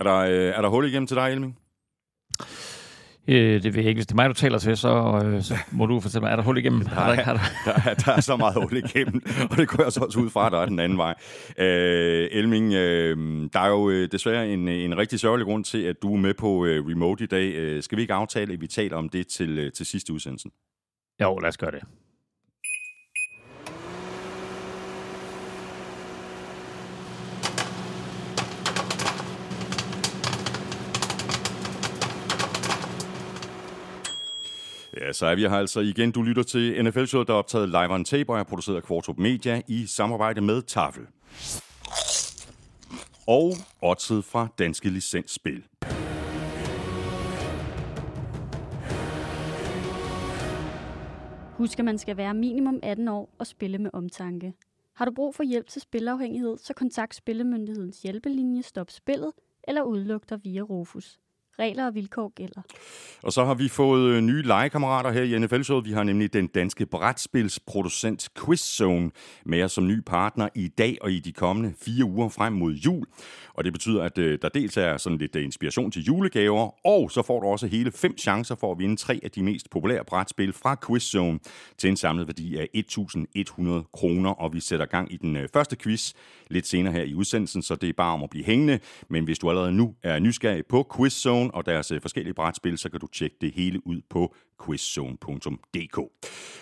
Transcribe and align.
Er 0.00 0.04
der, 0.04 0.16
øh, 0.16 0.56
er 0.56 0.62
der 0.62 0.68
hul 0.68 0.88
igennem 0.88 1.06
til 1.06 1.16
dig, 1.16 1.32
Elming? 1.32 1.58
Øh, 3.28 3.62
det 3.62 3.74
ved 3.74 3.82
jeg 3.82 3.88
ikke. 3.88 3.98
Hvis 3.98 4.06
det 4.06 4.12
er 4.12 4.16
mig, 4.16 4.28
du 4.28 4.34
taler 4.34 4.58
til, 4.58 4.76
så, 4.76 5.22
øh, 5.24 5.42
så 5.42 5.54
må 5.72 5.86
du 5.86 6.00
fortælle 6.00 6.24
mig, 6.24 6.30
er 6.32 6.36
der 6.36 6.42
hul 6.42 6.58
igennem? 6.58 6.80
Der 6.86 7.00
er, 7.00 7.14
der, 7.24 7.38
der, 7.64 7.94
der 7.94 8.12
er 8.12 8.20
så 8.20 8.36
meget 8.36 8.54
hul 8.54 8.76
igennem, 8.76 9.22
og 9.50 9.56
det 9.56 9.68
går 9.68 9.82
jeg 9.82 9.92
så 9.92 10.00
også 10.00 10.20
ud 10.20 10.30
fra, 10.30 10.46
at 10.46 10.52
der 10.52 10.58
er 10.58 10.66
den 10.66 10.78
anden 10.78 10.98
vej. 10.98 11.14
Øh, 11.58 12.28
Elming, 12.32 12.72
øh, 12.72 13.16
der 13.52 13.60
er 13.60 13.68
jo 13.68 13.90
øh, 13.90 14.08
desværre 14.12 14.48
en, 14.48 14.68
en 14.68 14.98
rigtig 14.98 15.20
sørgelig 15.20 15.46
grund 15.46 15.64
til, 15.64 15.82
at 15.82 16.02
du 16.02 16.14
er 16.14 16.18
med 16.18 16.34
på 16.34 16.64
øh, 16.64 16.86
remote 16.86 17.24
i 17.24 17.26
dag. 17.26 17.54
Øh, 17.54 17.82
skal 17.82 17.96
vi 17.96 18.02
ikke 18.02 18.14
aftale, 18.14 18.52
at 18.52 18.60
vi 18.60 18.66
taler 18.66 18.96
om 18.96 19.08
det 19.08 19.26
til, 19.26 19.58
øh, 19.58 19.72
til 19.72 19.86
sidste 19.86 20.12
udsendelsen? 20.12 20.50
Jo, 21.22 21.38
lad 21.38 21.48
os 21.48 21.56
gøre 21.56 21.70
det. 21.70 21.82
Ja, 35.00 35.12
så 35.12 35.26
er 35.26 35.34
vi 35.34 35.40
her 35.40 35.50
altså 35.50 35.80
igen. 35.80 36.12
Du 36.12 36.22
lytter 36.22 36.42
til 36.42 36.84
NFL-showet, 36.84 37.28
der 37.28 37.34
er 37.34 37.38
optaget 37.38 37.68
live 37.68 37.94
on 37.94 38.04
tape 38.04 38.32
og 38.32 38.38
er 38.38 38.42
produceret 38.42 38.76
af 38.76 38.82
Kvartrup 38.82 39.18
Media 39.18 39.62
i 39.68 39.86
samarbejde 39.86 40.40
med 40.40 40.62
Tafel. 40.62 41.06
Og 43.26 43.52
oddset 43.82 44.24
fra 44.24 44.48
Danske 44.58 44.88
Licensspil. 44.88 45.64
Husk, 51.56 51.78
at 51.78 51.84
man 51.84 51.98
skal 51.98 52.16
være 52.16 52.34
minimum 52.34 52.80
18 52.82 53.08
år 53.08 53.34
og 53.38 53.46
spille 53.46 53.78
med 53.78 53.90
omtanke. 53.92 54.52
Har 54.94 55.04
du 55.04 55.12
brug 55.12 55.34
for 55.34 55.42
hjælp 55.42 55.68
til 55.68 55.82
spilafhængighed, 55.82 56.58
så 56.58 56.74
kontakt 56.74 57.14
Spillemyndighedens 57.14 58.02
hjælpelinje 58.02 58.62
Stop 58.62 58.90
Spillet 58.90 59.32
eller 59.68 59.82
udluk 59.82 60.30
dig 60.30 60.44
via 60.44 60.60
Rufus. 60.60 61.18
Regler 61.58 61.86
og 61.86 61.94
vilkår 61.94 62.32
gælder. 62.36 62.62
Og 63.22 63.32
så 63.32 63.44
har 63.44 63.54
vi 63.54 63.68
fået 63.68 64.10
øh, 64.10 64.20
nye 64.20 64.42
legekammerater 64.42 65.10
her 65.10 65.22
i 65.22 65.38
NFL-showet. 65.38 65.84
Vi 65.84 65.92
har 65.92 66.02
nemlig 66.02 66.32
den 66.32 66.46
danske 66.46 66.86
brætspilsproducent 66.86 68.28
QuizZone 68.34 69.10
med 69.46 69.62
os 69.62 69.72
som 69.72 69.86
ny 69.86 70.00
partner 70.06 70.48
i 70.54 70.68
dag 70.68 70.98
og 71.00 71.12
i 71.12 71.18
de 71.18 71.32
kommende 71.32 71.74
fire 71.80 72.04
uger 72.04 72.28
frem 72.28 72.52
mod 72.52 72.72
jul. 72.72 73.06
Og 73.54 73.64
det 73.64 73.72
betyder, 73.72 74.02
at 74.02 74.18
øh, 74.18 74.38
der 74.42 74.48
dels 74.48 74.76
er 74.76 74.96
sådan 74.96 75.18
lidt 75.18 75.36
øh, 75.36 75.44
inspiration 75.44 75.90
til 75.90 76.02
julegaver, 76.02 76.86
og 76.86 77.10
så 77.10 77.22
får 77.22 77.40
du 77.40 77.46
også 77.46 77.66
hele 77.66 77.92
fem 77.92 78.18
chancer 78.18 78.54
for 78.54 78.72
at 78.72 78.78
vinde 78.78 78.96
tre 78.96 79.20
af 79.22 79.30
de 79.30 79.42
mest 79.42 79.70
populære 79.70 80.04
brætspil 80.04 80.52
fra 80.52 80.74
QuizZone 80.74 81.38
til 81.78 81.90
en 81.90 81.96
samlet 81.96 82.26
værdi 82.26 82.56
af 82.56 82.68
1.100 82.76 83.90
kroner. 83.92 84.30
Og 84.30 84.52
vi 84.52 84.60
sætter 84.60 84.86
gang 84.86 85.12
i 85.12 85.16
den 85.16 85.48
første 85.52 85.76
quiz 85.76 86.12
lidt 86.50 86.66
senere 86.66 86.92
her 86.92 87.02
i 87.02 87.14
udsendelsen, 87.14 87.62
så 87.62 87.74
det 87.74 87.88
er 87.88 87.92
bare 87.92 88.12
om 88.12 88.22
at 88.22 88.30
blive 88.30 88.44
hængende. 88.44 88.78
Men 89.08 89.24
hvis 89.24 89.38
du 89.38 89.50
allerede 89.50 89.72
nu 89.72 89.94
er 90.02 90.18
nysgerrig 90.18 90.66
på 90.66 90.86
QuizZone 90.96 91.43
og 91.50 91.66
deres 91.66 91.90
øh, 91.90 92.00
forskellige 92.00 92.34
brætspil, 92.34 92.78
så 92.78 92.90
kan 92.90 93.00
du 93.00 93.06
tjekke 93.06 93.36
det 93.40 93.52
hele 93.54 93.86
ud 93.86 94.00
på 94.10 94.34
quizzone.dk. 94.66 95.98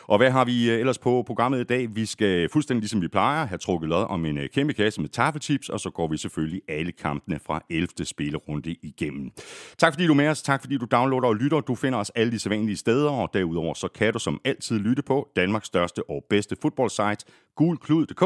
Og 0.08 0.18
hvad 0.18 0.30
har 0.30 0.44
vi 0.44 0.70
øh, 0.70 0.78
ellers 0.78 0.98
på 0.98 1.22
programmet 1.26 1.60
i 1.60 1.64
dag? 1.64 1.96
Vi 1.96 2.06
skal 2.06 2.48
fuldstændig 2.48 2.80
ligesom 2.80 3.02
vi 3.02 3.08
plejer 3.08 3.46
have 3.46 3.58
trukket 3.58 3.88
lod 3.88 4.06
om 4.08 4.26
en 4.26 4.38
øh, 4.38 4.48
kæmpe 4.48 4.72
kasse 4.72 5.00
med 5.00 5.08
taffeltips, 5.08 5.68
og 5.68 5.80
så 5.80 5.90
går 5.90 6.08
vi 6.08 6.16
selvfølgelig 6.16 6.62
alle 6.68 6.92
kampene 6.92 7.38
fra 7.46 7.62
11. 7.70 7.88
spillerunde 8.04 8.76
igennem. 8.82 9.30
Tak 9.78 9.92
fordi 9.92 10.06
du 10.06 10.12
er 10.12 10.16
med 10.16 10.28
os, 10.28 10.42
tak 10.42 10.60
fordi 10.60 10.78
du 10.78 10.86
downloader 10.90 11.28
og 11.28 11.36
lytter. 11.36 11.60
Du 11.60 11.74
finder 11.74 11.98
os 11.98 12.10
alle 12.10 12.32
de 12.32 12.38
sædvanlige 12.38 12.76
steder, 12.76 13.10
og 13.10 13.30
derudover 13.34 13.74
så 13.74 13.88
kan 13.88 14.12
du 14.12 14.18
som 14.18 14.40
altid 14.44 14.78
lytte 14.78 15.02
på 15.02 15.28
Danmarks 15.36 15.66
største 15.66 16.10
og 16.10 16.24
bedste 16.30 16.56
fodboldsite, 16.62 17.24
gulklud.dk, 17.56 18.22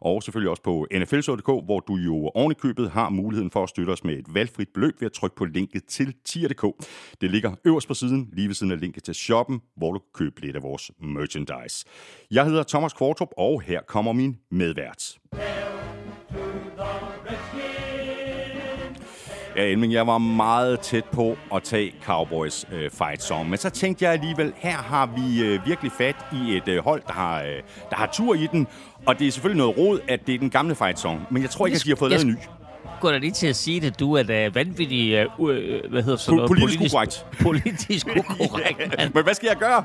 og 0.00 0.22
selvfølgelig 0.22 0.50
også 0.50 0.62
på 0.62 0.86
nflshow.dk, 0.94 1.64
hvor 1.64 1.80
du 1.80 1.96
jo 1.96 2.30
ovenikøbet 2.34 2.90
har 2.90 3.10
muligheden 3.10 3.50
for 3.50 3.62
at 3.62 3.68
støtte 3.68 3.90
os 3.90 4.04
med 4.04 4.14
et 4.18 4.34
valgfrit 4.34 4.68
beløb 4.74 5.00
ved 5.00 5.06
at 5.06 5.12
trykke 5.12 5.36
på 5.36 5.44
linket 5.44 5.84
til 5.84 6.14
tier.dk. 6.24 6.86
Det 7.20 7.30
ligger 7.30 7.54
øverst 7.64 7.88
på 7.88 7.94
siden, 7.94 8.28
lige 8.32 8.48
ved 8.48 8.54
siden 8.54 8.72
af 8.72 8.80
linket 8.80 9.04
til 9.04 9.09
shoppen, 9.14 9.60
hvor 9.76 9.92
du 9.92 9.98
kan 9.98 10.08
købe 10.14 10.40
lidt 10.40 10.56
af 10.56 10.62
vores 10.62 10.90
merchandise. 11.00 11.84
Jeg 12.30 12.44
hedder 12.44 12.62
Thomas 12.62 12.92
Kvartrup, 12.92 13.28
og 13.36 13.62
her 13.62 13.80
kommer 13.82 14.12
min 14.12 14.36
medvært. 14.50 15.18
Ja, 19.56 19.64
Elming, 19.64 19.92
jeg 19.92 20.06
var 20.06 20.18
meget 20.18 20.80
tæt 20.80 21.04
på 21.04 21.36
at 21.54 21.62
tage 21.62 21.94
Cowboys 22.04 22.66
øh, 22.72 22.90
fight 22.90 23.22
song, 23.22 23.50
men 23.50 23.58
så 23.58 23.70
tænkte 23.70 24.04
jeg 24.04 24.12
alligevel, 24.12 24.52
her 24.56 24.76
har 24.76 25.06
vi 25.06 25.42
øh, 25.44 25.66
virkelig 25.66 25.92
fat 25.92 26.16
i 26.32 26.56
et 26.56 26.68
øh, 26.68 26.84
hold, 26.84 27.02
der 27.06 27.12
har, 27.12 27.42
øh, 27.42 27.62
der 27.90 27.96
har 27.96 28.06
tur 28.12 28.34
i 28.34 28.46
den, 28.52 28.66
og 29.06 29.18
det 29.18 29.26
er 29.26 29.30
selvfølgelig 29.30 29.58
noget 29.58 29.78
råd, 29.78 30.00
at 30.08 30.26
det 30.26 30.34
er 30.34 30.38
den 30.38 30.50
gamle 30.50 30.74
fight 30.74 30.98
song, 30.98 31.20
men 31.30 31.42
jeg 31.42 31.50
tror 31.50 31.66
ikke, 31.66 31.76
at 31.76 31.84
de 31.84 31.88
har 31.88 31.96
fået 31.96 32.10
lavet 32.10 32.24
en 32.24 32.30
ny 32.30 32.36
går 33.00 33.10
da 33.10 33.18
lige 33.18 33.30
til 33.30 33.46
at 33.46 33.56
sige 33.56 33.80
det, 33.80 34.00
du 34.00 34.12
er 34.14 34.22
da 34.22 34.48
vanvittig, 34.54 35.26
uh, 35.38 35.40
uh, 35.40 35.54
hvad 35.90 36.02
hedder 36.02 36.16
sådan 36.16 36.36
noget? 36.36 36.48
Politisk, 36.48 36.78
politisk 36.78 36.94
ukorrekt. 36.94 37.26
Politisk 37.42 38.06
ukorrekt, 38.16 38.80
ja, 38.98 39.08
Men 39.14 39.22
hvad 39.22 39.34
skal 39.34 39.46
jeg 39.46 39.56
gøre? 39.56 39.84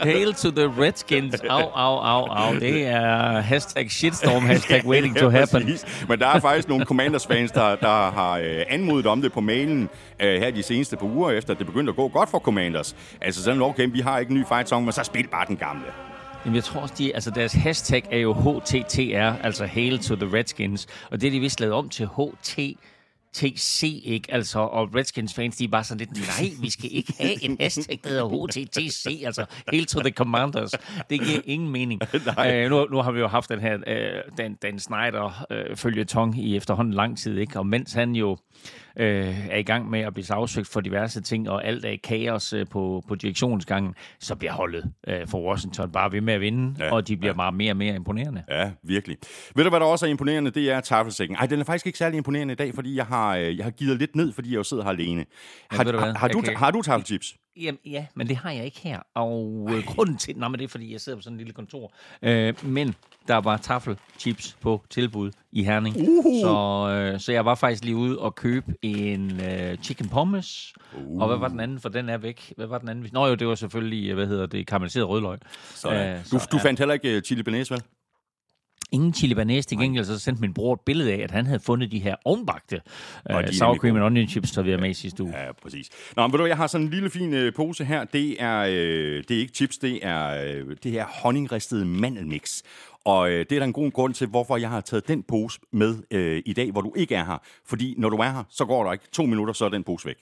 Hail 0.00 0.34
to 0.34 0.50
the 0.50 0.82
Redskins. 0.82 1.40
Au, 1.50 1.60
au, 1.74 1.96
au, 1.98 2.24
au. 2.26 2.54
Det 2.54 2.86
er 2.86 3.40
hashtag 3.40 3.90
shitstorm, 3.90 4.42
hashtag 4.42 4.86
waiting 4.86 5.16
to 5.16 5.28
happen. 5.38 5.68
ja, 5.68 5.74
Men 6.08 6.18
der 6.18 6.26
er 6.26 6.40
faktisk 6.40 6.68
nogle 6.68 6.84
Commanders-fans, 6.84 7.50
der, 7.50 7.76
der 7.76 8.10
har 8.10 8.38
uh, 8.38 8.44
anmodet 8.68 9.06
om 9.06 9.22
det 9.22 9.32
på 9.32 9.40
mailen 9.40 9.82
uh, 9.82 10.26
her 10.26 10.50
de 10.50 10.62
seneste 10.62 10.96
par 10.96 11.06
uger, 11.06 11.30
efter 11.30 11.54
det 11.54 11.66
begyndte 11.66 11.90
at 11.90 11.96
gå 11.96 12.08
godt 12.08 12.30
for 12.30 12.38
Commanders. 12.38 12.96
Altså 13.20 13.42
sådan, 13.42 13.62
okay, 13.62 13.88
vi 13.92 14.00
har 14.00 14.18
ikke 14.18 14.30
en 14.30 14.36
ny 14.38 14.44
fight 14.48 14.68
song, 14.68 14.84
men 14.84 14.92
så 14.92 15.02
spil 15.04 15.26
bare 15.28 15.46
den 15.48 15.56
gamle. 15.56 16.09
Jamen, 16.44 16.56
jeg 16.56 16.64
tror 16.64 16.80
også, 16.80 16.94
de, 16.98 17.14
altså 17.14 17.30
deres 17.30 17.52
hashtag 17.52 18.06
er 18.10 18.18
jo 18.18 18.32
HTTR, 18.32 19.42
altså 19.44 19.66
Hail 19.66 19.98
to 19.98 20.16
the 20.16 20.36
Redskins. 20.36 20.86
Og 21.10 21.20
det 21.20 21.26
er 21.26 21.30
de 21.30 21.40
vist 21.40 21.60
lavet 21.60 21.74
om 21.74 21.88
til 21.88 22.06
HT 22.06 22.58
TC, 23.32 24.02
ikke? 24.04 24.34
Altså, 24.34 24.58
og 24.58 24.94
Redskins 24.94 25.34
fans, 25.34 25.56
de 25.56 25.64
er 25.64 25.68
bare 25.68 25.84
sådan 25.84 25.98
lidt, 25.98 26.10
nej, 26.40 26.50
vi 26.60 26.70
skal 26.70 26.88
ikke 26.92 27.14
have 27.18 27.44
en 27.44 27.56
hashtag, 27.60 28.00
der 28.04 28.08
hedder 28.08 28.46
HTTC, 28.46 29.22
altså 29.26 29.44
Hail 29.68 29.86
to 29.86 30.00
the 30.00 30.10
Commanders. 30.10 30.70
Det 31.10 31.20
giver 31.20 31.40
ingen 31.44 31.70
mening. 31.70 32.00
Uh, 32.40 32.70
nu, 32.70 32.86
nu 32.90 33.02
har 33.02 33.10
vi 33.12 33.20
jo 33.20 33.28
haft 33.28 33.50
den 33.50 33.60
her, 33.60 33.76
uh, 33.76 34.36
Dan, 34.38 34.54
Dan 34.54 34.78
Snyder 34.78 35.46
uh, 35.50 35.76
følge 35.76 36.04
tong 36.04 36.38
i 36.38 36.56
efterhånden 36.56 36.94
lang 36.94 37.18
tid, 37.18 37.38
ikke? 37.38 37.58
Og 37.58 37.66
mens 37.66 37.92
han 37.92 38.14
jo 38.14 38.36
øh, 38.96 39.48
er 39.50 39.56
i 39.56 39.62
gang 39.62 39.90
med 39.90 40.00
at 40.00 40.14
blive 40.14 40.24
sagsøgt 40.24 40.68
for 40.68 40.80
diverse 40.80 41.20
ting, 41.20 41.50
og 41.50 41.64
alt 41.64 41.84
er 41.84 41.90
i 41.90 41.96
kaos 41.96 42.52
øh, 42.52 42.66
på, 42.66 43.02
på 43.08 43.14
direktionsgangen, 43.14 43.94
så 44.20 44.34
bliver 44.34 44.52
holdet 44.52 44.92
øh, 45.08 45.26
for 45.26 45.48
Washington 45.48 45.92
bare 45.92 46.12
ved 46.12 46.20
med 46.20 46.34
at 46.34 46.40
vinde, 46.40 46.84
ja, 46.84 46.92
og 46.92 47.08
de 47.08 47.16
bliver 47.16 47.32
ja. 47.32 47.36
bare 47.36 47.52
mere 47.52 47.72
og 47.72 47.76
mere 47.76 47.94
imponerende. 47.94 48.42
Ja, 48.48 48.70
virkelig. 48.82 49.16
Ved 49.54 49.64
du, 49.64 49.70
hvad 49.70 49.80
der 49.80 49.86
også 49.86 50.06
er 50.06 50.10
imponerende? 50.10 50.50
Det 50.50 50.70
er 50.70 50.80
tafelsækken. 50.80 51.36
Ej, 51.36 51.46
den 51.46 51.60
er 51.60 51.64
faktisk 51.64 51.86
ikke 51.86 51.98
særlig 51.98 52.16
imponerende 52.16 52.52
i 52.52 52.56
dag, 52.56 52.74
fordi 52.74 52.96
jeg 52.96 53.06
har, 53.06 53.36
øh, 53.36 53.56
jeg 53.56 53.64
har 53.64 53.70
givet 53.70 53.98
lidt 53.98 54.16
ned, 54.16 54.32
fordi 54.32 54.50
jeg 54.50 54.56
jo 54.56 54.62
sidder 54.62 54.82
her 54.82 54.90
alene. 54.90 55.24
Har, 55.70 55.84
ja, 55.84 55.98
har, 55.98 56.18
har, 56.18 56.28
du, 56.28 56.42
har 56.56 56.70
du 56.70 56.82
tafelchips? 56.82 57.36
Jamen, 57.56 57.78
ja, 57.86 58.06
men 58.14 58.28
det 58.28 58.36
har 58.36 58.50
jeg 58.50 58.64
ikke 58.64 58.80
her. 58.80 58.98
Og 59.14 59.68
øh, 59.70 59.84
grunden 59.86 60.16
til... 60.16 60.36
Nej, 60.36 60.48
men 60.48 60.58
det 60.58 60.64
er, 60.64 60.68
fordi 60.68 60.92
jeg 60.92 61.00
sidder 61.00 61.18
på 61.18 61.22
sådan 61.22 61.34
en 61.34 61.38
lille 61.38 61.52
kontor. 61.52 61.92
Øh, 62.22 62.64
men 62.64 62.94
der 63.28 63.36
var 63.36 63.56
taffelchips 63.56 64.56
på 64.60 64.84
tilbud 64.90 65.30
i 65.52 65.64
Herning. 65.64 65.96
Uh. 65.96 66.40
Så, 66.42 66.88
øh, 66.94 67.20
så 67.20 67.32
jeg 67.32 67.44
var 67.44 67.54
faktisk 67.54 67.84
lige 67.84 67.96
ude 67.96 68.18
og 68.18 68.34
købe 68.34 68.74
en 68.82 69.40
øh, 69.40 69.76
chicken 69.76 70.08
pommes. 70.08 70.74
Uh. 70.94 71.22
Og 71.22 71.28
hvad 71.28 71.36
var 71.36 71.48
den 71.48 71.60
anden? 71.60 71.80
For 71.80 71.88
den 71.88 72.08
er 72.08 72.18
væk. 72.18 72.52
Hvad 72.56 72.66
var 72.66 72.78
den 72.78 72.88
anden? 72.88 73.08
Nå 73.12 73.26
jo, 73.26 73.34
det 73.34 73.46
var 73.46 73.54
selvfølgelig, 73.54 74.14
hvad 74.14 74.26
hedder 74.26 74.46
det, 74.46 74.66
karamelliseret 74.66 75.08
rødløg. 75.08 75.38
Så, 75.74 75.92
øh, 75.92 76.24
så, 76.24 76.48
du, 76.50 76.56
du 76.56 76.62
fandt 76.62 76.78
heller 76.78 76.94
ikke 76.94 77.16
uh, 77.16 77.22
chili 77.22 77.42
bearnaise, 77.42 77.74
vel? 77.74 77.82
Ingen 78.92 79.14
chili 79.14 79.34
banæs. 79.34 79.66
Til 79.66 79.78
gengæld 79.78 80.04
så 80.04 80.18
sendte 80.18 80.40
min 80.40 80.54
bror 80.54 80.74
et 80.74 80.80
billede 80.80 81.12
af, 81.12 81.18
at 81.18 81.30
han 81.30 81.46
havde 81.46 81.60
fundet 81.60 81.92
de 81.92 81.98
her 81.98 82.16
ovenbagte 82.24 82.80
uh, 83.34 83.40
sour 83.52 83.74
cream 83.74 83.96
and 83.96 84.04
onion 84.04 84.28
chips, 84.28 84.50
der 84.50 84.62
vi 84.62 84.70
har 84.70 84.78
med 84.78 84.90
i 84.90 84.94
sidste 84.94 85.22
uge. 85.22 85.36
Ja, 85.36 85.52
præcis. 85.62 85.88
Nå, 86.16 86.26
men 86.26 86.32
ved 86.32 86.38
du, 86.38 86.46
jeg 86.46 86.56
har 86.56 86.66
sådan 86.66 86.86
en 86.86 86.90
lille 86.90 87.10
fin 87.10 87.46
uh, 87.46 87.54
pose 87.56 87.84
her. 87.84 88.04
Det 88.04 88.42
er, 88.42 88.60
uh, 88.62 89.24
det 89.28 89.30
er 89.30 89.38
ikke 89.38 89.52
chips, 89.54 89.78
det 89.78 90.06
er, 90.06 90.62
uh, 90.62 90.72
det 90.82 90.98
er 90.98 91.04
honningristede 91.22 91.84
mandelmix. 91.84 92.62
Og 93.04 93.30
øh, 93.30 93.38
det 93.38 93.52
er 93.52 93.58
der 93.58 93.66
en 93.66 93.72
god 93.72 93.90
grund 93.92 94.14
til, 94.14 94.26
hvorfor 94.26 94.56
jeg 94.56 94.70
har 94.70 94.80
taget 94.80 95.08
den 95.08 95.22
pose 95.22 95.60
med 95.72 95.96
øh, 96.10 96.42
i 96.46 96.52
dag, 96.52 96.70
hvor 96.72 96.80
du 96.80 96.92
ikke 96.96 97.14
er 97.14 97.24
her. 97.24 97.38
Fordi 97.66 97.94
når 97.98 98.08
du 98.08 98.16
er 98.16 98.30
her, 98.30 98.44
så 98.50 98.64
går 98.64 98.84
der 98.84 98.92
ikke 98.92 99.04
to 99.12 99.26
minutter, 99.26 99.54
så 99.54 99.64
er 99.64 99.68
den 99.68 99.84
pose 99.84 100.06
væk. 100.06 100.16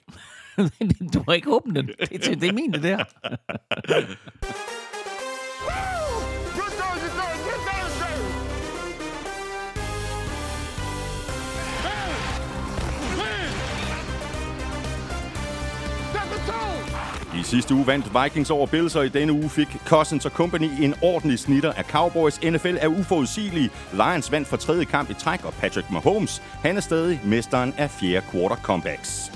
du 1.15 1.25
har 1.29 1.33
ikke 1.33 1.55
åbnet 1.55 1.77
den. 1.77 1.87
Det, 1.87 2.11
det, 2.11 2.41
det 2.41 2.49
er 2.49 2.53
min, 2.53 2.73
det 2.73 2.83
der. 2.83 3.05
I 17.39 17.43
sidste 17.43 17.75
uge 17.75 17.87
vandt 17.87 18.25
Vikings 18.25 18.51
over 18.51 18.67
Bills, 18.67 18.97
og 18.97 19.07
i 19.07 19.09
denne 19.09 19.33
uge 19.33 19.51
fik 19.51 19.77
Cousins 19.87 20.27
og 20.27 20.31
Company 20.31 20.71
en 20.81 20.95
ordentlig 21.03 21.39
snitter 21.39 21.73
af 21.73 21.85
Cowboys. 21.85 22.41
NFL 22.41 22.77
er 22.81 22.89
uforudsigelig. 22.89 23.71
Lions 23.93 24.33
vandt 24.33 24.49
for 24.49 24.57
tredje 24.57 24.85
kamp 24.85 25.11
i 25.11 25.15
træk, 25.15 25.45
og 25.45 25.55
Patrick 25.55 25.91
Mahomes, 25.91 26.43
han 26.63 26.77
er 26.77 26.81
stadig 26.81 27.21
mesteren 27.25 27.75
af 27.79 27.91
fjerde 27.91 28.27
quarter 28.33 28.57
comebacks. 28.57 29.33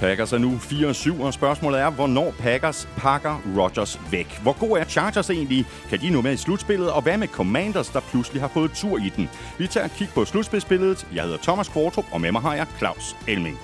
Packers 0.00 0.32
er 0.32 0.38
nu 0.38 0.50
4-7, 0.56 1.22
og 1.22 1.34
spørgsmålet 1.34 1.80
er, 1.80 1.90
hvornår 1.90 2.34
Packers 2.38 2.88
pakker 2.96 3.42
Rodgers 3.56 4.00
væk. 4.10 4.40
Hvor 4.42 4.52
god 4.58 4.78
er 4.78 4.84
Chargers 4.84 5.30
egentlig? 5.30 5.66
Kan 5.88 6.00
de 6.00 6.10
nu 6.10 6.22
med 6.22 6.32
i 6.32 6.36
slutspillet? 6.36 6.92
Og 6.92 7.02
hvad 7.02 7.16
med 7.16 7.28
Commanders, 7.28 7.88
der 7.88 8.00
pludselig 8.00 8.42
har 8.42 8.48
fået 8.48 8.72
tur 8.72 8.98
i 8.98 9.12
den? 9.16 9.28
Vi 9.58 9.66
tager 9.66 9.86
et 9.86 9.92
kig 9.92 10.08
på 10.14 10.24
slutspilsbilledet. 10.24 11.06
Jeg 11.14 11.22
hedder 11.22 11.38
Thomas 11.42 11.68
Kvartrup, 11.68 12.04
og 12.12 12.20
med 12.20 12.32
mig 12.32 12.42
har 12.42 12.54
jeg 12.54 12.66
Claus 12.78 13.16
Elming. 13.28 13.58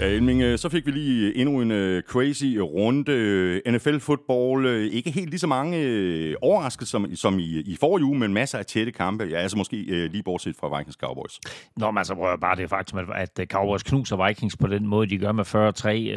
Elming, 0.00 0.42
øh, 0.42 0.58
så 0.58 0.68
fik 0.68 0.86
vi 0.86 0.90
lige 0.90 1.28
øh, 1.28 1.40
endnu 1.40 1.60
en 1.60 1.70
øh, 1.70 2.02
crazy 2.02 2.44
runde. 2.44 3.60
NFL-fodbold, 3.70 4.66
ikke 4.92 5.10
helt 5.10 5.30
lige 5.30 5.40
så 5.40 5.46
mange 5.46 6.36
overraskelser 6.42 6.90
som, 6.90 7.16
som 7.16 7.38
i, 7.38 7.42
i 7.42 7.76
forrige 7.80 8.04
uge, 8.04 8.18
men 8.18 8.34
masser 8.34 8.58
af 8.58 8.66
tætte 8.66 8.92
kampe. 8.92 9.24
Ja, 9.24 9.36
altså 9.36 9.56
måske 9.56 9.76
lige 10.08 10.22
bortset 10.22 10.56
fra 10.56 10.78
Vikings 10.78 10.96
Cowboys. 10.96 11.40
Nå, 11.76 11.90
men 11.90 11.98
altså 11.98 12.14
prøver 12.14 12.36
bare 12.36 12.56
det 12.56 12.68
faktum, 12.68 12.98
at, 12.98 13.38
at 13.38 13.48
Cowboys 13.50 13.82
knuser 13.82 14.26
Vikings 14.26 14.56
på 14.56 14.66
den 14.66 14.86
måde, 14.86 15.10
de 15.10 15.18
gør 15.18 15.32
med 15.32 15.44
43, 15.44 16.08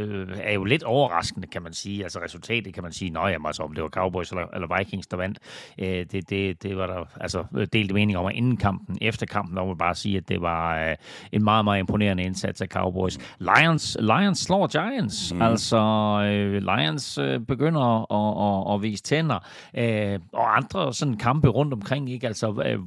er 0.43 0.53
jo 0.53 0.63
lidt 0.63 0.83
overraskende, 0.83 1.47
kan 1.47 1.61
man 1.63 1.73
sige. 1.73 2.03
Altså 2.03 2.19
resultatet 2.19 2.73
kan 2.73 2.83
man 2.83 2.91
sige, 2.91 3.09
nej, 3.09 3.27
jamen, 3.27 3.45
altså, 3.45 3.63
om 3.63 3.73
det 3.73 3.83
var 3.83 3.89
Cowboys 3.89 4.29
eller, 4.29 4.45
eller 4.53 4.77
Vikings, 4.77 5.07
der 5.07 5.17
vandt. 5.17 5.39
Det, 6.11 6.29
det, 6.29 6.63
det 6.63 6.77
var 6.77 6.87
der 6.87 7.05
altså 7.21 7.43
delte 7.73 7.93
mening 7.93 8.17
om 8.17 8.25
at 8.25 8.35
inden 8.35 8.57
kampen. 8.57 8.97
Efter 9.01 9.25
kampen, 9.25 9.55
der 9.57 9.61
må 9.61 9.67
man 9.67 9.77
bare 9.77 9.95
sige, 9.95 10.17
at 10.17 10.29
det 10.29 10.41
var 10.41 10.95
en 11.31 11.43
meget, 11.43 11.65
meget 11.65 11.79
imponerende 11.79 12.23
indsats 12.23 12.61
af 12.61 12.67
Cowboys. 12.67 13.17
Lions 13.39 13.70
Lions, 13.71 13.97
Lions 13.99 14.39
slår 14.39 14.67
Giants. 14.67 15.33
Mm. 15.33 15.41
Altså, 15.41 15.77
øh, 16.25 16.61
Lions 16.61 17.17
øh, 17.17 17.39
begynder 17.39 18.11
at, 18.11 18.69
at, 18.69 18.75
at 18.75 18.81
vise 18.81 19.03
tænder. 19.03 19.39
Øh, 19.77 20.19
og 20.33 20.57
andre 20.57 20.93
sådan 20.93 21.17
kampe 21.17 21.47
rundt 21.47 21.73
omkring, 21.73 22.11
ikke? 22.11 22.27
Altså, 22.27 22.63
øh, 22.65 22.79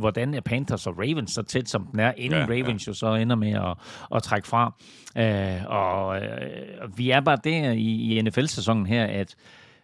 hvordan 0.00 0.34
er 0.34 0.40
Panthers 0.40 0.86
og 0.86 0.98
Ravens 0.98 1.30
så 1.30 1.42
tæt, 1.42 1.68
som 1.68 1.86
den 1.86 2.00
er, 2.00 2.12
inden 2.16 2.38
ja, 2.38 2.44
Ravens 2.44 2.86
ja. 2.86 2.90
jo 2.90 2.94
så 2.94 3.14
ender 3.14 3.36
med 3.36 3.52
at, 3.52 3.76
at 4.14 4.22
trække 4.22 4.48
fra. 4.48 4.74
Øh, 5.16 5.66
og 5.66 6.16
øh, 6.16 6.98
vi 6.98 7.10
er 7.10 7.20
bare 7.20 7.38
der 7.44 7.70
i, 7.70 8.18
i 8.18 8.22
NFL-sæsonen 8.22 8.86
her, 8.86 9.04
at 9.04 9.34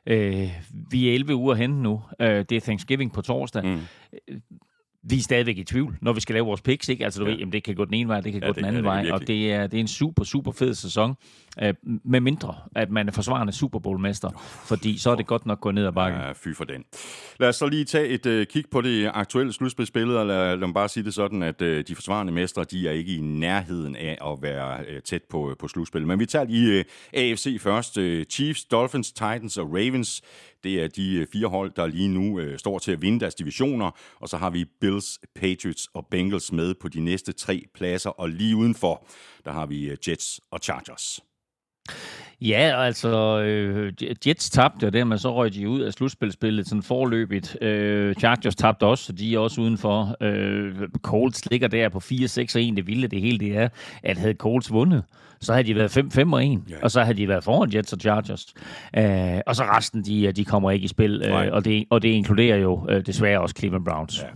øh, 0.07 0.51
vi 0.91 1.09
er 1.09 1.15
11 1.15 1.35
uger 1.35 1.55
hen 1.55 1.71
nu. 1.71 2.03
Øh, 2.21 2.45
det 2.49 2.53
er 2.53 2.61
Thanksgiving 2.61 3.13
på 3.13 3.23
torsdag. 3.23 3.65
Mm 3.65 3.81
vi 5.11 5.17
er 5.17 5.21
stadigvæk 5.21 5.59
i 5.59 5.65
tvivl, 5.65 5.97
når 6.01 6.13
vi 6.13 6.21
skal 6.21 6.35
lave 6.35 6.47
vores 6.47 6.61
picks. 6.61 6.89
Ikke? 6.89 7.05
Altså, 7.05 7.21
du 7.21 7.27
ja. 7.27 7.31
ved, 7.31 7.39
jamen, 7.39 7.53
det 7.53 7.63
kan 7.63 7.75
gå 7.75 7.85
den 7.85 7.95
ene 7.95 8.09
vej, 8.09 8.21
det 8.21 8.33
kan 8.33 8.43
ja, 8.43 8.47
gå 8.47 8.53
den 8.53 8.65
anden 8.65 8.85
vej. 8.85 9.11
Og 9.11 9.27
det 9.27 9.53
er, 9.53 9.67
det 9.67 9.77
er 9.77 9.81
en 9.81 9.89
super, 9.89 10.25
super 10.25 10.53
fed 10.53 10.75
sæson. 10.75 11.15
Øh, 11.63 11.75
med 12.05 12.21
mindre, 12.21 12.55
at 12.77 12.91
man 12.91 13.09
er 13.09 13.13
forsvarende 13.13 13.53
Super 13.53 13.79
Bowl-mester. 13.79 14.31
Fordi 14.65 14.99
så 14.99 15.11
er 15.11 15.15
det 15.15 15.27
godt 15.27 15.47
nok 15.47 15.61
gået 15.61 15.75
ned 15.75 15.87
ad 15.87 15.93
bakken. 15.93 16.21
Ja, 16.21 16.33
fy 16.33 16.49
for 16.55 16.65
den. 16.65 16.85
Lad 17.41 17.49
os 17.49 17.57
så 17.57 17.67
lige 17.67 17.85
tage 17.85 18.09
et 18.09 18.27
uh, 18.27 18.47
kig 18.47 18.65
på 18.71 18.81
det 18.81 19.11
aktuelle 19.15 19.53
slutspilsbillede, 19.53 20.21
og 20.21 20.27
lad, 20.27 20.57
lad 20.57 20.67
mig 20.67 20.75
bare 20.75 20.89
sige 20.89 21.05
det 21.05 21.15
sådan, 21.15 21.43
at 21.43 21.63
uh, 21.63 21.69
de 21.69 21.95
forsvarende 21.95 22.33
mestre, 22.33 22.65
de 22.65 22.89
er 22.89 22.93
ikke 22.93 23.17
i 23.17 23.21
nærheden 23.21 23.97
af 23.97 24.19
at 24.27 24.43
være 24.43 24.81
uh, 24.81 25.03
tæt 25.05 25.23
på, 25.31 25.55
på 25.59 25.69
slutspillet. 25.69 26.09
Men 26.09 26.19
vi 26.19 26.27
tager 26.27 26.45
lige 26.45 26.79
uh, 26.79 27.21
AFC 27.21 27.61
først. 27.61 27.99
Uh, 27.99 28.23
Chiefs, 28.31 28.65
Dolphins, 28.65 29.13
Titans 29.13 29.57
og 29.57 29.67
Ravens. 29.67 30.23
Det 30.65 30.83
er 30.83 30.89
de 30.89 31.27
fire 31.33 31.47
hold, 31.47 31.73
der 31.77 31.87
lige 31.87 32.09
nu 32.09 32.41
uh, 32.41 32.57
står 32.57 32.79
til 32.79 32.93
at 32.93 33.03
vinde 33.03 33.21
deres 33.21 33.35
divisioner. 33.35 33.91
Og 34.21 34.29
så 34.29 34.37
har 34.37 34.51
vi 34.51 34.65
Bills, 34.81 35.19
Patriots 35.35 35.89
og 35.95 36.07
Bengals 36.11 36.53
med 36.53 36.75
på 36.75 36.89
de 36.89 37.01
næste 37.01 37.33
tre 37.33 37.63
pladser. 37.75 38.11
Og 38.11 38.29
lige 38.29 38.57
udenfor, 38.57 39.07
der 39.45 39.53
har 39.53 39.67
vi 39.67 39.97
Jets 40.09 40.41
og 40.51 40.59
Chargers. 40.63 41.28
Ja, 42.41 42.85
altså 42.85 43.41
øh, 43.41 43.93
Jets 44.27 44.51
tabte, 44.51 44.87
og 44.87 44.93
dermed 44.93 45.19
så 45.19 45.35
røg 45.35 45.55
de 45.55 45.69
ud 45.69 45.81
af 45.81 45.93
slutspilsspillet 45.93 46.69
sådan 46.69 46.83
forløbigt. 46.83 47.57
Øh, 47.63 48.15
Chargers 48.15 48.57
tabte 48.57 48.87
også, 48.87 49.05
så 49.05 49.13
de 49.13 49.35
er 49.35 49.39
også 49.39 49.61
udenfor. 49.61 50.17
Øh, 50.21 50.75
Colts 51.03 51.51
ligger 51.51 51.69
der 51.69 51.89
på 51.89 51.99
4-6 51.99 52.57
og 52.57 52.63
1. 52.63 52.77
Det 52.77 52.87
vilde 52.87 53.09
det 53.09 53.21
hele 53.21 53.39
det 53.39 53.57
er, 53.57 53.69
at 54.03 54.19
havde 54.19 54.35
Colts 54.35 54.73
vundet, 54.73 55.05
så 55.41 55.53
havde 55.53 55.67
de 55.67 55.75
været 55.75 55.97
5-5 55.97 56.33
og 56.33 56.47
1, 56.47 56.61
ja. 56.71 56.75
og 56.83 56.91
så 56.91 57.03
havde 57.03 57.17
de 57.17 57.29
været 57.29 57.45
foran 57.45 57.75
Jets 57.75 57.93
og 57.93 57.99
Chargers. 58.01 58.47
Øh, 58.97 59.41
og 59.47 59.57
så 59.57 59.63
resten, 59.63 60.05
de, 60.05 60.33
de 60.33 60.45
kommer 60.45 60.71
ikke 60.71 60.85
i 60.85 60.89
spil, 60.89 61.23
øh, 61.25 61.53
og, 61.53 61.65
det, 61.65 61.85
og 61.91 62.03
det 62.03 62.09
inkluderer 62.09 62.57
jo 62.57 62.87
øh, 62.89 63.07
desværre 63.07 63.41
også 63.41 63.55
Cleveland 63.59 63.85
Browns. 63.85 64.23
Ja. 64.23 64.27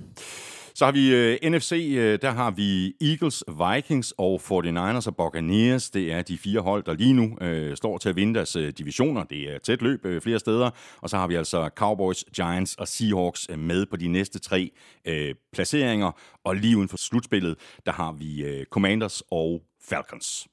Så 0.82 0.86
har 0.86 0.92
vi 0.92 1.14
øh, 1.14 1.50
NFC, 1.50 1.72
øh, 1.72 2.18
der 2.22 2.30
har 2.30 2.50
vi 2.50 2.94
Eagles, 3.00 3.44
Vikings 3.48 4.14
og 4.18 4.40
49ers 4.44 5.06
og 5.06 5.16
Buccaneers. 5.16 5.90
Det 5.90 6.12
er 6.12 6.22
de 6.22 6.38
fire 6.38 6.60
hold, 6.60 6.84
der 6.84 6.94
lige 6.94 7.12
nu 7.12 7.38
øh, 7.40 7.76
står 7.76 7.98
til 7.98 8.08
at 8.08 8.16
vinde 8.16 8.34
deres 8.34 8.56
øh, 8.56 8.72
divisioner. 8.78 9.24
Det 9.24 9.54
er 9.54 9.58
tæt 9.58 9.82
løb 9.82 10.06
øh, 10.06 10.20
flere 10.20 10.38
steder. 10.38 10.70
Og 11.00 11.10
så 11.10 11.16
har 11.16 11.26
vi 11.26 11.34
altså 11.34 11.70
Cowboys, 11.76 12.24
Giants 12.36 12.74
og 12.74 12.88
Seahawks 12.88 13.46
øh, 13.50 13.58
med 13.58 13.86
på 13.86 13.96
de 13.96 14.08
næste 14.08 14.38
tre 14.38 14.70
øh, 15.04 15.34
placeringer. 15.52 16.12
Og 16.44 16.56
lige 16.56 16.76
uden 16.76 16.88
for 16.88 16.96
slutspillet, 16.96 17.56
der 17.86 17.92
har 17.92 18.12
vi 18.12 18.42
øh, 18.44 18.66
Commanders 18.66 19.22
og 19.30 19.62
Falcons. 19.88 20.46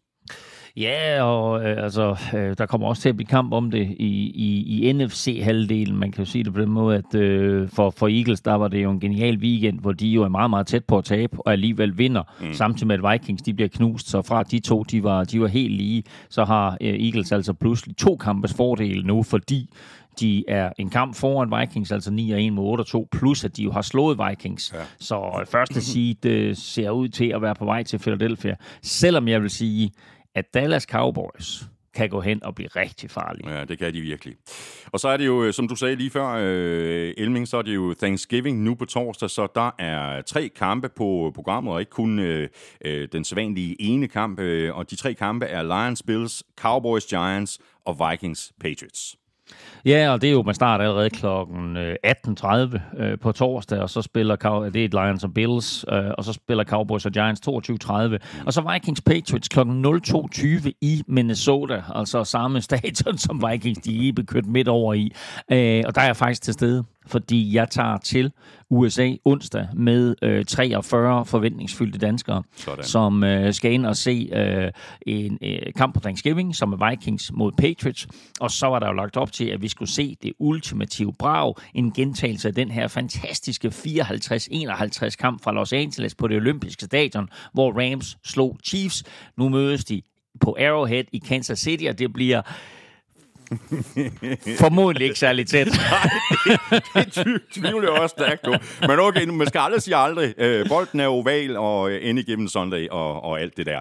Ja, 0.78 1.24
og 1.24 1.64
øh, 1.64 1.84
altså, 1.84 2.18
øh, 2.34 2.58
der 2.58 2.66
kommer 2.66 2.88
også 2.88 3.02
til 3.02 3.10
at 3.10 3.16
blive 3.16 3.28
kamp 3.28 3.54
om 3.54 3.72
det 3.72 3.96
i, 4.00 4.32
i, 4.36 4.90
i 4.90 4.94
NFC-halvdelen. 4.94 5.96
Man 5.96 6.12
kan 6.12 6.26
jo 6.26 6.32
sige 6.32 6.44
det 6.44 6.54
på 6.54 6.62
den 6.62 6.70
måde, 6.70 6.98
at 6.98 7.16
øh, 7.16 7.70
for, 7.70 7.90
for 7.90 8.08
Eagles, 8.08 8.42
der 8.42 8.54
var 8.54 8.68
det 8.68 8.84
jo 8.84 8.92
en 8.92 9.00
genial 9.00 9.38
weekend, 9.38 9.80
hvor 9.80 9.92
de 9.92 10.08
jo 10.08 10.24
er 10.24 10.30
meget, 10.30 10.50
meget 10.50 10.68
tæt 10.68 10.86
på 10.86 10.98
at 10.98 11.06
tabe, 11.06 11.38
og 11.40 11.52
alligevel 11.52 11.98
vinder, 11.98 12.24
mm. 12.42 12.54
samtidig 12.54 12.88
med 12.88 13.04
at 13.04 13.12
Vikings 13.12 13.42
de 13.42 13.54
bliver 13.54 13.70
knust. 13.70 14.10
Så 14.10 14.22
fra 14.22 14.44
de 14.44 14.60
to, 14.60 14.84
de 14.84 15.04
var, 15.04 15.24
de 15.24 15.42
var 15.42 15.48
helt 15.48 15.74
lige, 15.74 16.04
så 16.30 16.46
har 16.46 16.78
øh, 16.82 16.94
Eagles 16.94 17.32
altså 17.32 17.54
pludselig 17.54 17.98
to 17.98 18.16
kampes 18.16 18.54
fordel 18.54 19.06
nu, 19.06 19.24
fordi 19.24 19.70
de 20.20 20.44
er 20.48 20.70
en 20.78 20.90
kamp 20.90 21.16
foran 21.16 21.60
Vikings, 21.60 21.92
altså 21.92 22.12
9 22.12 22.32
og 22.32 22.44
1 22.44 22.54
mod 22.54 22.66
8 22.66 22.82
og 22.82 22.88
2, 22.88 23.08
plus 23.12 23.46
at 23.46 23.58
de 23.58 23.64
jo 23.64 23.72
har 23.72 23.82
slået 23.82 24.20
Vikings. 24.30 24.74
Ja. 24.74 24.80
Så 25.00 25.46
første 25.52 25.82
seed 25.82 26.26
øh, 26.26 26.56
ser 26.56 26.90
ud 26.90 27.08
til 27.08 27.26
at 27.26 27.42
være 27.42 27.56
på 27.56 27.66
vej 27.66 27.84
til 27.84 28.00
Philadelphia. 28.00 28.56
Selvom 28.82 29.28
jeg 29.28 29.42
vil 29.42 29.50
sige, 29.50 29.92
at 30.36 30.54
Dallas 30.54 30.84
Cowboys 30.84 31.70
kan 31.94 32.10
gå 32.10 32.22
hen 32.22 32.44
og 32.44 32.56
blive 32.56 32.68
rigtig 32.68 33.12
farlige. 33.12 33.50
Ja, 33.50 33.66
det 33.66 33.80
kan 33.80 33.94
de 33.94 34.02
virkelig. 34.02 34.36
Og 34.86 35.00
så 35.00 35.08
er 35.08 35.18
det 35.18 35.26
jo, 35.26 35.44
øh, 35.44 35.54
som 35.54 35.68
du 35.68 35.76
sagde 35.76 35.96
lige 35.96 36.10
før, 36.10 36.28
øh, 36.40 37.14
Elming, 37.18 37.48
så 37.48 37.58
er 37.58 37.62
det 37.62 37.76
jo 37.76 37.94
Thanksgiving 37.94 38.64
nu 38.64 38.76
på 38.76 38.86
torsdag, 38.86 39.30
så 39.30 39.48
der 39.56 39.76
er 39.80 40.22
tre 40.22 40.50
kampe 40.50 40.90
på 40.90 41.28
øh, 41.28 41.34
programmet, 41.34 41.74
og 41.74 41.80
ikke 41.80 41.90
kun 41.90 42.20
øh, 42.20 42.50
øh 42.86 43.08
den 43.12 43.24
sædvanlige 43.24 43.82
ene 43.82 44.08
kamp. 44.08 44.40
Øh, 44.40 44.78
og 44.78 44.90
de 44.90 44.96
tre 44.96 45.14
kampe 45.14 45.46
er 45.46 45.64
Lions, 45.64 46.04
Bills, 46.04 46.44
Cowboys, 46.58 47.06
Giants 47.06 47.60
og 47.86 48.10
Vikings, 48.10 48.54
Patriots. 48.62 49.19
Ja, 49.86 50.10
og 50.12 50.22
det 50.22 50.28
er 50.28 50.32
jo, 50.32 50.44
man 50.44 50.56
starter 50.56 50.86
allerede 50.86 51.10
kl. 51.10 51.26
18.30 51.26 52.48
øh, 52.48 53.12
øh, 53.12 53.20
på 53.20 53.32
torsdag, 53.32 53.80
og 53.80 53.90
så 53.90 54.02
spiller 54.02 54.36
det 54.74 54.86
er 54.86 55.04
Lions 55.04 55.24
og 55.24 55.34
Bills, 55.34 55.86
øh, 55.92 56.12
og 56.18 56.24
så 56.24 56.34
spiller 56.34 56.64
Cowboys 56.64 57.06
og 57.06 57.12
Giants 57.12 57.42
22.30, 57.48 57.94
og 58.46 58.54
så 58.54 58.72
Vikings 58.74 59.02
Patriots 59.02 59.48
kl. 59.48 59.60
02.20 59.60 60.72
i 60.82 61.04
Minnesota, 61.08 61.84
altså 61.96 62.24
samme 62.24 62.62
stadion 62.70 63.18
som 63.18 63.44
Vikings, 63.50 63.80
de 63.80 64.10
er 64.10 64.24
kørt 64.28 64.46
midt 64.46 64.68
over 64.68 64.94
i, 64.94 65.12
øh, 65.52 65.84
og 65.88 65.96
der 65.96 66.02
er 66.02 66.06
jeg 66.06 66.18
faktisk 66.18 66.42
til 66.42 66.54
stede 66.54 66.84
fordi 67.10 67.56
jeg 67.56 67.70
tager 67.70 67.98
til 67.98 68.32
USA 68.70 69.14
onsdag 69.26 69.68
med 69.74 70.16
øh, 70.22 70.46
43 70.46 71.26
forventningsfyldte 71.26 72.00
danskere, 72.00 72.44
Sådan. 72.56 72.84
som 72.84 73.24
øh, 73.24 73.54
skal 73.54 73.72
ind 73.72 73.86
og 73.86 73.98
se 73.98 74.30
øh, 74.34 74.72
en 75.02 75.38
øh, 75.42 75.74
kamp 75.76 75.94
på 75.94 76.00
Thanksgiving, 76.00 76.56
som 76.56 76.74
er 76.74 76.90
Vikings 76.90 77.32
mod 77.34 77.52
Patriots. 77.52 78.08
Og 78.40 78.52
så 78.52 78.68
var 78.68 78.80
der 78.80 78.88
jo 78.88 78.94
lagt 78.94 79.18
op 79.18 79.32
til, 79.32 79.46
at 79.46 79.62
vi 79.62 79.68
skulle 79.68 79.92
se 79.92 80.18
det 80.24 80.34
ultimative 80.40 81.14
brag, 81.20 81.54
en 81.74 81.92
gentagelse 81.92 82.48
af 82.48 82.56
den 82.56 82.72
her 82.72 82.88
fantastiske 82.88 83.68
54-51 83.68 85.10
kamp 85.10 85.44
fra 85.44 85.52
Los 85.52 85.74
Angeles 85.74 86.16
på 86.16 86.28
det 86.28 86.38
olympiske 86.38 86.86
stadion, 86.86 87.30
hvor 87.54 87.72
Rams 87.82 88.18
slog 88.26 88.58
Chiefs. 88.66 89.04
Nu 89.38 89.50
mødes 89.50 89.86
de 89.86 90.02
på 90.42 90.58
Arrowhead 90.60 91.04
i 91.12 91.18
Kansas 91.18 91.60
City, 91.60 91.84
og 91.90 92.00
det 92.00 92.14
bliver 92.14 92.42
Formodentlig 94.60 95.06
ikke 95.06 95.20
særlig 95.20 95.48
tæt. 95.48 95.68
Nej, 96.96 97.04
det 97.04 97.42
tvivler 97.52 97.92
jeg 97.92 98.02
også 98.02 98.16
stærkt 98.20 98.42
på. 98.46 98.54
Men 98.88 99.00
okay, 99.00 99.26
man 99.26 99.48
skal 99.48 99.60
aldrig 99.60 99.82
sige 99.82 99.96
aldrig. 99.96 100.34
Øh, 100.38 100.68
bolden 100.68 101.00
er 101.00 101.08
oval 101.08 101.58
og 101.58 101.92
øh, 101.92 102.10
end 102.10 102.20
igennem 102.20 102.48
Sunday 102.48 102.88
og, 102.88 103.24
og 103.24 103.42
alt 103.42 103.58
det 103.58 103.66
der. 103.66 103.80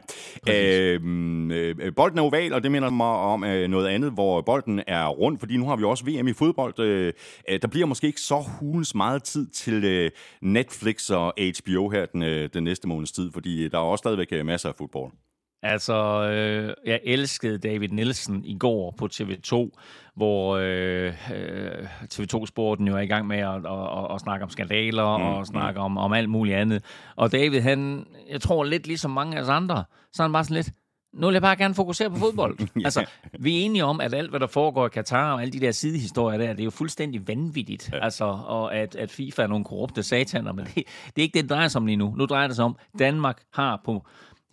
Øhm, 0.48 1.50
øh, 1.50 1.94
bolden 1.96 2.18
er 2.18 2.22
oval, 2.22 2.52
og 2.52 2.62
det 2.62 2.70
minder 2.70 2.90
mig 2.90 3.06
om 3.06 3.44
øh, 3.44 3.68
noget 3.68 3.88
andet, 3.88 4.12
hvor 4.12 4.40
bolden 4.40 4.82
er 4.86 5.06
rund, 5.08 5.38
fordi 5.38 5.56
nu 5.56 5.68
har 5.68 5.76
vi 5.76 5.84
også 5.84 6.04
VM 6.04 6.28
i 6.28 6.32
fodbold. 6.32 6.78
Øh, 6.78 7.12
øh, 7.48 7.58
der 7.62 7.68
bliver 7.68 7.86
måske 7.86 8.06
ikke 8.06 8.20
så 8.20 8.44
hulens 8.60 8.94
meget 8.94 9.22
tid 9.22 9.46
til 9.46 9.84
øh, 9.84 10.10
Netflix 10.42 11.10
og 11.10 11.34
HBO 11.38 11.88
her 11.88 12.06
den, 12.06 12.22
øh, 12.22 12.48
den 12.54 12.64
næste 12.64 12.88
måneds 12.88 13.12
tid, 13.12 13.32
fordi 13.32 13.68
der 13.68 13.78
er 13.78 13.82
også 13.82 14.02
stadigvæk 14.02 14.28
øh, 14.32 14.46
masser 14.46 14.68
af 14.68 14.74
fodbold. 14.78 15.12
Altså, 15.62 16.22
øh, 16.22 16.74
jeg 16.86 17.00
elskede 17.04 17.58
David 17.58 17.88
Nielsen 17.88 18.44
i 18.44 18.58
går 18.58 18.94
på 18.98 19.08
TV2, 19.12 19.70
hvor 20.14 20.56
øh, 20.56 21.12
øh 21.34 21.86
TV2-sporten 22.14 22.88
jo 22.88 22.96
er 22.96 23.00
i 23.00 23.06
gang 23.06 23.26
med 23.26 23.38
at, 23.38 23.54
at, 23.54 23.98
at, 23.98 24.14
at 24.14 24.20
snakke 24.20 24.44
om 24.44 24.50
skandaler 24.50 25.16
mm, 25.16 25.24
og 25.24 25.46
snakke 25.46 25.78
mm. 25.78 25.84
om, 25.84 25.98
om 25.98 26.12
alt 26.12 26.30
muligt 26.30 26.56
andet. 26.56 26.84
Og 27.16 27.32
David, 27.32 27.60
han, 27.60 28.06
jeg 28.30 28.40
tror 28.40 28.64
lidt 28.64 28.86
ligesom 28.86 29.10
mange 29.10 29.36
af 29.36 29.42
os 29.42 29.48
andre, 29.48 29.84
så 30.12 30.22
han 30.22 30.32
bare 30.32 30.44
sådan 30.44 30.54
lidt, 30.54 30.70
Nu 31.14 31.26
vil 31.26 31.32
jeg 31.32 31.42
bare 31.42 31.56
gerne 31.56 31.74
fokusere 31.74 32.10
på 32.10 32.16
fodbold. 32.16 32.58
ja. 32.60 32.80
Altså, 32.84 33.04
vi 33.38 33.58
er 33.58 33.64
enige 33.64 33.84
om, 33.84 34.00
at 34.00 34.14
alt, 34.14 34.30
hvad 34.30 34.40
der 34.40 34.46
foregår 34.46 34.86
i 34.86 34.88
Katar 34.88 35.32
og 35.32 35.42
alle 35.42 35.52
de 35.52 35.60
der 35.60 35.72
sidehistorier 35.72 36.38
der, 36.38 36.52
det 36.52 36.60
er 36.60 36.64
jo 36.64 36.70
fuldstændig 36.70 37.28
vanvittigt. 37.28 37.90
Ja. 37.92 38.04
Altså, 38.04 38.24
og 38.24 38.74
at, 38.74 38.96
at 38.96 39.10
FIFA 39.10 39.42
er 39.42 39.46
nogle 39.46 39.64
korrupte 39.64 40.02
sataner, 40.02 40.52
men 40.52 40.64
det, 40.64 40.74
det 40.74 40.84
er 41.16 41.22
ikke 41.22 41.34
det, 41.34 41.42
det 41.42 41.50
drejer 41.50 41.68
sig 41.68 41.78
om 41.78 41.86
lige 41.86 41.96
nu. 41.96 42.14
Nu 42.16 42.26
drejer 42.26 42.46
det 42.46 42.56
sig 42.56 42.64
om, 42.64 42.76
Danmark 42.98 43.42
har 43.52 43.80
på 43.84 44.06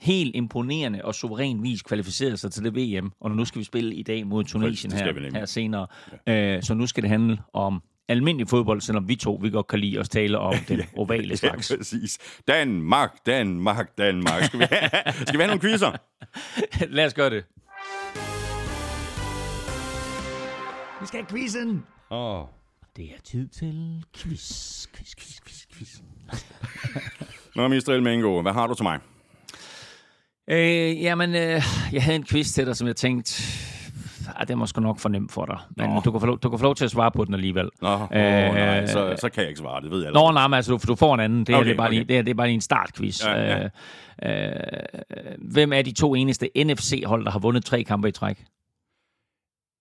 helt 0.06 0.36
imponerende 0.36 1.02
og 1.04 1.16
suveræn 1.16 1.64
vis 1.64 1.82
kvalificeret 1.82 2.40
sig 2.40 2.52
til 2.52 2.64
det 2.64 2.76
VM, 2.76 3.12
og 3.22 3.32
nu 3.32 3.46
skal 3.46 3.60
vi 3.60 3.64
spille 3.66 3.96
i 3.96 4.04
dag 4.04 4.28
mod 4.28 4.44
Tunesien 4.44 4.92
her, 4.92 5.30
her 5.34 5.46
senere. 5.46 5.88
Ja. 6.28 6.56
Øh, 6.56 6.64
så 6.64 6.74
nu 6.74 6.88
skal 6.88 7.04
det 7.04 7.10
handle 7.10 7.38
om 7.54 7.82
almindelig 8.08 8.50
fodbold, 8.50 8.82
selvom 8.82 9.08
vi 9.08 9.16
to 9.16 9.40
vi 9.42 9.50
godt 9.50 9.68
kan 9.68 9.80
lide 9.80 10.00
at 10.00 10.10
tale 10.10 10.40
om 10.40 10.54
den 10.68 10.82
ovale 10.98 11.38
slags. 11.38 11.72
ja, 11.72 11.78
præcis. 11.78 12.18
Danmark, 12.48 13.26
Danmark, 13.26 13.98
Danmark. 13.98 14.44
Skal 14.44 14.60
vi 14.60 14.66
have, 14.72 14.90
skal 15.28 15.38
vi 15.40 15.44
have 15.44 15.48
nogle 15.48 15.62
quizzer? 15.62 15.92
Lad 16.96 17.06
os 17.06 17.14
gøre 17.14 17.30
det. 17.30 17.46
Vi 21.02 21.08
skal 21.08 21.20
have 21.20 21.28
quizzen. 21.30 21.84
Åh. 22.12 22.40
Oh. 22.42 22.48
Det 22.98 23.06
er 23.06 23.22
tid 23.24 23.48
til 23.48 24.04
quiz, 24.18 24.88
quiz, 24.88 25.16
quiz, 25.16 25.40
quiz, 25.46 25.66
quiz. 25.74 26.02
Nå, 27.56 27.68
Mr. 27.68 27.90
Elmengo, 27.90 28.42
hvad 28.42 28.54
har 28.54 28.68
du 28.68 28.74
til 28.74 28.84
mig? 28.84 29.00
Øh, 30.50 31.02
jamen, 31.02 31.36
øh, 31.36 31.62
jeg 31.92 32.04
havde 32.04 32.16
en 32.16 32.26
quiz 32.26 32.52
til 32.52 32.66
dig, 32.66 32.76
som 32.76 32.88
jeg 32.88 32.96
tænkte, 32.96 33.44
ah, 34.36 34.48
det 34.48 34.54
er 34.54 34.56
måske 34.56 34.82
nok 34.82 35.00
for 35.00 35.10
nemt 35.10 35.32
for 35.32 35.46
dig. 35.46 35.58
Men 35.78 36.02
du 36.06 36.12
kan, 36.12 36.20
få 36.20 36.26
lov, 36.26 36.40
du 36.40 36.50
kan 36.50 36.60
få 36.60 36.64
lov 36.64 36.76
til 36.76 36.86
at 36.86 36.92
svare 36.92 37.12
på 37.12 37.26
den 37.26 37.34
alligevel. 37.34 37.70
Nå, 37.82 37.94
øh, 37.94 38.10
nej, 38.12 38.86
så, 38.86 39.16
så 39.20 39.30
kan 39.30 39.42
jeg 39.42 39.50
ikke 39.50 39.60
svare, 39.60 39.82
det 39.82 39.92
ved 39.92 40.04
jeg. 40.04 40.12
Nå, 40.12 40.32
nej, 40.32 40.48
men 40.48 40.54
altså, 40.54 40.72
du, 40.72 40.80
du 40.88 40.96
får 40.96 41.14
en 41.14 41.20
anden. 41.20 41.44
Det, 41.46 41.56
okay, 41.56 41.66
det, 41.66 41.72
er, 41.74 41.78
bare 41.78 41.88
okay. 41.88 41.98
lige, 41.98 42.08
det, 42.08 42.18
er, 42.18 42.22
det 42.22 42.32
er 42.32 42.36
bare 42.36 42.48
lige 42.48 42.56
en 42.56 42.62
startquiz. 42.62 43.26
Ja, 43.26 43.42
ja. 43.42 43.64
Øh, 43.64 43.70
øh, 44.24 45.52
hvem 45.52 45.74
er 45.74 45.82
de 45.82 45.92
to 45.92 46.16
eneste 46.16 46.50
NFC-hold, 46.58 47.26
der 47.26 47.32
har 47.32 47.40
vundet 47.40 47.66
tre 47.66 47.84
kampe 47.84 48.08
i 48.08 48.12
træk? 48.12 48.46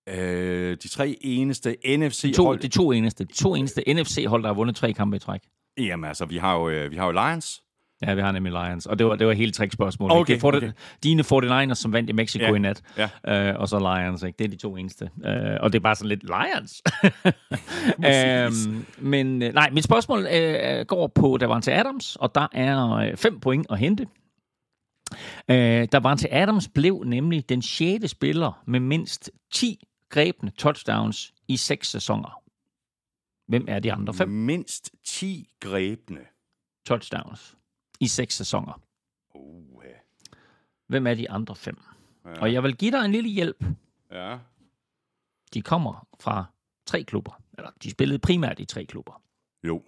Øh, 0.08 0.76
de 0.82 0.88
tre 0.88 1.16
eneste 1.20 1.76
NFC-hold... 1.86 2.58
De 2.58 2.68
to 2.68 2.92
eneste, 2.92 3.24
de 3.24 3.32
to 3.32 3.54
eneste 3.54 3.82
NFC-hold, 3.94 4.42
der 4.42 4.48
har 4.48 4.54
vundet 4.54 4.76
tre 4.76 4.92
kampe 4.92 5.16
i 5.16 5.20
træk. 5.20 5.40
Jamen 5.78 6.04
altså, 6.04 6.24
vi 6.24 6.36
har 6.36 6.54
jo, 6.54 6.68
øh, 6.68 6.90
vi 6.90 6.96
har 6.96 7.06
jo 7.06 7.12
Lions, 7.12 7.62
Ja, 8.02 8.14
vi 8.14 8.20
har 8.20 8.32
nemlig 8.32 8.52
Lions. 8.52 8.86
Og 8.86 8.98
det 8.98 9.06
var, 9.06 9.16
det 9.16 9.26
var 9.26 9.32
helt 9.32 9.54
trickspørgsmål. 9.54 10.10
Okay, 10.10 10.38
okay. 10.42 10.60
Det, 10.60 10.74
dine 11.02 11.22
49ers, 11.22 11.74
som 11.74 11.92
vandt 11.92 12.10
i 12.10 12.12
Mexico 12.12 12.44
ja, 12.44 12.54
i 12.54 12.58
nat, 12.58 12.82
ja. 12.98 13.50
øh, 13.50 13.60
og 13.60 13.68
så 13.68 13.78
Lions. 13.78 14.22
Ikke? 14.22 14.36
Det 14.38 14.44
er 14.44 14.48
de 14.48 14.56
to 14.56 14.76
eneste. 14.76 15.10
Øh, 15.24 15.56
og 15.60 15.72
det 15.72 15.78
er 15.78 15.82
bare 15.82 15.94
sådan 15.94 16.08
lidt 16.08 16.22
Lions. 16.22 16.82
øhm, 18.10 18.86
men 18.98 19.42
øh, 19.42 19.54
nej, 19.54 19.70
mit 19.70 19.84
spørgsmål 19.84 20.26
øh, 20.26 20.86
går 20.86 21.06
på 21.06 21.36
Davante 21.40 21.72
Adams, 21.72 22.16
og 22.16 22.34
der 22.34 22.46
er 22.52 22.90
øh, 22.90 23.16
fem 23.16 23.40
point 23.40 23.66
at 23.70 23.78
hente. 23.78 24.06
Øh, 25.50 25.88
Davante 25.92 26.34
Adams 26.34 26.68
blev 26.68 27.02
nemlig 27.06 27.48
den 27.48 27.62
sjette 27.62 28.08
spiller 28.08 28.62
med 28.66 28.80
mindst 28.80 29.30
10 29.52 29.84
grebne 30.10 30.50
touchdowns 30.50 31.34
i 31.48 31.56
seks 31.56 31.90
sæsoner. 31.90 32.40
Hvem 33.48 33.64
er 33.68 33.78
de 33.78 33.92
andre 33.92 34.14
fem? 34.14 34.28
Mindst 34.28 34.90
10 35.04 35.48
grebne 35.60 36.20
touchdowns 36.86 37.56
i 38.04 38.08
seks 38.08 38.34
sæsoner. 38.34 38.80
Uh. 39.34 39.64
Hvem 40.86 41.06
er 41.06 41.14
de 41.14 41.30
andre 41.30 41.56
fem? 41.56 41.78
Ja. 42.24 42.40
Og 42.40 42.52
jeg 42.52 42.62
vil 42.62 42.76
give 42.76 42.90
dig 42.90 43.04
en 43.04 43.12
lille 43.12 43.30
hjælp. 43.30 43.64
Ja. 44.12 44.38
De 45.54 45.62
kommer 45.62 46.06
fra 46.20 46.44
tre 46.86 47.02
klubber. 47.02 47.42
Eller 47.58 47.70
de 47.82 47.90
spillede 47.90 48.18
primært 48.18 48.60
i 48.60 48.64
tre 48.64 48.84
klubber. 48.84 49.22
Jo. 49.66 49.82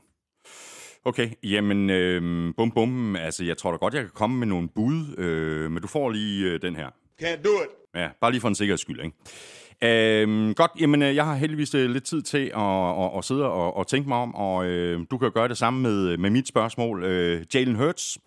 Okay, 1.05 1.31
jamen 1.43 1.91
øh, 1.91 2.55
bum 2.57 2.71
bum. 2.71 3.17
Altså, 3.17 3.45
jeg 3.45 3.59
tror 3.59 3.71
da 3.71 3.77
godt, 3.77 3.95
jeg 3.95 4.03
kan 4.03 4.11
komme 4.15 4.39
med 4.39 4.47
nogle 4.47 4.69
bud, 4.69 5.19
øh, 5.19 5.71
men 5.71 5.83
du 5.83 5.89
får 5.89 6.11
lige 6.11 6.51
øh, 6.51 6.63
den 6.63 6.77
her. 6.77 6.91
Can't 7.23 7.43
do 7.43 7.51
it. 7.65 7.71
Ja, 7.95 8.11
bare 8.21 8.31
lige 8.31 8.41
for 8.41 8.49
en 8.49 8.55
sikkerheds 8.55 8.81
skyld, 8.81 9.01
ikke? 9.05 9.17
Øhm, 9.83 10.55
godt, 10.55 10.71
jamen 10.81 11.03
øh, 11.03 11.15
jeg 11.15 11.25
har 11.25 11.35
heldigvis 11.35 11.75
øh, 11.75 11.91
lidt 11.91 12.05
tid 12.05 12.23
til 12.23 12.53
at, 12.57 13.03
at, 13.05 13.19
at 13.19 13.25
sidde 13.25 13.45
og, 13.45 13.77
og 13.77 13.87
tænke 13.87 14.09
mig 14.09 14.19
om, 14.19 14.35
og 14.35 14.67
øh, 14.67 15.07
du 15.11 15.19
kan 15.19 15.33
gøre 15.33 15.49
det 15.49 15.59
samme 15.59 15.83
med, 15.83 16.17
med 16.17 16.31
mit 16.31 16.49
spørgsmål. 16.49 17.05
Øh, 17.05 17.47
Jalen 17.55 17.77
Hurts 17.77 18.19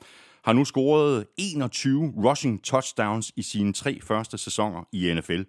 har 0.43 0.53
nu 0.53 0.65
scoret 0.65 1.27
21 1.37 2.13
rushing 2.17 2.63
touchdowns 2.63 3.31
i 3.35 3.41
sine 3.41 3.73
tre 3.73 4.01
første 4.01 4.37
sæsoner 4.37 4.83
i 4.91 5.13
NFL. 5.13 5.41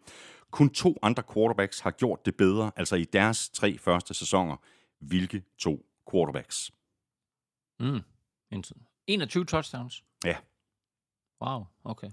Kun 0.51 0.71
to 0.71 0.99
andre 1.03 1.23
quarterbacks 1.35 1.81
har 1.81 1.91
gjort 1.91 2.27
det 2.27 2.37
bedre, 2.37 2.71
altså 2.77 2.97
i 2.97 3.05
deres 3.05 3.49
tre 3.49 3.79
første 3.79 4.15
sæsoner. 4.15 4.57
Hvilke 5.01 5.43
to 5.59 5.87
quarterbacks? 6.13 6.71
Mm. 7.81 8.01
21 9.07 9.45
touchdowns? 9.45 10.05
Ja. 10.25 10.37
Wow, 11.43 11.67
okay. 11.85 12.11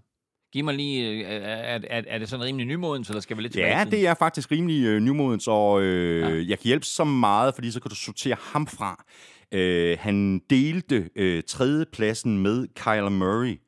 Giv 0.58 0.66
mig 0.66 0.76
lige, 0.76 1.10
øh, 1.10 1.42
er, 1.44 1.80
er, 1.90 2.02
er 2.08 2.18
det 2.18 2.30
sådan 2.30 2.46
rimelig 2.46 2.66
nymodens, 2.66 3.10
eller 3.10 3.22
skal 3.22 3.38
vi 3.38 3.42
lidt 3.42 3.54
tilbage 3.54 3.78
Ja, 3.78 3.84
det 3.84 4.08
er 4.08 4.14
faktisk 4.14 4.52
rimelig 4.52 4.86
øh, 4.86 5.00
nymodens, 5.00 5.48
og 5.48 5.82
øh, 5.82 6.22
ja. 6.22 6.50
jeg 6.50 6.60
kan 6.60 6.68
hjælpe 6.68 6.86
så 6.86 7.04
meget, 7.04 7.56
fordi 7.56 7.72
så 7.72 7.80
kan 7.80 7.90
du 7.90 7.96
sortere 7.96 8.38
ham 8.40 8.68
fra. 8.68 9.06
Øh, 9.52 9.98
han 10.02 10.42
delte 10.50 11.10
øh, 11.16 11.44
tredjepladsen 11.48 12.38
med 12.38 12.68
Kyler 12.76 13.10
Murray, 13.10 13.60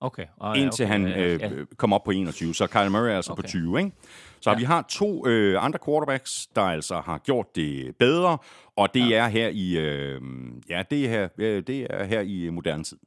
Okay. 0.00 0.26
Oh, 0.40 0.58
ja, 0.58 0.62
indtil 0.62 0.84
okay. 0.84 0.92
han 0.92 1.06
øh, 1.06 1.40
ja. 1.40 1.50
kom 1.76 1.92
op 1.92 2.04
på 2.04 2.10
21. 2.10 2.54
Så 2.54 2.66
Kyler 2.66 2.88
Murray 2.88 3.10
er 3.10 3.16
altså 3.16 3.32
okay. 3.32 3.42
på 3.42 3.48
20, 3.48 3.78
ikke? 3.78 3.90
Så 4.40 4.50
ja. 4.50 4.56
vi 4.56 4.64
har 4.64 4.82
to 4.88 5.26
øh, 5.26 5.64
andre 5.64 5.78
quarterbacks, 5.86 6.46
der 6.56 6.62
altså 6.62 7.00
har 7.00 7.18
gjort 7.18 7.46
det 7.56 7.96
bedre, 7.98 8.38
og 8.76 8.94
det 8.94 9.10
ja. 9.10 9.16
er 9.16 9.28
her 9.28 9.48
i 9.48 9.78
øh, 9.78 10.20
ja, 10.70 10.82
det 10.90 11.04
er 11.04 11.08
her, 11.08 11.28
det 11.60 11.86
er 11.90 12.04
her 12.04 12.20
i 12.20 12.50
moderne 12.50 12.84
tid. 12.84 12.98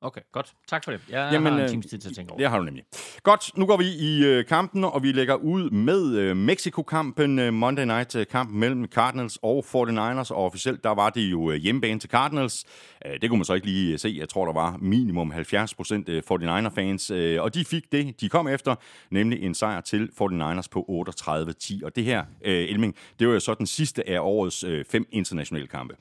Okay, 0.00 0.20
godt. 0.32 0.54
Tak 0.68 0.84
for 0.84 0.90
det. 0.90 1.00
Jeg 1.08 1.30
Jamen, 1.32 1.52
har 1.52 1.58
en 1.58 1.64
øh, 1.64 1.68
times 1.68 1.86
tid 1.86 1.98
til 1.98 2.08
at 2.08 2.14
tænke 2.14 2.32
over. 2.32 2.38
Det 2.38 2.50
har 2.50 2.58
du 2.58 2.64
nemlig. 2.64 2.84
Godt, 3.22 3.58
nu 3.58 3.66
går 3.66 3.76
vi 3.76 3.84
i 3.84 4.24
øh, 4.24 4.44
kampen, 4.44 4.84
og 4.84 5.02
vi 5.02 5.12
lægger 5.12 5.34
ud 5.34 5.70
med 5.70 6.16
øh, 6.16 6.36
Mexico-kampen, 6.36 7.38
øh, 7.38 7.52
Monday 7.52 7.84
Night-kampen 7.84 8.60
mellem 8.60 8.86
Cardinals 8.86 9.38
og 9.42 9.64
49ers, 9.74 10.30
og 10.30 10.44
officielt 10.44 10.84
der 10.84 10.90
var 10.90 11.10
det 11.10 11.20
jo 11.20 11.50
øh, 11.50 11.56
hjemmebane 11.56 12.00
til 12.00 12.10
Cardinals. 12.10 12.64
Øh, 13.06 13.20
det 13.20 13.30
kunne 13.30 13.38
man 13.38 13.44
så 13.44 13.54
ikke 13.54 13.66
lige 13.66 13.92
øh, 13.92 13.98
se. 13.98 14.16
Jeg 14.18 14.28
tror, 14.28 14.44
der 14.44 14.52
var 14.52 14.76
minimum 14.80 15.30
70 15.30 15.74
procent 15.74 16.08
øh, 16.08 16.22
49er-fans, 16.30 17.10
øh, 17.10 17.42
og 17.42 17.54
de 17.54 17.64
fik 17.64 17.92
det, 17.92 18.20
de 18.20 18.28
kom 18.28 18.48
efter, 18.48 18.74
nemlig 19.10 19.42
en 19.42 19.54
sejr 19.54 19.80
til 19.80 20.10
49ers 20.20 20.66
på 20.70 21.04
38-10. 21.08 21.84
Og 21.84 21.96
det 21.96 22.04
her, 22.04 22.24
øh, 22.44 22.68
Elming, 22.68 22.94
det 23.18 23.26
var 23.26 23.34
jo 23.34 23.40
så 23.40 23.54
den 23.54 23.66
sidste 23.66 24.08
af 24.08 24.18
årets 24.20 24.64
øh, 24.64 24.84
fem 24.84 25.06
internationale 25.10 25.66
kampe. 25.66 25.94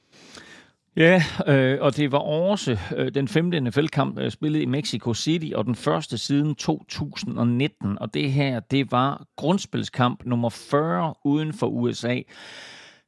Ja, 0.98 1.24
øh, 1.48 1.78
og 1.82 1.98
det 1.98 2.12
var 2.12 2.18
også 2.18 2.78
øh, 2.96 3.14
den 3.14 3.28
femte 3.28 3.60
NFL-kamp 3.60 4.20
øh, 4.20 4.32
spillet 4.32 4.62
i 4.62 4.66
Mexico 4.66 5.14
City, 5.14 5.52
og 5.56 5.66
den 5.66 5.76
første 5.76 6.18
siden 6.18 6.56
2019. 6.56 8.00
Og 8.00 8.14
det 8.14 8.32
her, 8.32 8.60
det 8.60 8.92
var 8.92 9.26
grundspilskamp 9.36 10.26
nummer 10.26 10.50
40 10.50 11.14
uden 11.24 11.54
for 11.54 11.68
USA. 11.68 12.20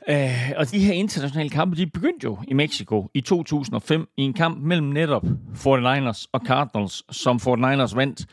Øh, 0.10 0.51
og 0.58 0.72
de 0.72 0.79
her 0.79 0.93
internationale 0.93 1.50
kampe, 1.50 1.77
de 1.77 1.88
begyndte 1.88 2.24
jo 2.24 2.38
i 2.48 2.53
Mexico 2.53 3.10
i 3.13 3.22
2005 3.22 4.08
i 4.17 4.22
en 4.22 4.34
kamp 4.34 4.58
mellem 4.62 4.88
netop 4.88 5.24
49ers 5.53 6.25
og 6.31 6.41
Cardinals, 6.46 7.03
som 7.12 7.36
49ers 7.36 7.96
vandt 7.96 8.25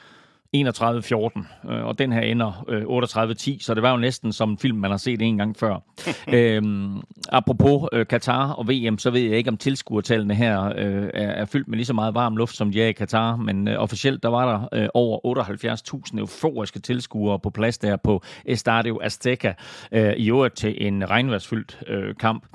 31-14, 0.56 1.70
øh, 1.70 1.84
og 1.84 1.98
den 1.98 2.12
her 2.12 2.20
ender 2.20 2.64
øh, 2.68 2.82
38-10, 2.82 3.64
så 3.64 3.74
det 3.74 3.82
var 3.82 3.90
jo 3.90 3.96
næsten 3.96 4.32
som 4.32 4.50
en 4.50 4.58
film, 4.58 4.78
man 4.78 4.90
har 4.90 4.98
set 4.98 5.22
en 5.22 5.36
gang 5.36 5.56
før. 5.56 5.78
øhm, 6.32 7.00
apropos 7.28 7.88
øh, 7.92 8.06
Katar 8.06 8.50
og 8.50 8.68
VM, 8.68 8.98
så 8.98 9.10
ved 9.10 9.20
jeg 9.20 9.36
ikke, 9.36 9.50
om 9.50 9.56
tilskuertallene 9.56 10.34
her 10.34 10.64
øh, 10.76 11.10
er, 11.14 11.28
er 11.28 11.44
fyldt 11.44 11.68
med 11.68 11.76
lige 11.76 11.86
så 11.86 11.92
meget 11.92 12.14
varm 12.14 12.36
luft, 12.36 12.56
som 12.56 12.72
de 12.72 12.82
er 12.82 12.86
i 12.86 12.92
Katar, 12.92 13.36
men 13.36 13.68
øh, 13.68 13.78
officielt 13.78 14.22
der 14.22 14.28
var 14.28 14.68
der 14.72 14.82
øh, 14.82 14.88
over 14.94 15.38
78.000 16.12 16.18
euforiske 16.18 16.80
tilskuere 16.80 17.38
på 17.38 17.50
plads 17.50 17.78
der 17.78 17.96
på 17.96 18.22
Estadio 18.44 19.00
Azteca, 19.02 19.54
øh, 19.92 20.12
i 20.16 20.30
øvrigt 20.30 20.56
til 20.56 20.86
en 20.86 21.10
regnværsfyldt 21.10 21.78
øh, 21.86 22.14
kamp. 22.14 22.46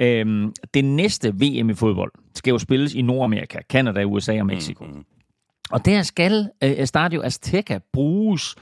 Øh, 0.00 0.48
det 0.74 0.84
næste 0.84 1.34
VM 1.34 1.70
i 1.70 1.74
fodbold 1.74 2.12
skal 2.34 2.50
jo 2.50 2.58
spilles 2.58 2.94
i 2.94 3.02
Nordamerika, 3.02 3.58
Kanada, 3.68 4.04
USA 4.04 4.40
og 4.40 4.46
Mexico. 4.46 4.84
Mm-hmm. 4.84 5.04
Og 5.70 5.84
der 5.84 6.02
skal 6.02 6.50
øh, 6.64 6.70
øh, 6.78 6.86
Stadio 6.86 7.22
Azteca 7.22 7.80
bruges, 7.92 8.56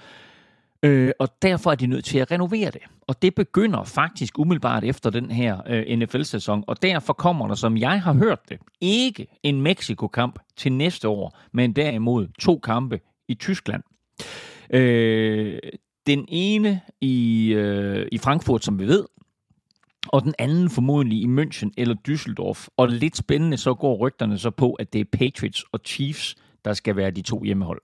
øh, 0.83 1.11
og 1.19 1.29
derfor 1.43 1.71
er 1.71 1.75
de 1.75 1.87
nødt 1.87 2.05
til 2.05 2.19
at 2.19 2.31
renovere 2.31 2.71
det. 2.71 2.83
Og 3.07 3.23
det 3.23 3.35
begynder 3.35 3.85
faktisk 3.85 4.38
umiddelbart 4.38 4.85
efter 4.85 5.11
den 5.11 5.31
her 5.31 5.59
øh, 5.67 5.99
NFL-sæson, 5.99 6.65
og 6.67 6.83
derfor 6.83 7.12
kommer 7.12 7.49
der, 7.49 7.55
som 7.55 7.77
jeg 7.77 8.03
har 8.03 8.12
hørt 8.12 8.49
det, 8.49 8.59
ikke 8.81 9.27
en 9.43 9.61
Mexico-kamp 9.61 10.38
til 10.57 10.73
næste 10.73 11.09
år, 11.09 11.38
men 11.53 11.73
derimod 11.73 12.29
to 12.38 12.59
kampe 12.59 13.00
i 13.29 13.35
Tyskland. 13.35 13.83
Øh, 14.71 15.59
den 16.07 16.25
ene 16.29 16.81
i, 17.00 17.49
øh, 17.53 18.07
i 18.12 18.19
Frankfurt, 18.19 18.65
som 18.65 18.79
vi 18.79 18.87
ved, 18.87 19.05
og 20.09 20.25
den 20.25 20.35
anden 20.38 20.71
formodentlig 20.71 21.23
i 21.23 21.27
München 21.27 21.71
eller 21.77 21.95
Düsseldorf. 22.09 22.67
Og 22.77 22.88
lidt 22.88 23.17
spændende, 23.17 23.57
så 23.57 23.75
går 23.75 23.97
rygterne 23.97 24.38
så 24.38 24.50
på, 24.50 24.73
at 24.73 24.93
det 24.93 25.00
er 25.00 25.05
Patriots 25.19 25.65
og 25.73 25.81
Chiefs, 25.87 26.37
der 26.65 26.73
skal 26.73 26.97
være 26.97 27.11
de 27.11 27.23
to 27.23 27.43
hjemmehold. 27.43 27.81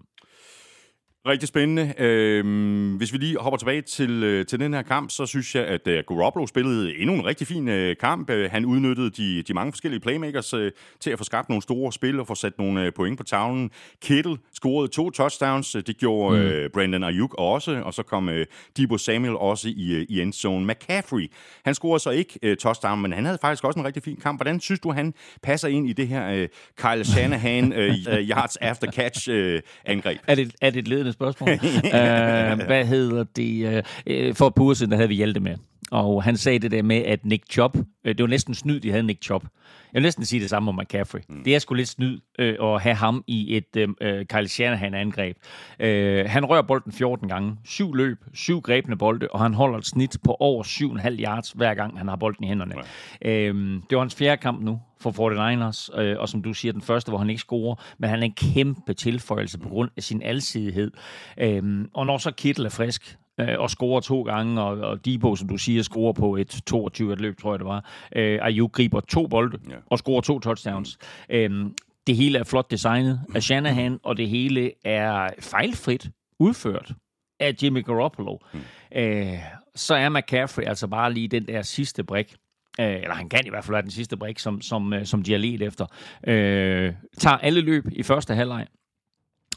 Rigtig 1.27 1.49
spændende. 1.49 1.95
Øhm, 1.99 2.97
hvis 2.97 3.13
vi 3.13 3.19
lige 3.19 3.39
hopper 3.39 3.59
tilbage 3.59 3.83
til, 3.83 4.23
øh, 4.23 4.47
til 4.47 4.61
den 4.61 4.75
her 4.75 4.83
kamp, 4.83 5.11
så 5.11 5.27
synes 5.27 5.55
jeg, 5.55 5.65
at 5.65 5.81
uh, 5.87 6.17
Garoppolo 6.17 6.47
spillede 6.47 6.97
endnu 6.97 7.15
en 7.15 7.25
rigtig 7.25 7.47
fin 7.47 7.69
uh, 7.69 7.97
kamp. 8.01 8.31
Uh, 8.31 8.37
han 8.51 8.65
udnyttede 8.65 9.11
de, 9.11 9.43
de 9.43 9.55
mange 9.55 9.73
forskellige 9.73 10.01
playmakers 10.01 10.55
uh, 10.55 10.69
til 11.01 11.11
at 11.11 11.19
få 11.19 11.25
skabt 11.25 11.49
nogle 11.49 11.63
store 11.63 11.93
spil 11.93 12.21
og 12.21 12.27
få 12.27 12.35
sat 12.35 12.59
nogle 12.59 12.87
uh, 12.87 12.93
point 12.97 13.19
på 13.19 13.25
tavlen. 13.25 13.71
Kittle 14.03 14.37
scorede 14.55 14.89
to 14.89 15.11
touchdowns. 15.11 15.77
Det 15.87 15.97
gjorde 15.99 16.41
mm. 16.41 16.65
uh, 16.65 16.71
Brandon 16.73 17.05
Ayuk 17.05 17.35
også, 17.39 17.83
og 17.85 17.95
så 17.95 18.03
kom 18.03 18.29
uh, 18.29 18.35
Debo 18.77 18.99
Samuel 18.99 19.37
også 19.37 19.69
i, 19.69 19.97
uh, 19.97 20.03
i 20.09 20.21
endzone. 20.21 20.67
McCaffrey, 20.67 21.31
han 21.65 21.75
scorede 21.75 22.03
så 22.03 22.11
ikke 22.11 22.39
uh, 22.47 22.55
touchdown, 22.55 23.03
men 23.03 23.13
han 23.13 23.25
havde 23.25 23.39
faktisk 23.41 23.65
også 23.65 23.81
en 23.81 23.87
rigtig 23.87 24.03
fin 24.03 24.17
kamp. 24.17 24.39
Hvordan 24.39 24.61
synes 24.61 24.81
du, 24.81 24.91
han 24.91 25.15
passer 25.43 25.69
ind 25.69 25.89
i 25.89 25.93
det 25.93 26.09
her 26.09 26.43
uh, 26.43 26.49
Kyle 26.77 27.05
Shanahan 27.05 27.73
uh, 27.73 27.79
yards 28.15 28.57
after 28.57 28.93
catch 28.93 29.31
uh, 29.31 29.37
angreb? 29.85 30.19
Er 30.27 30.35
det, 30.35 30.55
er 30.61 30.71
det 30.71 30.79
et 30.79 30.89
ledende 30.89 31.14
spørgsmål. 31.15 31.51
uh, 31.51 32.67
hvad 32.71 32.85
hedder 32.85 33.25
det? 33.37 33.85
Uh, 34.07 34.35
for 34.35 34.47
et 34.47 34.55
par 34.55 34.75
siden, 34.75 34.91
der 34.91 34.97
havde 34.97 35.09
vi 35.09 35.15
Hjalte 35.15 35.41
med. 35.41 35.57
Og 35.95 36.23
han 36.23 36.37
sagde 36.37 36.59
det 36.59 36.71
der 36.71 36.83
med, 36.83 36.97
at 36.97 37.25
Nick 37.25 37.45
Chubb, 37.51 37.77
det 38.05 38.21
var 38.21 38.27
næsten 38.27 38.55
snyd, 38.55 38.81
de 38.81 38.91
havde 38.91 39.03
Nick 39.03 39.23
Chubb. 39.23 39.45
Jeg 39.93 40.01
vil 40.01 40.03
næsten 40.03 40.25
sige 40.25 40.41
det 40.41 40.51
samme 40.51 40.69
om 40.69 40.79
McCaffrey. 40.79 41.21
Mm. 41.29 41.45
Det 41.45 41.55
er 41.55 41.59
sgu 41.59 41.75
lidt 41.75 41.89
snyd 41.89 42.21
øh, 42.39 42.57
at 42.61 42.83
have 42.83 42.95
ham 42.95 43.25
i 43.27 43.57
et 43.57 43.77
øh, 44.01 44.27
Kyle 44.27 44.49
Shanahan-angreb. 44.49 45.37
Øh, 45.81 46.25
han 46.29 46.45
rører 46.45 46.63
bolden 46.63 46.93
14 46.93 47.29
gange. 47.29 47.57
Syv 47.65 47.95
løb, 47.95 48.19
syv 48.33 48.61
grebne 48.61 48.97
bolde, 48.97 49.29
og 49.29 49.41
han 49.41 49.55
holder 49.55 49.79
et 49.79 49.87
snit 49.87 50.17
på 50.25 50.37
over 50.41 50.63
7,5 50.63 51.11
yards, 51.11 51.51
hver 51.51 51.75
gang 51.75 51.99
han 51.99 52.09
har 52.09 52.17
bolden 52.17 52.45
i 52.45 52.49
hænderne. 52.49 52.75
Ja. 53.23 53.31
Øh, 53.31 53.55
det 53.91 53.97
var 53.97 53.99
hans 53.99 54.15
fjerde 54.15 54.43
kamp 54.43 54.63
nu 54.63 54.81
for 55.01 55.11
49ers, 55.11 56.01
øh, 56.01 56.19
og 56.19 56.29
som 56.29 56.43
du 56.43 56.55
siger, 56.55 56.73
den 56.73 56.83
første, 56.83 57.11
hvor 57.11 57.19
han 57.19 57.31
ikke 57.31 57.41
scorer, 57.41 57.75
men 57.99 58.11
han 58.11 58.19
er 58.19 58.25
en 58.25 58.35
kæmpe 58.55 58.95
tilføjelse 58.95 59.59
på 59.59 59.69
grund 59.69 59.91
af 59.97 60.03
sin 60.03 60.23
alsidighed. 60.23 60.91
Øh, 61.39 61.85
og 61.95 62.07
når 62.07 62.19
så 62.19 62.31
Kittel 62.31 62.65
er 62.65 62.71
frisk, 62.71 63.19
øh, 63.41 63.59
og 63.59 63.71
scorer 63.71 64.01
to 64.01 64.23
gange, 64.23 64.63
og, 64.63 64.79
og 64.79 65.05
Debo, 65.05 65.37
som 65.37 65.49
du 65.49 65.57
siger, 65.57 65.83
scorer 65.83 66.13
på 66.13 66.37
et 66.37 66.63
22 66.67 67.13
et 67.13 67.21
løb, 67.21 67.39
tror 67.39 67.53
jeg 67.53 67.59
det 67.59 67.67
var. 67.67 67.91
Øh, 68.17 68.39
Ayuk 68.43 68.73
griber 68.73 69.01
to 69.01 69.27
bolde 69.27 69.59
ja. 69.71 69.75
og 69.87 69.99
scorer 69.99 70.21
to 70.21 70.41
touchdowns. 70.41 70.99
Mm. 71.29 71.35
Øh, 71.35 71.71
det 72.07 72.17
hele 72.17 72.39
er 72.39 72.45
flot 72.45 72.71
designet 72.71 73.21
af 73.35 73.43
Shanahan, 73.43 74.01
og 74.03 74.17
det 74.17 74.29
hele 74.29 74.73
er 74.85 75.31
fejlfrit 75.41 76.11
udført 76.39 76.93
af 77.41 77.55
Jimmy 77.63 77.85
Garoppolo. 77.85 78.39
Mm. 78.53 78.61
Øh, 78.97 79.39
så 79.75 79.95
er 79.95 80.09
McCaffrey 80.09 80.65
altså 80.65 80.87
bare 80.87 81.13
lige 81.13 81.29
den 81.29 81.47
der 81.47 81.63
sidste 81.63 82.05
brik. 82.05 82.35
Øh, 82.81 82.87
eller 82.87 83.15
han 83.15 83.29
kan 83.29 83.47
i 83.47 83.49
hvert 83.49 83.65
fald 83.65 83.75
være 83.75 83.83
den 83.83 83.91
sidste 83.91 84.17
brik, 84.17 84.39
som, 84.39 84.61
som, 84.61 84.93
øh, 84.93 85.07
som 85.07 85.23
de 85.23 85.33
har 85.33 85.39
let 85.39 85.63
efter. 85.63 85.87
Øh, 86.27 86.93
tager 87.19 87.37
alle 87.37 87.61
løb 87.61 87.85
i 87.93 88.03
første 88.03 88.35
halvleg 88.35 88.67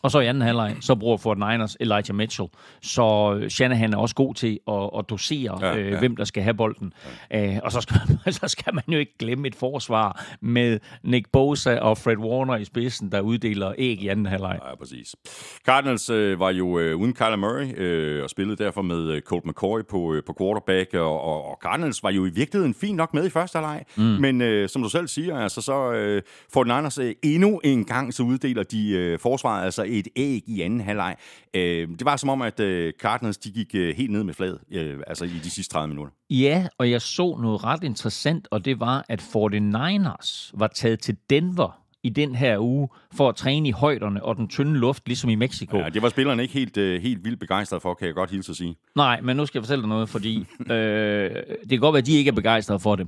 og 0.02 0.12
så 0.12 0.20
i 0.20 0.26
anden 0.26 0.42
halvleg, 0.42 0.78
så 0.82 0.96
bruger 0.96 1.18
Fort 1.18 1.38
Niners 1.38 1.78
Elijah 1.80 2.16
Mitchell. 2.16 2.50
Så 2.82 3.40
Shanahan 3.50 3.94
er 3.94 3.98
også 3.98 4.16
god 4.16 4.34
til 4.34 4.60
at, 4.68 4.90
at 4.98 5.10
dosere, 5.10 5.66
ja, 5.66 5.78
øh, 5.78 5.92
ja. 5.92 6.00
hvem 6.00 6.16
der 6.16 6.24
skal 6.24 6.44
have 6.44 6.54
bolden. 6.54 6.94
Ja. 7.32 7.56
Øh, 7.56 7.60
og 7.64 7.72
så 7.72 7.82
skal, 7.82 8.02
man, 8.08 8.34
så 8.42 8.48
skal 8.48 8.76
man 8.76 8.84
jo 8.88 8.98
ikke 8.98 9.18
glemme 9.20 9.48
et 9.48 9.56
forsvar 9.56 10.26
med 10.42 10.80
Nick 11.04 11.32
Bosa 11.32 11.80
og 11.80 11.98
Fred 11.98 12.18
Warner 12.18 12.56
i 12.56 12.66
spidsen, 12.66 13.12
der 13.12 13.22
uddeler 13.22 13.74
æg 13.78 14.02
i 14.02 14.08
anden 14.08 14.26
halvleg. 14.26 14.60
Ja, 14.70 14.76
præcis. 14.76 15.16
Cardinals 15.66 16.10
øh, 16.10 16.40
var 16.40 16.50
jo 16.50 16.80
øh, 16.80 16.98
uden 16.98 17.14
Kyler 17.14 17.36
Murray 17.36 17.80
øh, 17.80 18.24
og 18.24 18.30
spillede 18.30 18.64
derfor 18.64 18.82
med 18.82 19.10
øh, 19.10 19.22
Colt 19.22 19.46
McCoy 19.46 19.80
på, 19.90 20.14
øh, 20.14 20.24
på 20.24 20.36
quarterback, 20.40 20.94
og, 20.94 21.22
og, 21.22 21.46
og 21.46 21.60
Cardinals 21.64 22.04
var 22.04 22.12
jo 22.12 22.26
i 22.26 22.30
virkeligheden 22.30 22.74
fint 22.74 22.98
nok 22.98 23.14
med 23.14 23.26
i 23.26 23.30
første 23.30 23.58
halvleg. 23.58 23.84
Mm. 23.96 24.04
Men 24.04 24.42
øh, 24.42 24.70
som 24.70 24.84
du 24.84 24.90
selv 24.90 25.08
siger, 25.08 25.38
altså, 25.38 25.62
så 25.62 25.92
øh, 25.92 26.22
Fort 26.54 26.68
Niners 26.68 26.98
øh, 26.98 27.16
endnu 27.22 27.62
en 27.64 27.86
gang 27.86 28.14
så 28.14 28.24
uddeler 28.24 28.64
de 28.64 28.90
øh, 28.90 29.20
forsvaret 29.20 29.66
altså 29.66 29.84
et 29.88 30.08
æg 30.16 30.44
i 30.48 30.62
anden 30.62 30.82
halvleg. 30.82 31.16
Øh, 31.54 31.88
det 31.88 32.06
var 32.06 32.16
som 32.16 32.30
om, 32.30 32.42
at 32.42 32.60
øh, 32.60 32.94
Cardinals 33.02 33.38
de 33.38 33.52
gik 33.52 33.76
øh, 33.76 33.96
helt 33.96 34.12
ned 34.12 34.24
med 34.24 34.34
fladet, 34.34 34.60
øh, 34.72 35.00
altså 35.08 35.26
i 35.26 35.40
de 35.44 35.50
sidste 35.50 35.74
30 35.74 35.88
minutter. 35.88 36.14
Ja, 36.30 36.68
og 36.78 36.92
jeg 36.92 37.02
så 37.02 37.38
noget 37.42 37.64
ret 37.64 37.84
interessant, 37.84 38.48
og 38.52 38.66
det 38.66 38.80
var, 38.80 39.06
at 39.10 39.22
49ers 39.22 40.52
var 40.54 40.68
taget 40.68 41.00
til 41.00 41.18
Denver 41.30 41.88
i 42.04 42.10
den 42.10 42.36
her 42.36 42.60
uge 42.60 42.90
for 43.14 43.30
at 43.30 43.36
træne 43.36 43.70
i 43.70 43.72
højderne 43.72 44.24
og 44.24 44.38
den 44.38 44.48
tynde 44.48 44.80
luft, 44.80 45.08
ligesom 45.08 45.30
i 45.30 45.36
Mexico. 45.36 45.78
Ja, 45.78 45.90
det 45.90 46.02
var 46.02 46.10
spillerne 46.10 46.42
ikke 46.42 46.54
helt, 46.54 46.78
uh, 46.78 46.84
helt 46.84 47.26
vildt 47.26 47.40
begejstrede 47.40 47.82
for, 47.82 47.94
kan 47.94 48.08
jeg 48.08 48.16
godt 48.16 48.32
hilse 48.32 48.52
at 48.52 48.56
sige. 48.56 48.76
Nej, 48.96 49.22
men 49.22 49.38
nu 49.38 49.46
skal 49.46 49.60
jeg 49.60 49.64
fortælle 49.64 49.82
dig 49.82 49.90
noget, 49.90 50.10
fordi 50.10 50.38
øh, 50.72 51.30
det 51.62 51.70
kan 51.70 51.80
godt 51.80 51.94
være, 51.94 52.02
at 52.02 52.06
de 52.06 52.14
ikke 52.18 52.30
er 52.30 52.36
begejstrede 52.36 52.80
for 52.80 52.96
det. 52.96 53.08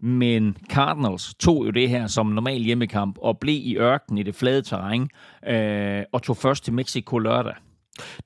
Men 0.00 0.56
Cardinals 0.68 1.34
tog 1.34 1.66
jo 1.66 1.70
det 1.70 1.88
her 1.88 2.06
som 2.06 2.26
normal 2.26 2.62
hjemmekamp 2.62 3.18
og 3.18 3.38
blev 3.38 3.60
i 3.62 3.76
ørkenen 3.76 4.18
i 4.18 4.22
det 4.22 4.34
flade 4.34 4.62
terræn 4.62 5.08
øh, 5.46 6.04
og 6.12 6.22
tog 6.22 6.36
først 6.36 6.64
til 6.64 6.72
Mexico 6.72 7.18
lørdag. 7.18 7.54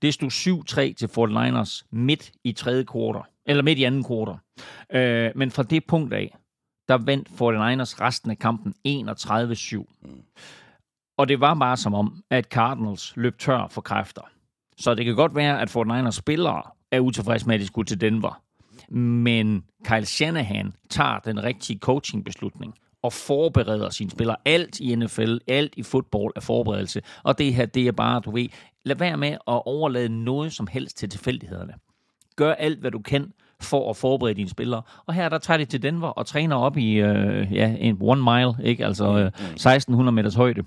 Det 0.02 0.14
stod 0.14 0.90
7-3 0.90 0.94
til 0.94 1.06
49ers 1.06 1.88
midt 1.92 2.32
i 2.44 2.52
tredje 2.52 2.84
kvartal, 2.84 3.22
eller 3.46 3.62
midt 3.62 3.78
i 3.78 3.84
anden 3.84 4.04
kvartal. 4.04 4.36
Øh, 4.92 5.32
men 5.34 5.50
fra 5.50 5.62
det 5.62 5.86
punkt 5.86 6.14
af, 6.14 6.36
der 6.88 6.98
vandt 6.98 7.28
49ers 7.28 8.00
resten 8.00 8.30
af 8.30 8.38
kampen 8.38 8.74
31-7. 8.88 11.14
Og 11.18 11.28
det 11.28 11.40
var 11.40 11.54
bare 11.54 11.76
som 11.76 11.94
om, 11.94 12.22
at 12.30 12.44
Cardinals 12.44 13.16
løb 13.16 13.38
tør 13.38 13.68
for 13.70 13.80
kræfter. 13.80 14.22
Så 14.78 14.94
det 14.94 15.04
kan 15.04 15.14
godt 15.14 15.34
være, 15.34 15.60
at 15.60 15.76
49ers 15.76 16.10
spillere 16.10 16.62
er 16.90 17.00
utilfredse 17.00 17.46
med, 17.46 17.54
at 17.54 17.60
de 17.60 17.66
skulle 17.66 17.86
til 17.86 18.00
Denver. 18.00 18.43
Men 18.90 19.64
Kyle 19.84 20.06
Shanahan 20.06 20.72
tager 20.90 21.18
den 21.18 21.42
rigtige 21.42 21.78
coachingbeslutning 21.78 22.74
og 23.02 23.12
forbereder 23.12 23.90
sine 23.90 24.10
spillere. 24.10 24.36
Alt 24.44 24.80
i 24.80 24.94
NFL, 24.94 25.36
alt 25.48 25.74
i 25.76 25.82
fodbold 25.82 26.32
er 26.36 26.40
forberedelse. 26.40 27.02
Og 27.22 27.38
det 27.38 27.54
her, 27.54 27.66
det 27.66 27.86
er 27.86 27.92
bare, 27.92 28.20
du 28.20 28.30
ved, 28.30 28.48
lad 28.84 28.96
være 28.96 29.16
med 29.16 29.30
at 29.30 29.38
overlade 29.46 30.24
noget 30.24 30.52
som 30.52 30.66
helst 30.66 30.96
til 30.96 31.08
tilfældighederne. 31.08 31.72
Gør 32.36 32.52
alt, 32.52 32.80
hvad 32.80 32.90
du 32.90 32.98
kan 32.98 33.32
for 33.60 33.90
at 33.90 33.96
forberede 33.96 34.34
dine 34.34 34.48
spillere. 34.48 34.82
Og 35.06 35.14
her 35.14 35.28
der 35.28 35.38
tager 35.38 35.58
de 35.58 35.64
til 35.64 35.82
Denver 35.82 36.08
og 36.08 36.26
træner 36.26 36.56
op 36.56 36.76
i 36.76 36.94
øh, 36.94 37.52
ja, 37.52 37.76
en 37.78 37.98
one 38.00 38.22
mile, 38.22 38.68
ikke? 38.68 38.86
altså 38.86 39.18
øh, 39.18 39.26
1600 39.26 40.14
meters 40.14 40.34
højde, 40.34 40.62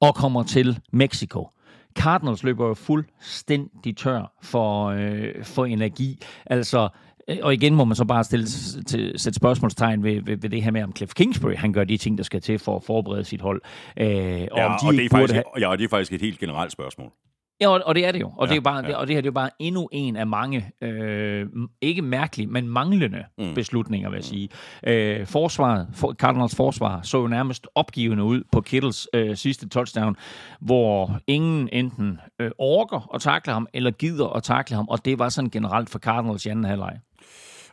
og 0.00 0.14
kommer 0.14 0.42
til 0.42 0.78
Mexico. 0.92 1.48
Cardinals 1.96 2.42
løber 2.42 2.66
jo 2.66 2.74
fuldstændig 2.74 3.96
tør 3.96 4.32
for, 4.42 4.86
øh, 4.86 5.44
for 5.44 5.64
energi. 5.64 6.18
Altså, 6.46 6.88
øh, 7.28 7.36
og 7.42 7.54
igen 7.54 7.74
må 7.74 7.84
man 7.84 7.96
så 7.96 8.04
bare 8.04 8.24
stille, 8.24 8.46
til, 8.86 9.12
sætte 9.16 9.36
spørgsmålstegn 9.36 10.02
ved, 10.02 10.22
ved, 10.24 10.36
ved 10.36 10.50
det 10.50 10.62
her 10.62 10.70
med, 10.70 10.82
om 10.82 10.96
Cliff 10.96 11.14
Kingsbury 11.14 11.54
han 11.54 11.72
gør 11.72 11.84
de 11.84 11.96
ting, 11.96 12.18
der 12.18 12.24
skal 12.24 12.40
til 12.40 12.58
for 12.58 12.76
at 12.76 12.82
forberede 12.82 13.24
sit 13.24 13.40
hold. 13.40 13.62
Øh, 13.96 14.06
og 14.06 14.58
ja, 14.58 14.66
om 14.66 14.78
de 14.82 14.86
og, 14.86 14.92
det 14.92 15.04
er 15.04 15.08
faktisk, 15.08 15.34
have... 15.34 15.44
ja, 15.58 15.68
og 15.68 15.78
det 15.78 15.84
er 15.84 15.88
faktisk 15.88 16.12
et 16.12 16.20
helt 16.20 16.38
generelt 16.38 16.72
spørgsmål. 16.72 17.12
Ja, 17.60 17.68
og, 17.68 17.80
og 17.86 17.94
det 17.94 18.06
er 18.06 18.12
det 18.12 18.20
jo. 18.20 18.32
Og, 18.36 18.46
ja, 18.46 18.52
det, 18.52 18.56
er 18.56 18.60
bare, 18.60 18.76
ja. 18.76 18.88
det, 18.88 18.96
og 18.96 19.06
det 19.06 19.16
her 19.16 19.20
det 19.20 19.26
er 19.26 19.30
jo 19.30 19.32
bare 19.32 19.50
endnu 19.58 19.88
en 19.92 20.16
af 20.16 20.26
mange, 20.26 20.70
øh, 20.80 21.46
ikke 21.80 22.02
mærkelige, 22.02 22.46
men 22.46 22.68
manglende 22.68 23.24
mm. 23.38 23.54
beslutninger, 23.54 24.10
vil 24.10 24.16
jeg 24.16 24.24
sige. 24.24 24.48
Øh, 24.86 25.26
forsvaret, 25.26 25.88
for, 25.94 26.12
Cardinals 26.12 26.56
forsvar, 26.56 27.00
så 27.02 27.20
jo 27.20 27.26
nærmest 27.26 27.66
opgivende 27.74 28.24
ud 28.24 28.42
på 28.52 28.60
Kittles 28.60 29.08
øh, 29.14 29.36
sidste 29.36 29.68
touchdown, 29.68 30.16
hvor 30.60 31.20
ingen 31.26 31.68
enten 31.72 32.20
øh, 32.40 32.50
orker 32.58 33.14
at 33.14 33.20
takle 33.20 33.52
ham, 33.52 33.66
eller 33.72 33.90
gider 33.90 34.28
at 34.28 34.42
takle 34.42 34.76
ham, 34.76 34.88
og 34.88 35.04
det 35.04 35.18
var 35.18 35.28
sådan 35.28 35.50
generelt 35.50 35.90
for 35.90 35.98
Cardinals 35.98 36.46
i 36.46 36.48
anden 36.48 36.64
halvleg. 36.64 36.98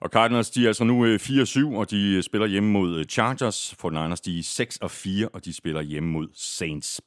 Og 0.04 0.10
Cardinals, 0.10 0.50
de 0.50 0.64
er 0.64 0.68
altså 0.68 0.84
nu 0.84 1.06
4-7, 1.16 1.60
øh, 1.60 1.72
og 1.72 1.92
de 1.92 2.14
øh, 2.16 2.24
spiller 2.24 2.48
hjemme 2.48 2.70
mod 2.70 3.00
øh, 3.00 3.06
Chargers. 3.06 3.76
For 3.80 3.90
Niners, 3.90 4.22
de 4.22 4.40
er 4.40 5.24
6-4, 5.26 5.30
og 5.34 5.46
de 5.46 5.54
spiller 5.54 5.82
hjemme 5.82 6.10
mod 6.10 6.28
Saints. 6.34 7.02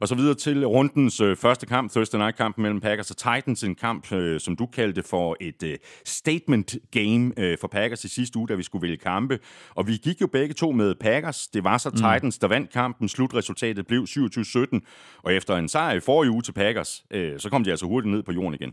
Og 0.00 0.08
så 0.08 0.14
videre 0.14 0.34
til 0.34 0.66
rundens 0.66 1.22
første 1.36 1.66
kamp, 1.66 1.92
Thursday 1.92 2.18
Night 2.18 2.36
kamp 2.36 2.58
mellem 2.58 2.80
Packers 2.80 3.10
og 3.10 3.16
Titans. 3.16 3.64
En 3.64 3.74
kamp, 3.74 4.06
som 4.38 4.56
du 4.56 4.66
kaldte 4.66 5.02
for 5.02 5.36
et 5.40 5.78
statement 6.04 6.76
game 6.90 7.32
for 7.60 7.68
Packers 7.68 8.04
i 8.04 8.08
sidste 8.08 8.38
uge, 8.38 8.48
da 8.48 8.54
vi 8.54 8.62
skulle 8.62 8.82
vælge 8.82 8.96
kampe. 8.96 9.38
Og 9.70 9.86
vi 9.86 9.96
gik 9.96 10.20
jo 10.20 10.26
begge 10.26 10.54
to 10.54 10.70
med 10.70 10.94
Packers. 11.00 11.48
Det 11.48 11.64
var 11.64 11.78
så 11.78 11.88
mm. 11.88 11.96
Titans, 11.96 12.38
der 12.38 12.48
vandt 12.48 12.72
kampen. 12.72 13.08
Slutresultatet 13.08 13.86
blev 13.86 14.02
27-17. 14.02 15.20
Og 15.22 15.34
efter 15.34 15.56
en 15.56 15.68
sejr 15.68 15.94
i 15.94 16.00
forrige 16.00 16.30
uge 16.30 16.42
til 16.42 16.52
Packers, 16.52 17.04
så 17.38 17.48
kom 17.50 17.64
de 17.64 17.70
altså 17.70 17.86
hurtigt 17.86 18.12
ned 18.14 18.22
på 18.22 18.32
jorden 18.32 18.54
igen. 18.54 18.72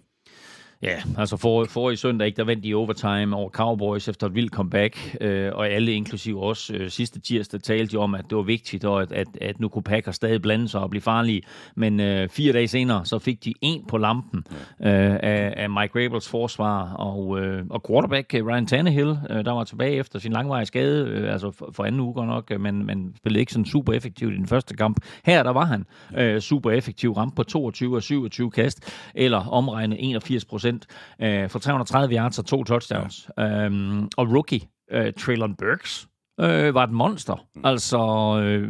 Ja, 0.86 1.02
altså 1.18 1.38
for, 1.38 1.66
for 1.70 1.92
i 1.92 1.96
søndag, 1.96 2.26
ikke, 2.26 2.38
der 2.38 2.44
vandt 2.44 2.64
de 2.64 2.76
overtime 2.76 3.36
over 3.36 3.50
Cowboys 3.50 4.08
efter 4.08 4.28
et 4.28 4.36
vildt 4.36 4.54
comeback, 4.54 5.18
øh, 5.22 5.52
og 5.54 5.70
alle, 5.70 5.94
inklusive 5.94 6.44
os, 6.44 6.72
øh, 6.74 6.90
sidste 6.90 7.20
tirsdag 7.20 7.62
talte 7.62 7.92
de 7.92 7.98
om, 7.98 8.16
at 8.16 8.26
det 8.30 8.36
var 8.36 8.44
vigtigt, 8.44 8.86
og 8.86 9.02
at, 9.02 9.12
at, 9.12 9.28
at 9.42 9.60
nu 9.60 9.68
kunne 9.68 9.84
Packers 9.84 10.16
stadig 10.16 10.42
blande 10.42 10.68
sig 10.68 10.82
og 10.82 10.90
blive 10.90 11.02
farlige. 11.02 11.42
Men 11.76 12.00
øh, 12.00 12.30
fire 12.30 12.54
dage 12.54 12.68
senere, 12.68 13.06
så 13.06 13.20
fik 13.20 13.46
de 13.46 13.54
en 13.62 13.86
på 13.88 13.98
lampen 13.98 14.44
øh, 14.50 15.16
af, 15.24 15.54
af 15.58 15.70
Mike 15.70 16.06
Rabels 16.06 16.30
forsvar, 16.30 16.94
og, 16.94 17.40
øh, 17.40 17.64
og 17.70 17.84
quarterback 17.88 18.34
øh, 18.34 18.46
Ryan 18.46 18.66
Tannehill, 18.66 19.18
øh, 19.30 19.46
der 19.46 19.52
var 19.52 19.64
tilbage 19.64 19.96
efter 19.96 20.20
sin 20.20 20.32
langvarige 20.32 20.66
skade, 20.66 21.08
øh, 21.10 21.34
altså 21.34 21.52
for, 21.52 21.70
for 21.74 21.84
anden 21.84 22.02
uge 22.02 22.14
godt 22.14 22.28
nok, 22.28 22.52
øh, 22.52 22.62
men, 22.62 22.86
men 22.86 23.14
spillede 23.18 23.40
ikke 23.40 23.52
sådan 23.52 23.66
super 23.66 23.94
effektivt 23.94 24.34
i 24.34 24.38
den 24.38 24.48
første 24.48 24.76
kamp. 24.76 24.98
Her, 25.26 25.44
der 25.44 25.52
var 25.52 25.66
han 25.66 25.86
øh, 26.18 26.42
super 26.42 26.72
effektiv, 26.72 27.12
ramt 27.12 27.36
på 27.36 27.44
22 27.44 27.96
og 27.96 28.04
27 28.04 28.52
kast, 28.52 28.94
eller 29.16 29.48
omregnet 29.48 29.98
81 30.00 30.46
procent 30.46 30.75
procent 30.80 31.44
øh, 31.44 31.50
for 31.50 31.60
330 31.60 32.16
yards 32.16 32.40
og 32.40 32.46
to 32.46 32.64
touchdowns. 32.64 33.30
Ja. 33.38 33.66
Øhm, 33.66 34.10
og 34.18 34.32
rookie, 34.32 34.62
øh, 34.92 35.14
Traylon 35.14 35.56
Burks, 35.56 36.08
øh, 36.40 36.74
var 36.74 36.84
et 36.84 36.92
monster. 36.92 37.46
Mm. 37.56 37.62
Altså 37.64 38.00
øh, 38.44 38.70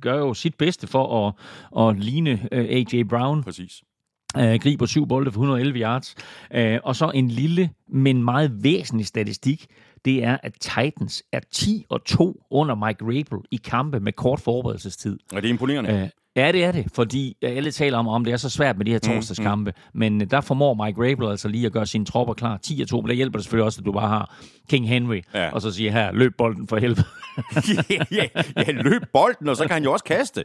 gør 0.00 0.18
jo 0.18 0.34
sit 0.34 0.54
bedste 0.54 0.86
for 0.86 1.26
at, 1.26 1.34
at 1.88 1.98
ligne 1.98 2.48
øh, 2.52 2.64
A.J. 2.64 3.02
Brown. 3.08 3.42
Præcis. 3.42 3.82
Øh, 4.36 4.54
griber 4.60 4.86
syv 4.86 5.06
bolde 5.06 5.32
for 5.32 5.40
111 5.40 5.78
yards. 5.78 6.14
Øh, 6.54 6.78
og 6.84 6.96
så 6.96 7.10
en 7.14 7.28
lille, 7.28 7.70
men 7.88 8.24
meget 8.24 8.64
væsentlig 8.64 9.06
statistik, 9.06 9.66
det 10.04 10.24
er, 10.24 10.36
at 10.42 10.52
Titans 10.60 11.22
er 11.32 11.40
10 11.52 11.84
og 11.88 12.04
2 12.04 12.42
under 12.50 12.74
Mike 12.74 13.04
Rabel 13.04 13.44
i 13.50 13.56
kampe 13.56 14.00
med 14.00 14.12
kort 14.12 14.40
forberedelsestid. 14.40 15.18
Og 15.32 15.42
det 15.42 15.48
er 15.48 15.52
imponerende. 15.52 15.90
Øh, 15.90 16.08
ja, 16.36 16.52
det 16.52 16.64
er 16.64 16.72
det, 16.72 16.86
fordi 16.94 17.36
alle 17.42 17.70
taler 17.70 17.98
om, 17.98 18.08
om 18.08 18.24
det 18.24 18.32
er 18.32 18.36
så 18.36 18.50
svært 18.50 18.76
med 18.76 18.84
de 18.86 18.90
her 18.90 18.98
torsdagskampe, 18.98 19.70
mm, 19.70 19.76
mm. 19.94 19.98
men 19.98 20.22
øh, 20.22 20.30
der 20.30 20.40
formår 20.40 20.84
Mike 20.84 21.10
Rabel 21.10 21.28
altså 21.30 21.48
lige 21.48 21.66
at 21.66 21.72
gøre 21.72 21.86
sine 21.86 22.04
tropper 22.04 22.34
klar. 22.34 22.56
10 22.56 22.80
og 22.82 22.88
2, 22.88 23.00
men 23.00 23.08
der 23.08 23.14
hjælper 23.14 23.38
det 23.38 23.44
selvfølgelig 23.44 23.64
også, 23.64 23.80
at 23.80 23.84
du 23.84 23.92
bare 23.92 24.08
har 24.08 24.36
King 24.68 24.88
Henry, 24.88 25.20
Ja. 25.34 25.50
og 25.50 25.62
så 25.62 25.70
siger 25.70 25.90
her, 25.90 26.12
løb 26.12 26.36
bolden 26.38 26.68
for 26.68 26.76
helvede. 26.78 27.04
ja, 28.10 28.26
ja, 28.56 28.72
løb 28.72 29.02
bolden, 29.12 29.48
og 29.48 29.56
så 29.56 29.62
kan 29.62 29.72
han 29.74 29.82
jo 29.84 29.92
også 29.92 30.04
kaste. 30.04 30.44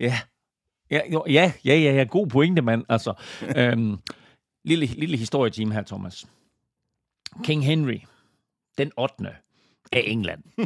Ja. 0.00 0.18
Ja, 0.90 1.00
jo, 1.12 1.24
ja, 1.28 1.52
ja, 1.64 1.74
ja, 1.76 1.92
ja, 1.94 2.04
god 2.04 2.26
pointe, 2.26 2.62
mand. 2.62 2.84
Altså, 2.88 3.14
øhm, 3.56 3.98
lille, 4.64 4.86
lille 4.86 5.16
historieteam 5.16 5.70
her, 5.70 5.82
Thomas. 5.82 6.26
King 7.44 7.64
Henry, 7.64 7.98
den 8.78 8.92
8. 8.96 9.14
af 9.92 10.02
England. 10.06 10.42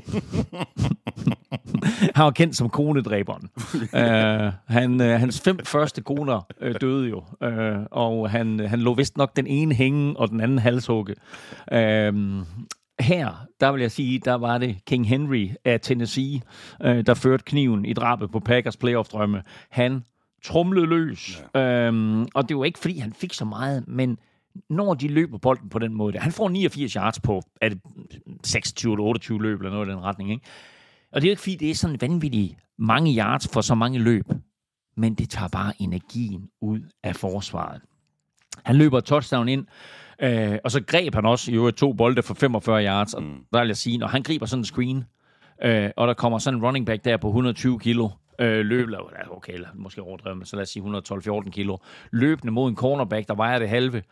han 2.14 2.24
var 2.24 2.30
kendt 2.30 2.56
som 2.56 2.68
konedræberen. 2.68 3.50
uh, 3.74 4.52
han, 4.76 5.00
uh, 5.00 5.06
hans 5.06 5.40
fem 5.40 5.58
første 5.64 6.02
koner 6.02 6.46
uh, 6.62 6.72
døde 6.80 7.08
jo, 7.08 7.18
uh, 7.18 7.86
og 7.90 8.30
han, 8.30 8.60
han 8.60 8.80
lå 8.80 8.94
vist 8.94 9.16
nok 9.16 9.36
den 9.36 9.46
ene 9.46 9.74
hænge 9.74 10.16
og 10.16 10.28
den 10.28 10.40
anden 10.40 10.58
halshugge. 10.58 11.14
Uh, 11.72 12.42
her, 13.00 13.46
der 13.60 13.72
vil 13.72 13.80
jeg 13.80 13.90
sige, 13.90 14.18
der 14.18 14.34
var 14.34 14.58
det 14.58 14.76
King 14.86 15.08
Henry 15.08 15.50
af 15.64 15.80
Tennessee, 15.80 16.40
øh, 16.82 17.06
der 17.06 17.14
førte 17.14 17.44
kniven 17.44 17.84
i 17.84 17.92
drabet 17.92 18.30
på 18.30 18.40
Packers 18.40 18.76
playoff-drømme. 18.76 19.42
Han 19.70 20.04
trumlede 20.44 20.86
løs, 20.86 21.44
ja. 21.54 21.86
øhm, 21.86 22.26
og 22.34 22.48
det 22.48 22.56
var 22.56 22.64
ikke, 22.64 22.78
fordi 22.78 22.98
han 22.98 23.12
fik 23.12 23.32
så 23.32 23.44
meget, 23.44 23.88
men 23.88 24.18
når 24.70 24.94
de 24.94 25.08
løber 25.08 25.38
bolden 25.38 25.68
på 25.68 25.78
den 25.78 25.94
måde, 25.94 26.18
han 26.18 26.32
får 26.32 26.48
89 26.48 26.92
yards 26.92 27.20
på, 27.20 27.42
er 27.60 27.68
det 27.68 27.80
26 28.44 28.92
eller 28.92 29.04
28 29.04 29.42
løb, 29.42 29.60
eller 29.60 29.72
noget 29.72 29.86
i 29.86 29.90
den 29.90 30.00
retning, 30.00 30.30
ikke? 30.30 30.46
Og 31.12 31.20
det 31.20 31.26
er 31.26 31.30
jo 31.30 31.32
ikke, 31.32 31.42
fordi 31.42 31.56
det 31.56 31.70
er 31.70 31.74
sådan 31.74 32.00
vanvittigt 32.00 32.56
mange 32.78 33.16
yards 33.18 33.48
for 33.48 33.60
så 33.60 33.74
mange 33.74 33.98
løb, 33.98 34.24
men 34.96 35.14
det 35.14 35.30
tager 35.30 35.48
bare 35.48 35.72
energien 35.78 36.48
ud 36.60 36.80
af 37.02 37.16
forsvaret. 37.16 37.80
Han 38.64 38.76
løber 38.76 39.00
touchdown 39.00 39.48
ind, 39.48 39.66
øh, 40.22 40.58
og 40.64 40.70
så 40.70 40.82
greb 40.86 41.14
han 41.14 41.26
også 41.26 41.52
i 41.52 41.54
øvrigt 41.54 41.76
to 41.76 41.92
bolde 41.92 42.22
for 42.22 42.34
45 42.34 42.84
yards. 42.84 43.14
Og 43.14 43.22
der 43.52 43.60
vil 43.60 43.66
jeg 43.66 43.76
sige, 43.76 43.98
når 43.98 44.06
han 44.06 44.22
griber 44.22 44.46
sådan 44.46 44.60
en 44.60 44.64
screen, 44.64 45.04
øh, 45.62 45.90
og 45.96 46.08
der 46.08 46.14
kommer 46.14 46.38
sådan 46.38 46.58
en 46.58 46.64
running 46.64 46.86
back 46.86 47.04
der 47.04 47.16
på 47.16 47.26
120 47.26 47.78
kilo, 47.78 48.08
øh, 48.38 48.64
løb, 48.66 48.88
okay, 49.30 49.58
måske 49.74 50.02
overdrevet, 50.02 50.38
men 50.38 50.46
så 50.46 50.56
lad 50.56 50.62
os 50.62 50.68
sige 50.68 50.82
112-14 50.82 51.50
kilo, 51.50 51.76
løbende 52.10 52.52
mod 52.52 52.70
en 52.70 52.76
cornerback, 52.76 53.28
der 53.28 53.34
vejer 53.34 53.58
det 53.58 53.68
halve, 53.68 54.02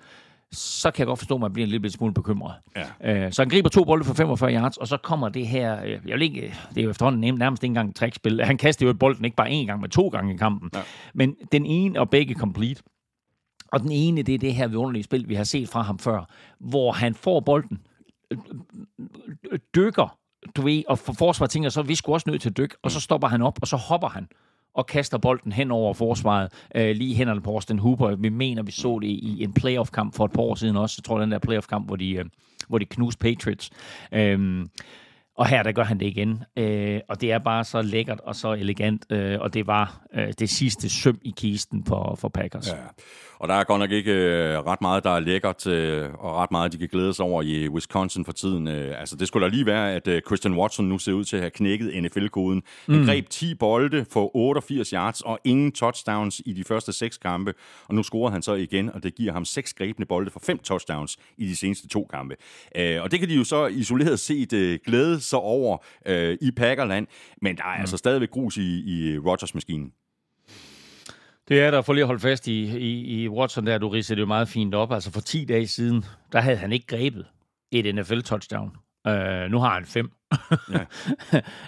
så 0.53 0.91
kan 0.91 0.99
jeg 0.99 1.07
godt 1.07 1.19
forstå, 1.19 1.35
at 1.35 1.41
man 1.41 1.53
bliver 1.53 1.67
en 1.67 1.71
lille 1.71 1.91
smule 1.91 2.15
bekymret. 2.15 2.55
Ja. 2.77 3.25
Øh, 3.25 3.33
så 3.33 3.43
han 3.43 3.49
griber 3.49 3.69
to 3.69 3.85
bolde 3.85 4.05
for 4.05 4.15
45 4.15 4.55
yards, 4.55 4.77
og 4.77 4.89
så 4.89 4.97
kommer 4.97 5.29
det 5.29 5.47
her, 5.47 5.83
øh, 5.85 5.91
jeg 5.91 6.01
vil 6.05 6.23
ikke, 6.23 6.55
det 6.75 6.79
er 6.81 6.85
jo 6.85 6.91
efterhånden 6.91 7.35
nærmest 7.35 7.63
ikke 7.63 7.71
engang 7.71 7.91
et 7.91 7.97
trækspil. 7.97 8.45
Han 8.45 8.59
kaster 8.59 8.87
jo 8.87 8.95
bolden 8.95 9.25
ikke 9.25 9.37
bare 9.37 9.49
én 9.51 9.67
gang, 9.67 9.81
men 9.81 9.91
to 9.91 10.09
gange 10.09 10.35
i 10.35 10.37
kampen. 10.37 10.71
Ja. 10.75 10.81
Men 11.15 11.37
den 11.53 11.67
ene 11.67 12.01
og 12.01 12.11
begge 12.11 12.35
complete. 12.35 12.83
Og 13.73 13.81
den 13.81 13.93
ene, 13.93 14.23
det 14.23 14.35
er 14.35 14.39
det 14.39 14.55
her 14.55 14.67
vidunderlige 14.67 15.03
spil, 15.03 15.29
vi 15.29 15.35
har 15.35 15.45
set 15.45 15.69
fra 15.69 15.83
ham 15.83 15.99
før, 15.99 16.25
hvor 16.61 16.93
han 16.93 17.15
får 17.15 17.41
bolden, 17.41 17.79
øh, 18.31 18.39
øh, 19.51 19.59
dykker, 19.75 20.19
du 20.57 20.63
ved, 20.63 20.83
og 20.89 20.99
for 20.99 21.13
forsvaret 21.13 21.51
tænker 21.51 21.71
så, 21.71 21.83
vi 21.83 21.95
skulle 21.95 22.17
også 22.17 22.31
nødt 22.31 22.43
til 22.43 22.51
at 22.51 22.57
dykke, 22.57 22.77
og 22.83 22.91
så 22.91 23.01
stopper 23.01 23.29
han 23.29 23.43
op, 23.43 23.59
og 23.63 23.69
så 23.69 23.77
hopper 23.77 24.09
han 24.09 24.29
og 24.75 24.87
kaster 24.87 25.19
bolden 25.19 25.53
hen 25.53 25.71
over 25.71 25.95
forsvaret, 25.95 26.53
øh, 26.75 26.97
lige 26.97 27.15
hænderne 27.15 27.41
på 27.41 27.51
Austin 27.51 27.79
Hooper. 27.79 28.17
Vi 28.17 28.29
mener, 28.29 28.63
vi 28.63 28.73
så 28.73 28.99
det 28.99 29.09
i 29.09 29.45
en 29.45 29.53
playoff-kamp 29.53 30.15
for 30.15 30.25
et 30.25 30.33
par 30.33 30.43
år 30.43 30.55
siden 30.55 30.77
også. 30.77 30.95
Jeg 30.99 31.05
tror, 31.05 31.19
den 31.19 31.33
der 31.33 31.39
playoff-kamp, 31.39 31.87
hvor 31.87 31.97
de, 31.97 32.11
øh, 32.11 32.25
hvor 32.69 32.79
de 32.79 32.85
knuste 32.85 33.19
Patriots. 33.19 33.71
Øhm, 34.13 34.69
og 35.37 35.47
her, 35.47 35.63
der 35.63 35.73
gør 35.73 35.85
han 35.85 36.01
det 36.01 36.07
igen. 36.07 36.45
Øh, 36.59 37.01
og 37.09 37.21
det 37.21 37.33
er 37.33 37.39
bare 37.39 37.65
så 37.65 37.83
lækkert 37.83 38.21
og 38.21 38.37
så 38.37 38.53
elegant. 38.53 39.07
Øh, 39.11 39.41
og 39.41 39.55
det 39.55 39.67
var 39.67 40.01
øh, 40.15 40.33
det 40.39 40.51
sidste 40.51 40.89
søm 40.89 41.19
i 41.23 41.35
kisten 41.37 41.85
for, 41.85 42.15
for 42.21 42.29
Packers. 42.29 42.69
Ja. 42.69 42.75
Og 43.43 43.49
der 43.49 43.55
er 43.55 43.65
godt 43.65 43.81
nok 43.81 43.91
ikke 43.91 44.13
øh, 44.13 44.59
ret 44.59 44.81
meget, 44.81 45.05
der 45.05 45.11
er 45.11 45.21
lækkert, 45.21 45.67
øh, 45.67 46.11
og 46.19 46.37
ret 46.37 46.51
meget, 46.51 46.73
de 46.73 46.79
kan 46.79 46.89
glæde 46.89 47.15
sig 47.15 47.25
over 47.25 47.43
i 47.43 47.69
Wisconsin 47.69 48.25
for 48.25 48.33
tiden. 48.33 48.69
Øh, 48.69 49.01
altså, 49.01 49.17
det 49.17 49.29
skulle 49.29 49.47
da 49.47 49.51
lige 49.51 49.67
være, 49.67 49.93
at 49.93 50.09
øh, 50.09 50.23
Christian 50.27 50.55
Watson 50.55 50.89
nu 50.89 50.99
ser 50.99 51.13
ud 51.13 51.25
til 51.25 51.37
at 51.37 51.43
have 51.43 51.51
knækket 51.51 52.03
NFL-koden. 52.03 52.63
Han 52.87 52.99
mm. 52.99 53.05
greb 53.05 53.29
10 53.29 53.55
bolde 53.55 54.05
for 54.13 54.37
88 54.37 54.91
yards 54.91 55.21
og 55.21 55.39
ingen 55.45 55.73
touchdowns 55.73 56.43
i 56.47 56.53
de 56.53 56.65
første 56.65 56.93
seks 56.93 57.19
kampe. 57.19 57.55
Og 57.89 57.95
nu 57.95 58.03
scorer 58.03 58.31
han 58.31 58.43
så 58.43 58.55
igen, 58.55 58.93
og 58.95 59.03
det 59.03 59.15
giver 59.15 59.33
ham 59.33 59.45
seks 59.45 59.75
grebne 59.75 60.07
bolde 60.07 60.31
for 60.31 60.41
fem 60.41 60.59
touchdowns 60.59 61.17
i 61.39 61.47
de 61.47 61.57
seneste 61.57 61.89
to 61.89 62.09
kampe. 62.11 62.37
Øh, 62.77 63.03
og 63.03 63.11
det 63.11 63.21
kan 63.21 63.29
de 63.29 63.35
jo 63.35 63.45
så 63.45 63.67
isoleret 63.67 64.21
set 64.21 64.53
øh, 64.53 64.79
glæde 64.87 65.21
sig 65.23 65.39
over 65.39 65.79
øh, 66.07 66.39
i 66.41 66.51
Packerland. 66.51 67.07
Men 67.43 67.57
der 67.57 67.63
er 67.63 67.75
mm. 67.75 67.81
altså 67.81 67.97
stadigvæk 67.97 68.31
grus 68.31 68.57
i, 68.57 68.83
i 68.87 69.19
Rodgers-maskinen. 69.19 69.93
Det 71.49 71.61
er 71.61 71.71
der 71.71 71.83
for 71.83 71.93
lige 71.93 72.03
at 72.03 72.07
holde 72.07 72.21
fast 72.21 72.47
i, 72.49 72.79
i, 72.79 73.23
i 73.23 73.29
Watson 73.29 73.67
der, 73.67 73.79
du 73.79 73.89
ridser 73.89 74.15
det 74.15 74.23
jo 74.23 74.27
meget 74.27 74.49
fint 74.49 74.75
op. 74.75 74.93
Altså 74.93 75.13
for 75.13 75.21
10 75.21 75.45
dage 75.45 75.67
siden, 75.67 76.05
der 76.33 76.41
havde 76.41 76.57
han 76.57 76.73
ikke 76.73 76.87
grebet 76.87 77.27
et 77.71 77.95
NFL-touchdown. 77.95 78.77
Uh, 79.09 79.51
nu 79.51 79.59
har 79.59 79.75
han 79.75 79.85
fem. 79.85 80.13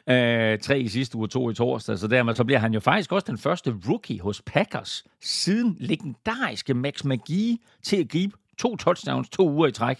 Ja. 0.07 0.53
uh, 0.55 0.59
tre 0.67 0.81
i 0.81 0.89
sidste 0.89 1.17
uge, 1.17 1.29
to 1.29 1.51
i 1.51 1.55
torsdag. 1.55 1.99
Så 1.99 2.09
dermed 2.09 2.35
så 2.35 2.45
bliver 2.45 2.59
han 2.59 2.75
jo 2.75 2.81
faktisk 2.81 3.13
også 3.13 3.25
den 3.27 3.39
første 3.39 3.77
rookie 3.89 4.21
hos 4.21 4.43
Packers, 4.47 5.05
siden 5.23 5.77
legendariske 5.81 6.75
Max 6.75 7.05
McGee 7.05 7.59
til 7.83 7.97
at 7.97 8.09
gribe 8.09 8.37
to 8.59 8.77
touchdowns 8.77 9.29
to 9.29 9.51
uger 9.51 9.67
i 9.67 9.73
træk. 9.73 9.99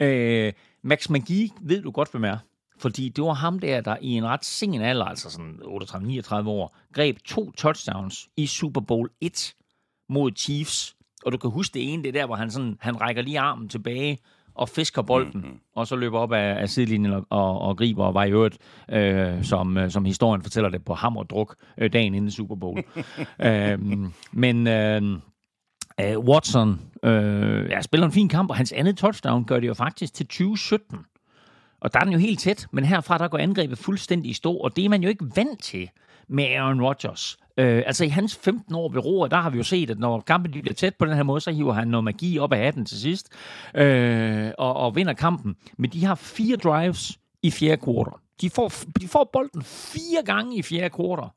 Uh, 0.00 0.52
Max 0.82 1.10
McGee 1.10 1.50
ved 1.62 1.82
du 1.82 1.90
godt, 1.90 2.10
hvem 2.10 2.24
er. 2.24 2.38
Fordi 2.78 3.08
det 3.08 3.24
var 3.24 3.32
ham 3.32 3.58
der, 3.58 3.80
der 3.80 3.96
i 4.00 4.08
en 4.12 4.24
ret 4.24 4.44
sen 4.44 4.80
alder, 4.80 5.04
altså 5.04 5.30
sådan 5.30 5.60
38-39 5.62 6.48
år, 6.48 6.76
greb 6.92 7.18
to 7.24 7.50
touchdowns 7.50 8.28
i 8.36 8.46
Super 8.46 8.80
Bowl 8.80 9.10
1 9.20 9.54
mod 10.08 10.30
Chiefs. 10.36 10.96
Og 11.24 11.32
du 11.32 11.38
kan 11.38 11.50
huske 11.50 11.74
det 11.74 11.92
ene, 11.92 12.02
det 12.02 12.08
er 12.08 12.12
der, 12.12 12.26
hvor 12.26 12.34
han, 12.34 12.50
sådan, 12.50 12.76
han 12.80 13.00
rækker 13.00 13.22
lige 13.22 13.40
armen 13.40 13.68
tilbage 13.68 14.18
og 14.54 14.68
fisker 14.68 15.02
bolden, 15.02 15.40
mm-hmm. 15.40 15.58
og 15.74 15.86
så 15.86 15.96
løber 15.96 16.18
op 16.18 16.32
af, 16.32 16.60
af 16.60 16.68
sidelinjen 16.68 17.12
og, 17.12 17.26
og, 17.30 17.58
og 17.60 17.76
griber, 17.76 18.04
og 18.04 18.14
var 18.14 18.24
i 18.24 18.30
øvrigt, 18.30 18.58
øh, 18.90 19.44
som, 19.44 19.76
øh, 19.76 19.90
som 19.90 20.04
historien 20.04 20.42
fortæller 20.42 20.70
det, 20.70 20.84
på 20.84 20.94
ham 20.94 21.16
og 21.16 21.30
druk 21.30 21.56
øh, 21.78 21.92
dagen 21.92 22.14
inden 22.14 22.30
Super 22.30 22.54
Bowl. 22.54 22.82
øhm, 23.46 24.12
men 24.32 24.66
øh, 24.66 25.02
øh, 26.00 26.18
Watson 26.18 26.80
øh, 27.02 27.70
ja, 27.70 27.80
spiller 27.82 28.06
en 28.06 28.12
fin 28.12 28.28
kamp, 28.28 28.50
og 28.50 28.56
hans 28.56 28.72
andet 28.72 28.96
touchdown 28.96 29.44
gør 29.44 29.60
det 29.60 29.66
jo 29.66 29.74
faktisk 29.74 30.14
til 30.14 30.26
2017. 30.26 30.98
Og 31.84 31.92
der 31.92 32.00
er 32.00 32.04
den 32.04 32.12
jo 32.12 32.18
helt 32.18 32.40
tæt, 32.40 32.66
men 32.70 32.84
herfra 32.84 33.18
der 33.18 33.28
går 33.28 33.38
angrebet 33.38 33.78
fuldstændig 33.78 34.30
i 34.30 34.34
stå, 34.34 34.56
og 34.56 34.76
det 34.76 34.84
er 34.84 34.88
man 34.88 35.02
jo 35.02 35.08
ikke 35.08 35.26
vant 35.36 35.62
til 35.62 35.90
med 36.28 36.44
Aaron 36.44 36.82
Rodgers. 36.82 37.36
Øh, 37.58 37.82
altså 37.86 38.04
i 38.04 38.08
hans 38.08 38.36
15 38.36 38.74
år 38.74 38.88
ved 38.88 39.04
roer, 39.04 39.28
der 39.28 39.36
har 39.36 39.50
vi 39.50 39.56
jo 39.56 39.62
set, 39.62 39.90
at 39.90 39.98
når 39.98 40.20
kampen 40.20 40.52
bliver 40.52 40.74
tæt 40.74 40.94
på 40.94 41.06
den 41.06 41.14
her 41.14 41.22
måde, 41.22 41.40
så 41.40 41.50
hiver 41.52 41.72
han 41.72 41.88
noget 41.88 42.04
magi 42.04 42.38
op 42.38 42.52
af 42.52 42.58
hatten 42.58 42.84
til 42.84 43.00
sidst, 43.00 43.28
øh, 43.74 44.50
og, 44.58 44.76
og 44.76 44.96
vinder 44.96 45.12
kampen. 45.12 45.56
Men 45.78 45.90
de 45.90 46.04
har 46.04 46.14
fire 46.14 46.56
drives 46.56 47.18
i 47.42 47.50
fjerde 47.50 47.76
kvartal. 47.76 48.12
De 48.40 48.50
får, 48.50 48.72
de 49.00 49.08
får 49.08 49.30
bolden 49.32 49.62
fire 49.62 50.22
gange 50.24 50.56
i 50.56 50.62
fjerde 50.62 50.90
kvartal. 50.90 51.28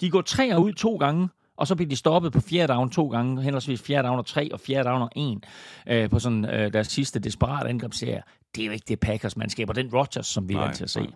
De 0.00 0.10
går 0.10 0.22
tre 0.22 0.60
ud 0.60 0.72
to 0.72 0.96
gange, 0.96 1.28
og 1.60 1.66
så 1.66 1.76
bliver 1.76 1.88
de 1.88 1.96
stoppet 1.96 2.32
på 2.32 2.40
fjerde 2.40 2.72
down 2.72 2.90
to 2.90 3.08
gange, 3.08 3.42
henholdsvis 3.42 3.82
fjerde 3.82 4.08
down 4.08 4.18
og 4.18 4.26
tre 4.26 4.52
og 4.52 4.60
fjerde 4.60 4.88
down 4.88 5.02
og 5.02 5.10
en, 5.16 5.44
øh, 5.88 6.10
på 6.10 6.18
sådan 6.18 6.44
øh, 6.44 6.72
deres 6.72 6.86
sidste 6.86 7.18
desperat 7.18 7.66
angrebsserie. 7.66 8.22
Det 8.54 8.62
er 8.62 8.66
jo 8.66 8.72
ikke 8.72 8.84
det 8.88 9.00
Packers 9.00 9.36
mandskab, 9.36 9.68
og 9.68 9.74
den 9.74 9.94
Rodgers, 9.94 10.26
som 10.26 10.48
vi 10.48 10.54
er 10.54 10.58
vant 10.58 10.76
til 10.76 10.84
at 10.84 10.90
se. 10.90 11.00
Nej. 11.00 11.10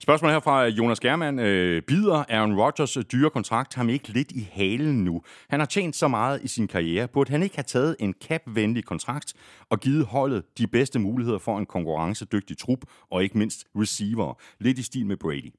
Spørgsmål 0.00 0.30
her 0.30 0.40
fra 0.40 0.66
Jonas 0.66 1.00
Germann. 1.00 1.38
Øh, 1.38 1.82
bider 1.82 2.24
Aaron 2.28 2.60
Rodgers 2.60 2.98
dyre 3.12 3.30
kontrakt 3.30 3.74
ham 3.74 3.88
ikke 3.88 4.08
lidt 4.08 4.32
i 4.32 4.48
halen 4.52 5.04
nu? 5.04 5.22
Han 5.48 5.60
har 5.60 5.66
tjent 5.66 5.96
så 5.96 6.08
meget 6.08 6.42
i 6.42 6.48
sin 6.48 6.68
karriere. 6.68 7.08
Burde 7.08 7.30
han 7.30 7.42
ikke 7.42 7.56
have 7.56 7.64
taget 7.64 7.96
en 8.00 8.14
cap-venlig 8.24 8.84
kontrakt 8.84 9.34
og 9.70 9.80
givet 9.80 10.06
holdet 10.06 10.42
de 10.58 10.66
bedste 10.66 10.98
muligheder 10.98 11.38
for 11.38 11.58
en 11.58 11.66
konkurrencedygtig 11.66 12.58
trup, 12.58 12.78
og 13.10 13.22
ikke 13.22 13.38
mindst 13.38 13.64
receiver? 13.76 14.38
Lidt 14.60 14.78
i 14.78 14.82
stil 14.82 15.06
med 15.06 15.16
Brady. 15.16 15.52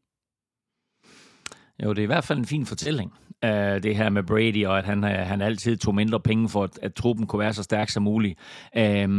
Jo, 1.83 1.89
det 1.89 1.97
er 1.97 2.03
i 2.03 2.05
hvert 2.05 2.23
fald 2.23 2.39
en 2.39 2.45
fin 2.45 2.65
fortælling, 2.65 3.13
uh, 3.45 3.49
det 3.49 3.95
her 3.95 4.09
med 4.09 4.23
Brady, 4.23 4.65
og 4.65 4.77
at 4.77 4.85
han, 4.85 5.03
uh, 5.03 5.09
han 5.09 5.41
altid 5.41 5.77
tog 5.77 5.95
mindre 5.95 6.19
penge 6.19 6.49
for, 6.49 6.63
at, 6.63 6.79
at 6.81 6.93
truppen 6.93 7.27
kunne 7.27 7.39
være 7.39 7.53
så 7.53 7.63
stærk 7.63 7.89
som 7.89 8.03
muligt. 8.03 8.39
Uh, 8.77 9.09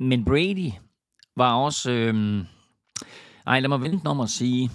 men 0.00 0.24
Brady 0.26 0.70
var 1.36 1.54
også... 1.54 1.90
Uh, 1.90 2.46
ej, 3.46 3.60
lad 3.60 3.68
mig 3.68 3.80
vente 3.80 4.06
om 4.06 4.20
at 4.20 4.30
sige, 4.30 4.70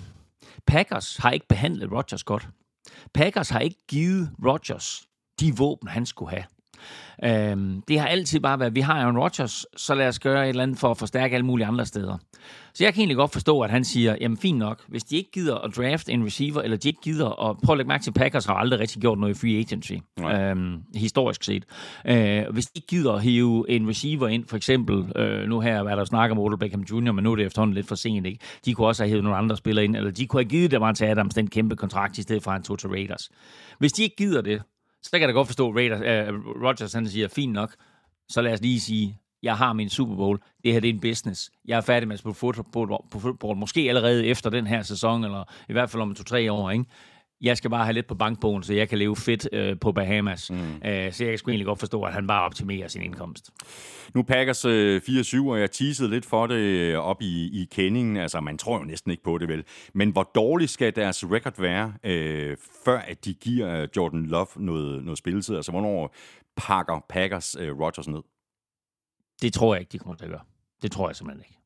Packers 0.67 1.17
har 1.17 1.31
ikke 1.31 1.47
behandlet 1.47 1.91
Rodgers 1.91 2.23
godt. 2.23 2.49
Packers 3.13 3.49
har 3.49 3.59
ikke 3.59 3.85
givet 3.87 4.31
Rodgers 4.45 5.07
de 5.39 5.57
våben, 5.57 5.87
han 5.87 6.05
skulle 6.05 6.31
have. 6.31 6.43
Øhm, 7.23 7.81
det 7.87 7.99
har 7.99 8.07
altid 8.07 8.39
bare 8.39 8.59
været, 8.59 8.75
vi 8.75 8.81
har 8.81 8.93
Aaron 8.93 9.17
Rodgers, 9.17 9.65
så 9.77 9.95
lad 9.95 10.07
os 10.07 10.19
gøre 10.19 10.43
et 10.43 10.49
eller 10.49 10.63
andet 10.63 10.79
for 10.79 10.91
at 10.91 10.97
forstærke 10.97 11.35
alle 11.35 11.45
mulige 11.45 11.67
andre 11.67 11.85
steder. 11.85 12.17
Så 12.73 12.83
jeg 12.83 12.93
kan 12.93 13.01
egentlig 13.01 13.17
godt 13.17 13.33
forstå, 13.33 13.61
at 13.61 13.71
han 13.71 13.83
siger, 13.83 14.15
jamen 14.21 14.37
fint 14.37 14.57
nok, 14.57 14.83
hvis 14.87 15.03
de 15.03 15.17
ikke 15.17 15.31
gider 15.31 15.55
at 15.55 15.75
draft 15.77 16.09
en 16.09 16.25
receiver, 16.25 16.61
eller 16.61 16.77
de 16.77 16.87
ikke 16.87 17.01
gider 17.01 17.49
at 17.49 17.57
prøve 17.63 17.73
at 17.73 17.77
lægge 17.77 17.87
mærke 17.87 18.03
til, 18.03 18.11
Packers 18.13 18.45
har 18.45 18.53
aldrig 18.53 18.79
rigtig 18.79 19.01
gjort 19.01 19.19
noget 19.19 19.35
i 19.35 19.39
free 19.39 19.59
agency, 19.59 19.93
øhm, 20.19 20.77
historisk 20.95 21.43
set. 21.43 21.65
Øh, 22.05 22.43
hvis 22.51 22.65
de 22.65 22.71
ikke 22.75 22.87
gider 22.87 23.13
at 23.13 23.21
hive 23.21 23.69
en 23.69 23.89
receiver 23.89 24.27
ind, 24.27 24.45
for 24.47 24.57
eksempel, 24.57 25.11
øh, 25.15 25.47
nu 25.47 25.59
her 25.59 25.83
er 25.83 25.95
der 25.95 26.05
snak 26.05 26.31
om 26.31 26.39
Odell 26.39 26.57
Beckham 26.57 26.81
Jr., 26.81 27.11
men 27.11 27.23
nu 27.23 27.31
er 27.31 27.35
det 27.35 27.45
efterhånden 27.45 27.75
lidt 27.75 27.87
for 27.87 27.95
sent, 27.95 28.25
ikke? 28.25 28.39
De 28.65 28.73
kunne 28.73 28.87
også 28.87 29.03
have 29.03 29.09
hævet 29.09 29.23
nogle 29.23 29.37
andre 29.37 29.57
spillere 29.57 29.85
ind, 29.85 29.95
eller 29.95 30.11
de 30.11 30.27
kunne 30.27 30.43
have 30.43 30.49
givet 30.49 30.71
Davante 30.71 31.07
Adams 31.07 31.33
den 31.33 31.49
kæmpe 31.49 31.75
kontrakt, 31.75 32.17
i 32.17 32.21
stedet 32.21 32.43
for 32.43 32.51
at 32.51 32.55
han 32.55 32.63
tog 32.63 32.79
til 32.79 32.89
Raiders. 32.89 33.29
Hvis 33.79 33.93
de 33.93 34.03
ikke 34.03 34.15
gider 34.15 34.41
det, 34.41 34.61
så 35.03 35.11
kan 35.11 35.21
jeg 35.21 35.27
da 35.27 35.33
godt 35.33 35.47
forstå, 35.47 35.69
at 35.69 35.75
Raiders, 35.75 36.29
uh, 36.29 36.63
Rodgers 36.63 36.93
han 36.93 37.07
siger, 37.07 37.27
fint 37.27 37.53
nok, 37.53 37.75
så 38.29 38.41
lad 38.41 38.53
os 38.53 38.61
lige 38.61 38.79
sige, 38.79 39.17
jeg 39.43 39.57
har 39.57 39.73
min 39.73 39.89
Super 39.89 40.15
Bowl, 40.15 40.39
det 40.63 40.73
her 40.73 40.79
det 40.79 40.89
er 40.89 40.93
en 40.93 40.99
business. 40.99 41.51
Jeg 41.65 41.77
er 41.77 41.81
færdig 41.81 42.07
med 42.07 42.13
at 42.13 42.19
spille 42.19 42.35
fodbold, 42.35 43.09
på 43.11 43.19
fodbold, 43.19 43.57
måske 43.57 43.81
allerede 43.89 44.25
efter 44.25 44.49
den 44.49 44.67
her 44.67 44.81
sæson, 44.81 45.23
eller 45.23 45.43
i 45.69 45.73
hvert 45.73 45.89
fald 45.89 46.01
om 46.01 46.15
to-tre 46.15 46.51
år, 46.51 46.71
ikke? 46.71 46.85
Jeg 47.41 47.57
skal 47.57 47.69
bare 47.69 47.83
have 47.83 47.93
lidt 47.93 48.07
på 48.07 48.15
bankbogen, 48.15 48.63
så 48.63 48.73
jeg 48.73 48.89
kan 48.89 48.97
leve 48.97 49.15
fedt 49.15 49.49
øh, 49.51 49.79
på 49.79 49.91
Bahamas. 49.91 50.51
Mm. 50.51 50.57
Øh, 50.57 51.13
så 51.13 51.23
jeg 51.23 51.31
kan 51.31 51.37
sgu 51.37 51.51
egentlig 51.51 51.65
godt 51.65 51.79
forstå, 51.79 52.03
at 52.03 52.13
han 52.13 52.27
bare 52.27 52.45
optimerer 52.45 52.87
sin 52.87 53.01
indkomst. 53.01 53.49
Nu 54.13 54.23
Packers 54.23 54.65
øh, 54.65 55.01
4-7, 55.07 55.49
og 55.49 55.59
jeg 55.59 55.71
teasede 55.71 56.09
lidt 56.09 56.25
for 56.25 56.47
det 56.47 56.55
øh, 56.55 56.97
op 56.97 57.21
i, 57.21 57.61
i 57.61 57.67
kendingen. 57.71 58.17
Altså, 58.17 58.39
man 58.39 58.57
tror 58.57 58.77
jo 58.79 58.83
næsten 58.83 59.11
ikke 59.11 59.23
på 59.23 59.37
det, 59.37 59.47
vel? 59.47 59.63
Men 59.93 60.11
hvor 60.11 60.31
dårligt 60.35 60.71
skal 60.71 60.95
deres 60.95 61.25
record 61.25 61.61
være, 61.61 61.93
øh, 62.03 62.57
før 62.85 62.99
at 62.99 63.25
de 63.25 63.33
giver 63.33 63.87
Jordan 63.97 64.25
Love 64.25 64.47
noget, 64.55 65.03
noget 65.03 65.17
spilletid? 65.17 65.55
Altså, 65.55 65.71
hvornår 65.71 66.15
pakker 66.57 67.05
Packers 67.09 67.55
øh, 67.59 67.79
Rodgers 67.79 68.07
ned? 68.07 68.21
Det 69.41 69.53
tror 69.53 69.75
jeg 69.75 69.79
ikke, 69.79 69.91
de 69.91 69.97
kommer 69.97 70.15
til 70.15 70.25
at 70.25 70.31
gøre. 70.31 70.43
Det 70.81 70.91
tror 70.91 71.09
jeg 71.09 71.15
simpelthen 71.15 71.43
ikke. 71.47 71.58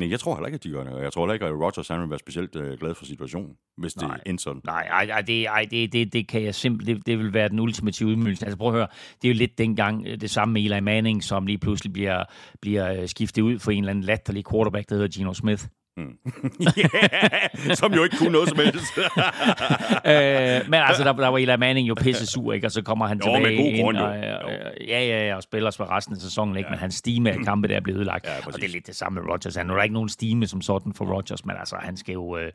Nej, 0.00 0.10
jeg 0.10 0.20
tror 0.20 0.34
heller 0.34 0.46
ikke, 0.46 0.54
at 0.54 0.64
de 0.64 0.70
gør 0.70 0.84
det. 0.84 1.02
Jeg 1.02 1.12
tror 1.12 1.22
heller 1.22 1.34
ikke, 1.34 1.46
at 1.46 1.52
Rodgers 1.52 1.88
han 1.88 2.00
vil 2.00 2.10
være 2.10 2.18
specielt 2.18 2.56
øh, 2.56 2.78
glad 2.78 2.94
for 2.94 3.04
situationen, 3.04 3.56
hvis 3.76 3.94
det 3.94 4.02
nej. 4.02 4.20
endte 4.26 4.42
sådan. 4.42 4.62
Nej, 4.64 4.82
ej, 4.82 5.04
ej, 5.04 5.20
det, 5.20 5.46
ej 5.46 5.66
det, 5.70 5.92
det, 5.92 6.12
det 6.12 6.28
kan 6.28 6.42
jeg 6.42 6.54
simpelthen... 6.54 6.96
Det, 6.96 7.06
det 7.06 7.18
vil 7.18 7.34
være 7.34 7.48
den 7.48 7.60
ultimative 7.60 8.08
udmyldelse. 8.08 8.46
Altså 8.46 8.58
prøv 8.58 8.68
at 8.68 8.74
høre, 8.74 8.86
det 9.22 9.28
er 9.28 9.32
jo 9.32 9.38
lidt 9.38 9.58
dengang 9.58 10.06
øh, 10.06 10.20
det 10.20 10.30
samme 10.30 10.52
med 10.52 10.62
Eli 10.62 10.80
Manning, 10.80 11.24
som 11.24 11.46
lige 11.46 11.58
pludselig 11.58 11.92
bliver, 11.92 12.24
bliver 12.62 13.00
øh, 13.00 13.08
skiftet 13.08 13.42
ud 13.42 13.58
for 13.58 13.70
en 13.70 13.78
eller 13.78 13.90
anden 13.90 14.04
latterlig 14.04 14.44
quarterback, 14.50 14.88
der 14.88 14.94
hedder 14.94 15.18
Geno 15.18 15.32
Smith. 15.32 15.64
Mm. 16.00 16.16
yeah, 16.78 17.76
som 17.76 17.94
jo 17.94 18.04
ikke 18.04 18.16
kunne 18.16 18.32
noget 18.32 18.48
som 18.48 18.58
helst. 18.58 18.98
øh, 20.12 20.70
men 20.70 20.80
altså, 20.80 21.04
der, 21.04 21.12
der 21.12 21.28
var 21.28 21.38
Eli 21.38 21.56
Manning 21.56 21.88
jo 21.88 21.94
pisse 21.94 22.26
sur, 22.26 22.52
ikke? 22.52 22.66
Og 22.66 22.70
så 22.72 22.82
kommer 22.82 23.06
han 23.06 23.18
jo, 23.18 23.22
tilbage 23.22 23.56
med 23.56 23.56
god 23.56 23.82
grund, 23.82 23.98
ind, 23.98 24.06
og, 24.06 24.10
og, 24.10 24.52
ja, 24.88 25.04
ja, 25.04 25.26
ja, 25.26 25.36
og 25.36 25.42
spiller 25.42 25.70
for 25.70 25.90
resten 25.90 26.14
af 26.14 26.20
sæsonen, 26.20 26.56
ikke? 26.56 26.66
Ja. 26.66 26.70
Men 26.70 26.78
hans 26.78 26.94
stime 26.94 27.30
af 27.30 27.38
kampe, 27.44 27.68
der 27.68 27.76
er 27.76 27.80
blevet 27.80 27.98
ødelagt. 27.98 28.26
Ja, 28.26 28.46
og 28.46 28.52
det 28.52 28.64
er 28.64 28.68
lidt 28.68 28.86
det 28.86 28.96
samme 28.96 29.20
med 29.20 29.32
Rodgers. 29.32 29.56
Han 29.56 29.70
er 29.70 29.82
ikke 29.82 29.94
nogen 29.94 30.08
stime 30.08 30.46
som 30.46 30.62
sådan 30.62 30.92
for 30.92 31.04
Rodgers, 31.04 31.44
men 31.44 31.56
altså, 31.58 31.76
han 31.80 31.96
skal 31.96 32.12
jo... 32.12 32.36
Øh, 32.36 32.52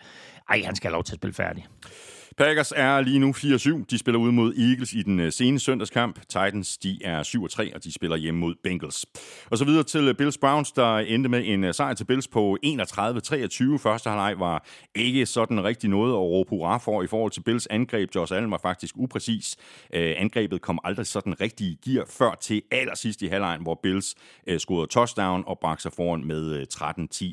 ej, 0.50 0.62
han 0.66 0.76
skal 0.76 0.88
have 0.88 0.94
lov 0.94 1.04
til 1.04 1.14
at 1.14 1.18
spille 1.18 1.34
færdig. 1.34 1.66
Packers 2.38 2.74
er 2.76 3.02
lige 3.02 3.20
nu 3.20 3.32
4-7. 3.32 3.86
De 3.90 3.98
spiller 3.98 4.20
ud 4.20 4.32
mod 4.32 4.54
Eagles 4.56 4.94
i 4.94 5.02
den 5.02 5.20
øh, 5.20 5.32
sene 5.32 5.60
søndagskamp. 5.60 6.20
Titans 6.22 6.78
de 6.78 7.00
er 7.04 7.24
7-3, 7.24 7.76
og 7.76 7.84
de 7.84 7.92
spiller 7.92 8.18
hjemme 8.18 8.40
mod 8.40 8.56
Bengals. 8.64 9.06
Og 9.52 9.58
så 9.58 9.66
videre 9.66 9.84
til 9.84 10.08
øh, 10.08 10.16
Bills 10.16 10.38
Browns, 10.38 10.72
der 10.72 10.98
endte 10.98 11.30
med 11.30 11.42
en 11.46 11.64
øh, 11.64 11.74
sejr 11.74 11.94
til 11.94 12.06
Bills 12.06 12.28
på 12.28 12.58
31-23. 12.66 12.68
Første 13.78 14.10
halvleg 14.10 14.36
var 14.40 14.66
ikke 14.96 15.26
sådan 15.26 15.64
rigtig 15.64 15.90
noget 15.90 16.12
at 16.12 16.18
råbe 16.18 16.50
hurra 16.50 16.78
for 16.78 17.04
i 17.04 17.08
forhold 17.08 17.32
til 17.32 17.42
Bills 17.42 17.68
angreb. 17.68 18.16
Josh 18.16 18.36
Allen 18.36 18.52
var 18.52 18.60
faktisk 18.62 18.96
upræcis. 18.98 19.58
angrebet 19.94 20.62
kom 20.62 20.80
aldrig 20.84 21.08
sådan 21.08 21.42
rigtig 21.42 21.68
i 21.68 21.78
gear 21.86 22.06
før 22.10 22.38
til 22.42 22.62
allersidst 22.72 23.22
i 23.22 23.28
halvlejen, 23.28 23.62
hvor 23.62 23.80
Bills 23.84 24.16
scorede 24.58 24.88
touchdown 24.88 25.44
og 25.48 25.60
bragte 25.62 25.82
sig 25.82 25.92
foran 25.94 26.26
med 26.26 26.66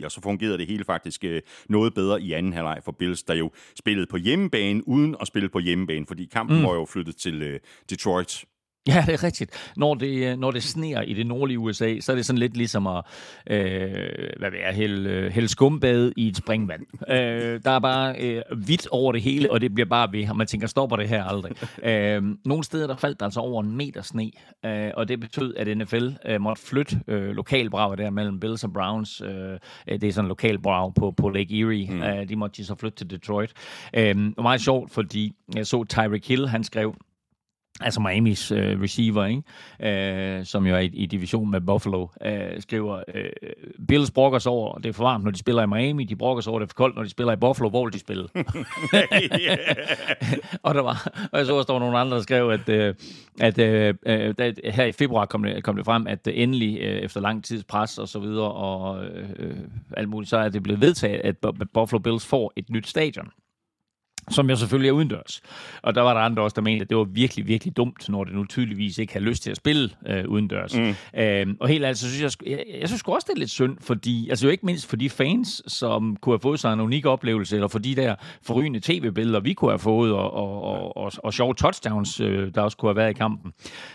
13-10. 0.01 0.05
Og 0.05 0.11
så 0.11 0.21
fungerede 0.23 0.59
det 0.59 0.67
hele 0.67 0.85
faktisk 0.85 1.25
noget 1.69 1.95
bedre 1.95 2.23
i 2.23 2.33
anden 2.33 2.53
halvleg 2.53 2.79
for 2.85 2.93
Bills, 2.93 3.23
der 3.23 3.35
jo 3.35 3.51
spillede 3.79 4.07
på 4.11 4.17
hjemmebane 4.17 4.89
uden 4.93 5.17
at 5.21 5.27
spille 5.27 5.49
på 5.49 5.59
hjemmebane, 5.59 6.07
fordi 6.07 6.25
kampen 6.25 6.59
mm. 6.59 6.65
var 6.67 6.75
jo 6.75 6.85
flyttet 6.85 7.17
til 7.17 7.43
uh, 7.43 7.59
Detroit. 7.91 8.45
Ja, 8.89 9.05
det 9.07 9.15
er 9.15 9.25
rigtigt. 9.25 9.73
Når 9.77 9.95
det, 9.95 10.33
øh, 10.33 10.39
når 10.39 10.51
det 10.51 10.63
sneer 10.63 11.03
i 11.03 11.15
det 11.15 11.27
nordlige 11.27 11.59
USA, 11.59 12.01
så 12.01 12.13
er 12.13 12.17
det 12.17 12.27
sådan 12.27 12.39
lidt 12.39 12.57
ligesom 12.57 12.87
at 12.87 13.05
øh, 13.51 13.91
hvad 14.39 14.51
vil 14.51 14.61
jeg, 14.67 14.75
hælde, 14.75 15.11
øh, 15.11 15.33
hælde 15.33 15.49
skumbade 15.49 16.13
i 16.17 16.29
et 16.29 16.37
springvand. 16.37 16.83
øh, 17.09 17.61
der 17.65 17.71
er 17.71 17.79
bare 17.79 18.17
øh, 18.19 18.43
hvidt 18.57 18.89
over 18.91 19.13
det 19.13 19.23
hele, 19.23 19.53
og 19.53 19.61
det 19.61 19.75
bliver 19.75 19.89
bare 19.89 20.13
ved, 20.13 20.29
og 20.29 20.37
man 20.37 20.47
tænker, 20.47 20.67
stopper 20.67 20.97
det 20.97 21.09
her 21.09 21.25
aldrig. 21.25 21.53
øh, 21.85 22.23
nogle 22.45 22.65
steder, 22.65 22.87
der 22.87 22.97
faldt 22.97 23.21
der 23.21 23.27
altså 23.27 23.41
over 23.41 23.63
en 23.63 23.77
meter 23.77 24.03
sne, 24.03 24.31
øh, 24.65 24.91
og 24.95 25.09
det 25.09 25.21
betød, 25.21 25.55
at 25.57 25.79
NFL 25.79 26.09
øh, 26.27 26.41
måtte 26.41 26.63
flytte 26.63 27.01
øh, 27.09 27.31
lokalbraget 27.31 27.99
der 27.99 28.11
mellem 28.11 28.41
Bills 28.41 28.65
og 28.65 28.73
Browns. 28.73 29.21
Øh, 29.21 29.59
det 29.89 30.05
er 30.05 30.13
sådan 30.13 30.25
en 30.25 30.29
lokalbrav 30.29 30.95
på, 30.95 31.11
på 31.11 31.29
Lake 31.29 31.61
Erie. 31.61 31.91
Mm. 31.91 32.03
Øh, 32.03 32.29
de 32.29 32.37
måtte 32.37 32.57
de 32.57 32.67
så 32.67 32.75
flytte 32.75 32.97
til 32.97 33.11
Detroit. 33.11 33.53
Øh, 33.95 34.17
meget 34.39 34.61
sjovt, 34.61 34.93
fordi 34.93 35.33
jeg 35.55 35.67
så 35.67 35.85
Tyreek 35.85 36.29
Hill, 36.29 36.49
han 36.49 36.65
skrev, 36.65 36.95
altså 37.81 38.01
Miamis 38.01 38.51
øh, 38.51 38.83
receiver, 38.83 39.25
ikke? 39.25 39.43
Øh, 40.39 40.47
som 40.47 40.67
jo 40.67 40.75
er 40.75 40.79
i, 40.79 40.87
i 40.87 41.07
division 41.07 41.51
med 41.51 41.61
Buffalo, 41.61 42.07
øh, 42.25 42.61
skriver, 42.61 43.03
øh, 43.15 43.31
Bills 43.89 44.11
brokker 44.11 44.39
sig 44.39 44.53
over, 44.53 44.79
det 44.79 44.89
er 44.89 44.93
for 44.93 45.05
varmt, 45.05 45.25
når 45.25 45.31
de 45.31 45.39
spiller 45.39 45.63
i 45.63 45.67
Miami, 45.67 46.05
de 46.05 46.17
brokker 46.17 46.41
sig 46.41 46.51
over, 46.51 46.61
det 46.61 46.67
er 46.67 46.69
for 46.69 46.75
koldt, 46.75 46.97
når 46.97 47.03
de 47.03 47.09
spiller 47.09 47.33
i 47.33 47.37
Buffalo, 47.37 47.69
hvor 47.69 47.85
vil 47.85 47.93
de 47.93 47.99
spille? 47.99 48.23
og, 50.63 50.75
der 50.75 50.83
var, 50.83 51.13
og 51.33 51.39
jeg 51.39 51.47
så 51.47 51.55
også, 51.55 51.67
der 51.67 51.73
var 51.73 51.81
nogle 51.81 51.99
andre, 51.99 52.17
der 52.17 52.23
skrev, 52.23 52.51
at, 52.51 52.69
øh, 52.69 52.95
at 53.41 53.59
øh, 53.59 53.95
der, 54.39 54.71
her 54.71 54.85
i 54.85 54.93
februar 54.93 55.27
kom 55.27 55.43
det, 55.43 55.65
kom 55.65 55.77
det 55.77 55.85
frem, 55.85 56.07
at 56.07 56.27
øh, 56.27 56.33
endelig, 56.37 56.79
øh, 56.81 56.97
efter 56.97 57.21
lang 57.21 57.45
tids 57.45 57.65
pres 57.65 57.99
og 57.99 58.09
så 58.09 58.19
videre, 58.19 58.53
og 58.53 59.05
øh, 59.05 59.57
alt 59.97 60.09
muligt, 60.09 60.31
så 60.31 60.37
er 60.37 60.49
det 60.49 60.63
blevet 60.63 60.81
vedtaget, 60.81 61.21
at 61.21 61.37
Buffalo 61.75 61.99
Bills 61.99 62.27
får 62.27 62.53
et 62.57 62.71
nyt 62.71 62.89
stadion 62.89 63.31
som 64.31 64.51
jo 64.51 64.57
selvfølgelig 64.57 64.89
er 64.89 64.93
udendørs. 64.93 65.43
Og 65.83 65.95
der 65.95 66.01
var 66.01 66.15
der 66.15 66.21
andre 66.21 66.43
også, 66.43 66.55
der 66.55 66.63
mente, 66.63 66.83
at 66.83 66.91
det 66.91 66.97
var 66.97 67.05
virkelig, 67.05 67.47
virkelig 67.47 67.77
dumt, 67.77 68.09
når 68.09 68.25
det 68.25 68.35
nu 68.35 68.45
tydeligvis 68.45 68.99
ikke 68.99 69.13
har 69.13 69.21
lyst 69.21 69.43
til 69.43 69.51
at 69.51 69.57
spille 69.57 69.91
øh, 70.07 70.29
udendørs. 70.29 70.77
Mm. 70.77 71.21
Øhm, 71.21 71.57
og 71.61 71.69
helt 71.69 71.85
altså, 71.85 72.11
synes 72.11 72.23
jeg, 72.23 72.51
jeg, 72.51 72.65
jeg 72.81 72.89
synes 72.89 73.03
også, 73.07 73.27
det 73.31 73.35
er 73.35 73.39
lidt 73.39 73.51
synd, 73.51 73.77
fordi, 73.81 74.29
altså 74.29 74.47
jo 74.47 74.51
ikke 74.51 74.67
mindst 74.67 74.87
for 74.87 74.97
de 74.97 75.11
fans, 75.11 75.63
som 75.67 76.17
kunne 76.17 76.33
have 76.33 76.41
fået 76.41 76.61
sig 76.61 76.73
en 76.73 76.81
unik 76.81 77.07
oplevelse, 77.07 77.57
eller 77.57 77.69
for 77.69 77.79
de 77.79 77.95
der 77.95 78.15
forrygende 78.43 78.81
tv-billeder, 78.81 79.41
vi 79.41 79.53
kunne 79.53 79.71
have 79.71 79.79
fået, 79.79 80.13
og, 80.13 80.33
og, 80.33 80.63
og, 80.63 80.97
og, 80.97 81.13
og 81.19 81.35
sjove 81.35 81.55
touchdowns, 81.55 82.21
øh, 82.21 82.55
der 82.55 82.61
også 82.61 82.77
kunne 82.77 82.89
have 82.89 82.97
været 82.97 83.11
i 83.11 83.13
kampen. 83.13 83.53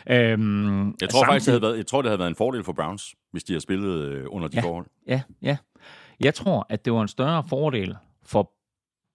Øhm, 0.10 0.96
jeg 1.02 1.10
tror 1.10 1.26
faktisk, 1.26 1.46
det 1.46 1.52
havde 1.52 1.62
været, 1.62 1.78
jeg 1.78 1.88
tror, 1.88 2.02
det 2.02 2.10
havde 2.10 2.20
været 2.20 2.30
en 2.30 2.36
fordel 2.36 2.63
for 2.63 2.74
Browns, 2.74 3.16
hvis 3.32 3.44
de 3.44 3.54
havde 3.54 3.62
spillet 3.62 4.06
øh, 4.06 4.26
under 4.28 4.48
de 4.48 4.58
ja, 4.58 4.63
forhold. 4.63 4.86
Ja, 5.08 5.22
ja. 5.42 5.58
Jeg 6.20 6.34
tror, 6.34 6.66
at 6.70 6.86
det 6.86 6.94
var 6.94 7.02
en 7.02 7.08
større 7.08 7.44
fordel 7.50 7.96
for 8.26 8.52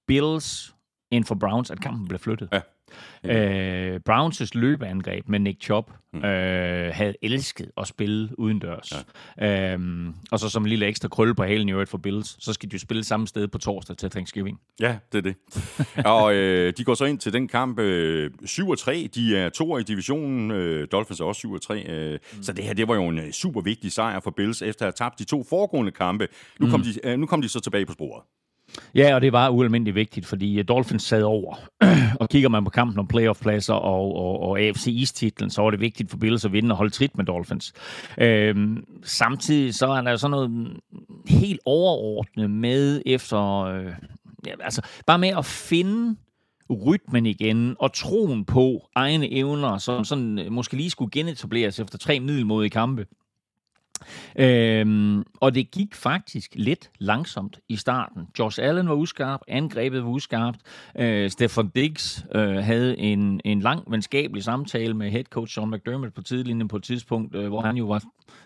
Bills 0.07 0.71
end 1.12 1.25
for 1.25 1.35
Browns, 1.35 1.70
at 1.70 1.81
kampen 1.81 2.09
blev 2.09 2.18
flyttet. 2.18 2.48
Ja. 2.53 2.61
Øh, 3.25 4.01
Browns' 4.11 4.51
løbeangreb 4.55 5.29
med 5.29 5.38
Nick 5.38 5.62
Chubb 5.62 5.90
mm. 6.12 6.25
øh, 6.25 6.94
havde 6.94 7.14
elsket 7.22 7.70
at 7.77 7.88
spille 7.88 8.38
udendørs. 8.38 8.92
Ja. 9.38 9.72
Øhm, 9.72 10.14
og 10.31 10.40
så 10.40 10.48
som 10.48 10.62
en 10.62 10.68
lille 10.68 10.87
ekstra 10.87 11.09
krølle 11.09 11.35
på 11.35 11.44
halen 11.44 11.68
i 11.68 11.72
øvrigt 11.72 11.90
for 11.90 11.98
Bills, 11.98 12.44
så 12.44 12.53
skal 12.53 12.70
de 12.70 12.75
jo 12.75 12.79
spille 12.79 13.05
samme 13.05 13.27
sted 13.29 13.48
på 13.48 13.59
torsdag 13.59 13.96
til 13.96 14.11
Thanksgiving. 14.11 14.61
Ja, 14.81 14.98
det 15.12 15.18
er 15.18 15.22
det. 15.22 15.37
og 16.16 16.35
øh, 16.35 16.72
de 16.77 16.85
går 16.85 16.94
så 16.94 17.05
ind 17.05 17.18
til 17.18 17.33
den 17.33 17.48
kamp 17.48 17.79
øh, 17.79 18.31
7-3. 18.44 19.07
De 19.14 19.37
er 19.37 19.48
to 19.48 19.79
i 19.79 19.83
divisionen. 19.83 20.51
Øh, 20.51 20.88
Dolphins 20.92 21.20
er 21.20 21.25
også 21.25 21.61
7-3. 21.70 21.90
Øh, 21.90 22.18
mm. 22.37 22.42
Så 22.42 22.53
det 22.53 22.64
her, 22.64 22.75
det 22.75 22.88
var 22.88 22.94
jo 22.94 23.09
en 23.09 23.18
øh, 23.18 23.31
super 23.31 23.61
vigtig 23.61 23.92
sejr 23.92 24.20
for 24.20 24.31
Bills, 24.31 24.62
efter 24.62 24.87
at 24.87 24.87
have 24.87 25.09
tabt 25.09 25.18
de 25.18 25.25
to 25.25 25.44
foregående 25.48 25.92
kampe. 25.92 26.29
Nu, 26.61 26.66
mm. 26.66 26.70
kom 26.70 26.83
de, 26.83 27.07
øh, 27.07 27.18
nu 27.18 27.27
kom 27.27 27.42
de 27.42 27.48
så 27.48 27.61
tilbage 27.61 27.87
på 27.87 27.92
sporet. 27.92 28.22
Ja, 28.94 29.14
og 29.14 29.20
det 29.20 29.32
var 29.32 29.48
ualmindeligt 29.48 29.94
vigtigt, 29.94 30.26
fordi 30.26 30.58
øh, 30.58 30.64
Dolphins 30.68 31.02
sad 31.02 31.22
over. 31.22 31.54
og 32.20 32.28
kigger 32.28 32.48
man 32.48 32.64
på 32.64 32.70
kampen 32.70 32.98
om 32.98 33.06
playoff-pladser 33.06 33.74
og, 33.74 34.16
og, 34.16 34.42
og 34.42 34.61
AFC 34.61 34.87
East-titlen, 34.87 35.50
så 35.50 35.62
var 35.62 35.70
det 35.70 35.80
vigtigt 35.80 36.11
for 36.11 36.16
Bills 36.16 36.44
at 36.44 36.52
vinde 36.52 36.72
og 36.72 36.76
holde 36.76 36.92
trit 36.92 37.16
med 37.16 37.24
Dolphins. 37.24 37.72
Øhm, 38.18 38.85
samtidig 39.02 39.74
så 39.74 39.87
er 39.87 40.00
der 40.00 40.16
sådan 40.16 40.30
noget 40.30 40.76
helt 41.26 41.61
overordnet 41.64 42.50
med 42.50 43.02
efter... 43.06 43.64
Øh, 43.64 43.92
ja, 44.46 44.52
altså, 44.61 44.82
bare 45.06 45.18
med 45.18 45.28
at 45.28 45.44
finde 45.44 46.16
rytmen 46.87 47.26
igen, 47.26 47.76
og 47.78 47.92
troen 47.92 48.44
på 48.44 48.88
egne 48.94 49.32
evner, 49.32 49.78
som 49.78 50.04
sådan, 50.04 50.38
øh, 50.38 50.52
måske 50.52 50.76
lige 50.76 50.90
skulle 50.90 51.11
genetableres 51.11 51.80
efter 51.80 51.98
tre 51.98 52.20
middelmodige 52.20 52.70
kampe. 52.70 53.06
Øhm, 54.37 55.25
og 55.41 55.55
det 55.55 55.71
gik 55.71 55.95
faktisk 55.95 56.51
lidt 56.55 56.91
langsomt 56.99 57.59
i 57.69 57.77
starten. 57.77 58.23
Josh 58.38 58.59
Allen 58.62 58.88
var 58.88 58.95
uskarp, 58.95 59.41
angrebet 59.49 60.05
var 60.05 60.11
uskarpt. 60.11 60.59
Øh, 60.99 61.31
Stefan 61.31 61.69
Diggs 61.69 62.25
øh, 62.35 62.57
havde 62.57 62.99
en, 62.99 63.41
en 63.45 63.61
lang 63.61 63.83
venskabelig 63.88 64.45
samtale 64.45 64.95
med 64.95 65.11
head 65.11 65.25
coach 65.25 65.55
Sean 65.55 65.71
McDermott 65.71 66.15
på 66.15 66.23
tidligere 66.23 66.69
på 66.69 66.77
et 66.77 66.83
tidspunkt, 66.83 67.37
øh, 67.37 67.49
hvor 67.49 67.61
han 67.61 67.77
jo 67.77 67.85
var 67.85 68.03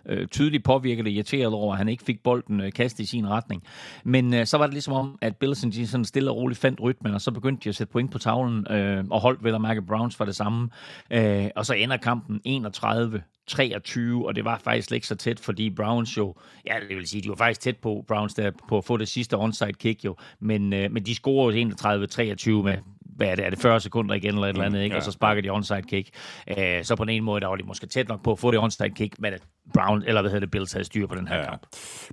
øh, 0.06 0.26
tydeligt 0.26 0.64
påvirket 0.64 1.04
og 1.06 1.10
irriteret 1.10 1.52
over, 1.52 1.72
at 1.72 1.78
han 1.78 1.88
ikke 1.88 2.02
fik 2.02 2.22
bolden 2.22 2.60
øh, 2.60 2.72
kastet 2.72 3.04
i 3.04 3.06
sin 3.06 3.28
retning. 3.28 3.62
Men 4.04 4.34
øh, 4.34 4.46
så 4.46 4.58
var 4.58 4.66
det 4.66 4.72
ligesom 4.72 4.94
om, 4.94 5.18
at 5.20 5.36
Billson 5.36 5.70
de 5.70 5.86
sådan 5.86 6.04
stille 6.04 6.30
og 6.30 6.36
roligt 6.36 6.60
fandt 6.60 6.80
rytmen, 6.80 7.14
og 7.14 7.20
så 7.20 7.30
begyndte 7.30 7.64
de 7.64 7.68
at 7.68 7.74
sætte 7.74 7.92
point 7.92 8.10
på 8.10 8.18
tavlen, 8.18 8.66
øh, 8.70 9.04
og 9.10 9.20
holdt 9.20 9.44
vel 9.44 9.54
at 9.54 9.60
mærke 9.60 9.82
Browns 9.82 10.16
for 10.16 10.24
det 10.24 10.36
samme. 10.36 10.70
Øh, 11.10 11.46
og 11.56 11.66
så 11.66 11.74
ender 11.74 11.96
kampen 11.96 12.40
31 12.44 13.22
23, 13.46 14.26
og 14.26 14.36
det 14.36 14.44
var 14.44 14.58
faktisk 14.58 14.92
ikke 14.92 15.06
så 15.06 15.14
tæt, 15.14 15.40
fordi 15.40 15.70
Browns 15.70 16.16
jo, 16.16 16.34
ja, 16.66 16.74
det 16.88 16.96
vil 16.96 17.08
sige, 17.08 17.22
de 17.22 17.28
var 17.28 17.34
faktisk 17.34 17.60
tæt 17.60 17.76
på 17.76 18.04
Browns 18.08 18.34
der, 18.34 18.50
på 18.68 18.78
at 18.78 18.84
få 18.84 18.96
det 18.96 19.08
sidste 19.08 19.36
onside 19.36 19.72
kick 19.72 20.04
jo, 20.04 20.16
men, 20.40 20.72
øh, 20.72 20.92
men 20.92 21.06
de 21.06 21.14
scorede 21.14 21.62
31-23 21.62 22.50
med 22.50 22.78
hvad 23.16 23.28
er 23.28 23.34
det, 23.34 23.46
er 23.46 23.50
det 23.50 23.58
40 23.58 23.80
sekunder 23.80 24.14
igen 24.14 24.34
eller 24.34 24.46
et 24.46 24.48
eller 24.48 24.64
andet, 24.64 24.82
ikke? 24.82 24.94
Ja. 24.94 24.98
og 24.98 25.04
så 25.04 25.12
sparker 25.12 25.42
de 25.42 25.50
onside 25.50 25.82
kick. 25.82 26.08
Uh, 26.50 26.56
så 26.82 26.96
på 26.96 27.04
den 27.04 27.14
ene 27.14 27.24
måde, 27.24 27.40
der 27.40 27.46
var 27.46 27.56
de 27.56 27.62
måske 27.62 27.86
tæt 27.86 28.08
nok 28.08 28.22
på 28.22 28.32
at 28.32 28.38
få 28.38 28.50
det 28.50 28.58
onside 28.58 28.90
kick, 28.90 29.18
men 29.18 29.32
Brown, 29.74 30.02
eller 30.06 30.20
hvad 30.20 30.30
hedder 30.30 30.46
det, 30.46 30.50
Bills 30.50 30.72
havde 30.72 30.84
styr 30.84 31.06
på 31.06 31.14
den 31.14 31.28
her 31.28 31.36
ja. 31.36 31.44
kamp. 31.44 31.62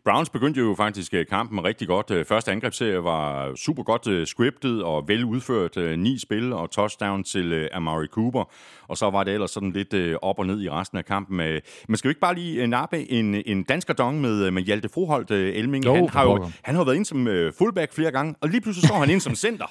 Browns 0.06 0.30
begyndte 0.30 0.60
jo 0.60 0.76
faktisk 0.78 1.14
øh, 1.14 1.26
kampen 1.26 1.64
rigtig 1.64 1.88
godt. 1.88 2.12
Øh, 2.12 2.26
første 2.26 2.52
angrebsserie 2.52 3.04
var 3.04 3.56
super 3.56 3.84
godt 3.84 4.30
scriptet 4.30 4.84
og 4.84 5.08
vel 5.08 5.26
udført. 5.26 6.00
Ni 6.00 6.20
spil 6.20 6.54
og 6.54 6.72
touchdown 6.72 7.24
til 7.24 7.70
Amari 7.74 8.08
Cooper. 8.08 8.52
Og 8.88 8.98
så 8.98 9.10
var 9.10 9.24
det 9.24 9.34
ellers 9.34 9.52
sådan 9.52 9.72
lidt 9.72 10.18
op 10.22 10.40
og 10.40 10.46
ned 10.46 10.62
i 10.62 10.70
resten 10.70 10.98
af 10.98 11.06
kampen. 11.06 11.38
Men 11.38 11.98
skal 11.98 12.08
vi 12.08 12.12
ikke 12.12 12.22
bare 12.22 12.36
lige 12.36 12.68
nappe 12.68 13.12
en, 13.12 13.36
en 13.46 13.64
dansker 13.64 13.94
dong 13.94 14.22
med, 14.22 14.52
med 14.52 14.62
Hjalte 14.64 14.90
Froholt 14.90 15.32
Elming? 15.32 15.86
Jo, 15.86 15.94
han, 15.94 16.10
har 16.10 16.24
jo, 16.24 16.50
han 16.62 16.76
har 16.76 16.84
været 16.84 16.96
ind 16.96 17.06
som 17.06 17.28
fullback 17.58 17.94
flere 17.94 18.12
gange, 18.12 18.36
og 18.42 18.50
lige 18.50 18.62
pludselig 18.62 18.88
står 18.88 19.00
han 19.00 19.10
ind 19.10 19.20
som 19.20 19.36
center. 19.36 19.66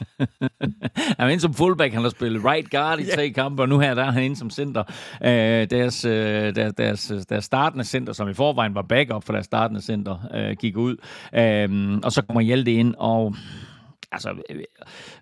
han 1.18 1.28
er 1.28 1.28
inde 1.28 1.40
som 1.40 1.54
fullback, 1.54 1.94
han 1.94 2.02
har 2.02 2.10
spillet 2.10 2.44
right 2.44 2.70
guard 2.70 3.00
i 3.00 3.10
tre 3.14 3.30
kampe, 3.30 3.62
og 3.62 3.68
nu 3.68 3.78
her 3.78 3.94
der 3.94 4.04
er 4.04 4.10
han 4.10 4.22
inde 4.22 4.36
som 4.36 4.50
center. 4.50 4.82
Uh, 5.20 5.26
deres, 5.26 6.00
deres, 6.00 6.74
deres, 6.74 7.26
deres 7.28 7.44
startende 7.72 7.84
center, 7.84 8.12
som 8.12 8.28
i 8.28 8.34
forvejen 8.34 8.74
var 8.74 8.82
backup 8.82 9.24
for 9.24 9.32
deres 9.32 9.46
startende 9.46 9.82
center, 9.82 10.18
øh, 10.34 10.56
gik 10.56 10.76
ud. 10.76 10.96
Øh, 11.34 11.98
og 12.04 12.12
så 12.12 12.22
kommer 12.22 12.40
Hjalte 12.40 12.72
ind, 12.72 12.94
og 12.98 13.34
altså, 14.12 14.34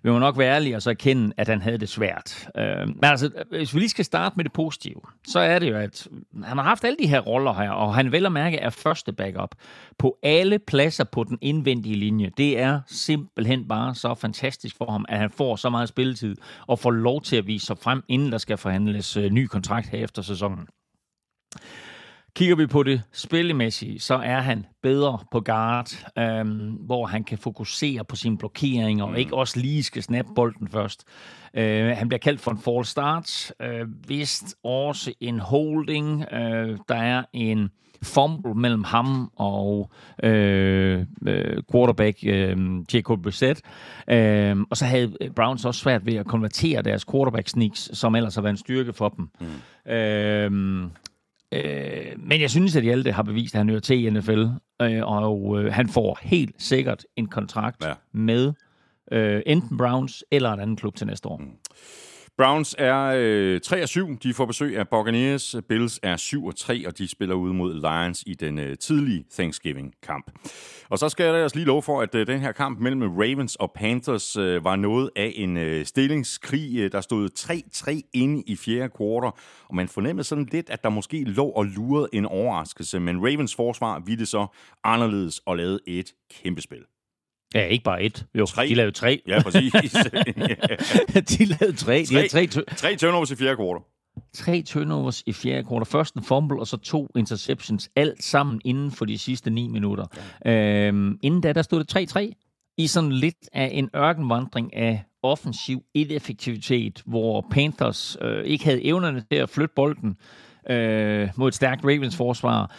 vi 0.03 0.11
må 0.11 0.19
nok 0.19 0.37
være 0.37 0.55
ærlige 0.55 0.75
og 0.75 0.81
så 0.81 0.89
erkende, 0.89 1.33
at 1.37 1.47
han 1.47 1.61
havde 1.61 1.77
det 1.77 1.89
svært. 1.89 2.49
Øh, 2.57 2.87
men 2.87 3.03
altså, 3.03 3.29
hvis 3.49 3.73
vi 3.73 3.79
lige 3.79 3.89
skal 3.89 4.05
starte 4.05 4.33
med 4.37 4.43
det 4.43 4.53
positive, 4.53 5.01
så 5.27 5.39
er 5.39 5.59
det 5.59 5.69
jo, 5.69 5.77
at 5.77 6.07
han 6.43 6.57
har 6.57 6.63
haft 6.63 6.83
alle 6.83 6.97
de 6.99 7.07
her 7.07 7.19
roller 7.19 7.53
her, 7.53 7.71
og 7.71 7.95
han 7.95 8.11
vel 8.11 8.25
at 8.25 8.31
mærke 8.31 8.57
er 8.57 8.69
første 8.69 9.13
backup 9.13 9.55
på 9.97 10.17
alle 10.23 10.59
pladser 10.59 11.03
på 11.03 11.23
den 11.23 11.37
indvendige 11.41 11.95
linje. 11.95 12.31
Det 12.37 12.59
er 12.59 12.81
simpelthen 12.87 13.67
bare 13.67 13.95
så 13.95 14.13
fantastisk 14.13 14.77
for 14.77 14.91
ham, 14.91 15.05
at 15.09 15.17
han 15.17 15.29
får 15.29 15.55
så 15.55 15.69
meget 15.69 15.89
spilletid 15.89 16.35
og 16.67 16.79
får 16.79 16.91
lov 16.91 17.21
til 17.21 17.35
at 17.35 17.47
vise 17.47 17.65
sig 17.65 17.77
frem, 17.77 18.03
inden 18.07 18.31
der 18.31 18.37
skal 18.37 18.57
forhandles 18.57 19.17
øh, 19.17 19.29
ny 19.29 19.45
kontrakt 19.45 19.87
her 19.87 20.03
efter 20.03 20.21
sæsonen. 20.21 20.67
Kigger 22.35 22.55
vi 22.55 22.65
på 22.65 22.83
det 22.83 23.01
spillemæssige, 23.11 23.99
så 23.99 24.15
er 24.15 24.39
han 24.39 24.65
bedre 24.83 25.19
på 25.31 25.41
guard, 25.41 25.89
øhm, 26.17 26.69
hvor 26.69 27.05
han 27.05 27.23
kan 27.23 27.37
fokusere 27.37 28.03
på 28.05 28.15
sine 28.15 28.37
blokeringer, 28.37 29.03
og 29.03 29.09
mm. 29.09 29.15
ikke 29.15 29.35
også 29.35 29.59
lige 29.59 29.83
skal 29.83 30.03
snappe 30.03 30.31
bolden 30.35 30.67
først. 30.67 31.03
Øh, 31.53 31.97
han 31.97 32.07
bliver 32.07 32.19
kaldt 32.19 32.41
for 32.41 32.51
en 32.51 32.57
fall 32.57 32.85
start, 32.85 33.51
øh, 33.61 33.87
vist 34.07 34.55
også 34.63 35.13
en 35.19 35.39
holding. 35.39 36.33
Øh, 36.33 36.77
der 36.89 36.95
er 36.95 37.23
en 37.33 37.69
fumble 38.03 38.55
mellem 38.55 38.83
ham 38.83 39.31
og 39.35 39.91
øh, 40.23 41.05
øh, 41.27 41.63
quarterback 41.71 42.17
øh, 42.23 42.57
Jacob 42.93 43.21
Brissett. 43.23 43.61
Øh, 44.07 44.57
og 44.69 44.77
så 44.77 44.85
havde 44.85 45.13
Browns 45.35 45.65
også 45.65 45.79
svært 45.79 46.05
ved 46.05 46.15
at 46.15 46.25
konvertere 46.25 46.81
deres 46.81 47.05
quarterback 47.11 47.47
sneaks, 47.47 47.89
som 47.93 48.15
ellers 48.15 48.35
har 48.35 48.41
været 48.41 48.53
en 48.53 48.57
styrke 48.57 48.93
for 48.93 49.09
dem. 49.09 49.29
Mm. 49.39 49.91
Øh, 49.91 50.89
Øh, 51.51 52.05
men 52.17 52.41
jeg 52.41 52.49
synes, 52.49 52.75
at 52.75 52.83
Hjalte 52.83 53.11
har 53.11 53.23
bevist, 53.23 53.55
at 53.55 53.57
han 53.57 53.69
hører 53.69 53.79
til 53.79 54.05
i 54.05 54.09
NFL, 54.09 54.45
øh, 54.81 55.01
og 55.03 55.59
øh, 55.59 55.73
han 55.73 55.89
får 55.89 56.19
helt 56.21 56.55
sikkert 56.57 57.05
en 57.15 57.27
kontrakt 57.27 57.85
ja. 57.85 57.93
med 58.11 58.53
øh, 59.11 59.41
enten 59.45 59.77
Browns 59.77 60.23
eller 60.31 60.53
en 60.53 60.59
anden 60.59 60.75
klub 60.75 60.95
til 60.95 61.07
næste 61.07 61.29
år. 61.29 61.37
Mm. 61.37 61.51
Browns 62.41 62.75
er 62.77 63.13
øh, 63.17 63.61
3 63.61 63.83
og 63.83 63.89
7. 63.89 64.17
De 64.23 64.33
får 64.33 64.45
besøg 64.45 64.77
af 64.77 64.87
Buccaneers. 64.87 65.55
Bills 65.69 65.99
er 66.03 66.17
7 66.17 66.45
og 66.45 66.55
3, 66.55 66.87
og 66.87 66.97
de 66.97 67.07
spiller 67.07 67.35
ud 67.35 67.53
mod 67.53 67.73
Lions 67.73 68.23
i 68.27 68.33
den 68.33 68.59
øh, 68.59 68.77
tidlige 68.77 69.25
Thanksgiving-kamp. 69.31 70.31
Og 70.89 70.99
så 70.99 71.09
skal 71.09 71.25
jeg 71.25 71.43
også 71.43 71.55
lige 71.55 71.65
love 71.65 71.81
for, 71.81 72.01
at 72.01 72.15
øh, 72.15 72.27
den 72.27 72.39
her 72.39 72.51
kamp 72.51 72.79
mellem 72.79 73.01
Ravens 73.01 73.55
og 73.55 73.71
Panthers 73.75 74.37
øh, 74.37 74.63
var 74.63 74.75
noget 74.75 75.09
af 75.15 75.33
en 75.35 75.57
øh, 75.57 75.85
stillingskrig. 75.85 76.77
Øh, 76.77 76.91
der 76.91 77.01
stod 77.01 77.29
3-3 77.39 78.09
inde 78.13 78.43
i 78.47 78.55
fjerde 78.55 78.89
kvartal, 78.89 79.31
og 79.69 79.75
man 79.75 79.87
fornemmede 79.87 80.23
sådan 80.23 80.47
lidt, 80.51 80.69
at 80.69 80.83
der 80.83 80.89
måske 80.89 81.23
lå 81.23 81.45
og 81.45 81.65
lurede 81.65 82.09
en 82.13 82.25
overraskelse. 82.25 82.99
Men 82.99 83.17
Ravens 83.17 83.55
forsvar 83.55 83.99
ville 84.05 84.25
så 84.25 84.47
anderledes 84.83 85.39
og 85.45 85.57
lavede 85.57 85.79
et 85.87 86.13
kæmpe 86.43 86.61
spil. 86.61 86.90
Ja, 87.55 87.65
ikke 87.65 87.83
bare 87.83 88.03
et. 88.03 88.25
Jo, 88.35 88.45
tre. 88.45 88.67
de 88.67 88.73
lavede 88.73 88.91
tre. 88.91 89.21
Ja, 89.27 89.41
præcis. 89.43 89.73
de 91.37 91.45
lavede 91.45 91.77
tre. 91.77 92.05
De 92.09 92.27
tre, 92.27 92.47
tre, 92.47 92.63
tre 92.75 92.95
turnovers 92.95 93.31
i 93.31 93.35
fjerde 93.35 93.55
kvartal. 93.55 93.83
Tre 94.33 94.61
turnovers 94.61 95.23
i 95.25 95.33
fjerde 95.33 95.63
kvartal. 95.63 95.85
Først 95.85 96.15
en 96.15 96.23
fumble, 96.23 96.59
og 96.59 96.67
så 96.67 96.77
to 96.77 97.07
interceptions. 97.15 97.89
Alt 97.95 98.23
sammen 98.23 98.61
inden 98.65 98.91
for 98.91 99.05
de 99.05 99.17
sidste 99.17 99.49
ni 99.49 99.67
minutter. 99.67 100.05
Ja. 100.45 100.87
Øhm, 100.87 101.19
inden 101.21 101.41
da, 101.41 101.53
der 101.53 101.61
stod 101.61 101.83
det 101.83 102.15
3-3 102.17 102.73
i 102.77 102.87
sådan 102.87 103.11
lidt 103.11 103.49
af 103.53 103.69
en 103.73 103.89
ørkenvandring 103.95 104.75
af 104.75 105.03
offensiv 105.23 105.83
ineffektivitet, 105.93 107.01
hvor 107.05 107.47
Panthers 107.51 108.17
øh, 108.21 108.45
ikke 108.45 108.65
havde 108.65 108.85
evnerne 108.85 109.23
til 109.31 109.37
at 109.37 109.49
flytte 109.49 109.73
bolden 109.75 110.17
øh, 110.69 111.29
mod 111.35 111.47
et 111.47 111.55
stærkt 111.55 111.83
Ravens 111.83 112.15
forsvar. 112.15 112.75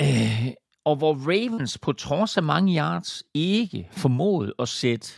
Øh, 0.00 0.46
og 0.88 0.96
hvor 0.96 1.14
Ravens 1.14 1.78
på 1.78 1.92
trods 1.92 2.36
af 2.36 2.42
mange 2.42 2.76
yards 2.76 3.22
ikke 3.34 3.88
formåede 3.92 4.54
at 4.58 4.68
sætte 4.68 5.08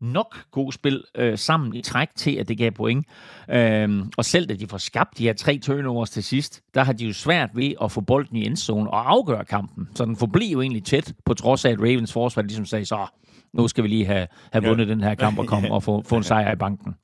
nok 0.00 0.36
god 0.50 0.72
spil 0.72 1.04
øh, 1.14 1.38
sammen 1.38 1.74
i 1.74 1.82
træk 1.82 2.08
til, 2.16 2.36
at 2.36 2.48
det 2.48 2.58
gav 2.58 2.70
point. 2.70 3.06
Øhm, 3.50 4.12
og 4.16 4.24
selv 4.24 4.46
da 4.46 4.54
de 4.54 4.66
får 4.66 4.78
skabt 4.78 5.18
de 5.18 5.24
her 5.24 5.32
tre 5.32 5.58
turnovers 5.58 6.10
til 6.10 6.24
sidst, 6.24 6.62
der 6.74 6.84
har 6.84 6.92
de 6.92 7.06
jo 7.06 7.12
svært 7.12 7.50
ved 7.54 7.74
at 7.82 7.92
få 7.92 8.00
bolden 8.00 8.36
i 8.36 8.46
endzone 8.46 8.90
og 8.90 9.10
afgøre 9.10 9.44
kampen. 9.44 9.88
Så 9.94 10.04
den 10.04 10.16
forbliver 10.16 10.52
jo 10.52 10.60
egentlig 10.60 10.84
tæt, 10.84 11.14
på 11.24 11.34
trods 11.34 11.64
af, 11.64 11.70
at 11.70 11.80
Ravens 11.80 12.12
forsvar 12.12 12.42
ligesom 12.42 12.66
sagde, 12.66 12.84
så 12.84 13.06
nu 13.54 13.68
skal 13.68 13.84
vi 13.84 13.88
lige 13.88 14.06
have, 14.06 14.26
have 14.52 14.64
vundet 14.64 14.86
ja. 14.86 14.90
den 14.90 15.00
her 15.00 15.14
kamp 15.14 15.38
og 15.38 15.46
komme 15.46 15.70
og 15.74 15.82
få, 15.82 16.02
få 16.08 16.16
en 16.16 16.22
sejr 16.22 16.52
i 16.52 16.56
banken. 16.56 16.94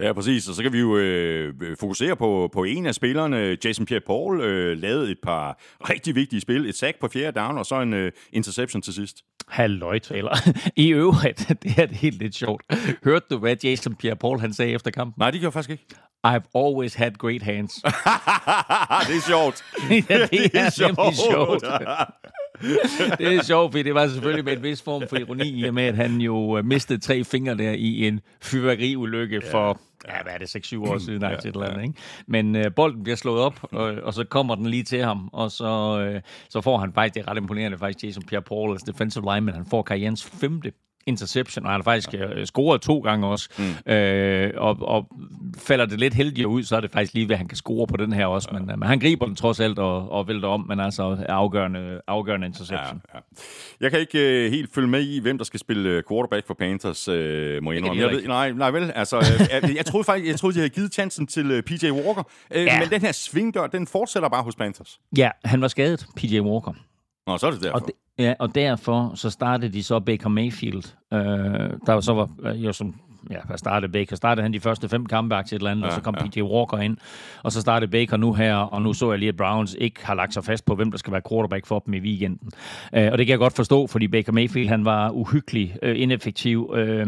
Ja, 0.00 0.12
præcis. 0.12 0.48
Og 0.48 0.54
så 0.54 0.62
kan 0.62 0.72
vi 0.72 0.80
jo 0.80 0.96
øh, 0.96 1.54
fokusere 1.80 2.16
på, 2.16 2.50
på 2.52 2.64
en 2.64 2.86
af 2.86 2.94
spillerne. 2.94 3.56
Jason 3.64 3.86
Pierre-Paul 3.90 4.40
øh, 4.40 4.78
lavede 4.78 5.10
et 5.10 5.18
par 5.22 5.60
rigtig 5.90 6.14
vigtige 6.14 6.40
spil. 6.40 6.66
Et 6.66 6.76
sack 6.76 7.00
på 7.00 7.08
fjerde 7.08 7.40
down, 7.40 7.58
og 7.58 7.66
så 7.66 7.80
en 7.80 7.92
øh, 7.92 8.12
interception 8.32 8.82
til 8.82 8.94
sidst. 8.94 9.16
Halløj, 9.48 9.98
Taylor. 9.98 10.36
I 10.76 10.88
øvrigt, 10.88 11.48
det 11.62 11.78
er 11.78 11.86
det 11.86 11.96
helt 11.96 12.18
lidt 12.18 12.34
sjovt. 12.34 12.62
Hørte 13.04 13.26
du, 13.30 13.38
hvad 13.38 13.56
Jason 13.64 13.96
Pierre-Paul 14.04 14.40
han 14.40 14.52
sagde 14.52 14.72
efter 14.72 14.90
kampen? 14.90 15.14
Nej, 15.18 15.30
det 15.30 15.40
gør 15.40 15.46
jeg 15.46 15.52
faktisk 15.52 15.70
ikke. 15.70 15.84
I've 16.26 16.50
always 16.54 16.94
had 16.94 17.12
great 17.18 17.42
hands. 17.42 17.74
det 17.74 19.16
er 19.16 19.26
sjovt. 19.26 19.64
ja, 19.90 19.94
det 19.96 20.10
er, 20.10 20.26
det 20.26 20.54
er 20.54 20.70
sjovt. 20.70 21.16
sjovt. 21.30 21.64
det 23.18 23.34
er 23.34 23.42
sjovt, 23.42 23.72
fordi 23.72 23.82
det 23.82 23.94
var 23.94 24.06
selvfølgelig 24.08 24.44
med 24.44 24.56
en 24.56 24.62
vis 24.62 24.82
form 24.82 25.08
for 25.08 25.16
ironi, 25.16 25.70
med 25.70 25.84
at 25.84 25.96
han 25.96 26.20
jo 26.20 26.58
øh, 26.58 26.64
mistede 26.64 27.00
tre 27.00 27.24
fingre 27.24 27.56
der 27.56 27.70
i 27.72 28.08
en 28.08 28.20
fyrværkeriulykke 28.40 29.40
ja. 29.44 29.52
for 29.52 29.80
ja, 30.08 30.22
hvad 30.22 30.32
er 30.32 30.38
det, 30.38 30.72
6-7 30.72 30.78
år 30.78 30.98
siden, 31.06 31.22
ja, 31.22 31.30
et 31.30 31.44
eller 31.44 31.64
andet, 31.64 31.82
ikke? 31.82 31.94
Men 32.26 32.56
øh, 32.56 32.74
bolden 32.74 33.02
bliver 33.02 33.16
slået 33.16 33.40
op, 33.40 33.60
og, 33.62 33.84
og 34.02 34.14
så 34.14 34.24
kommer 34.24 34.54
den 34.54 34.66
lige 34.66 34.82
til 34.82 35.02
ham, 35.02 35.28
og 35.32 35.50
så, 35.50 36.00
øh, 36.00 36.20
så 36.48 36.60
får 36.60 36.78
han 36.78 36.92
faktisk, 36.92 37.14
det 37.14 37.20
er 37.20 37.30
ret 37.30 37.36
imponerende 37.36 37.78
faktisk, 37.78 38.04
Jason 38.04 38.22
Pierre-Paul, 38.22 38.70
altså 38.70 38.84
defensive 38.92 39.34
lineman, 39.34 39.54
han 39.54 39.66
får 39.66 39.82
karrierens 39.82 40.24
femte 40.24 40.72
interception, 41.06 41.64
og 41.64 41.72
han 41.72 41.78
har 41.78 41.84
faktisk 41.84 42.14
ja. 42.14 42.26
Øh, 42.26 42.46
scoret 42.46 42.80
to 42.80 42.98
gange 42.98 43.26
også. 43.26 43.48
Mm. 43.58 43.92
Øh, 43.92 44.50
og, 44.56 44.76
og 44.80 45.08
falder 45.58 45.86
det 45.86 46.00
lidt 46.00 46.14
heldigere 46.14 46.48
ud, 46.48 46.62
så 46.62 46.76
er 46.76 46.80
det 46.80 46.90
faktisk 46.90 47.14
lige 47.14 47.28
ved, 47.28 47.34
at 47.34 47.38
han 47.38 47.48
kan 47.48 47.56
score 47.56 47.86
på 47.86 47.96
den 47.96 48.12
her 48.12 48.26
også. 48.26 48.48
Ja. 48.52 48.58
Men, 48.58 48.70
øh, 48.70 48.78
men 48.78 48.88
han 48.88 48.98
griber 48.98 49.26
den 49.26 49.36
trods 49.36 49.60
alt 49.60 49.78
og, 49.78 50.12
og 50.12 50.28
vælter 50.28 50.48
om, 50.48 50.64
men 50.68 50.80
altså 50.80 51.24
afgørende, 51.28 52.00
afgørende 52.06 52.46
interception. 52.46 53.02
Ja, 53.14 53.18
ja. 53.18 53.20
Jeg 53.80 53.90
kan 53.90 54.00
ikke 54.00 54.44
uh, 54.46 54.52
helt 54.52 54.74
følge 54.74 54.88
med 54.88 55.02
i, 55.02 55.20
hvem 55.20 55.38
der 55.38 55.44
skal 55.44 55.60
spille 55.60 56.02
quarterback 56.08 56.46
for 56.46 56.54
Panthers, 56.54 57.08
uh, 57.08 57.14
må 57.14 57.18
jeg 57.18 57.78
indrømme. 57.78 58.02
Jeg 58.02 58.10
ved, 58.10 58.26
nej, 58.26 58.52
nej 58.52 58.70
vel, 58.70 58.92
altså, 58.94 59.16
jeg, 59.52 59.76
jeg 59.76 59.86
troede 59.86 60.04
faktisk, 60.04 60.30
jeg 60.30 60.38
troede, 60.38 60.54
de 60.54 60.58
havde 60.58 60.70
givet 60.70 60.94
chancen 60.94 61.26
til 61.26 61.58
uh, 61.58 61.62
PJ 61.62 61.90
Walker, 61.90 62.22
uh, 62.50 62.56
ja. 62.56 62.80
men 62.80 62.90
den 62.90 63.00
her 63.00 63.12
svingdør, 63.12 63.66
den 63.66 63.86
fortsætter 63.86 64.28
bare 64.28 64.42
hos 64.42 64.56
Panthers. 64.56 65.00
Ja, 65.16 65.30
han 65.44 65.60
var 65.60 65.68
skadet, 65.68 66.06
PJ 66.16 66.40
Walker. 66.40 66.72
Nå, 67.26 67.38
så 67.38 67.46
er 67.46 67.50
det 67.50 67.62
derfor. 67.62 67.78
Og 67.78 67.86
det, 67.86 67.92
ja, 68.18 68.34
og 68.38 68.54
derfor 68.54 69.12
så 69.14 69.30
startede 69.30 69.72
de 69.72 69.82
så 69.82 70.00
Baker 70.00 70.28
Mayfield, 70.28 70.96
øh, 71.12 71.20
der 71.86 72.00
så 72.00 72.12
var 72.14 72.30
øh, 72.42 72.64
jo 72.64 72.72
som 72.72 72.94
ja, 73.30 73.38
hvad 73.46 73.58
startede 73.58 73.92
Baker? 73.92 74.16
Startede 74.16 74.42
han 74.42 74.52
de 74.52 74.60
første 74.60 74.88
fem 74.88 75.06
kampe 75.06 75.34
til 75.34 75.56
et 75.56 75.60
eller 75.60 75.70
andet, 75.70 75.82
ja, 75.82 75.88
og 75.88 75.92
så 75.94 76.00
kom 76.00 76.14
ja. 76.20 76.26
PJ 76.26 76.42
Walker 76.42 76.78
ind, 76.78 76.96
og 77.42 77.52
så 77.52 77.60
startede 77.60 77.90
Baker 77.90 78.16
nu 78.16 78.32
her, 78.32 78.56
og 78.56 78.82
nu 78.82 78.92
så 78.92 79.10
jeg 79.10 79.18
lige, 79.18 79.28
at 79.28 79.36
Browns 79.36 79.76
ikke 79.78 80.06
har 80.06 80.14
lagt 80.14 80.34
sig 80.34 80.44
fast 80.44 80.64
på, 80.64 80.74
hvem 80.74 80.90
der 80.90 80.98
skal 80.98 81.12
være 81.12 81.22
quarterback 81.30 81.66
for 81.66 81.78
dem 81.78 81.94
i 81.94 81.98
weekenden. 81.98 82.50
Øh, 82.94 83.12
og 83.12 83.18
det 83.18 83.26
kan 83.26 83.30
jeg 83.30 83.38
godt 83.38 83.56
forstå, 83.56 83.86
fordi 83.86 84.08
Baker 84.08 84.32
Mayfield, 84.32 84.68
han 84.68 84.84
var 84.84 85.10
uhyggelig 85.10 85.76
øh, 85.82 86.00
ineffektiv. 86.00 86.72
Øh, 86.76 87.06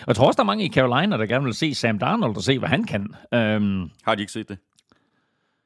og 0.00 0.06
jeg 0.06 0.16
tror 0.16 0.26
også, 0.26 0.36
der 0.36 0.42
er 0.42 0.46
mange 0.46 0.64
i 0.64 0.68
Carolina, 0.68 1.16
der 1.16 1.26
gerne 1.26 1.44
vil 1.44 1.54
se 1.54 1.74
Sam 1.74 1.98
Darnold 1.98 2.36
og 2.36 2.42
se, 2.42 2.58
hvad 2.58 2.68
han 2.68 2.84
kan. 2.84 3.14
Øh, 3.34 3.88
har 4.04 4.14
de 4.14 4.20
ikke 4.20 4.32
set 4.32 4.48
det? 4.48 4.58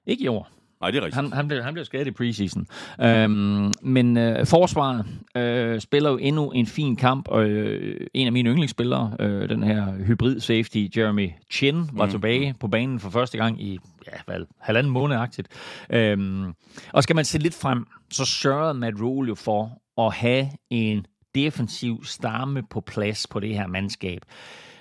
Ikke 0.07 0.25
i 0.25 0.29
år. 0.29 0.60
Nej, 0.81 0.91
det 0.91 0.99
er 0.99 1.05
rigtigt. 1.05 1.15
Han, 1.15 1.33
han, 1.33 1.49
blev, 1.49 1.63
han 1.63 1.75
blev 1.75 1.85
skadet 1.85 2.07
i 2.07 2.11
preseason. 2.11 2.67
Øhm, 3.01 3.75
men 3.83 4.17
øh, 4.17 4.47
forsvaret 4.47 5.07
øh, 5.37 5.81
spiller 5.81 6.11
jo 6.11 6.17
endnu 6.17 6.51
en 6.51 6.67
fin 6.67 6.97
kamp, 6.97 7.29
og 7.29 7.45
øh, 7.45 8.07
en 8.15 8.27
af 8.27 8.33
mine 8.33 8.51
yndlingsspillere, 8.51 9.17
øh, 9.21 9.49
den 9.49 9.63
her 9.63 10.05
hybrid 10.07 10.41
safety, 10.41 10.87
Jeremy 10.97 11.31
Chin, 11.51 11.89
var 11.93 12.05
mm. 12.05 12.11
tilbage 12.11 12.55
på 12.61 12.69
banen 12.69 13.01
for 13.01 13.11
første 13.11 13.39
gang 13.39 13.63
i 13.63 13.79
ja, 14.07 14.19
hvad, 14.27 14.47
halvanden 14.59 14.93
måned-agtigt. 14.93 15.49
Øhm, 15.91 16.55
og 16.93 17.03
skal 17.03 17.17
man 17.17 17.25
se 17.25 17.39
lidt 17.39 17.55
frem, 17.55 17.87
så 18.11 18.25
sørgede 18.25 18.75
Matt 18.75 19.01
Rule 19.01 19.29
jo 19.29 19.35
for 19.35 19.81
at 19.99 20.15
have 20.15 20.49
en 20.71 21.07
defensiv 21.35 22.05
stamme 22.05 22.63
på 22.71 22.81
plads 22.81 23.27
på 23.27 23.41
det 23.41 23.55
her 23.55 23.67
mandskab. 23.67 24.23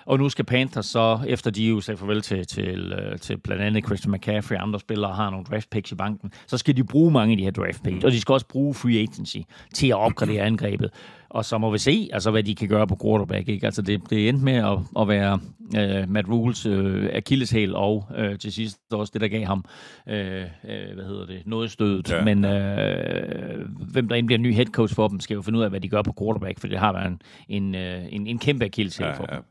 Og 0.05 0.17
nu 0.17 0.29
skal 0.29 0.45
Panthers 0.45 0.85
så, 0.85 1.19
efter 1.27 1.51
de 1.51 1.67
jo 1.67 1.81
sagde 1.81 1.97
farvel 1.97 2.21
til, 2.21 2.47
til, 2.47 2.93
øh, 2.93 3.19
til 3.19 3.37
blandt 3.37 3.63
andet 3.63 3.85
Christian 3.85 4.11
McCaffrey 4.11 4.57
og 4.57 4.63
andre 4.63 4.79
spillere, 4.79 5.13
har 5.13 5.29
nogle 5.29 5.45
draft 5.45 5.69
picks 5.69 5.91
i 5.91 5.95
banken, 5.95 6.31
så 6.47 6.57
skal 6.57 6.77
de 6.77 6.83
bruge 6.83 7.11
mange 7.11 7.31
af 7.31 7.37
de 7.37 7.43
her 7.43 7.51
draft 7.51 7.83
picks. 7.83 8.05
Og 8.05 8.11
de 8.11 8.21
skal 8.21 8.33
også 8.33 8.47
bruge 8.47 8.73
free 8.73 8.99
agency 8.99 9.37
til 9.73 9.87
at 9.87 9.95
opgradere 9.95 10.43
angrebet. 10.43 10.91
Og 11.29 11.45
så 11.45 11.57
må 11.57 11.71
vi 11.71 11.77
se, 11.77 12.09
altså, 12.13 12.31
hvad 12.31 12.43
de 12.43 12.55
kan 12.55 12.67
gøre 12.67 12.87
på 12.87 12.97
quarterback. 13.03 13.49
Ikke? 13.49 13.65
Altså, 13.65 13.81
det, 13.81 14.01
det 14.09 14.29
endte 14.29 14.43
med 14.45 14.53
at, 14.53 14.77
at 14.99 15.07
være 15.07 15.39
uh, 15.77 16.09
Matt 16.09 16.29
Rules 16.29 16.65
uh, 16.65 17.05
akilleshæl 17.13 17.75
og 17.75 18.05
uh, 18.19 18.37
til 18.37 18.53
sidst 18.53 18.77
også 18.91 19.11
det, 19.13 19.21
der 19.21 19.27
gav 19.27 19.45
ham 19.45 19.65
uh, 20.07 20.13
uh, 20.13 20.95
hvad 20.95 21.05
hedder 21.05 21.25
det, 21.25 21.41
noget 21.45 21.71
stødet. 21.71 22.11
Ja. 22.11 22.23
Men 22.23 22.45
uh, 22.45 23.91
hvem 23.91 24.07
der 24.07 24.15
end 24.15 24.27
bliver 24.27 24.39
ny 24.39 24.53
head 24.53 24.65
coach 24.65 24.95
for 24.95 25.07
dem, 25.07 25.19
skal 25.19 25.35
jo 25.35 25.41
finde 25.41 25.59
ud 25.59 25.63
af, 25.63 25.69
hvad 25.69 25.79
de 25.79 25.89
gør 25.89 26.01
på 26.01 26.13
quarterback, 26.19 26.59
for 26.59 26.67
det 26.67 26.79
har 26.79 26.93
været 26.93 27.07
en, 27.07 27.19
en, 27.49 27.75
en, 28.11 28.27
en 28.27 28.39
kæmpe 28.39 28.65
akilleshæl 28.65 29.05
ja, 29.05 29.13
for 29.13 29.25
dem. 29.25 29.43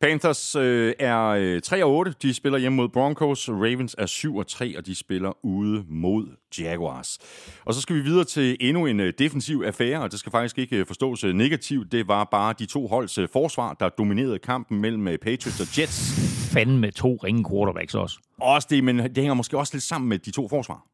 Panthers 0.00 0.56
øh, 0.56 0.94
er 0.98 1.26
øh, 1.26 1.60
3 1.62 1.84
og 1.84 1.90
8. 1.90 2.14
De 2.22 2.34
spiller 2.34 2.58
hjemme 2.58 2.76
mod 2.76 2.88
Broncos. 2.88 3.48
Ravens 3.48 3.96
er 3.98 4.06
7 4.06 4.36
og 4.36 4.46
3, 4.46 4.78
og 4.78 4.86
de 4.86 4.94
spiller 4.94 5.32
ude 5.42 5.84
mod 5.88 6.26
Jaguars. 6.58 7.18
Og 7.64 7.74
så 7.74 7.80
skal 7.80 7.96
vi 7.96 8.00
videre 8.00 8.24
til 8.24 8.56
endnu 8.60 8.86
en 8.86 9.00
øh, 9.00 9.12
defensiv 9.18 9.62
affære, 9.66 10.02
og 10.02 10.10
det 10.10 10.18
skal 10.18 10.32
faktisk 10.32 10.58
ikke 10.58 10.76
øh, 10.76 10.86
forstås 10.86 11.24
øh, 11.24 11.34
negativt. 11.34 11.92
Det 11.92 12.08
var 12.08 12.24
bare 12.24 12.54
de 12.58 12.66
to 12.66 12.86
holds 12.86 13.18
øh, 13.18 13.28
forsvar, 13.32 13.76
der 13.80 13.88
dominerede 13.88 14.38
kampen 14.38 14.80
mellem 14.80 15.08
øh, 15.08 15.18
Patriots 15.18 15.60
og 15.60 15.78
Jets. 15.78 16.50
Fanden 16.52 16.78
med 16.78 16.92
to 16.92 17.18
ringe 17.24 17.44
quarterbacks 17.50 17.94
også. 17.94 18.18
Også 18.40 18.68
det, 18.70 18.84
men 18.84 18.98
det 18.98 19.16
hænger 19.16 19.34
måske 19.34 19.58
også 19.58 19.74
lidt 19.74 19.84
sammen 19.84 20.08
med 20.08 20.18
de 20.18 20.30
to 20.30 20.48
forsvar 20.48 20.86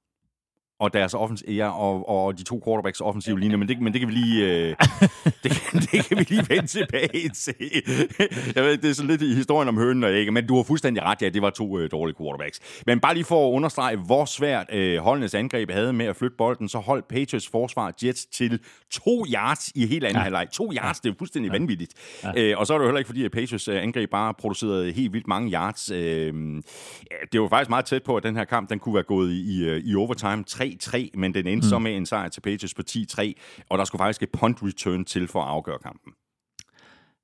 og 0.80 0.92
deres 0.92 1.14
offens 1.14 1.44
ja, 1.48 1.68
og, 1.68 2.08
og 2.08 2.38
de 2.38 2.42
to 2.42 2.62
quarterbacks 2.64 3.00
offensive 3.00 3.40
linjer, 3.40 3.56
men 3.56 3.68
det, 3.68 3.80
men 3.80 3.92
det 3.92 4.00
kan 4.00 4.08
vi 4.08 4.14
lige 4.14 4.44
øh, 4.44 4.68
det, 5.42 5.52
det 5.92 6.04
kan 6.04 6.18
vi 6.18 6.22
lige 6.28 6.46
vende 6.48 6.66
tilbage 6.66 7.28
til. 7.28 7.54
Jeg 8.54 8.64
ved, 8.64 8.78
det 8.78 8.90
er 8.90 8.94
sådan 8.94 9.10
lidt 9.10 9.22
i 9.22 9.34
historien 9.34 9.68
om 9.68 9.78
hønen 9.78 10.04
og 10.04 10.12
ikke, 10.12 10.32
men 10.32 10.46
du 10.46 10.56
har 10.56 10.62
fuldstændig 10.62 11.02
ret, 11.02 11.22
ja, 11.22 11.28
det 11.28 11.42
var 11.42 11.50
to 11.50 11.78
øh, 11.78 11.90
dårlige 11.90 12.16
quarterbacks. 12.20 12.82
Men 12.86 13.00
bare 13.00 13.14
lige 13.14 13.24
for 13.24 13.48
at 13.48 13.52
understrege, 13.52 13.96
hvor 13.96 14.24
svært 14.24 14.66
øh, 14.72 14.98
holdenes 14.98 15.34
angreb 15.34 15.70
havde 15.70 15.92
med 15.92 16.06
at 16.06 16.16
flytte 16.16 16.36
bolden, 16.36 16.68
så 16.68 16.78
holdt 16.78 17.08
Patriots 17.08 17.48
forsvar 17.48 17.94
Jets 18.04 18.26
til 18.26 18.60
to 18.90 19.24
yards 19.34 19.68
i 19.74 19.86
helt 19.86 20.04
anden 20.04 20.16
ja. 20.16 20.22
halvleg. 20.22 20.48
To 20.52 20.72
yards, 20.72 21.00
det 21.00 21.10
er 21.10 21.14
fuldstændig 21.18 21.48
ja. 21.48 21.58
vanvittigt. 21.58 21.94
Ja. 22.24 22.32
Øh, 22.36 22.58
og 22.58 22.66
så 22.66 22.74
er 22.74 22.78
det 22.78 22.82
jo 22.82 22.88
heller 22.88 22.98
ikke 22.98 23.08
fordi, 23.08 23.24
at 23.24 23.30
Patriots 23.30 23.68
øh, 23.68 23.82
angreb 23.82 24.10
bare 24.10 24.34
producerede 24.34 24.92
helt 24.92 25.12
vildt 25.12 25.26
mange 25.26 25.52
yards. 25.52 25.90
Øh, 25.90 26.34
det 27.32 27.40
var 27.40 27.48
faktisk 27.48 27.70
meget 27.70 27.84
tæt 27.84 28.02
på, 28.02 28.16
at 28.16 28.22
den 28.22 28.36
her 28.36 28.44
kamp 28.44 28.70
den 28.70 28.78
kunne 28.78 28.94
være 28.94 29.02
gået 29.02 29.30
i, 29.30 29.40
i, 29.40 29.80
i 29.90 29.94
overtime. 29.94 30.44
3-3, 30.82 31.10
men 31.14 31.34
den 31.34 31.46
endte 31.46 31.66
mm. 31.66 31.70
så 31.70 31.78
med 31.78 31.96
en 31.96 32.06
sejr 32.06 32.28
til 32.28 32.40
Patriots 32.40 32.74
på 32.74 32.82
10-3, 32.90 33.32
og 33.68 33.78
der 33.78 33.84
skulle 33.84 34.00
faktisk 34.00 34.22
et 34.22 34.30
punt 34.30 34.62
return 34.62 35.04
til 35.04 35.28
for 35.28 35.42
at 35.42 35.48
afgøre 35.48 35.78
kampen. 35.78 36.12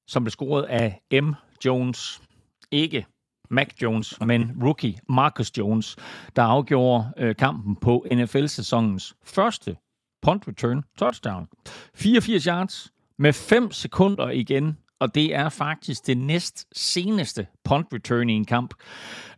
Som 0.07 0.25
blev 0.25 0.31
scoret 0.31 0.63
af 0.63 1.01
M. 1.23 1.33
Jones. 1.65 2.23
Ikke 2.71 3.07
Mac 3.51 3.69
Jones, 3.83 4.21
men 4.21 4.53
rookie 4.63 4.95
Marcus 5.09 5.59
Jones, 5.59 5.97
der 6.37 6.43
afgjorde 6.43 7.13
øh, 7.17 7.37
kampen 7.37 7.77
på 7.77 8.07
NFL-sæsonens 8.13 9.15
første 9.25 9.77
punt 10.23 10.49
return 10.49 10.83
touchdown. 10.99 11.49
84 11.95 12.45
yards 12.45 12.93
med 13.19 13.33
5 13.33 13.71
sekunder 13.71 14.31
igen, 14.31 14.79
og 15.01 15.15
det 15.15 15.35
er 15.35 15.49
faktisk 15.49 16.07
det 16.07 16.19
næst 16.19 16.67
seneste 16.73 17.47
punt 17.65 17.87
return 17.93 18.31
i 18.31 18.33
en 18.33 18.45
kamp. 18.45 18.75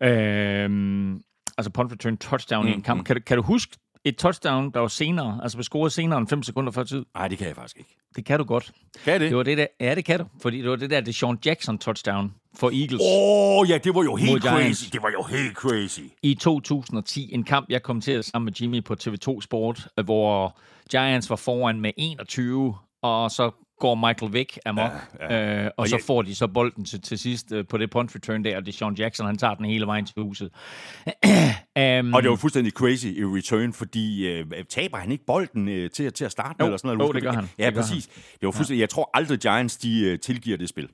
Øhm, 0.03 1.21
altså 1.59 1.71
punt 1.71 1.93
return 1.93 2.17
touchdown 2.17 2.65
mm, 2.65 2.73
i 2.73 2.75
en 2.75 2.83
kamp. 2.83 2.99
Mm. 2.99 3.05
Kan, 3.05 3.23
kan 3.27 3.37
du 3.37 3.43
huske 3.43 3.77
et 4.05 4.17
touchdown, 4.17 4.71
der 4.71 4.81
var 4.81 4.89
senere, 4.89 5.39
altså 5.43 5.59
blev 5.59 5.65
scoret 5.65 5.93
senere 5.93 6.19
end 6.19 6.29
5 6.29 6.43
sekunder 6.43 6.73
før 6.73 6.85
tid? 6.85 7.05
Nej, 7.15 7.29
det 7.29 7.39
kan 7.39 7.47
jeg 7.47 7.57
faktisk 7.57 7.77
ikke. 7.79 7.97
Det 8.17 8.25
kan 8.25 8.39
du 8.39 8.45
godt. 8.45 8.73
Kan 9.05 9.21
det? 9.21 9.31
det, 9.31 9.37
var 9.37 9.43
det 9.43 9.59
der, 9.59 9.67
ja, 9.81 9.95
det 9.95 10.05
kan 10.05 10.19
du. 10.19 10.27
Fordi 10.43 10.63
det 10.63 10.71
var 10.71 10.77
det 10.77 10.91
der, 10.91 11.01
det 11.01 11.15
Sean 11.15 11.39
Jackson 11.45 11.79
touchdown 11.79 12.35
for 12.57 12.71
Eagles. 12.71 13.01
Åh, 13.01 13.61
oh, 13.61 13.71
ja, 13.71 13.79
det 13.79 13.95
var 13.95 14.03
jo 14.03 14.17
helt 14.17 14.43
crazy. 14.43 14.85
Det 14.93 15.03
var 15.03 15.11
jo 15.11 15.23
helt 15.23 15.57
crazy. 15.57 16.01
I 16.23 16.35
2010, 16.35 17.35
en 17.35 17.45
kamp, 17.45 17.67
jeg 17.69 17.83
kommenterede 17.83 18.23
sammen 18.23 18.45
med 18.45 18.53
Jimmy 18.53 18.85
på 18.85 18.97
TV2 19.03 19.41
Sport, 19.41 19.89
hvor 20.05 20.59
Giants 20.91 21.31
var 21.31 21.37
foran 21.37 21.81
med 21.81 21.93
21, 21.97 22.77
og 23.03 23.31
så 23.31 23.51
går 23.81 23.95
Michael 23.95 24.33
Vick 24.33 24.59
amok, 24.67 24.91
ja, 25.21 25.35
ja. 25.35 25.63
Øh, 25.63 25.67
og, 25.67 25.73
og 25.77 25.89
så 25.89 25.97
jeg... 25.97 26.05
får 26.05 26.23
de 26.23 26.35
så 26.35 26.47
bolden 26.47 26.85
til, 26.85 27.01
til 27.01 27.19
sidst 27.19 27.53
øh, 27.53 27.67
på 27.67 27.79
det 27.79 27.91
punt 27.91 28.15
return 28.15 28.45
der, 28.45 28.57
og 28.57 28.67
det 28.67 28.73
er 28.73 28.77
Sean 28.77 28.95
Jackson, 28.95 29.27
han 29.27 29.39
tager 29.39 29.55
den 29.55 29.65
hele 29.65 29.87
vejen 29.87 30.07
til 30.07 30.23
huset. 30.23 30.51
um, 30.51 32.13
og 32.15 32.23
det 32.23 32.31
var 32.31 32.37
fuldstændig 32.37 32.73
crazy 32.73 33.07
i 33.07 33.25
return, 33.25 33.73
fordi 33.73 34.29
øh, 34.29 34.47
taber 34.69 34.97
han 34.97 35.13
ikke 35.13 35.25
bolden 35.27 35.69
øh, 35.69 35.91
til, 35.91 36.13
til 36.13 36.25
at 36.25 36.33
starte 36.33 36.55
med, 36.59 36.67
jo, 36.67 36.67
eller 36.67 36.77
sådan 36.77 36.97
noget? 36.97 37.09
Jo, 37.09 37.13
det 37.13 37.23
gør 37.23 37.33
han. 37.33 37.49
Ja, 37.59 37.67
det 37.67 37.75
præcis. 37.75 38.07
Han. 38.15 38.23
Det 38.41 38.47
var 38.47 38.53
fuldstændig, 38.53 38.79
ja. 38.79 38.83
Jeg 38.83 38.91
tror 38.91 39.11
aldrig 39.15 39.39
Giants, 39.39 39.77
de 39.77 40.01
øh, 40.01 40.19
tilgiver 40.19 40.57
det 40.57 40.69
spil. 40.69 40.89